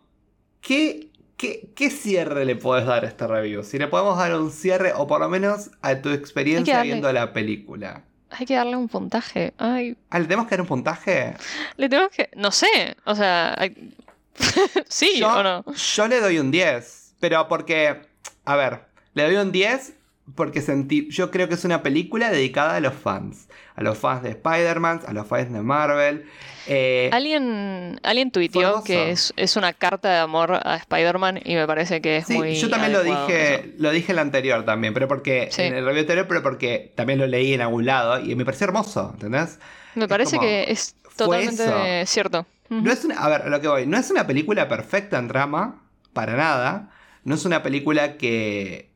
¿qué, 0.61 1.09
qué, 1.40 1.72
qué 1.76 1.90
cierre 1.90 2.46
le 2.46 2.56
puedes 2.56 2.86
dar 2.86 3.04
a 3.04 3.08
este 3.08 3.26
review? 3.26 3.64
Si 3.64 3.80
le 3.80 3.88
podemos 3.88 4.18
dar 4.18 4.36
un 4.36 4.52
cierre, 4.52 4.94
o 4.96 5.08
por 5.08 5.20
lo 5.22 5.30
menos 5.30 5.72
a 5.82 5.96
tu 6.02 6.10
experiencia 6.10 6.76
darle- 6.76 6.84
viendo 6.92 7.12
la 7.12 7.34
película. 7.34 8.04
Hay 8.30 8.46
que 8.46 8.54
darle 8.54 8.76
un 8.76 8.88
puntaje. 8.88 9.54
Ay, 9.58 9.98
Ah, 10.12 10.20
¿Le 10.20 10.26
tenemos 10.26 10.46
que 10.46 10.52
dar 10.52 10.62
un 10.62 10.68
puntaje? 10.68 11.34
le 11.78 11.90
tenemos 11.90 12.12
que. 12.12 12.30
No 12.36 12.52
sé. 12.52 12.96
O 13.06 13.16
sea. 13.16 13.56
hay- 13.58 13.96
sí 14.88 15.20
yo, 15.20 15.34
o 15.34 15.42
no. 15.44 15.66
yo 15.74 16.08
le 16.08 16.20
doy 16.22 16.38
un 16.40 16.52
10. 16.52 17.16
Pero 17.20 17.48
porque. 17.48 18.02
A 18.46 18.56
ver, 18.56 18.82
le 19.16 19.24
doy 19.24 19.36
un 19.38 19.52
10 19.52 19.94
porque 20.36 20.62
sentí. 20.62 21.08
Yo 21.10 21.32
creo 21.32 21.48
que 21.48 21.56
es 21.56 21.66
una 21.66 21.82
película 21.84 22.30
dedicada 22.32 22.76
a 22.76 22.80
los 22.80 22.94
fans. 22.94 23.48
A 23.76 23.82
los 23.84 23.98
fans 23.98 24.24
de 24.24 24.30
Spider-Man, 24.32 25.02
a 25.08 25.14
los 25.14 25.26
fans 25.28 25.52
de 25.54 25.62
Marvel. 25.62 26.26
eh, 26.68 27.10
Alguien, 27.14 28.00
alguien 28.04 28.30
tuiteó 28.32 28.84
que 28.84 29.12
es, 29.12 29.34
es 29.38 29.56
una 29.56 29.72
carta 29.74 30.10
de 30.12 30.18
amor 30.20 30.60
a 30.64 30.76
Spider-Man 30.76 31.40
y 31.46 31.56
me 31.56 31.66
parece 31.66 32.02
que 32.02 32.18
es 32.18 32.28
sí, 32.28 32.34
muy. 32.34 32.56
yo 32.56 32.70
también 32.70 32.92
lo 32.94 33.02
eso. 33.02 33.26
dije, 33.28 33.74
lo 33.78 33.92
dije 33.92 34.12
en 34.12 34.18
la 34.18 34.22
anterior 34.24 34.66
también, 34.66 34.94
pero 34.94 35.08
porque 35.08 35.48
Sí. 35.52 35.62
en 35.64 35.74
el 35.76 35.86
review 35.86 36.02
anterior, 36.02 36.28
pero 36.28 36.44
porque 36.44 36.92
también 36.96 37.20
lo 37.20 37.28
leí 37.28 37.54
en 37.54 37.62
algún 37.62 37.86
lado 37.86 38.20
y 38.20 38.36
me 38.36 38.44
pareció 38.46 38.66
hermoso, 38.66 39.12
¿entendés? 39.14 39.60
Me 39.96 40.04
es 40.04 40.10
parece 40.10 40.36
como, 40.38 40.48
que 40.48 40.66
es 40.72 40.96
totalmente 41.16 42.06
cierto. 42.06 42.46
Ujú. 42.70 42.82
No 42.82 42.92
es 42.92 43.04
una, 43.06 43.16
a 43.20 43.30
ver, 43.30 43.42
a 43.44 43.50
lo 43.50 43.62
que 43.62 43.68
voy, 43.68 43.88
no 43.88 43.98
es 43.98 44.12
una 44.12 44.28
película 44.28 44.68
perfecta 44.68 45.18
en 45.18 45.28
trama, 45.28 45.82
para 46.14 46.36
nada. 46.36 46.90
No 47.24 47.36
es 47.36 47.46
una 47.46 47.64
película 47.64 48.18
que, 48.18 48.89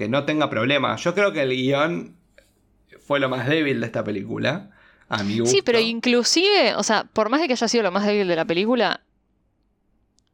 que 0.00 0.08
no 0.08 0.24
tenga 0.24 0.48
problemas. 0.48 1.04
Yo 1.04 1.12
creo 1.14 1.30
que 1.34 1.42
el 1.42 1.50
guion 1.50 2.16
fue 3.06 3.20
lo 3.20 3.28
más 3.28 3.46
débil 3.46 3.80
de 3.80 3.86
esta 3.86 4.02
película. 4.02 4.70
A 5.10 5.22
mi 5.22 5.40
gusto. 5.40 5.54
Sí, 5.54 5.60
pero 5.62 5.78
inclusive, 5.78 6.74
o 6.74 6.82
sea, 6.82 7.04
por 7.04 7.28
más 7.28 7.42
de 7.42 7.48
que 7.48 7.52
haya 7.52 7.68
sido 7.68 7.82
lo 7.82 7.90
más 7.90 8.06
débil 8.06 8.26
de 8.26 8.34
la 8.36 8.46
película, 8.46 9.02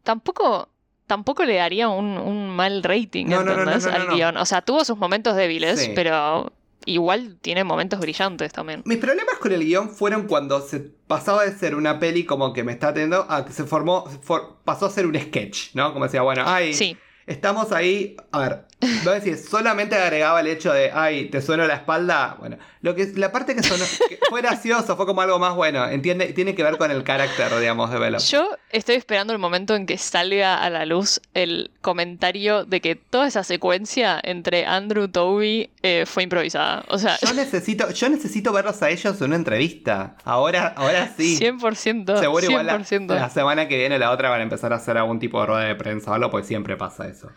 tampoco, 0.02 0.68
tampoco 1.08 1.44
le 1.44 1.54
daría 1.56 1.88
un, 1.88 2.16
un 2.16 2.50
mal 2.54 2.82
rating 2.82 3.26
No, 3.26 3.40
¿entendés? 3.40 3.84
no, 3.86 3.90
no, 3.90 3.96
al 3.96 4.08
guion. 4.14 4.36
O 4.36 4.44
sea, 4.44 4.62
tuvo 4.62 4.84
sus 4.84 4.96
momentos 4.96 5.34
débiles, 5.34 5.80
Sí. 5.80 5.92
pero 5.94 6.52
igual 6.84 7.38
tiene 7.40 7.64
momentos 7.64 7.98
brillantes 7.98 8.52
también. 8.52 8.82
Mis 8.84 8.98
problemas 8.98 9.36
con 9.40 9.50
el 9.52 9.64
guion 9.64 9.90
fueron 9.90 10.28
cuando 10.28 10.60
se 10.60 10.78
pasaba 10.78 11.44
de 11.44 11.52
ser 11.58 11.74
una 11.74 11.98
peli 11.98 12.24
como 12.24 12.52
que 12.52 12.62
me 12.62 12.72
está 12.72 12.92
teniendo 12.94 13.26
a 13.28 13.44
que 13.44 13.52
se 13.52 13.64
formó, 13.64 14.06
for- 14.22 14.58
pasó 14.64 14.86
a 14.86 14.90
ser 14.90 15.06
un 15.06 15.18
sketch, 15.18 15.74
¿no? 15.74 15.92
Como 15.92 16.04
decía, 16.04 16.22
bueno, 16.22 16.42
ay, 16.46 16.72
Sí, 16.74 16.96
Estamos 17.26 17.72
ahí, 17.72 18.16
a 18.30 18.38
ver, 18.38 18.64
voy 18.80 19.12
a 19.12 19.20
decir, 19.20 19.36
solamente 19.36 19.96
agregaba 19.96 20.40
el 20.40 20.46
hecho 20.46 20.72
de, 20.72 20.92
ay, 20.92 21.28
te 21.28 21.42
suena 21.42 21.66
la 21.66 21.74
espalda. 21.74 22.36
Bueno, 22.38 22.56
lo 22.82 22.94
que 22.94 23.12
la 23.16 23.32
parte 23.32 23.56
que, 23.56 23.64
sonó, 23.64 23.84
que 24.08 24.20
fue 24.30 24.42
gracioso, 24.42 24.96
fue 24.96 25.06
como 25.06 25.22
algo 25.22 25.40
más 25.40 25.56
bueno, 25.56 25.88
entiende, 25.88 26.26
tiene 26.34 26.54
que 26.54 26.62
ver 26.62 26.78
con 26.78 26.90
el 26.92 27.02
carácter, 27.02 27.48
digamos, 27.58 27.90
de 27.90 27.98
Venom. 27.98 28.20
yo 28.20 28.48
estoy 28.70 28.94
esperando 28.94 29.32
el 29.32 29.40
momento 29.40 29.74
en 29.74 29.86
que 29.86 29.98
salga 29.98 30.62
a 30.62 30.70
la 30.70 30.86
luz 30.86 31.20
el 31.34 31.72
comentario 31.80 32.64
de 32.64 32.80
que 32.80 32.94
toda 32.94 33.26
esa 33.26 33.42
secuencia 33.42 34.20
entre 34.22 34.64
Andrew 34.64 35.08
Toby 35.08 35.70
eh, 35.86 36.06
fue 36.06 36.22
improvisada. 36.24 36.84
O 36.88 36.98
sea, 36.98 37.16
Yo 37.24 37.32
necesito, 37.34 37.90
yo 37.90 38.08
necesito 38.08 38.52
verlos 38.52 38.82
a 38.82 38.90
ellos 38.90 39.18
en 39.20 39.26
una 39.28 39.36
entrevista. 39.36 40.16
Ahora, 40.24 40.74
ahora 40.76 41.12
sí. 41.16 41.38
100%. 41.40 42.18
Seguro 42.18 42.44
igual 42.44 42.66
la, 42.66 42.78
100%. 42.78 43.06
la 43.14 43.30
semana 43.30 43.68
que 43.68 43.76
viene 43.78 43.98
la 43.98 44.10
otra 44.10 44.28
van 44.30 44.40
a 44.40 44.42
empezar 44.42 44.72
a 44.72 44.76
hacer 44.76 44.98
algún 44.98 45.18
tipo 45.18 45.40
de 45.40 45.46
rueda 45.46 45.64
de 45.64 45.74
prensa 45.74 46.10
o 46.10 46.14
algo, 46.14 46.30
pues 46.30 46.46
siempre 46.46 46.76
pasa 46.76 47.06
eso. 47.08 47.28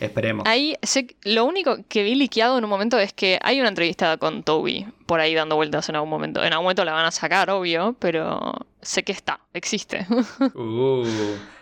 Esperemos. 0.00 0.46
Ahí, 0.46 0.76
sé- 0.82 1.16
lo 1.24 1.44
único 1.44 1.76
que 1.88 2.04
vi 2.04 2.14
liqueado 2.14 2.56
en 2.56 2.62
un 2.64 2.70
momento 2.70 2.98
es 3.00 3.12
que 3.12 3.38
hay 3.42 3.58
una 3.58 3.68
entrevista 3.68 4.16
con 4.16 4.44
Toby 4.44 4.86
por 5.06 5.18
ahí 5.18 5.34
dando 5.34 5.56
vueltas 5.56 5.88
en 5.88 5.96
algún 5.96 6.10
momento. 6.10 6.42
En 6.44 6.52
algún 6.52 6.64
momento 6.66 6.84
la 6.84 6.92
van 6.92 7.06
a 7.06 7.10
sacar, 7.10 7.50
obvio, 7.50 7.96
pero 7.98 8.54
sé 8.80 9.02
que 9.02 9.12
está, 9.12 9.40
existe. 9.52 10.06
Uh. 10.54 11.04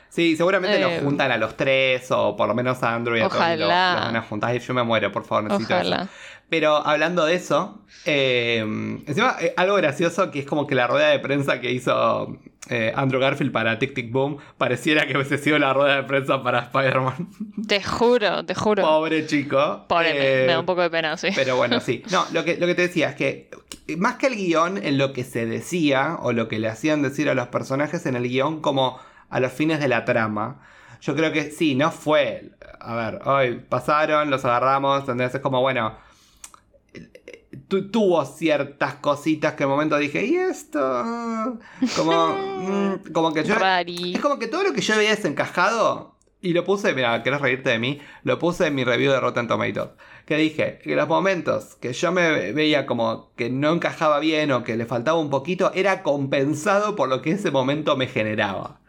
Sí, 0.09 0.35
seguramente 0.35 0.77
Eh, 0.79 0.81
los 0.81 1.03
juntan 1.05 1.31
a 1.31 1.37
los 1.37 1.59
tres, 1.59 2.11
o 2.11 2.35
por 2.37 2.49
lo 2.49 2.55
menos 2.55 2.83
a 2.83 2.95
Andrew 2.95 3.17
y 3.17 3.21
a 3.21 3.29
Toby 3.29 3.37
ojalá. 3.37 3.57
los 3.95 4.05
van 4.05 4.17
a 4.17 4.23
juntar. 4.23 4.57
Y 4.57 4.61
yo 4.61 4.73
me 4.73 4.83
muero, 4.83 5.13
por 5.13 5.25
favor, 5.25 5.45
necesito 5.45 5.77
eso. 5.77 6.09
Pero 6.49 6.77
hablando 6.77 7.25
de 7.25 7.35
eso, 7.35 7.83
eh, 8.05 8.59
encima 9.07 9.37
eh, 9.41 9.53
algo 9.57 9.75
gracioso 9.77 10.31
que 10.31 10.39
es 10.41 10.47
como 10.47 10.67
que 10.67 10.75
la 10.77 10.87
rueda 10.87 11.09
de 11.09 11.19
prensa 11.19 11.61
que 11.61 11.73
hizo 11.73 12.39
eh, 12.71 12.93
Andrew 12.95 13.21
Garfield 13.21 13.51
para 13.53 13.79
Tic 13.81 13.95
Tic 13.95 14.13
Boom 14.13 14.37
pareciera 14.57 15.07
que 15.07 15.17
hubiese 15.17 15.39
sido 15.39 15.59
la 15.59 15.73
rueda 15.73 15.97
de 15.97 16.03
prensa 16.05 16.43
para 16.45 16.61
Spider-Man. 16.61 17.29
Te 17.67 17.83
juro, 17.83 18.45
te 18.45 18.55
juro. 18.55 18.83
Pobre 18.85 19.27
chico. 19.27 19.87
Pobre, 19.89 20.15
me- 20.15 20.47
me 20.47 20.53
da 20.53 20.61
un 20.61 20.67
poco 20.67 20.83
de 20.83 20.91
pena, 20.91 21.17
sí. 21.17 21.29
Pero 21.35 21.57
bueno, 21.57 21.81
sí. 21.81 22.03
No, 22.13 22.25
lo 22.33 22.45
que, 22.45 22.57
lo 22.59 22.67
que 22.67 22.75
te 22.77 22.83
decía 22.83 23.11
es 23.11 23.15
que 23.17 23.51
más 23.99 24.15
que 24.17 24.29
el 24.29 24.37
guion 24.37 24.79
en 24.85 24.99
lo 24.99 25.13
que 25.13 25.25
se 25.25 25.47
decía 25.47 26.17
o 26.21 26.33
lo 26.33 26.47
que 26.47 26.61
le 26.61 26.69
hacían 26.69 27.03
decir 27.03 27.29
a 27.29 27.35
los 27.35 27.49
personajes 27.49 28.07
en 28.07 28.15
el 28.15 28.29
guion 28.29 28.61
como 28.61 29.01
a 29.31 29.41
los 29.41 29.53
fines 29.53 29.81
de 29.81 29.89
la 29.89 30.05
trama, 30.05 30.61
yo 31.01 31.15
creo 31.17 31.33
que 31.33 31.51
sí, 31.51 31.75
no 31.75 31.91
fue, 31.91 32.51
a 32.81 32.95
ver, 32.95 33.21
hoy 33.27 33.61
pasaron, 33.69 34.31
los 34.31 34.45
agarramos, 34.45 35.01
¿entendés? 35.01 35.35
Es 35.35 35.41
como, 35.41 35.61
bueno, 35.61 35.97
tu- 37.69 37.91
tuvo 37.91 38.25
ciertas 38.25 38.95
cositas 38.97 39.55
que 39.55 39.65
en 39.65 39.69
momento 39.71 39.97
dije, 39.99 40.25
¿y 40.25 40.37
esto? 40.37 40.79
Como, 41.97 42.29
mm, 42.59 43.13
como 43.13 43.33
que 43.33 43.45
yo... 43.45 43.55
Rari. 43.55 44.15
Es 44.15 44.21
como 44.21 44.39
que 44.39 44.47
todo 44.49 44.63
lo 44.63 44.73
que 44.73 44.81
yo 44.81 44.97
veía 44.97 45.11
desencajado, 45.11 46.17
y 46.41 46.53
lo 46.53 46.65
puse, 46.65 46.95
mira, 46.95 47.23
querés 47.23 47.41
reírte 47.41 47.71
de 47.71 47.79
mí, 47.79 48.01
lo 48.23 48.39
puse 48.39 48.67
en 48.67 48.75
mi 48.75 48.85
review 48.85 49.11
de 49.13 49.21
Rotten 49.21 49.49
Tomatoes. 49.49 49.91
Que 50.27 50.37
dije 50.37 50.79
que 50.83 50.95
los 50.97 51.09
momentos 51.09 51.77
que 51.77 51.93
yo 51.93 52.13
me 52.13 52.53
veía 52.53 52.87
como 52.87 53.33
que 53.37 53.49
no 53.51 53.73
encajaba 53.73 54.19
bien 54.21 54.53
o 54.53 54.63
que 54.65 54.77
le 54.77 54.87
faltaba 54.87 55.19
un 55.19 55.31
poquito, 55.31 55.73
era 55.75 56.03
compensado 56.03 56.95
por 56.97 57.09
lo 57.09 57.23
que 57.23 57.33
ese 57.33 57.51
momento 57.51 57.97
me 57.97 58.07
generaba. 58.07 58.81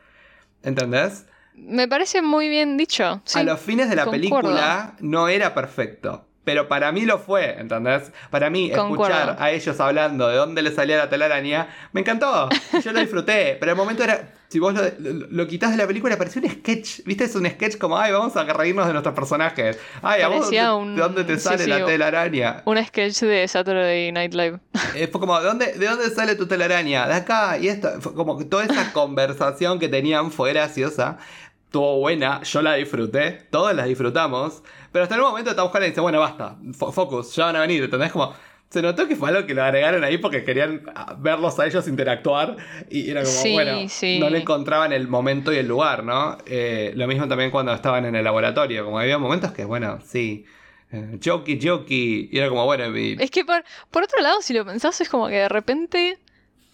¿Entendés? 0.63 1.25
Me 1.55 1.87
parece 1.87 2.21
muy 2.21 2.49
bien 2.49 2.77
dicho. 2.77 3.21
sí. 3.25 3.39
a 3.39 3.43
los 3.43 3.59
fines 3.59 3.89
de 3.89 3.95
la 3.95 4.05
película 4.05 4.95
no 4.99 5.27
era 5.27 5.53
perfecto. 5.55 6.26
Pero 6.47 6.69
para 6.69 6.93
mí 6.93 7.01
lo 7.05 7.19
fue, 7.19 7.59
¿entendés? 7.59 8.09
Para 8.29 8.49
mí 8.49 8.71
Concuerdo. 8.71 9.13
escuchar 9.13 9.35
a 9.37 9.51
ellos 9.51 9.77
hablando 9.81 10.29
de 10.29 10.37
dónde 10.37 10.61
le 10.61 10.71
salía 10.71 10.95
la 10.95 11.09
telaraña, 11.09 11.67
me 11.91 11.99
encantó, 11.99 12.47
yo 12.85 12.93
lo 12.93 13.01
disfruté, 13.01 13.57
pero 13.59 13.73
el 13.73 13.77
momento 13.77 14.01
era, 14.05 14.29
si 14.47 14.57
vos 14.59 14.73
lo, 14.73 14.81
lo, 14.97 15.27
lo 15.29 15.47
quitas 15.47 15.71
de 15.71 15.77
la 15.77 15.85
película, 15.85 16.17
parecía 16.17 16.41
un 16.41 16.49
sketch, 16.49 17.01
¿viste? 17.03 17.25
Es 17.25 17.35
un 17.35 17.45
sketch 17.45 17.77
como, 17.77 17.97
ay, 17.97 18.13
vamos 18.13 18.33
a 18.37 18.45
reírnos 18.45 18.87
de 18.87 18.93
nuestros 18.93 19.13
personajes, 19.13 19.77
ay, 20.01 20.21
¿a 20.21 20.29
vos 20.29 20.45
un- 20.47 20.95
de 20.95 21.01
dónde 21.01 21.25
te 21.25 21.35
sí, 21.35 21.41
sale 21.41 21.65
sí, 21.65 21.69
la 21.69 21.83
telaraña? 21.85 22.61
Un 22.63 22.81
sketch 22.81 23.19
de 23.23 23.45
Saturday 23.45 24.09
Night 24.13 24.33
Live. 24.33 24.59
Eh, 24.95 25.09
fue 25.11 25.19
como, 25.19 25.37
¿de 25.41 25.45
dónde, 25.45 25.73
¿de 25.73 25.85
dónde 25.85 26.09
sale 26.11 26.35
tu 26.35 26.47
telaraña? 26.47 27.09
De 27.09 27.13
acá, 27.15 27.57
y 27.57 27.67
esto, 27.67 27.89
fue 27.99 28.13
como 28.13 28.37
que 28.37 28.45
toda 28.45 28.63
esa 28.63 28.93
conversación 28.93 29.79
que 29.79 29.89
tenían 29.89 30.31
fue 30.31 30.53
graciosa, 30.53 31.17
estuvo 31.65 31.99
buena, 31.99 32.41
yo 32.43 32.61
la 32.61 32.75
disfruté, 32.75 33.31
todos 33.51 33.73
la 33.75 33.83
disfrutamos, 33.83 34.63
pero 34.97 35.03
hasta 35.03 35.15
en 35.15 35.21
un 35.21 35.27
momento 35.27 35.55
Tom 35.55 35.67
Holland 35.71 35.85
dice, 35.91 36.01
bueno, 36.01 36.19
basta, 36.19 36.55
fo- 36.71 36.91
focus, 36.91 37.35
ya 37.35 37.45
van 37.45 37.55
a 37.57 37.61
venir, 37.61 37.83
¿entendés? 37.83 38.11
Como, 38.11 38.33
se 38.69 38.81
notó 38.81 39.07
que 39.07 39.15
fue 39.15 39.29
algo 39.29 39.45
que 39.45 39.53
lo 39.53 39.63
agregaron 39.63 40.03
ahí 40.03 40.17
porque 40.17 40.43
querían 40.43 40.81
ah, 40.95 41.15
verlos 41.19 41.57
a 41.59 41.67
ellos 41.67 41.87
interactuar 41.87 42.57
y 42.89 43.09
era 43.11 43.21
como, 43.21 43.31
Sí, 43.33 43.53
bueno, 43.53 43.87
sí. 43.87 44.19
no 44.19 44.29
le 44.29 44.39
encontraban 44.39 44.91
el 44.91 45.07
momento 45.07 45.53
y 45.53 45.57
el 45.57 45.67
lugar, 45.67 46.03
¿no? 46.03 46.37
Eh, 46.47 46.91
lo 46.95 47.07
mismo 47.07 47.27
también 47.27 47.51
cuando 47.51 47.71
estaban 47.73 48.05
en 48.05 48.15
el 48.15 48.23
laboratorio, 48.23 48.83
como 48.83 48.99
había 48.99 49.17
momentos 49.19 49.51
que, 49.51 49.63
bueno, 49.65 49.99
sí, 50.03 50.45
eh, 50.91 51.19
jokey, 51.23 51.59
jokey, 51.61 52.29
y 52.31 52.37
era 52.39 52.49
como, 52.49 52.65
bueno, 52.65 52.85
Es 52.95 53.29
que 53.29 53.45
por, 53.45 53.63
por 53.91 54.03
otro 54.03 54.19
lado, 54.21 54.41
si 54.41 54.53
lo 54.53 54.65
pensás, 54.65 54.99
es 54.99 55.09
como 55.09 55.27
que 55.27 55.35
de 55.35 55.49
repente. 55.49 56.17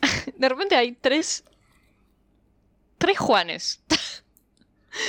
De 0.38 0.50
repente 0.50 0.76
hay 0.76 0.94
tres. 0.94 1.44
Tres 2.98 3.18
Juanes. 3.20 3.83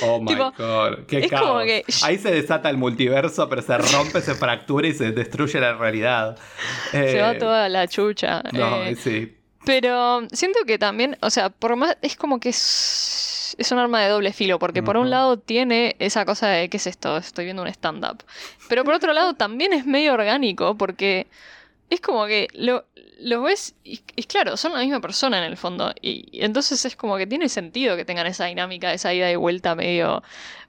Oh 0.03 0.19
my 0.19 0.27
Tipo, 0.27 0.51
god, 0.57 1.05
qué 1.07 1.27
caos. 1.29 1.63
que- 1.63 1.83
Ahí 2.03 2.17
se 2.17 2.31
desata 2.31 2.69
el 2.69 2.77
multiverso, 2.77 3.47
pero 3.49 3.61
se 3.61 3.77
rompe, 3.77 4.21
se 4.21 4.33
fractura 4.35 4.87
y 4.87 4.93
se 4.93 5.11
destruye 5.11 5.59
la 5.59 5.73
realidad. 5.75 6.37
Se 6.91 7.17
Eh, 7.17 7.21
va 7.21 7.37
toda 7.37 7.69
la 7.69 7.87
chucha. 7.87 8.41
No, 8.53 8.83
eh, 8.83 8.95
sí. 8.95 9.35
Pero 9.65 10.27
siento 10.31 10.59
que 10.65 10.77
también, 10.77 11.17
o 11.21 11.29
sea, 11.29 11.49
por 11.49 11.75
más. 11.75 11.97
Es 12.01 12.15
como 12.15 12.39
que 12.39 12.49
es. 12.49 13.55
Es 13.57 13.71
un 13.71 13.79
arma 13.79 14.01
de 14.01 14.09
doble 14.09 14.33
filo, 14.33 14.59
porque 14.59 14.83
por 14.83 14.97
un 14.97 15.09
lado 15.09 15.37
tiene 15.39 15.95
esa 15.99 16.25
cosa 16.25 16.47
de 16.49 16.67
¿qué 16.69 16.75
es 16.77 16.87
esto? 16.87 17.15
Estoy 17.15 17.45
viendo 17.45 17.61
un 17.61 17.69
stand-up. 17.69 18.23
Pero 18.67 18.83
por 18.83 18.93
otro 18.95 19.13
lado 19.13 19.35
también 19.35 19.71
es 19.71 19.85
medio 19.85 20.13
orgánico, 20.13 20.75
porque 20.77 21.27
es 21.89 22.01
como 22.01 22.25
que 22.25 22.47
lo, 22.53 22.83
los 23.19 23.43
ves 23.43 23.75
y, 23.83 24.01
y 24.15 24.23
claro, 24.23 24.57
son 24.57 24.73
la 24.73 24.79
misma 24.79 24.99
persona 25.01 25.37
en 25.37 25.43
el 25.45 25.57
fondo. 25.57 25.93
Y, 26.01 26.27
y 26.31 26.43
entonces 26.43 26.83
es 26.85 26.95
como 26.95 27.17
que 27.17 27.27
tiene 27.27 27.49
sentido 27.49 27.95
que 27.95 28.05
tengan 28.05 28.27
esa 28.27 28.45
dinámica, 28.45 28.93
esa 28.93 29.13
ida 29.13 29.31
y 29.31 29.35
vuelta 29.35 29.75
medio, 29.75 30.21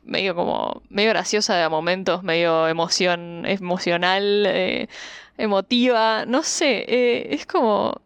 medio 0.05 0.35
como, 0.35 0.83
medio 0.89 1.11
graciosa 1.11 1.57
de 1.57 1.63
a 1.65 1.69
momentos, 1.69 2.23
medio 2.23 2.69
emoción, 2.69 3.45
emocional, 3.47 4.45
eh, 4.47 4.89
emotiva, 5.39 6.25
no 6.27 6.43
sé, 6.43 6.85
eh, 6.89 7.29
es 7.35 7.47
como, 7.47 8.01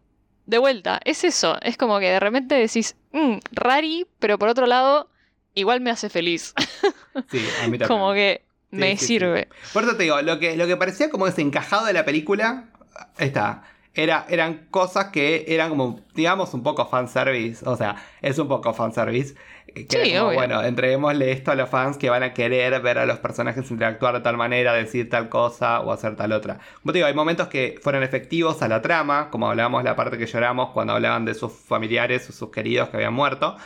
de 0.45 0.57
vuelta, 0.57 0.99
es 1.05 1.23
eso, 1.23 1.57
es 1.61 1.77
como 1.77 1.99
que 1.99 2.09
de 2.09 2.19
repente 2.19 2.55
decís, 2.55 2.95
"Mm, 3.13 3.37
rari, 3.51 4.05
pero 4.19 4.37
por 4.37 4.49
otro 4.49 4.65
lado, 4.65 5.09
igual 5.53 5.79
me 5.81 5.91
hace 5.91 6.09
feliz, 6.09 6.53
Sí, 7.31 7.39
a 7.63 7.67
mí 7.67 7.77
también. 7.77 7.87
como 7.87 8.13
que 8.13 8.41
Sí, 8.71 8.77
me 8.77 8.91
sí, 8.91 8.97
sí. 8.97 9.05
sirve. 9.07 9.49
Por 9.73 9.83
eso 9.83 9.95
te 9.97 10.03
digo, 10.03 10.21
lo 10.21 10.39
que, 10.39 10.55
lo 10.55 10.65
que 10.65 10.77
parecía 10.77 11.09
como 11.09 11.25
desencajado 11.25 11.85
de 11.85 11.93
la 11.93 12.05
película, 12.05 12.69
está. 13.17 13.63
Era, 13.93 14.25
eran 14.29 14.67
cosas 14.71 15.07
que 15.11 15.43
eran 15.49 15.69
como, 15.69 15.99
digamos, 16.15 16.53
un 16.53 16.63
poco 16.63 16.85
fanservice. 16.85 17.67
O 17.67 17.75
sea, 17.75 17.95
es 18.21 18.39
un 18.39 18.47
poco 18.47 18.73
fanservice. 18.73 19.35
eh, 19.67 19.85
Que 19.85 20.05
Sí, 20.05 20.11
como, 20.13 20.27
obvio. 20.27 20.35
bueno, 20.37 20.63
entreguémosle 20.63 21.31
esto 21.33 21.51
a 21.51 21.55
los 21.55 21.69
fans 21.69 21.97
que 21.97 22.09
van 22.09 22.23
a 22.23 22.33
querer 22.33 22.81
ver 22.81 22.97
a 22.99 23.05
los 23.05 23.19
personajes 23.19 23.69
interactuar 23.69 24.13
de 24.15 24.21
tal 24.21 24.37
manera, 24.37 24.73
decir 24.73 25.09
tal 25.09 25.27
cosa 25.29 25.81
o 25.81 25.91
hacer 25.91 26.15
tal 26.15 26.31
otra. 26.31 26.59
Como 26.81 26.93
te 26.93 26.99
digo, 26.99 27.07
hay 27.07 27.13
momentos 27.13 27.47
que 27.49 27.79
fueron 27.81 28.01
efectivos 28.03 28.61
a 28.61 28.67
la 28.69 28.81
trama, 28.81 29.29
como 29.29 29.49
hablábamos 29.49 29.83
la 29.83 29.95
parte 29.95 30.17
que 30.17 30.25
lloramos 30.25 30.69
cuando 30.71 30.93
hablaban 30.93 31.25
de 31.25 31.33
sus 31.33 31.51
familiares 31.51 32.29
o 32.29 32.33
sus 32.33 32.49
queridos 32.49 32.87
que 32.89 32.95
habían 32.97 33.13
muerto. 33.13 33.57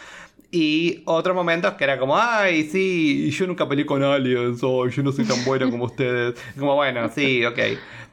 Y 0.51 1.01
otros 1.05 1.35
momentos 1.35 1.73
que 1.73 1.83
era 1.83 1.99
como, 1.99 2.17
ay, 2.17 2.63
sí, 2.63 3.29
yo 3.31 3.45
nunca 3.45 3.67
peleé 3.67 3.85
con 3.85 4.01
aliens, 4.03 4.59
o 4.63 4.87
yo 4.87 5.03
no 5.03 5.11
soy 5.11 5.25
tan 5.25 5.43
bueno 5.43 5.69
como 5.69 5.85
ustedes. 5.91 6.35
Como, 6.57 6.75
bueno, 6.75 7.09
sí, 7.13 7.43
ok. 7.45 7.59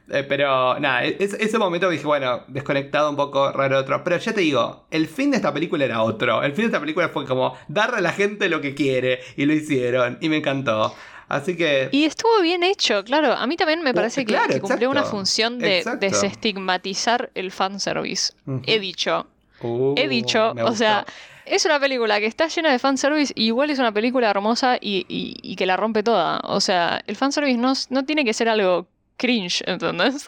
Eh, 0.09 0.23
pero 0.27 0.79
nada, 0.79 1.05
e- 1.05 1.15
es- 1.19 1.33
ese 1.33 1.57
momento 1.57 1.89
dije, 1.89 2.05
bueno, 2.05 2.43
desconectado 2.47 3.09
un 3.09 3.15
poco, 3.15 3.51
raro 3.51 3.79
otro. 3.79 4.03
Pero 4.03 4.17
ya 4.17 4.33
te 4.33 4.41
digo, 4.41 4.85
el 4.91 5.07
fin 5.07 5.31
de 5.31 5.37
esta 5.37 5.53
película 5.53 5.85
era 5.85 6.03
otro. 6.03 6.43
El 6.43 6.51
fin 6.53 6.63
de 6.63 6.67
esta 6.67 6.79
película 6.79 7.09
fue 7.09 7.25
como 7.25 7.55
darle 7.67 7.97
a 7.97 8.01
la 8.01 8.11
gente 8.11 8.49
lo 8.49 8.59
que 8.61 8.75
quiere. 8.75 9.19
Y 9.37 9.45
lo 9.45 9.53
hicieron. 9.53 10.17
Y 10.21 10.29
me 10.29 10.37
encantó. 10.37 10.93
Así 11.29 11.55
que... 11.55 11.87
Y 11.91 12.03
estuvo 12.03 12.41
bien 12.41 12.63
hecho, 12.63 13.03
claro. 13.05 13.31
A 13.33 13.47
mí 13.47 13.55
también 13.55 13.81
me 13.81 13.91
Uh, 13.91 13.93
parece 13.95 14.21
que, 14.25 14.33
claro, 14.33 14.53
que 14.53 14.59
cumplió 14.59 14.89
una 14.91 15.03
función 15.03 15.57
de 15.57 15.83
desestigmatizar 15.99 17.31
el 17.33 17.51
fanservice. 17.51 18.33
Ujú. 18.45 18.61
He 18.65 18.79
dicho, 18.79 19.27
Uh, 19.61 19.95
he 19.97 20.09
dicho, 20.09 20.53
o 20.65 20.73
sea, 20.75 21.05
es 21.45 21.63
una 21.65 21.79
película 21.79 22.19
que 22.19 22.25
está 22.25 22.47
llena 22.47 22.69
de 22.71 22.79
fanservice 22.79 23.31
y 23.35 23.45
igual 23.45 23.69
es 23.69 23.79
una 23.79 23.93
película 23.93 24.29
hermosa 24.29 24.77
y, 24.79 25.05
y- 25.07 25.37
y 25.41 25.55
que 25.55 25.65
la 25.65 25.77
rompe 25.77 26.03
toda. 26.03 26.39
O 26.43 26.59
sea, 26.59 27.01
el 27.07 27.15
fanservice 27.15 27.57
no, 27.57 27.71
no 27.89 28.03
tiene 28.05 28.25
que 28.25 28.33
ser 28.33 28.49
algo 28.49 28.87
cringe, 29.23 29.63
¿entendés? 29.65 30.27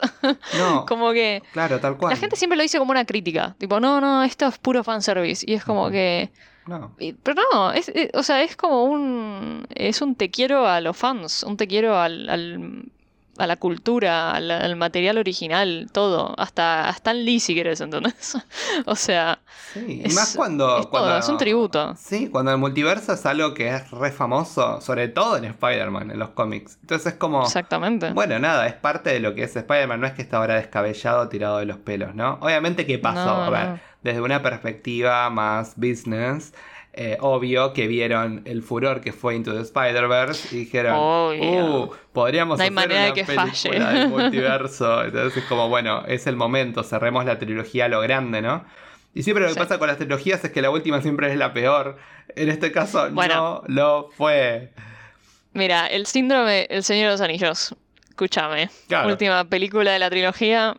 No, 0.58 0.86
como 0.88 1.12
que 1.12 1.44
claro, 1.52 1.80
tal 1.82 1.98
cual. 1.98 2.12
la 2.12 2.16
gente 2.18 2.38
siempre 2.38 2.56
lo 2.56 2.64
dice 2.64 2.80
como 2.80 2.92
una 2.92 3.04
crítica. 3.06 3.56
Tipo, 3.58 3.80
no, 3.82 4.00
no, 4.00 4.24
esto 4.24 4.46
es 4.48 4.58
puro 4.58 4.84
fanservice. 4.84 5.44
Y 5.46 5.54
es 5.56 5.66
como 5.66 5.90
que... 5.92 6.32
No. 6.66 6.96
y- 6.98 7.12
Pero 7.14 7.42
no, 7.52 7.72
es, 7.74 7.90
es- 7.90 8.10
o 8.14 8.24
sea, 8.24 8.42
es 8.42 8.56
como 8.56 8.86
un. 8.86 9.68
Es 9.76 10.02
un 10.02 10.16
te 10.16 10.32
quiero 10.32 10.66
a 10.66 10.80
los 10.82 10.96
fans, 10.98 11.44
un 11.44 11.58
te 11.58 11.68
quiero 11.68 11.98
al, 12.00 12.28
al- 12.30 12.86
a 13.38 13.48
la 13.48 13.58
cultura, 13.58 14.32
al, 14.34 14.50
al 14.52 14.76
material 14.76 15.18
original, 15.18 15.90
todo. 15.92 16.34
Hasta, 16.40 16.88
hasta 16.90 17.14
Lee, 17.14 17.40
si 17.40 17.54
quieres, 17.54 17.82
¿entendés? 17.82 18.38
o 18.86 18.96
sea, 18.96 19.40
Sí, 19.74 20.02
y 20.06 20.12
más 20.12 20.34
cuando, 20.36 20.80
es 20.80 20.90
todo, 20.92 21.18
es 21.18 21.28
un 21.30 21.38
tributo. 21.38 21.96
Sí, 21.96 22.30
cuando 22.30 22.52
el 22.52 22.58
multiverso 22.58 23.14
es 23.14 23.26
algo 23.26 23.54
que 23.54 23.70
es 23.76 23.90
re 23.92 24.12
famoso, 24.12 24.80
sobre 24.82 25.08
todo 25.10 25.38
en 25.38 25.46
Spider-Man, 25.46 26.12
en 26.12 26.20
los 26.20 26.30
cómics. 26.30 26.78
Entonces 26.82 27.14
es 27.14 27.20
como, 27.20 27.44
exactamente. 27.44 28.14
bueno, 28.14 28.38
nada, 28.40 28.68
es 28.68 28.74
parte 28.76 29.10
de 29.12 29.20
lo 29.20 29.34
que 29.36 29.44
es 29.44 29.56
Spider-Man, 29.56 30.00
no 30.02 30.08
es 30.08 30.14
que 30.14 30.22
está 30.22 30.38
ahora 30.38 30.56
descabellado, 30.56 31.30
tirado 31.30 31.58
de 31.60 31.66
los 31.66 31.78
pelos, 31.78 32.16
¿no? 32.16 32.38
Obviamente, 32.42 32.86
¿qué 32.86 33.00
pasó? 33.00 33.36
No, 33.36 33.44
A 33.44 33.50
ver, 33.50 33.70
no. 33.70 33.82
desde 34.04 34.22
una 34.22 34.42
perspectiva 34.42 35.30
más 35.30 35.74
business, 35.78 36.54
eh, 36.98 37.18
obvio 37.20 37.74
que 37.74 37.88
vieron 37.88 38.42
el 38.46 38.62
furor 38.64 39.02
que 39.02 39.12
fue 39.12 39.36
Into 39.36 39.54
the 39.54 39.62
Spider-Verse 39.62 40.56
y 40.56 40.60
dijeron, 40.60 40.96
uh, 40.98 41.90
podríamos 42.14 42.58
No 42.58 42.64
hacer 42.64 42.72
una 42.74 43.06
de 43.06 43.14
que 43.14 43.24
película 43.26 43.48
falle. 43.54 43.80
del 44.00 44.08
multiverso. 44.10 45.04
Entonces 45.04 45.38
es 45.38 45.44
como, 45.50 45.68
bueno, 45.70 46.04
es 46.08 46.26
el 46.28 46.36
momento, 46.36 46.84
cerremos 46.84 47.26
la 47.26 47.38
trilogía 47.38 47.86
a 47.86 47.88
lo 47.90 48.00
grande, 48.02 48.42
¿no? 48.42 48.64
Y 49.14 49.24
siempre 49.24 49.44
lo 49.44 49.48
que 49.50 49.54
Sí. 49.56 49.60
pasa 49.60 49.78
con 49.80 49.88
las 49.88 49.98
trilogías 49.98 50.44
es 50.44 50.52
que 50.52 50.62
la 50.62 50.70
última 50.70 51.02
siempre 51.02 51.32
es 51.32 51.38
la 51.38 51.54
peor. 51.54 51.98
En 52.36 52.50
este 52.50 52.72
caso 52.72 53.10
Bueno. 53.12 53.64
no 53.68 53.74
lo 53.74 54.10
fue. 54.16 54.72
Mira, 55.54 55.88
el 55.88 56.06
síndrome 56.06 56.68
El 56.70 56.84
Señor 56.84 57.06
de 57.08 57.12
los 57.12 57.22
Anillos. 57.22 57.76
Escúchame. 58.10 58.70
Claro. 58.88 59.10
Última 59.10 59.44
película 59.46 59.92
de 59.92 60.00
la 60.00 60.10
trilogía. 60.10 60.76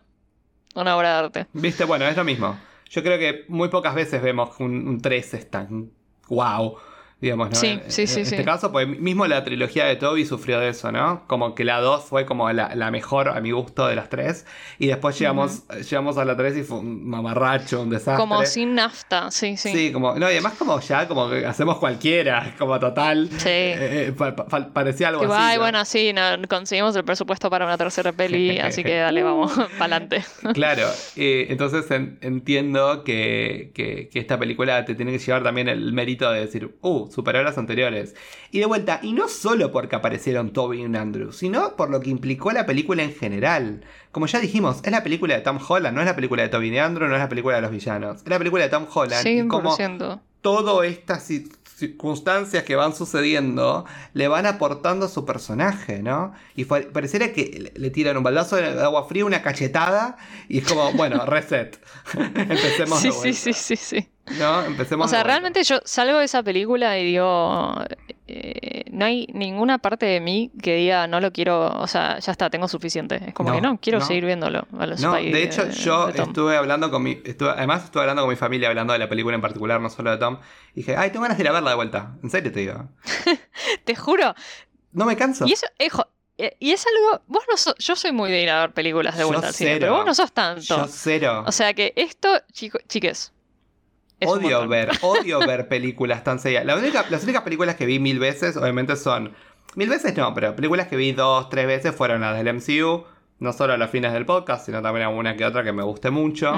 Una 0.74 0.96
obra 0.96 1.12
de 1.12 1.24
arte. 1.26 1.46
Viste, 1.54 1.84
bueno, 1.84 2.06
es 2.06 2.16
lo 2.16 2.24
mismo. 2.24 2.58
Yo 2.90 3.02
creo 3.02 3.18
que 3.18 3.44
muy 3.48 3.68
pocas 3.68 3.94
veces 3.94 4.22
vemos 4.22 4.50
un, 4.60 4.86
un 4.86 5.00
3 5.00 5.34
es 5.34 5.50
tan 5.50 5.90
wow. 6.28 6.78
Digamos, 7.18 7.48
¿no? 7.48 7.56
Sí, 7.56 7.68
en, 7.68 7.90
sí, 7.90 8.02
en 8.02 8.08
sí, 8.08 8.20
este 8.20 8.44
caso, 8.44 8.70
pues 8.70 8.86
mismo 8.86 9.26
la 9.26 9.42
trilogía 9.42 9.86
de 9.86 9.96
Toby 9.96 10.26
sufrió 10.26 10.60
de 10.60 10.68
eso, 10.68 10.92
¿no? 10.92 11.26
Como 11.26 11.54
que 11.54 11.64
la 11.64 11.80
2 11.80 12.04
fue 12.04 12.26
como 12.26 12.52
la, 12.52 12.74
la 12.74 12.90
mejor 12.90 13.30
a 13.30 13.40
mi 13.40 13.52
gusto 13.52 13.86
de 13.86 13.96
las 13.96 14.10
tres. 14.10 14.44
Y 14.78 14.88
después 14.88 15.18
llegamos, 15.18 15.66
llegamos 15.68 16.18
a 16.18 16.26
la 16.26 16.36
3 16.36 16.58
y 16.58 16.62
fue 16.62 16.78
un 16.80 17.08
mamarracho, 17.08 17.80
un 17.80 17.88
desastre. 17.88 18.20
Como 18.20 18.44
sin 18.44 18.74
nafta, 18.74 19.30
sí, 19.30 19.56
sí. 19.56 19.70
Sí, 19.72 19.92
como, 19.92 20.12
no, 20.16 20.26
y 20.28 20.32
además 20.32 20.54
como 20.58 20.78
ya, 20.80 21.08
como 21.08 21.30
que 21.30 21.46
hacemos 21.46 21.78
cualquiera, 21.78 22.54
como 22.58 22.78
total. 22.78 23.30
Sí. 23.38 23.48
eh, 23.48 24.08
eh, 24.08 24.12
pa- 24.12 24.36
pa- 24.36 24.68
parecía 24.74 25.08
algo 25.08 25.24
así. 25.24 25.32
ay, 25.34 25.56
¿no? 25.56 25.62
bueno, 25.62 25.84
sí, 25.86 26.12
no, 26.12 26.22
conseguimos 26.50 26.94
el 26.96 27.04
presupuesto 27.04 27.48
para 27.48 27.64
una 27.64 27.78
tercera 27.78 28.12
peli, 28.12 28.58
así 28.58 28.84
que 28.84 28.94
dale, 28.94 29.22
vamos, 29.22 29.52
pa'lante. 29.78 30.22
Claro, 30.52 30.86
eh, 31.16 31.46
entonces 31.48 31.90
en- 31.90 32.18
entiendo 32.20 33.04
que, 33.04 33.72
que- 33.74 34.10
que 34.12 34.18
esta 34.18 34.38
película 34.38 34.84
te 34.84 34.94
tiene 34.94 35.12
que 35.12 35.18
llevar 35.18 35.42
también 35.42 35.68
el 35.68 35.94
mérito 35.94 36.30
de 36.30 36.40
decir, 36.40 36.76
uh, 36.82 37.05
superó 37.10 37.38
a 37.38 37.42
las 37.42 37.58
anteriores. 37.58 38.14
Y 38.50 38.60
de 38.60 38.66
vuelta, 38.66 39.00
y 39.02 39.12
no 39.12 39.28
solo 39.28 39.72
porque 39.72 39.96
aparecieron 39.96 40.52
Toby 40.52 40.82
y 40.82 40.84
Andrew, 40.96 41.32
sino 41.32 41.76
por 41.76 41.90
lo 41.90 42.00
que 42.00 42.10
implicó 42.10 42.52
la 42.52 42.66
película 42.66 43.02
en 43.02 43.14
general. 43.14 43.84
Como 44.12 44.26
ya 44.26 44.40
dijimos, 44.40 44.80
es 44.84 44.90
la 44.92 45.02
película 45.02 45.34
de 45.34 45.40
Tom 45.42 45.58
Holland, 45.66 45.94
no 45.94 46.00
es 46.00 46.06
la 46.06 46.14
película 46.16 46.42
de 46.42 46.48
Toby 46.48 46.68
y 46.70 46.78
Andrew, 46.78 47.08
no 47.08 47.14
es 47.14 47.20
la 47.20 47.28
película 47.28 47.56
de 47.56 47.62
los 47.62 47.70
villanos, 47.70 48.22
es 48.22 48.28
la 48.28 48.38
película 48.38 48.64
de 48.64 48.70
Tom 48.70 48.86
Holland. 48.92 49.26
y 49.26 49.46
como 49.48 49.76
100%. 49.76 50.20
todas 50.40 50.86
estas 50.86 51.28
ci- 51.30 51.50
circunstancias 51.76 52.62
que 52.64 52.74
van 52.74 52.94
sucediendo 52.94 53.84
le 54.14 54.28
van 54.28 54.46
aportando 54.46 55.04
a 55.06 55.08
su 55.10 55.26
personaje, 55.26 56.02
¿no? 56.02 56.32
Y 56.54 56.64
pareciera 56.64 57.32
que 57.34 57.70
le, 57.74 57.90
tiran 57.90 58.16
un 58.16 58.22
baldazo 58.22 58.56
de 58.56 58.80
agua 58.82 59.06
fría, 59.06 59.26
una 59.26 59.42
cachetada, 59.42 60.16
y 60.48 60.58
es 60.58 60.64
como, 60.66 60.90
bueno, 60.92 61.24
reset. 61.26 61.78
Empecemos 62.34 63.00
Sí, 63.00 63.08
de 63.08 63.14
sí, 63.14 63.32
sí, 63.34 63.52
sí, 63.52 63.76
sí. 63.76 64.08
¿No? 64.38 64.62
Empecemos 64.64 65.06
O 65.06 65.08
sea, 65.08 65.22
realmente 65.22 65.62
yo 65.64 65.80
salgo 65.84 66.18
de 66.18 66.24
esa 66.24 66.42
película 66.42 66.98
y 66.98 67.04
digo, 67.04 67.74
eh, 68.26 68.84
no 68.90 69.04
hay 69.04 69.26
ninguna 69.32 69.78
parte 69.78 70.06
de 70.06 70.20
mí 70.20 70.50
que 70.62 70.74
diga 70.76 71.06
no 71.06 71.20
lo 71.20 71.32
quiero, 71.32 71.68
o 71.68 71.86
sea, 71.86 72.18
ya 72.18 72.32
está, 72.32 72.50
tengo 72.50 72.66
suficiente. 72.68 73.20
Es 73.28 73.34
como 73.34 73.50
No, 73.50 73.54
que 73.56 73.60
no, 73.62 73.78
quiero 73.80 73.98
no. 74.00 74.04
seguir 74.06 74.24
viéndolo. 74.26 74.66
a 74.78 74.86
los 74.86 75.00
No, 75.00 75.14
de 75.14 75.42
hecho, 75.42 75.64
de- 75.66 75.72
yo 75.72 76.08
de 76.08 76.22
estuve 76.22 76.56
hablando 76.56 76.90
con 76.90 77.02
mi. 77.02 77.20
estuve- 77.24 77.50
además, 77.50 77.84
estuve 77.84 78.02
hablando 78.02 78.22
con 78.22 78.30
mi 78.30 78.36
familia, 78.36 78.68
hablando 78.68 78.92
de 78.92 78.98
la 78.98 79.08
película 79.08 79.34
en 79.34 79.42
particular, 79.42 79.80
no 79.80 79.90
solo 79.90 80.10
de 80.10 80.16
Tom. 80.18 80.38
Y 80.74 80.80
dije, 80.80 80.96
ay, 80.96 81.10
tengo 81.10 81.22
ganas 81.22 81.38
de 81.38 81.44
ir 81.44 81.48
a 81.48 81.52
verla 81.52 81.70
de 81.70 81.76
vuelta. 81.76 82.14
En 82.22 82.30
serio 82.30 82.50
te 82.52 82.60
digo. 82.60 82.88
Te 83.84 83.94
juro. 83.94 84.34
No 84.92 85.04
me 85.04 85.16
canso. 85.16 85.46
Y 85.46 85.52
eso, 85.52 85.66
ejo, 85.78 86.06
eh, 86.38 86.56
y 86.58 86.72
es 86.72 86.84
algo, 86.86 87.22
vos 87.26 87.44
no 87.50 87.56
sos, 87.56 87.74
yo 87.78 87.96
soy 87.96 88.12
muy 88.12 88.30
de 88.30 88.42
ir 88.42 88.50
a 88.50 88.60
ver 88.60 88.72
películas 88.72 89.14
de 89.16 89.20
Yo 89.22 89.28
vuelta 89.28 89.48
al 89.48 89.54
cine, 89.54 89.76
pero 89.78 89.94
vos 89.96 90.06
no 90.06 90.14
sos 90.14 90.32
tanto. 90.32 90.62
Yo 90.62 90.86
cero. 90.88 91.44
O 91.46 91.52
sea 91.52 91.74
que 91.74 91.92
esto, 91.96 92.28
chico, 92.52 92.78
chiques. 92.88 93.32
Es 94.20 94.28
odio 94.28 94.66
ver, 94.66 94.90
odio 95.02 95.40
ver 95.40 95.68
películas 95.68 96.24
tan 96.24 96.38
seguidas. 96.38 96.64
La 96.64 96.76
única, 96.76 97.04
las 97.10 97.24
únicas 97.24 97.42
películas 97.42 97.74
que 97.76 97.86
vi 97.86 97.98
mil 97.98 98.18
veces, 98.18 98.56
obviamente, 98.56 98.96
son. 98.96 99.32
Mil 99.74 99.90
veces 99.90 100.16
no, 100.16 100.32
pero 100.32 100.56
películas 100.56 100.86
que 100.86 100.96
vi 100.96 101.12
dos, 101.12 101.50
tres 101.50 101.66
veces 101.66 101.94
fueron 101.94 102.22
las 102.22 102.36
del 102.36 102.54
MCU. 102.54 103.04
No 103.38 103.52
solo 103.52 103.74
a 103.74 103.76
los 103.76 103.90
fines 103.90 104.14
del 104.14 104.24
podcast, 104.24 104.64
sino 104.64 104.80
también 104.80 105.06
alguna 105.06 105.36
que 105.36 105.44
otra 105.44 105.62
que 105.62 105.70
me 105.70 105.82
guste 105.82 106.10
mucho. 106.10 106.50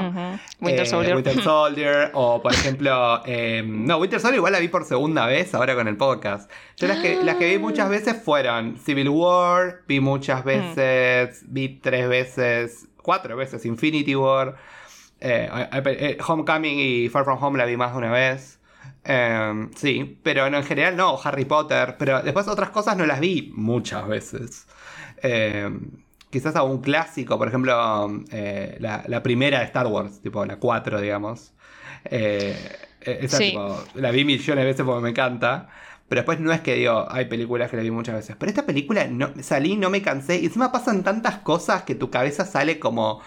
Winter 0.61 0.84
Eh, 0.84 0.86
Soldier. 0.86 1.16
Winter 1.16 1.42
Soldier, 1.42 2.11
o 2.14 2.40
por 2.40 2.52
ejemplo, 2.52 3.20
eh, 3.26 3.64
no, 3.66 3.96
Winter 3.96 4.20
Soldier 4.20 4.36
igual 4.36 4.52
la 4.52 4.61
vi 4.61 4.68
por 4.68 4.84
segunda 4.84 5.26
vez 5.26 5.52
ahora 5.54 5.74
con 5.74 5.88
el 5.88 5.96
podcast. 5.96 6.48
Yo 6.76 6.86
las 6.86 7.00
que, 7.00 7.20
las 7.24 7.34
que 7.34 7.48
vi 7.48 7.59
muchas 7.59 7.90
veces 7.90 8.22
fueron 8.22 8.76
Civil 8.76 9.09
War, 9.09 9.80
vi 9.88 9.98
muchas 9.98 10.44
veces, 10.44 11.42
vi 11.48 11.80
tres 11.80 12.09
veces, 12.09 12.86
cuatro 13.02 13.36
veces 13.36 13.66
Infinity 13.66 14.14
War, 14.14 14.54
eh, 15.21 15.49
eh, 15.73 16.19
Homecoming 16.27 16.79
y 16.79 17.09
Far 17.09 17.25
From 17.25 17.43
Home 17.43 17.59
la 17.59 17.64
vi 17.66 17.77
más 17.77 17.93
de 17.93 17.99
una 17.99 18.11
vez. 18.12 18.61
Eh, 19.05 19.69
sí, 19.77 20.19
pero 20.23 20.51
no, 20.51 20.59
en 20.59 20.64
general 20.64 20.97
no, 20.97 21.19
Harry 21.23 21.45
Potter, 21.45 21.97
pero 21.99 22.23
después 22.23 22.47
otras 22.49 22.71
cosas 22.71 22.97
no 22.97 23.07
las 23.07 23.21
vi 23.21 23.53
muchas 23.55 24.07
veces. 24.07 24.66
Eh, 25.23 25.71
quizás 26.31 26.57
a 26.57 26.62
un 26.62 26.81
clásico, 26.81 27.39
por 27.39 27.49
ejemplo, 27.49 28.23
eh, 28.31 28.77
la, 28.81 29.05
la 29.07 29.23
primera 29.23 29.61
de 29.61 29.64
Star 29.66 29.87
Wars, 29.87 30.21
tipo 30.21 30.45
la 30.45 30.57
4, 30.59 31.01
digamos. 31.01 31.55
Eh, 32.05 32.57
eh, 33.01 33.19
esa 33.23 33.39
Sí. 33.39 33.45
tipo, 33.51 33.83
la 33.95 34.11
vi 34.11 34.25
millones 34.25 34.62
de 34.64 34.66
veces 34.71 34.85
porque 34.87 35.03
me 35.03 35.11
encanta. 35.11 35.69
Pero 36.09 36.21
después 36.21 36.41
no 36.41 36.53
es 36.53 36.62
que 36.62 36.75
digo, 36.75 37.07
hay 37.11 37.27
películas 37.27 37.71
que 37.71 37.77
la 37.77 37.83
vi 37.83 37.91
muchas 37.91 38.14
veces. 38.14 38.37
Pero 38.39 38.49
esta 38.49 38.64
película 38.64 39.07
no, 39.09 39.31
salí, 39.43 39.77
no 39.77 39.91
me 39.91 40.01
cansé. 40.03 40.39
Y 40.41 40.47
encima 40.47 40.73
pasan 40.73 41.05
tantas 41.05 41.39
cosas 41.39 41.83
que 41.83 41.95
tu 41.95 42.11
cabeza 42.11 42.47
sale 42.47 42.79
como 42.79 43.21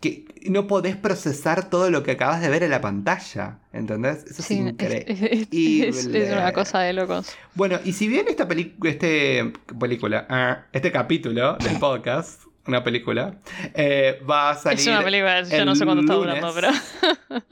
que 0.00 0.26
no 0.50 0.66
podés 0.66 0.94
procesar 0.96 1.70
todo 1.70 1.90
lo 1.90 2.02
que 2.02 2.12
acabas 2.12 2.40
de 2.42 2.48
ver 2.48 2.62
en 2.62 2.70
la 2.70 2.80
pantalla. 2.80 3.58
¿Entendés? 3.72 4.24
Eso 4.24 4.42
Sí, 4.42 4.54
es 4.54 4.60
increíble. 4.60 5.04
es- 5.50 6.06
es- 6.06 6.06
es 6.06 6.32
una 6.32 6.52
cosa 6.52 6.80
de 6.80 6.92
locos. 6.92 7.34
Bueno, 7.54 7.78
y 7.84 7.92
si 7.92 8.06
bien 8.08 8.26
esta 8.28 8.46
película, 8.46 8.90
este 8.90 9.52
película, 9.78 10.26
ah, 10.28 10.66
este 10.72 10.92
capítulo 10.92 11.56
del 11.56 11.78
podcast, 11.80 12.42
una 12.66 12.82
película, 12.82 13.38
eh, 13.74 14.20
va 14.28 14.50
a 14.50 14.54
salir 14.56 14.80
Es 14.80 14.86
una 14.88 15.02
película, 15.02 15.42
yo 15.42 15.64
no 15.64 15.74
sé 15.76 15.84
cuándo 15.84 16.02
está 16.02 16.14
durando, 16.14 16.52
pero. 16.54 16.68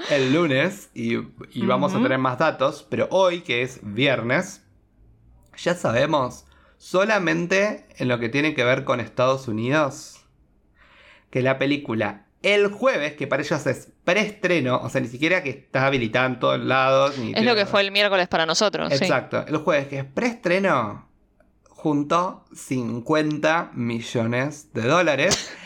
el 0.11 0.33
lunes 0.35 0.91
y, 0.93 1.15
y 1.53 1.65
vamos 1.67 1.95
a 1.95 2.03
tener 2.03 2.19
más 2.19 2.39
datos, 2.39 2.85
pero 2.91 3.07
hoy, 3.11 3.41
que 3.43 3.63
es 3.63 3.79
viernes, 3.83 4.63
ya 5.57 5.75
sabemos 5.75 6.47
solamente 6.79 7.87
en 7.97 8.09
lo 8.09 8.19
que 8.19 8.29
tiene 8.29 8.55
que 8.55 8.65
ver 8.65 8.85
con 8.85 9.01
Estados 9.01 9.47
Unidos 9.49 10.21
que 11.31 11.43
la 11.43 11.59
película 11.59 12.27
el 12.45 12.69
jueves, 12.69 13.15
que 13.15 13.27
para 13.27 13.43
ellos 13.43 13.67
es 13.67 13.89
preestreno, 14.05 14.77
o 14.79 14.89
sea, 14.89 15.01
ni 15.01 15.09
siquiera 15.09 15.43
que 15.43 15.51
está 15.51 15.87
habilitada 15.87 16.27
en 16.27 16.39
todos 16.39 16.61
lados. 16.61 17.19
Ni 17.19 17.33
Es 17.33 17.45
lo 17.45 17.55
que 17.55 17.67
fue 17.67 17.81
el 17.81 17.91
miércoles 17.91 18.29
para 18.29 18.47
nosotros. 18.47 18.93
sí. 18.93 19.05
Exacto, 19.05 19.45
el 19.47 19.57
jueves 19.57 19.89
que 19.89 19.99
es 19.99 20.05
preestreno, 20.05 21.09
juntó 21.69 22.45
50 22.55 23.71
millones 23.75 24.73
de 24.73 24.83
dólares. 24.83 25.53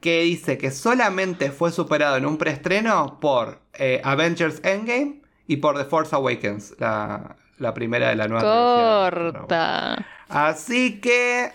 Que 0.00 0.22
dice 0.22 0.56
que 0.56 0.70
solamente 0.70 1.50
fue 1.50 1.70
superado 1.72 2.16
en 2.16 2.24
un 2.24 2.38
preestreno 2.38 3.20
por 3.20 3.60
eh, 3.74 4.00
Avengers 4.02 4.62
Endgame 4.64 5.20
y 5.46 5.58
por 5.58 5.76
The 5.76 5.84
Force 5.84 6.16
Awakens, 6.16 6.74
la, 6.78 7.36
la 7.58 7.74
primera 7.74 8.08
de 8.08 8.14
la 8.16 8.26
nueva. 8.26 9.10
Corta. 9.10 10.06
Así 10.30 11.02
que 11.02 11.52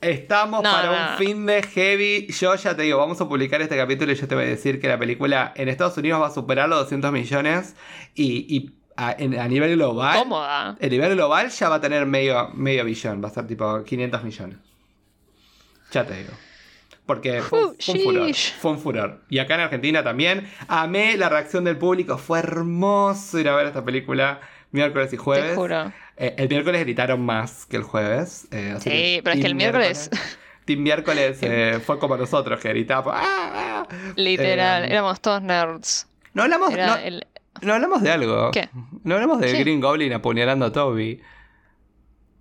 estamos 0.00 0.62
No, 0.62 0.70
para 0.70 0.86
no. 1.06 1.12
un 1.12 1.18
fin 1.18 1.46
de 1.46 1.62
heavy. 1.62 2.26
Yo 2.28 2.54
ya 2.54 2.76
te 2.76 2.82
digo, 2.82 2.98
vamos 2.98 3.20
a 3.20 3.28
publicar 3.28 3.60
este 3.62 3.76
capítulo 3.76 4.12
y 4.12 4.14
yo 4.14 4.28
te 4.28 4.34
voy 4.34 4.44
a 4.44 4.48
decir 4.48 4.80
que 4.80 4.88
la 4.88 4.98
película 4.98 5.52
en 5.56 5.68
Estados 5.68 5.96
Unidos 5.98 6.20
va 6.22 6.28
a 6.28 6.30
superar 6.30 6.68
los 6.68 6.78
200 6.80 7.12
millones 7.12 7.74
y, 8.14 8.46
y 8.56 8.70
a, 8.96 9.14
en- 9.18 9.38
a 9.38 9.46
nivel 9.48 9.76
global. 9.76 10.18
Cómoda. 10.18 10.70
A 10.80 10.86
nivel 10.86 11.14
global 11.14 11.48
ya 11.50 11.68
va 11.68 11.76
a 11.76 11.80
tener 11.80 12.06
medio, 12.06 12.48
medio 12.54 12.84
billón, 12.84 13.22
va 13.22 13.28
a 13.28 13.32
ser 13.32 13.46
tipo 13.46 13.82
500 13.84 14.24
millones. 14.24 14.58
Ya 15.92 16.04
te 16.04 16.14
digo. 16.16 16.30
Porque 17.06 17.40
fue, 17.40 17.64
Uh, 17.64 17.74
fue 17.80 17.94
un 17.94 18.00
furor. 18.02 18.26
sheesh. 18.26 18.54
Fue 18.60 18.70
un 18.72 18.78
furor. 18.78 19.22
Y 19.30 19.38
acá 19.38 19.54
en 19.54 19.60
Argentina 19.62 20.04
también. 20.04 20.46
Amé 20.68 21.16
la 21.16 21.30
reacción 21.30 21.64
del 21.64 21.78
público. 21.78 22.18
Fue 22.18 22.38
hermoso 22.40 23.38
ir 23.38 23.48
a 23.48 23.56
ver 23.56 23.66
esta 23.66 23.82
película 23.82 24.40
miércoles 24.70 25.12
y 25.12 25.16
jueves. 25.16 25.50
Te 25.50 25.54
juro. 25.56 25.92
Eh, 26.16 26.34
el 26.38 26.48
miércoles 26.48 26.80
gritaron 26.82 27.20
más 27.24 27.66
que 27.66 27.76
el 27.76 27.82
jueves. 27.82 28.48
eh, 28.50 28.76
Sí, 28.80 29.20
pero 29.22 29.34
es 29.34 29.40
que 29.40 29.46
el 29.46 29.54
miércoles- 29.54 30.10
Team 30.64 30.80
miércoles 30.80 31.38
eh, 31.42 31.80
fue 31.84 31.98
como 31.98 32.16
nosotros, 32.16 32.60
que 32.60 32.68
gritábamos. 32.68 33.14
¡Ah, 33.16 33.84
ah! 33.88 33.88
Literal, 34.16 34.84
Eh, 34.84 34.88
éramos 34.92 35.20
todos 35.20 35.40
nerds. 35.42 36.06
no, 36.34 36.42
hablamos, 36.42 36.70
no, 36.72 36.96
el- 36.96 37.26
no 37.62 37.74
hablamos 37.74 38.02
de 38.02 38.10
algo. 38.10 38.50
¿Qué? 38.50 38.68
No 39.04 39.14
hablamos 39.14 39.40
de 39.40 39.52
¿Qué? 39.52 39.58
Green 39.60 39.80
Goblin 39.80 40.12
apuñalando 40.12 40.66
a 40.66 40.72
Toby. 40.72 41.20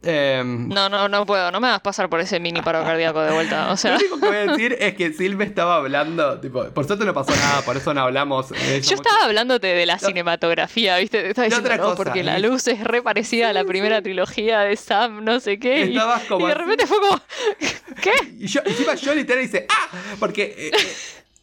Em, 0.03 0.69
No, 0.69 0.89
no, 0.89 1.09
no 1.09 1.25
puedo. 1.25 1.51
No 1.51 1.59
me 1.59 1.67
hagas 1.67 1.81
pasar 1.81 2.07
por 2.09 2.19
ese 2.19 2.39
mini 2.39 2.61
paro 2.61 2.83
cardíaco 2.83 3.19
de 3.21 3.31
vuelta. 3.33 3.73
O 3.73 3.75
Lo 3.87 3.95
único 3.95 4.19
que 4.19 4.25
voy 4.27 4.35
a 4.35 4.45
decir 4.47 4.77
es 4.79 4.93
que 4.95 5.11
Sil 5.11 5.35
me 5.35 5.43
estaba 5.45 5.77
hablando, 5.77 6.39
tipo, 6.39 6.65
por 6.69 6.85
suerte 6.85 7.03
no 7.03 7.13
pasó 7.13 7.31
nada, 7.35 7.61
por 7.63 7.75
eso 7.77 7.93
no 7.93 8.01
hablamos. 8.01 8.51
eso 8.51 8.89
yo 8.91 8.95
estaba 8.95 9.23
hablándote 9.25 9.67
de 9.67 9.85
la 9.85 9.97
cinematografía, 9.97 10.97
¿viste? 10.97 11.21
Te 11.23 11.29
estaba 11.29 11.45
diciendo, 11.45 11.69
otra 11.69 11.83
no, 11.83 11.95
porque 11.95 12.23
la 12.23 12.37
luz 12.39 12.67
es 12.67 12.83
re 12.83 13.01
parecida 13.01 13.49
a 13.49 13.53
la 13.53 13.63
primera 13.65 14.01
trilogía 14.01 14.59
de 14.61 14.75
Sam, 14.75 15.23
no 15.23 15.39
sé 15.39 15.57
qué. 15.59 15.85
Y, 15.85 15.89
Estabas 15.93 16.23
como 16.25 16.45
y 16.45 16.47
de 16.47 16.53
así. 16.53 16.61
repente 16.61 16.87
fue 16.87 16.97
como, 16.99 17.21
¿qué? 18.01 18.11
Y 18.39 18.47
yo, 18.47 18.61
encima 18.65 18.93
yo 18.95 19.15
literal 19.15 19.41
dice, 19.43 19.65
¡ah! 19.69 19.87
Porque 20.19 20.43
eh, 20.57 20.71
eh, 20.73 20.93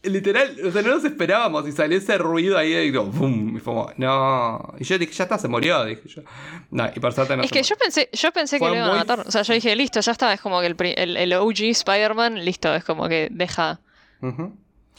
literal, 0.05 0.57
o 0.65 0.71
sea, 0.71 0.83
no 0.83 0.95
nos 0.95 1.05
esperábamos 1.05 1.67
y 1.69 1.73
salió 1.73 1.99
ese 1.99 2.17
ruido 2.19 2.57
ahí 2.59 2.73
y 2.75 2.81
digo, 2.85 3.05
¡bum! 3.05 3.57
Y 3.57 3.61
fue 3.61 3.73
como, 3.75 3.91
no. 3.97 4.75
Y 4.79 4.85
yo 4.85 4.99
dije, 4.99 5.13
ya 5.13 5.25
está, 5.25 5.39
se 5.39 5.49
murió, 5.49 5.85
dije 5.85 6.03
yo. 6.07 6.23
No, 6.71 6.91
y 6.95 7.01
por 7.01 7.13
suerte 7.13 7.37
no 7.37 7.43
Es 7.43 7.49
se 7.49 7.55
que 7.55 7.61
murió. 7.61 7.71
yo 7.71 7.77
pensé, 7.79 8.09
yo 8.13 8.33
pensé 8.33 8.59
que 8.59 8.67
lo 8.67 8.75
iban 8.75 8.91
a 8.91 8.95
matar. 8.95 9.21
O 9.27 9.31
sea, 9.31 9.43
yo 9.43 9.55
dije, 9.55 9.75
listo, 9.77 10.01
ya 10.01 10.13
está. 10.13 10.33
Es 10.33 10.41
como 10.41 10.61
que 10.61 10.67
el, 10.67 10.77
el, 10.97 11.17
el 11.17 11.33
OG 11.35 11.61
Spider-Man, 11.63 12.45
listo, 12.45 12.75
es 12.75 12.85
como 12.85 13.09
que 13.09 13.29
deja. 13.31 13.81
Ujú. 14.23 14.55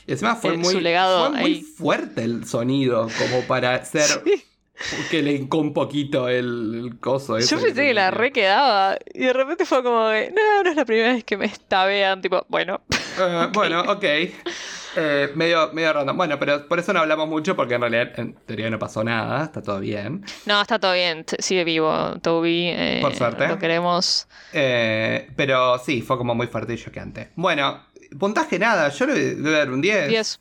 Y 0.08 0.12
encima 0.12 0.36
fue 0.36 0.52
el- 0.52 0.58
muy, 0.60 0.74
su 0.74 0.80
legado 0.82 1.30
fue 1.32 1.40
muy 1.42 1.52
ahí. 1.56 1.62
fuerte 1.62 2.24
el 2.24 2.46
sonido, 2.46 3.08
como 3.18 3.42
para 3.48 3.84
ser 3.86 4.06
que 5.10 5.24
le 5.24 5.32
hincó 5.34 5.58
un 5.60 5.74
poquito 5.74 6.28
el, 6.30 6.84
el 6.86 7.00
coso. 7.00 7.40
Yo 7.40 7.60
pensé 7.60 7.74
que 7.88 7.94
la 7.94 8.12
re 8.12 8.32
quedaba. 8.32 8.98
Y 9.14 9.20
de 9.26 9.34
repente 9.34 9.66
fue 9.66 9.82
como 9.84 10.08
de, 10.10 10.32
no, 10.32 10.64
no 10.64 10.70
es 10.70 10.76
la 10.76 10.86
primera 10.86 11.14
vez 11.14 11.24
que 11.24 11.38
me 11.38 11.46
estabean. 11.46 12.22
Tipo, 12.22 12.46
bueno. 12.50 12.82
Eh, 13.20 13.48
Bueno, 13.54 13.82
ok. 13.88 14.04
Eh, 14.96 15.32
medio, 15.36 15.72
medio 15.74 15.92
random. 15.94 16.16
Bueno, 16.16 16.40
pero 16.40 16.68
por 16.68 16.80
eso 16.80 16.94
no 16.94 17.00
hablamos 17.02 17.28
mucho, 17.28 17.56
porque 17.56 17.76
en 17.76 17.82
realidad 17.82 18.12
en 18.20 18.34
teoría 18.46 18.70
no 18.70 18.80
pasó 18.80 19.04
nada, 19.04 19.44
está 19.46 19.62
todo 19.62 19.80
bien. 19.80 20.24
No, 20.46 20.62
está 20.62 20.80
todo 20.80 20.94
bien. 20.94 21.26
Sigue 21.40 21.64
vivo 21.64 22.18
Toby. 22.22 22.68
eh, 22.70 23.00
Por 23.02 23.14
suerte. 23.16 23.48
Lo 23.48 23.60
queremos. 23.60 24.28
Eh, 24.54 25.30
pero 25.36 25.78
sí, 25.80 26.02
fue 26.02 26.18
como 26.18 26.34
muy 26.36 26.48
fuerte 26.48 26.74
y 26.74 26.78
choqueante. 26.78 27.30
Bueno, 27.36 27.84
puntaje 28.18 28.58
nada, 28.58 28.90
yo 28.90 29.06
le 29.08 29.36
voy 29.36 29.54
a 29.54 29.58
dar 29.60 29.72
un 29.72 29.82
10. 29.82 30.08
10. 30.10 30.40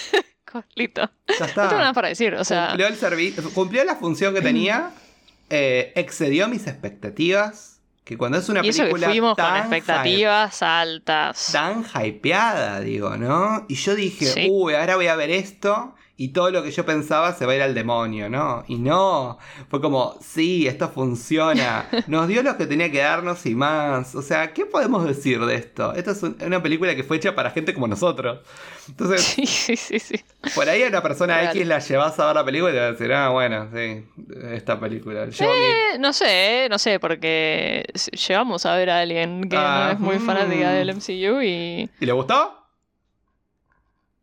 listo. 0.74 1.02
Ya 1.28 1.46
No 1.46 1.46
tengo 1.46 1.66
nada 1.68 1.80
está. 1.82 1.92
para 1.92 2.08
decir. 2.08 2.34
O 2.34 2.44
sea, 2.44 2.68
Cumplió, 2.68 2.86
el 2.88 2.98
servi- 2.98 3.52
cumplió 3.52 3.84
la 3.84 3.96
función 3.96 4.34
que 4.34 4.40
tenía, 4.40 4.90
eh, 5.50 5.92
excedió 5.94 6.48
mis 6.48 6.66
expectativas. 6.66 7.79
Que 8.10 8.18
cuando 8.18 8.38
es 8.38 8.48
una 8.48 8.64
y 8.66 8.70
eso 8.70 8.78
que 8.78 8.88
película 8.88 9.06
fuimos 9.08 9.36
con 9.36 9.44
tan 9.44 9.56
expectativas 9.58 10.62
altas. 10.64 11.50
tan 11.52 11.84
hypeada, 11.94 12.80
digo, 12.80 13.16
¿no? 13.16 13.66
Y 13.68 13.76
yo 13.76 13.94
dije, 13.94 14.26
Sí. 14.26 14.48
uy, 14.50 14.74
ahora 14.74 14.96
voy 14.96 15.06
a 15.06 15.14
ver 15.14 15.30
esto 15.30 15.94
y 16.22 16.34
todo 16.34 16.50
lo 16.50 16.62
que 16.62 16.70
yo 16.70 16.84
pensaba 16.84 17.32
se 17.32 17.46
va 17.46 17.52
a 17.52 17.56
ir 17.56 17.62
al 17.62 17.74
demonio, 17.74 18.28
¿no? 18.28 18.62
Y 18.68 18.76
no, 18.76 19.38
fue 19.70 19.80
como, 19.80 20.18
sí, 20.20 20.66
esto 20.66 20.90
funciona. 20.90 21.88
Nos 22.08 22.28
dio 22.28 22.42
lo 22.42 22.58
que 22.58 22.66
tenía 22.66 22.92
que 22.92 22.98
darnos 22.98 23.46
y 23.46 23.54
más. 23.54 24.14
O 24.14 24.20
sea, 24.20 24.52
¿qué 24.52 24.66
podemos 24.66 25.06
decir 25.06 25.40
de 25.46 25.54
esto? 25.54 25.94
Esta 25.94 26.10
es 26.10 26.22
un- 26.22 26.36
una 26.44 26.62
película 26.62 26.94
que 26.94 27.04
fue 27.04 27.16
hecha 27.16 27.34
para 27.34 27.50
gente 27.52 27.72
como 27.72 27.88
nosotros. 27.88 28.40
Entonces, 28.86 29.22
Sí, 29.22 29.46
sí, 29.46 29.76
sí, 29.76 29.98
sí. 29.98 30.20
por 30.54 30.68
ahí 30.68 30.82
a 30.82 30.88
una 30.88 31.02
persona 31.02 31.38
Real. 31.38 31.56
X 31.56 31.66
la 31.66 31.78
llevas 31.78 32.18
a 32.20 32.26
ver 32.26 32.34
la 32.36 32.44
película 32.44 32.70
y 32.70 32.74
te 32.74 32.80
va 32.80 32.86
a 32.86 32.92
decir, 32.92 33.12
ah, 33.14 33.28
bueno, 33.30 33.68
sí, 33.74 34.04
esta 34.52 34.78
película. 34.78 35.24
Mi- 35.24 35.32
Eh, 35.40 35.96
no 35.98 36.12
sé, 36.12 36.66
no 36.70 36.78
sé, 36.78 37.00
porque 37.00 37.86
s- 37.94 38.10
llegamos 38.10 38.66
a 38.66 38.76
ver 38.76 38.90
a 38.90 39.00
alguien 39.00 39.48
que 39.48 39.56
Ah, 39.56 39.84
no 39.86 39.92
es 39.92 40.00
muy 40.00 40.18
fanática 40.18 40.68
mm. 40.68 40.74
del 40.74 40.90
MCU 40.90 41.40
y. 41.40 41.88
¿Y 41.98 42.04
le 42.04 42.12
gustó? 42.12 42.56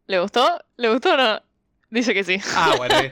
¿Le 0.06 0.20
gustó? 0.20 0.48
¿Le 0.78 0.90
gustó 0.94 1.14
o 1.14 1.18
no? 1.18 1.47
Dice 1.90 2.14
que 2.14 2.24
sí. 2.24 2.38
Ah, 2.56 2.74
bueno, 2.78 2.96
ahí, 2.96 3.12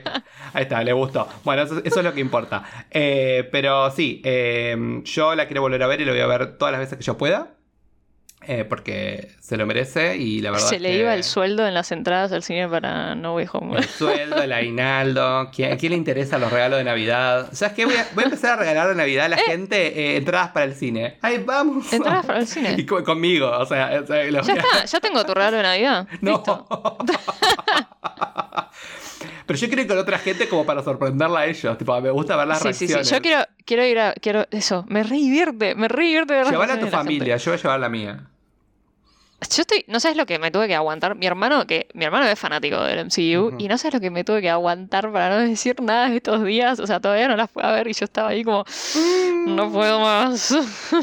está, 0.62 0.84
le 0.84 0.92
gustó. 0.92 1.26
Bueno, 1.44 1.62
eso, 1.62 1.80
eso 1.82 1.98
es 2.00 2.04
lo 2.04 2.12
que 2.12 2.20
importa. 2.20 2.62
Eh, 2.90 3.48
pero 3.50 3.90
sí, 3.90 4.20
eh, 4.24 5.00
yo 5.04 5.34
la 5.34 5.46
quiero 5.46 5.62
volver 5.62 5.82
a 5.82 5.86
ver 5.86 6.02
y 6.02 6.04
lo 6.04 6.12
voy 6.12 6.20
a 6.20 6.26
ver 6.26 6.58
todas 6.58 6.72
las 6.72 6.80
veces 6.80 6.98
que 6.98 7.04
yo 7.04 7.16
pueda. 7.16 7.52
eh, 8.48 8.64
porque 8.64 9.32
se 9.40 9.56
lo 9.56 9.64
merece 9.66 10.16
y 10.18 10.40
la 10.40 10.50
verdad 10.52 10.68
Se 10.68 10.78
le 10.78 10.90
que 10.90 10.98
iba 10.98 11.14
el 11.14 11.24
sueldo 11.24 11.66
en 11.66 11.72
las 11.74 11.90
entradas 11.90 12.30
al 12.32 12.42
cine 12.44 12.68
para 12.68 13.14
No 13.16 13.34
Way 13.34 13.46
Home. 13.52 13.78
el 13.78 13.84
sueldo, 13.84 14.40
el 14.42 14.52
aguinaldo. 14.52 15.50
¿Quién, 15.52 15.72
¿A 15.72 15.76
quién 15.78 15.90
le 15.92 15.96
interesa 15.98 16.38
los 16.38 16.52
regalos 16.52 16.78
de 16.78 16.84
Navidad? 16.84 17.48
¿Sabes 17.52 17.74
qué? 17.74 17.86
Voy 17.86 17.96
a, 17.96 18.06
voy 18.14 18.22
a 18.22 18.26
empezar 18.26 18.52
a 18.52 18.56
regalar 18.56 18.88
de 18.88 18.94
Navidad 18.94 19.24
a 19.24 19.28
la 19.30 19.38
gente 19.38 19.86
eh, 19.98 20.16
entradas 20.18 20.50
para 20.50 20.66
el 20.66 20.74
cine. 20.74 21.16
¡Ay, 21.22 21.42
vamos! 21.44 21.92
¿Entradas 21.92 22.26
para 22.26 22.38
el 22.40 22.46
cine? 22.46 22.74
Y 22.78 22.84
co- 22.86 23.02
conmigo, 23.02 23.50
o 23.50 23.64
sea, 23.66 24.00
o 24.02 24.06
sea, 24.06 24.22
lo 24.30 24.42
Ya 24.42 24.52
a- 24.52 24.56
está, 24.56 24.84
ya 24.84 25.00
tengo 25.00 25.24
tu 25.24 25.32
regalo 25.34 25.56
de 25.56 25.62
Navidad. 25.64 26.06
No. 26.20 26.44
Pero 29.46 29.58
yo 29.58 29.66
quiero 29.68 29.82
ir 29.82 29.88
con 29.88 29.98
otra 29.98 30.18
gente 30.18 30.48
como 30.48 30.66
para 30.66 30.82
sorprenderla 30.82 31.40
a 31.40 31.46
ellos. 31.46 31.78
Tipo, 31.78 32.00
me 32.00 32.10
gusta 32.10 32.36
ver 32.36 32.48
las 32.48 32.60
Sí, 32.60 32.72
sí, 32.72 32.86
sí. 32.88 32.94
reacciones. 32.94 33.10
Yo 33.10 33.22
quiero, 33.22 33.44
quiero 33.64 33.84
ir 33.84 33.98
a. 33.98 34.12
Quiero, 34.14 34.46
eso, 34.50 34.84
me 34.88 35.02
re 35.02 35.16
divierte, 35.16 35.74
me 35.74 35.88
re 35.88 36.04
divierte 36.04 36.34
ver 36.34 36.46
Llevar 36.46 36.70
a 36.70 36.74
tu 36.74 36.80
reacciones 36.80 36.90
de 36.92 36.96
familia, 36.96 37.36
yo 37.36 37.50
voy 37.52 37.58
a 37.58 37.62
llevar 37.62 37.80
la 37.80 37.88
mía. 37.88 38.26
Yo 39.54 39.60
estoy, 39.60 39.84
no 39.86 40.00
sabes 40.00 40.16
lo 40.16 40.24
que 40.24 40.38
me 40.38 40.50
tuve 40.50 40.66
que 40.66 40.74
aguantar. 40.74 41.14
Mi 41.14 41.26
hermano, 41.26 41.66
que 41.66 41.88
mi 41.92 42.06
hermano 42.06 42.26
es 42.26 42.38
fanático 42.38 42.82
del 42.82 43.04
MCU, 43.04 43.54
y 43.58 43.68
no 43.68 43.76
sabes 43.76 43.94
lo 43.94 44.00
que 44.00 44.10
me 44.10 44.24
tuve 44.24 44.40
que 44.40 44.48
aguantar 44.48 45.12
para 45.12 45.28
no 45.28 45.38
decir 45.46 45.80
nada 45.82 46.12
estos 46.14 46.42
días. 46.42 46.80
O 46.80 46.86
sea, 46.86 47.00
todavía 47.00 47.28
no 47.28 47.36
las 47.36 47.50
fui 47.50 47.62
a 47.62 47.70
ver 47.70 47.86
y 47.86 47.92
yo 47.92 48.04
estaba 48.06 48.30
ahí 48.30 48.42
como, 48.42 48.64
no 49.46 49.70
puedo 49.70 50.00
más. 50.00 50.52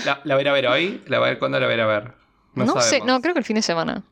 ¿La, 0.04 0.20
la 0.24 0.36
voy 0.36 0.48
a 0.48 0.50
a 0.50 0.54
ver 0.54 0.68
hoy? 0.68 1.04
¿La 1.08 1.20
voy 1.20 1.28
a 1.28 1.30
ver 1.30 1.40
cuándo 1.40 1.60
la 1.60 1.68
voy 1.68 1.80
a 1.80 1.84
a 1.84 1.88
ver? 1.88 2.12
No, 2.56 2.74
sé, 2.82 2.90
sabemos. 2.90 3.08
no, 3.08 3.22
creo 3.22 3.34
que 3.34 3.40
el 3.40 3.46
fin 3.46 3.56
de 3.56 3.62
semana. 3.62 4.04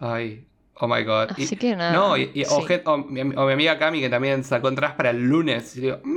Ay, 0.00 0.46
oh 0.80 0.88
my 0.88 1.02
god. 1.04 1.30
Y- 1.36 1.44
Así 1.44 1.56
que 1.56 1.74
nada. 1.76 1.92
No, 1.92 2.16
y, 2.16 2.30
y- 2.34 2.44
o, 2.44 2.60
sí. 2.60 2.66
gen- 2.66 2.82
o 2.86 2.98
mi, 2.98 3.20
o 3.20 3.46
mi 3.46 3.52
amiga 3.52 3.78
Cami 3.78 4.00
que 4.00 4.08
también 4.08 4.44
sacó 4.44 4.68
entradas 4.68 4.96
para 4.96 5.10
el 5.10 5.22
lunes. 5.22 5.76
Y 5.76 5.80
digo, 5.82 5.98
mm. 6.02 6.16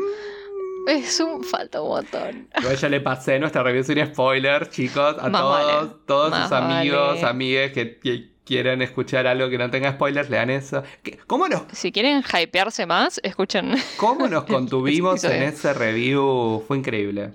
Es 0.87 1.19
un 1.19 1.43
falta 1.43 1.81
un 1.81 1.89
montón. 1.89 2.47
Yo 2.63 2.73
ya 2.73 2.89
le 2.89 2.99
pasé 3.01 3.37
nuestra 3.39 3.61
review 3.61 3.83
sin 3.83 4.03
spoiler, 4.07 4.69
chicos, 4.69 5.17
a 5.19 5.29
Más 5.29 5.41
todos, 5.41 5.65
vale. 5.65 5.89
todos 6.07 6.31
Más 6.31 6.43
sus 6.49 6.51
amigos, 6.57 7.07
vale. 7.15 7.27
amigues 7.27 7.71
que, 7.73 7.99
que 7.99 8.29
quieran 8.43 8.81
escuchar 8.81 9.27
algo 9.27 9.49
que 9.49 9.59
no 9.59 9.69
tenga 9.69 9.91
spoilers, 9.91 10.31
lean 10.31 10.49
eso. 10.49 10.81
¿Qué- 11.03 11.19
¿Cómo 11.27 11.47
nos, 11.47 11.63
Si 11.73 11.91
quieren 11.91 12.23
hypearse 12.23 12.87
más, 12.87 13.19
escuchen. 13.23 13.75
cómo 13.97 14.27
nos 14.27 14.43
contuvimos 14.45 15.23
en 15.25 15.43
ese 15.43 15.73
review? 15.73 16.63
Fue 16.67 16.77
increíble. 16.77 17.33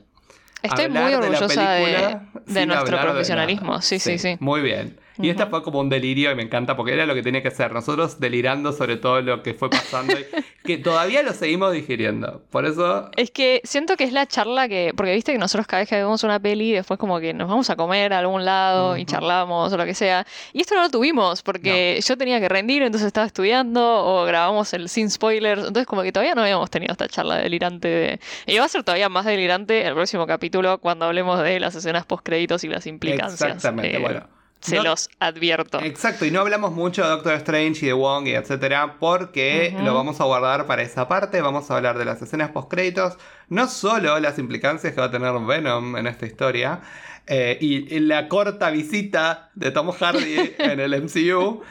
Estoy 0.62 0.86
Hablar 0.86 1.04
muy 1.04 1.14
orgullosa 1.14 1.70
de, 1.72 2.66
nuestro 2.66 2.96
de 2.96 3.02
profesionalismo. 3.04 3.82
sí, 3.82 3.98
sí, 4.00 4.18
sí. 4.18 4.36
Muy 4.40 4.62
bien. 4.62 4.98
Y 5.18 5.28
esta 5.30 5.46
fue 5.46 5.62
como 5.62 5.80
un 5.80 5.88
delirio 5.88 6.30
y 6.32 6.34
me 6.34 6.42
encanta 6.42 6.76
porque 6.76 6.92
era 6.92 7.06
lo 7.06 7.14
que 7.14 7.22
tenía 7.22 7.42
que 7.42 7.50
ser. 7.50 7.72
Nosotros 7.72 8.18
delirando 8.18 8.72
sobre 8.72 8.96
todo 8.96 9.20
lo 9.22 9.42
que 9.42 9.54
fue 9.54 9.70
pasando 9.70 10.12
y 10.12 10.24
que 10.64 10.78
todavía 10.78 11.22
lo 11.22 11.32
seguimos 11.32 11.72
digiriendo. 11.72 12.42
Por 12.50 12.66
eso 12.66 13.10
Es 13.16 13.30
que 13.30 13.60
siento 13.64 13.96
que 13.96 14.04
es 14.04 14.12
la 14.12 14.26
charla 14.26 14.68
que. 14.68 14.92
Porque 14.96 15.14
viste 15.14 15.32
que 15.32 15.38
nosotros 15.38 15.66
cada 15.66 15.82
vez 15.82 15.88
que 15.88 15.96
vemos 15.96 16.24
una 16.24 16.40
peli, 16.40 16.72
después 16.72 16.98
como 16.98 17.20
que 17.20 17.32
nos 17.32 17.48
vamos 17.48 17.70
a 17.70 17.76
comer 17.76 18.12
a 18.12 18.18
algún 18.18 18.44
lado 18.44 18.96
y 18.96 19.04
charlamos 19.04 19.72
o 19.72 19.76
lo 19.76 19.84
que 19.84 19.94
sea. 19.94 20.26
Y 20.52 20.60
esto 20.62 20.74
no 20.74 20.82
lo 20.82 20.90
tuvimos 20.90 21.42
porque 21.42 22.00
yo 22.04 22.16
tenía 22.16 22.40
que 22.40 22.48
rendir, 22.48 22.82
entonces 22.82 23.06
estaba 23.06 23.26
estudiando 23.26 23.82
o 24.04 24.24
grabamos 24.24 24.72
el 24.74 24.88
sin 24.88 25.10
spoilers. 25.10 25.60
Entonces, 25.60 25.86
como 25.86 26.02
que 26.02 26.12
todavía 26.12 26.34
no 26.34 26.42
habíamos 26.42 26.70
tenido 26.70 26.92
esta 26.92 27.08
charla 27.08 27.36
delirante 27.36 27.88
de. 27.88 28.20
Y 28.46 28.58
va 28.58 28.64
a 28.64 28.68
ser 28.68 28.82
todavía 28.82 29.08
más 29.08 29.24
delirante 29.24 29.86
el 29.86 29.94
próximo 29.94 30.26
capítulo 30.26 30.78
cuando 30.78 31.06
hablemos 31.06 31.42
de 31.42 31.60
las 31.60 31.74
escenas 31.74 32.04
post 32.04 32.24
créditos 32.24 32.64
y 32.64 32.68
las 32.68 32.86
implicancias. 32.86 33.40
Exactamente, 33.40 33.96
Eh, 33.96 34.00
bueno. 34.00 34.33
Se 34.64 34.76
No- 34.76 34.84
los 34.84 35.10
advierto. 35.20 35.78
Exacto, 35.82 36.24
y 36.24 36.30
no 36.30 36.40
hablamos 36.40 36.72
mucho 36.72 37.02
de 37.02 37.08
Doctor 37.10 37.34
Strange 37.34 37.84
y 37.84 37.88
de 37.88 37.92
Wong 37.92 38.26
y 38.28 38.34
etcétera, 38.34 38.96
porque 38.98 39.76
lo 39.82 39.92
vamos 39.94 40.20
a 40.22 40.24
guardar 40.24 40.64
para 40.66 40.80
esa 40.80 41.06
parte. 41.06 41.42
Vamos 41.42 41.70
a 41.70 41.76
hablar 41.76 41.98
de 41.98 42.06
las 42.06 42.22
escenas 42.22 42.50
post-créditos, 42.50 43.18
no 43.50 43.68
solo 43.68 44.18
las 44.20 44.38
implicancias 44.38 44.94
que 44.94 45.00
va 45.00 45.08
a 45.08 45.10
tener 45.10 45.32
Venom 45.38 45.98
en 45.98 46.06
esta 46.06 46.24
historia, 46.24 46.80
eh, 47.26 47.58
y, 47.60 47.94
y 47.94 48.00
la 48.00 48.26
corta 48.28 48.70
visita 48.70 49.50
de 49.54 49.70
Tom 49.70 49.90
Hardy 49.92 50.54
en 50.58 50.80
el 50.80 50.94
MCU, 51.02 51.62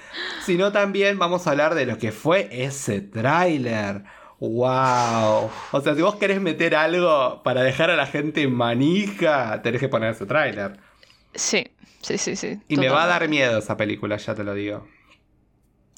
sino 0.45 0.72
también 0.72 1.18
vamos 1.18 1.48
a 1.48 1.52
hablar 1.52 1.74
de 1.74 1.88
lo 1.88 1.98
que 1.98 2.11
fue 2.11 2.48
ese 2.52 3.02
tráiler. 3.02 4.03
¡Wow! 4.40 5.49
O 5.72 5.82
sea, 5.82 5.95
si 5.95 6.02
vos 6.03 6.15
querés 6.18 6.40
meter 6.41 6.76
algo 6.76 7.41
para 7.44 7.61
dejar 7.64 7.90
a 7.90 7.95
la 7.95 8.06
gente 8.06 8.48
manija, 8.48 9.61
tenés 9.64 9.80
que 9.80 9.90
poner 9.90 10.11
ese 10.14 10.26
tráiler. 10.28 10.78
Sí, 11.34 11.65
sí, 12.04 12.18
sí, 12.18 12.36
sí. 12.36 12.60
Y 12.68 12.78
me 12.78 12.90
va 12.90 13.04
a 13.04 13.08
dar 13.08 13.28
miedo 13.28 13.58
esa 13.58 13.76
película, 13.76 14.18
ya 14.18 14.36
te 14.36 14.44
lo 14.44 14.54
digo. 14.54 14.88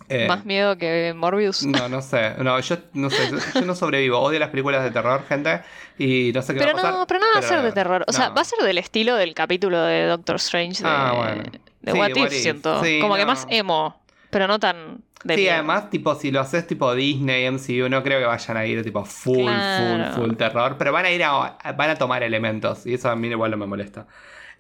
Eh, 0.08 0.28
Más 0.28 0.46
miedo 0.46 0.78
que 0.78 1.14
Morbius. 1.16 1.66
no, 1.66 1.90
no 1.90 2.02
sé. 2.02 2.36
No, 2.38 2.60
yo 2.60 2.78
no 2.94 3.10
sé. 3.10 3.32
Yo, 3.32 3.38
yo 3.60 3.66
no 3.66 3.74
sobrevivo. 3.76 4.20
Odio 4.20 4.40
las 4.40 4.50
películas 4.50 4.84
de 4.84 4.92
terror, 4.92 5.24
gente. 5.28 5.62
Y 5.98 6.32
no 6.34 6.42
sé 6.44 6.54
qué 6.54 6.60
Pero 6.60 6.74
va 6.74 6.80
a 6.80 6.84
pasar. 6.84 6.94
no, 7.00 7.08
pero 7.08 7.20
no 7.22 7.26
va 7.34 7.40
a 7.40 7.42
ser 7.42 7.62
de 7.64 7.72
terror. 7.72 8.06
O 8.08 8.14
sea, 8.14 8.30
va 8.30 8.42
a 8.42 8.46
ser 8.46 8.60
del 8.60 8.78
estilo 8.78 9.16
del 9.16 9.34
capítulo 9.34 9.82
de 9.82 10.06
Doctor 10.06 10.36
Strange 10.36 10.84
de, 10.84 10.90
Ah, 10.90 11.14
bueno. 11.16 11.44
de 11.82 11.92
Sí, 11.92 11.98
What 11.98 12.10
What 12.12 12.18
If, 12.28 12.34
If. 12.34 12.40
siento. 12.42 12.84
Sí, 12.84 13.00
Como 13.02 13.16
que 13.16 13.26
más 13.26 13.48
emo, 13.50 14.00
pero 14.30 14.48
no 14.48 14.60
tan 14.60 15.02
de 15.24 15.36
Sí, 15.36 15.42
miedo. 15.42 15.54
además, 15.56 15.90
tipo, 15.90 16.14
si 16.14 16.30
lo 16.30 16.40
haces 16.42 16.68
tipo 16.68 16.94
Disney, 16.94 17.46
MCU, 17.50 17.90
no 17.90 18.04
creo 18.04 18.20
que 18.20 18.26
vayan 18.26 18.58
a 18.58 18.66
ir 18.68 18.84
tipo 18.84 19.04
full, 19.06 19.42
Claro. 19.46 20.14
full, 20.14 20.26
full 20.28 20.36
terror. 20.36 20.76
Pero 20.78 20.92
van 20.92 21.06
a 21.06 21.10
ir 21.12 21.24
a, 21.24 21.58
van 21.76 21.90
a 21.90 21.96
tomar 21.96 22.22
elementos. 22.22 22.86
Y 22.86 22.94
eso 22.94 23.10
a 23.10 23.16
mí 23.16 23.28
igual 23.30 23.50
no 23.50 23.58
me 23.58 23.66
molesta. 23.66 24.06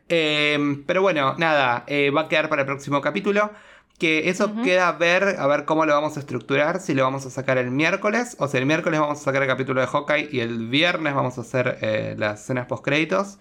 Eh, 0.09 0.83
pero 0.85 1.01
bueno, 1.01 1.35
nada. 1.37 1.83
eh, 1.87 2.09
va 2.11 2.21
a 2.21 2.27
quedar 2.27 2.49
para 2.49 2.61
el 2.63 2.65
próximo 2.67 3.01
capítulo. 3.01 3.51
Que 3.97 4.29
eso 4.29 4.53
queda 4.61 4.89
a 4.89 4.91
ver, 4.91 5.37
a 5.39 5.47
ver 5.47 5.63
cómo 5.63 5.85
lo 5.85 5.93
vamos 5.93 6.17
a 6.17 6.19
estructurar. 6.19 6.81
Si 6.81 6.93
lo 6.93 7.03
vamos 7.03 7.25
a 7.25 7.29
sacar 7.29 7.57
el 7.57 7.71
miércoles. 7.71 8.35
O 8.39 8.47
sea, 8.49 8.59
el 8.59 8.65
miércoles 8.65 8.99
vamos 8.99 9.21
a 9.21 9.23
sacar 9.23 9.41
el 9.41 9.47
capítulo 9.47 9.79
de 9.79 9.87
Hawkeye. 9.87 10.29
Y 10.33 10.41
el 10.41 10.67
viernes 10.67 11.15
vamos 11.15 11.37
a 11.37 11.41
hacer 11.41 11.77
eh, 11.81 12.15
las 12.17 12.41
escenas 12.43 12.65
post 12.67 12.83
créditos. 12.83 13.39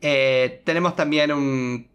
tenemos 0.00 0.94
también 0.96 1.32
un, 1.32 1.88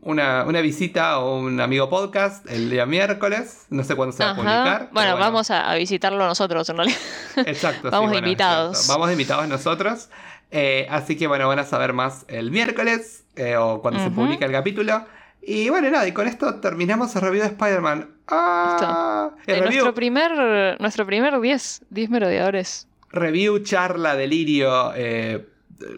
una, 0.00 0.44
una 0.44 0.60
visita 0.62 1.18
o 1.18 1.38
un 1.38 1.60
amigo 1.60 1.90
podcast 1.90 2.50
el 2.50 2.70
día 2.70 2.86
miércoles. 2.86 3.66
No 3.68 3.84
sé 3.84 3.94
cuándo 3.94 4.16
se 4.16 4.24
va 4.24 4.30
a 4.30 4.34
publicar. 4.34 4.88
Bueno, 4.92 5.18
vamos 5.18 5.50
a, 5.50 5.70
a 5.70 5.74
visitarlo 5.76 6.26
nosotros 6.26 6.66
en 6.70 6.76
realidad. 6.78 6.98
Exacto. 7.44 7.90
Vamos 7.90 8.10
de 8.12 8.16
bueno, 8.16 8.28
invitados. 8.28 8.76
exacto. 8.78 8.92
Vamos 8.94 9.08
de 9.08 9.12
invitados 9.12 9.48
nosotros. 9.48 10.08
Eh, 10.50 10.86
así 10.90 11.16
que 11.16 11.26
bueno, 11.26 11.48
van 11.48 11.58
a 11.58 11.64
saber 11.64 11.92
más 11.92 12.24
el 12.28 12.50
miércoles 12.50 13.24
eh, 13.36 13.56
o 13.56 13.80
cuando 13.82 14.00
se 14.00 14.06
Ujú. 14.08 14.16
publica 14.22 14.46
el 14.46 14.52
capítulo. 14.52 15.04
Y 15.42 15.68
bueno, 15.68 15.88
nada, 15.90 16.08
y 16.08 16.12
con 16.12 16.26
esto 16.26 16.56
terminamos 16.56 17.14
el 17.14 17.22
review 17.22 17.42
de 17.42 17.48
Spider-Man. 17.50 18.10
Ah, 18.28 19.30
el 19.46 19.54
Eh, 19.56 19.60
review, 19.60 19.84
nuestro 19.84 19.94
primer 19.94 20.80
nuestro 20.80 21.06
primer 21.06 21.40
10, 21.40 21.82
10 21.90 22.10
merodeadores. 22.10 22.88
review, 23.12 23.60
charla, 23.60 24.16
delirio, 24.16 24.92
eh, 24.96 25.46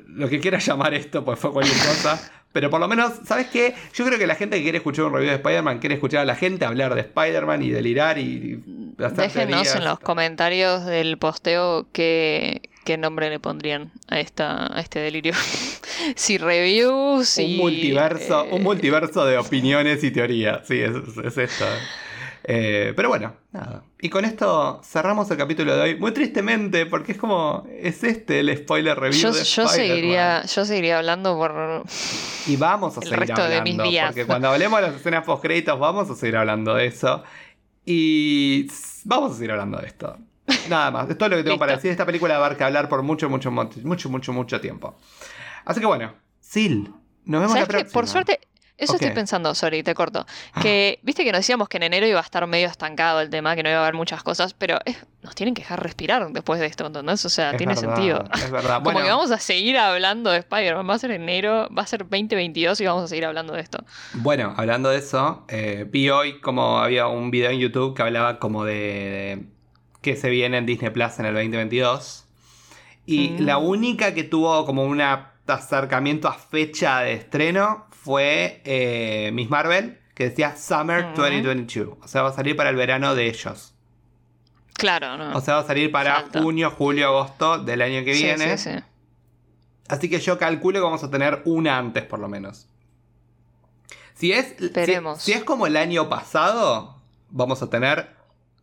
lo 0.08 0.28
que 0.28 0.38
quieras 0.40 0.64
llamar 0.66 0.92
esto, 0.94 1.24
pues 1.24 1.38
fue 1.38 1.52
cualquier 1.52 1.76
cosa. 1.78 2.20
Pero 2.52 2.70
por 2.70 2.80
lo 2.80 2.88
menos, 2.88 3.12
¿sabes 3.24 3.46
qué? 3.48 3.74
Yo 3.94 4.04
creo 4.06 4.18
que 4.18 4.26
la 4.26 4.34
gente 4.34 4.56
que 4.56 4.62
quiere 4.62 4.78
escuchar 4.78 5.04
un 5.06 5.12
review 5.14 5.30
de 5.30 5.36
Spider-Man 5.36 5.78
quiere 5.80 5.94
escuchar 5.96 6.20
a 6.20 6.24
la 6.24 6.34
gente 6.34 6.64
hablar 6.64 6.94
de 6.94 7.02
Spider-Man 7.02 7.62
y 7.62 7.70
delirar 7.70 8.18
y, 8.18 8.62
y 8.98 9.02
hacer 9.02 9.16
Déjenos 9.30 9.74
en 9.76 9.84
los 9.84 9.98
comentarios 10.00 10.84
del 10.86 11.18
posteo 11.18 11.86
qué, 11.92 12.62
qué 12.88 12.96
nombre 12.96 13.28
le 13.28 13.38
pondrían 13.38 13.92
a 14.08 14.18
esta 14.18 14.74
a 14.74 14.80
este 14.80 14.98
delirio. 14.98 15.34
si 16.16 16.38
reviews, 16.38 17.28
si 17.28 17.44
un 17.44 17.56
multiverso, 17.58 18.46
eh, 18.46 18.48
un 18.52 18.62
multiverso 18.62 19.26
de 19.26 19.36
opiniones 19.36 20.02
y 20.04 20.10
teorías. 20.10 20.66
Sí, 20.66 20.80
es, 20.80 20.94
es 21.22 21.36
esto. 21.36 21.66
Eh, 22.44 22.94
pero 22.96 23.10
bueno, 23.10 23.34
nada. 23.52 23.82
Y 24.00 24.08
con 24.08 24.24
esto 24.24 24.80
cerramos 24.82 25.30
el 25.30 25.36
capítulo 25.36 25.76
de 25.76 25.82
hoy. 25.82 25.96
Muy 25.96 26.12
tristemente, 26.12 26.86
porque 26.86 27.12
es 27.12 27.18
como. 27.18 27.66
Es 27.78 28.02
este 28.04 28.40
el 28.40 28.56
spoiler 28.56 28.98
review 28.98 29.20
Yo, 29.20 29.32
de 29.32 29.44
yo 29.44 29.64
Spider-Man. 29.64 29.76
seguiría, 29.76 30.42
yo 30.46 30.64
seguiría 30.64 30.96
hablando 30.96 31.36
por 31.36 31.84
Y 32.46 32.56
vamos 32.56 32.96
a 32.96 33.00
el 33.00 33.06
seguir 33.06 33.18
resto 33.18 33.48
de 33.48 33.60
mis 33.60 33.76
días. 33.82 34.06
Porque 34.06 34.24
cuando 34.24 34.48
hablemos 34.48 34.80
de 34.80 34.86
las 34.86 34.96
escenas 34.96 35.26
post 35.26 35.42
créditos, 35.42 35.78
vamos 35.78 36.08
a 36.08 36.14
seguir 36.14 36.38
hablando 36.38 36.74
de 36.74 36.86
eso. 36.86 37.22
Y 37.84 38.66
vamos 39.04 39.32
a 39.32 39.34
seguir 39.34 39.50
hablando 39.50 39.76
de 39.76 39.88
esto. 39.88 40.16
Nada 40.68 40.90
más. 40.90 41.10
Es 41.10 41.16
todo 41.18 41.28
lo 41.30 41.36
que 41.36 41.42
tengo 41.42 41.54
Listo. 41.54 41.60
para 41.60 41.72
decir. 41.76 41.90
Esta 41.90 42.06
película 42.06 42.38
va 42.38 42.46
a 42.46 42.48
dar 42.50 42.58
que 42.58 42.64
hablar 42.64 42.88
por 42.88 43.02
mucho, 43.02 43.28
mucho, 43.28 43.50
mucho, 43.50 44.08
mucho, 44.08 44.32
mucho, 44.32 44.60
tiempo. 44.60 44.96
Así 45.64 45.80
que 45.80 45.86
bueno, 45.86 46.14
Sil, 46.40 46.90
nos 47.24 47.40
vemos 47.42 47.58
la 47.58 47.66
próxima. 47.66 47.92
Por 47.92 48.06
suerte, 48.06 48.40
eso 48.78 48.94
estoy 48.94 49.10
pensando, 49.10 49.54
sorry, 49.56 49.82
te 49.82 49.92
corto. 49.92 50.24
Que 50.62 51.00
viste 51.02 51.24
que 51.24 51.32
nos 51.32 51.40
decíamos 51.40 51.68
que 51.68 51.78
en 51.78 51.82
enero 51.82 52.06
iba 52.06 52.20
a 52.20 52.22
estar 52.22 52.46
medio 52.46 52.68
estancado 52.68 53.20
el 53.20 53.28
tema, 53.28 53.56
que 53.56 53.64
no 53.64 53.68
iba 53.70 53.78
a 53.80 53.82
haber 53.82 53.94
muchas 53.94 54.22
cosas, 54.22 54.54
pero 54.54 54.78
es- 54.84 55.04
nos 55.20 55.34
tienen 55.34 55.52
que 55.52 55.62
dejar 55.62 55.82
respirar 55.82 56.30
después 56.30 56.60
de 56.60 56.66
esto, 56.66 56.86
¿entendés? 56.86 57.24
O 57.24 57.28
sea, 57.28 57.50
Es 57.50 57.56
tiene 57.56 57.74
verdad, 57.74 57.94
sentido. 57.96 58.24
Es 58.34 58.50
verdad. 58.52 58.74
Como 58.82 58.84
Bueno, 58.84 59.00
que 59.02 59.10
vamos 59.10 59.30
a 59.32 59.38
seguir 59.38 59.76
hablando 59.78 60.30
de 60.30 60.38
Spider-Man. 60.38 60.88
Va 60.88 60.94
a 60.94 60.98
ser 61.00 61.10
enero, 61.10 61.68
va 61.76 61.82
a 61.82 61.86
ser 61.86 62.00
2022 62.08 62.80
y 62.80 62.86
vamos 62.86 63.02
a 63.02 63.08
seguir 63.08 63.24
hablando 63.26 63.52
de 63.52 63.60
esto. 63.62 63.78
Bueno, 64.14 64.54
hablando 64.56 64.90
de 64.90 64.98
eso, 64.98 65.44
eh, 65.48 65.84
vi 65.90 66.08
hoy 66.10 66.40
como 66.40 66.78
había 66.78 67.08
un 67.08 67.32
video 67.32 67.50
en 67.50 67.58
YouTube 67.58 67.96
que 67.96 68.02
hablaba 68.02 68.38
como 68.38 68.64
de, 68.64 68.74
de 68.74 69.46
que 70.00 70.16
se 70.16 70.30
viene 70.30 70.58
en 70.58 70.66
Disney 70.66 70.90
Plus 70.90 71.18
en 71.18 71.26
el 71.26 71.34
2022. 71.34 72.24
Y 73.06 73.30
Mm. 73.30 73.40
la 73.44 73.58
única 73.58 74.14
que 74.14 74.24
tuvo 74.24 74.64
como 74.66 74.84
un 74.84 75.00
acercamiento 75.46 76.28
a 76.28 76.34
fecha 76.34 77.00
de 77.00 77.14
estreno 77.14 77.86
fue 77.90 78.60
eh, 78.64 79.30
Miss 79.32 79.48
Marvel, 79.50 79.98
que 80.14 80.24
decía 80.28 80.56
Summer 80.56 81.06
Mm. 81.06 81.14
2022. 81.14 81.96
O 82.02 82.08
sea, 82.08 82.22
va 82.22 82.28
a 82.30 82.32
salir 82.32 82.54
para 82.56 82.70
el 82.70 82.76
verano 82.76 83.14
de 83.14 83.28
ellos. 83.28 83.74
Claro, 84.74 85.16
no. 85.16 85.36
O 85.36 85.40
sea, 85.40 85.54
va 85.54 85.60
a 85.60 85.66
salir 85.66 85.90
para 85.90 86.20
Falta. 86.22 86.40
junio, 86.42 86.70
julio, 86.70 87.08
agosto 87.08 87.58
del 87.58 87.82
año 87.82 88.04
que 88.04 88.14
Sí, 88.14 88.22
viene. 88.24 88.56
sí, 88.58 88.70
sí. 88.72 88.78
Así 89.88 90.08
que 90.10 90.20
yo 90.20 90.38
calculo 90.38 90.78
que 90.78 90.84
vamos 90.84 91.02
a 91.02 91.10
tener 91.10 91.42
una 91.46 91.78
antes, 91.78 92.04
por 92.04 92.18
lo 92.20 92.28
menos. 92.28 92.68
Si 94.14 94.32
es. 94.32 94.54
Si, 95.18 95.32
es 95.32 95.44
como 95.44 95.66
el 95.66 95.76
año 95.76 96.08
pasado, 96.08 96.96
vamos 97.30 97.62
a 97.62 97.70
tener 97.70 98.14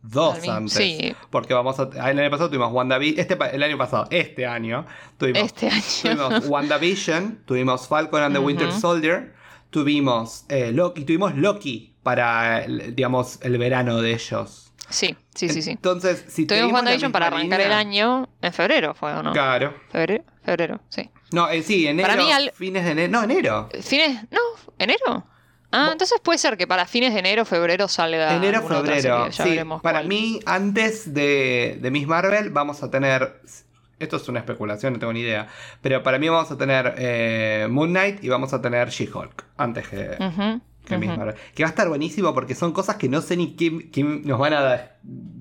dos 0.08 0.46
antes. 0.48 0.72
sí. 0.74 1.14
Porque 1.30 1.54
vamos 1.54 1.78
a. 1.80 1.88
El 2.10 2.18
año 2.18 2.30
pasado 2.30 2.48
tuvimos 2.48 2.72
WandaVision. 2.72 3.20
Este, 3.20 3.36
el 3.54 3.62
año 3.62 3.76
pasado, 3.78 4.06
este 4.10 4.46
año, 4.46 4.86
tuvimos, 5.18 5.42
Este 5.42 5.68
año. 5.68 5.82
tuvimos 6.02 6.46
WandaVision, 6.48 7.42
tuvimos 7.44 7.88
Falcon 7.88 8.22
and 8.22 8.34
the 8.34 8.40
Winter. 8.40 8.70
Soldier, 8.72 9.34
tuvimos 9.70 10.44
eh, 10.48 10.72
Loki, 10.72 11.04
tuvimos 11.04 11.34
Loki 11.36 11.94
para, 12.02 12.64
el- 12.64 12.94
digamos, 12.94 13.38
el 13.42 13.58
verano 13.58 14.00
de 14.00 14.12
ellos. 14.14 14.72
Sí, 14.88 15.16
sí, 15.34 15.48
sí, 15.48 15.62
sí. 15.62 15.70
Entonces, 15.72 16.24
si 16.28 16.46
Tuvimos 16.46 16.72
WandaVision 16.72 17.10
para 17.10 17.26
arrancar 17.26 17.60
el 17.60 17.72
año 17.72 18.28
en 18.40 18.52
febrero, 18.52 18.94
¿fue 18.94 19.12
o 19.12 19.22
no? 19.22 19.32
Claro. 19.32 19.74
Febrero, 19.90 20.22
febrero, 20.44 20.80
sí. 20.88 21.10
No, 21.32 21.48
eh, 21.48 21.62
sí, 21.64 21.88
enero. 21.88 22.08
Para 22.08 22.22
mí 22.22 22.30
al- 22.30 22.52
Fines 22.54 22.84
de 22.84 22.92
enero. 22.92 23.10
No, 23.12 23.24
enero. 23.24 23.68
¿Fines? 23.82 24.22
No, 24.30 24.38
¿enero? 24.78 25.26
Ah, 25.76 25.88
entonces 25.92 26.18
puede 26.22 26.38
ser 26.38 26.56
que 26.56 26.66
para 26.66 26.86
fines 26.86 27.12
de 27.12 27.20
enero, 27.20 27.44
febrero 27.44 27.88
salga. 27.88 28.34
Enero, 28.34 28.62
febrero. 28.62 29.28
ya 29.28 29.44
Sí, 29.44 29.58
para 29.82 29.98
cuál. 30.00 30.08
mí, 30.08 30.40
antes 30.46 31.12
de, 31.12 31.78
de 31.80 31.90
Miss 31.90 32.06
Marvel, 32.06 32.50
vamos 32.50 32.82
a 32.82 32.90
tener. 32.90 33.40
Esto 33.98 34.16
es 34.16 34.28
una 34.28 34.40
especulación, 34.40 34.92
no 34.94 34.98
tengo 34.98 35.12
ni 35.12 35.20
idea. 35.20 35.48
Pero 35.80 36.02
para 36.02 36.18
mí, 36.18 36.28
vamos 36.28 36.50
a 36.50 36.58
tener 36.58 36.94
eh, 36.98 37.66
Moon 37.70 37.90
Knight 37.90 38.22
y 38.22 38.28
vamos 38.28 38.52
a 38.52 38.60
tener 38.60 38.90
She-Hulk. 38.90 39.44
Antes 39.56 39.88
que, 39.88 40.16
Ujú, 40.20 40.60
que 40.84 40.98
Miss 40.98 41.08
ujú. 41.10 41.18
Marvel. 41.18 41.34
Que 41.54 41.62
va 41.62 41.68
a 41.68 41.70
estar 41.70 41.88
buenísimo 41.88 42.34
porque 42.34 42.54
son 42.54 42.72
cosas 42.72 42.96
que 42.96 43.08
no 43.08 43.22
sé 43.22 43.36
ni 43.38 43.56
quién, 43.56 44.22
nos 44.26 44.38
van 44.38 44.52
a 44.52 44.90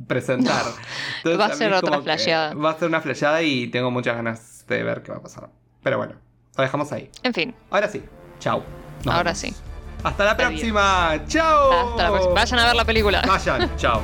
presentar. 0.08 0.64
Entonces, 1.18 1.40
Va 1.40 1.46
a 1.48 1.54
ser 1.58 1.74
otra 1.74 1.98
que 1.98 2.04
flasheada. 2.04 2.54
Va 2.54 2.72
a 2.72 2.80
ser 2.80 2.88
una 2.88 3.02
flasheada 3.02 3.42
y 3.42 3.68
tengo 3.68 3.92
muchas 3.92 4.16
ganas 4.16 4.66
de 4.68 4.84
ver 4.84 5.04
qué 5.04 5.12
va 5.12 5.18
a 5.18 5.22
pasar. 5.22 5.50
Pero 5.84 5.98
bueno, 5.98 6.14
lo 6.56 6.64
dejamos 6.64 6.92
ahí. 6.94 7.10
En 7.24 7.34
fin, 7.34 7.54
Ahora 7.70 7.90
sí. 7.90 8.02
Chau. 8.40 8.64
Nos 9.04 9.14
ahora 9.14 9.34
vemos. 9.34 9.38
sí. 9.40 9.54
Hasta 10.06 10.24
la 10.24 10.38
próxima. 10.38 11.20
Chao. 11.28 11.90
Hasta 11.90 12.04
la 12.04 12.10
próxima. 12.10 12.34
Vayan 12.36 12.60
a 12.60 12.66
ver 12.68 12.76
la 12.76 12.86
película. 12.86 13.22
Vayan. 13.28 13.76
Chao. 13.76 14.02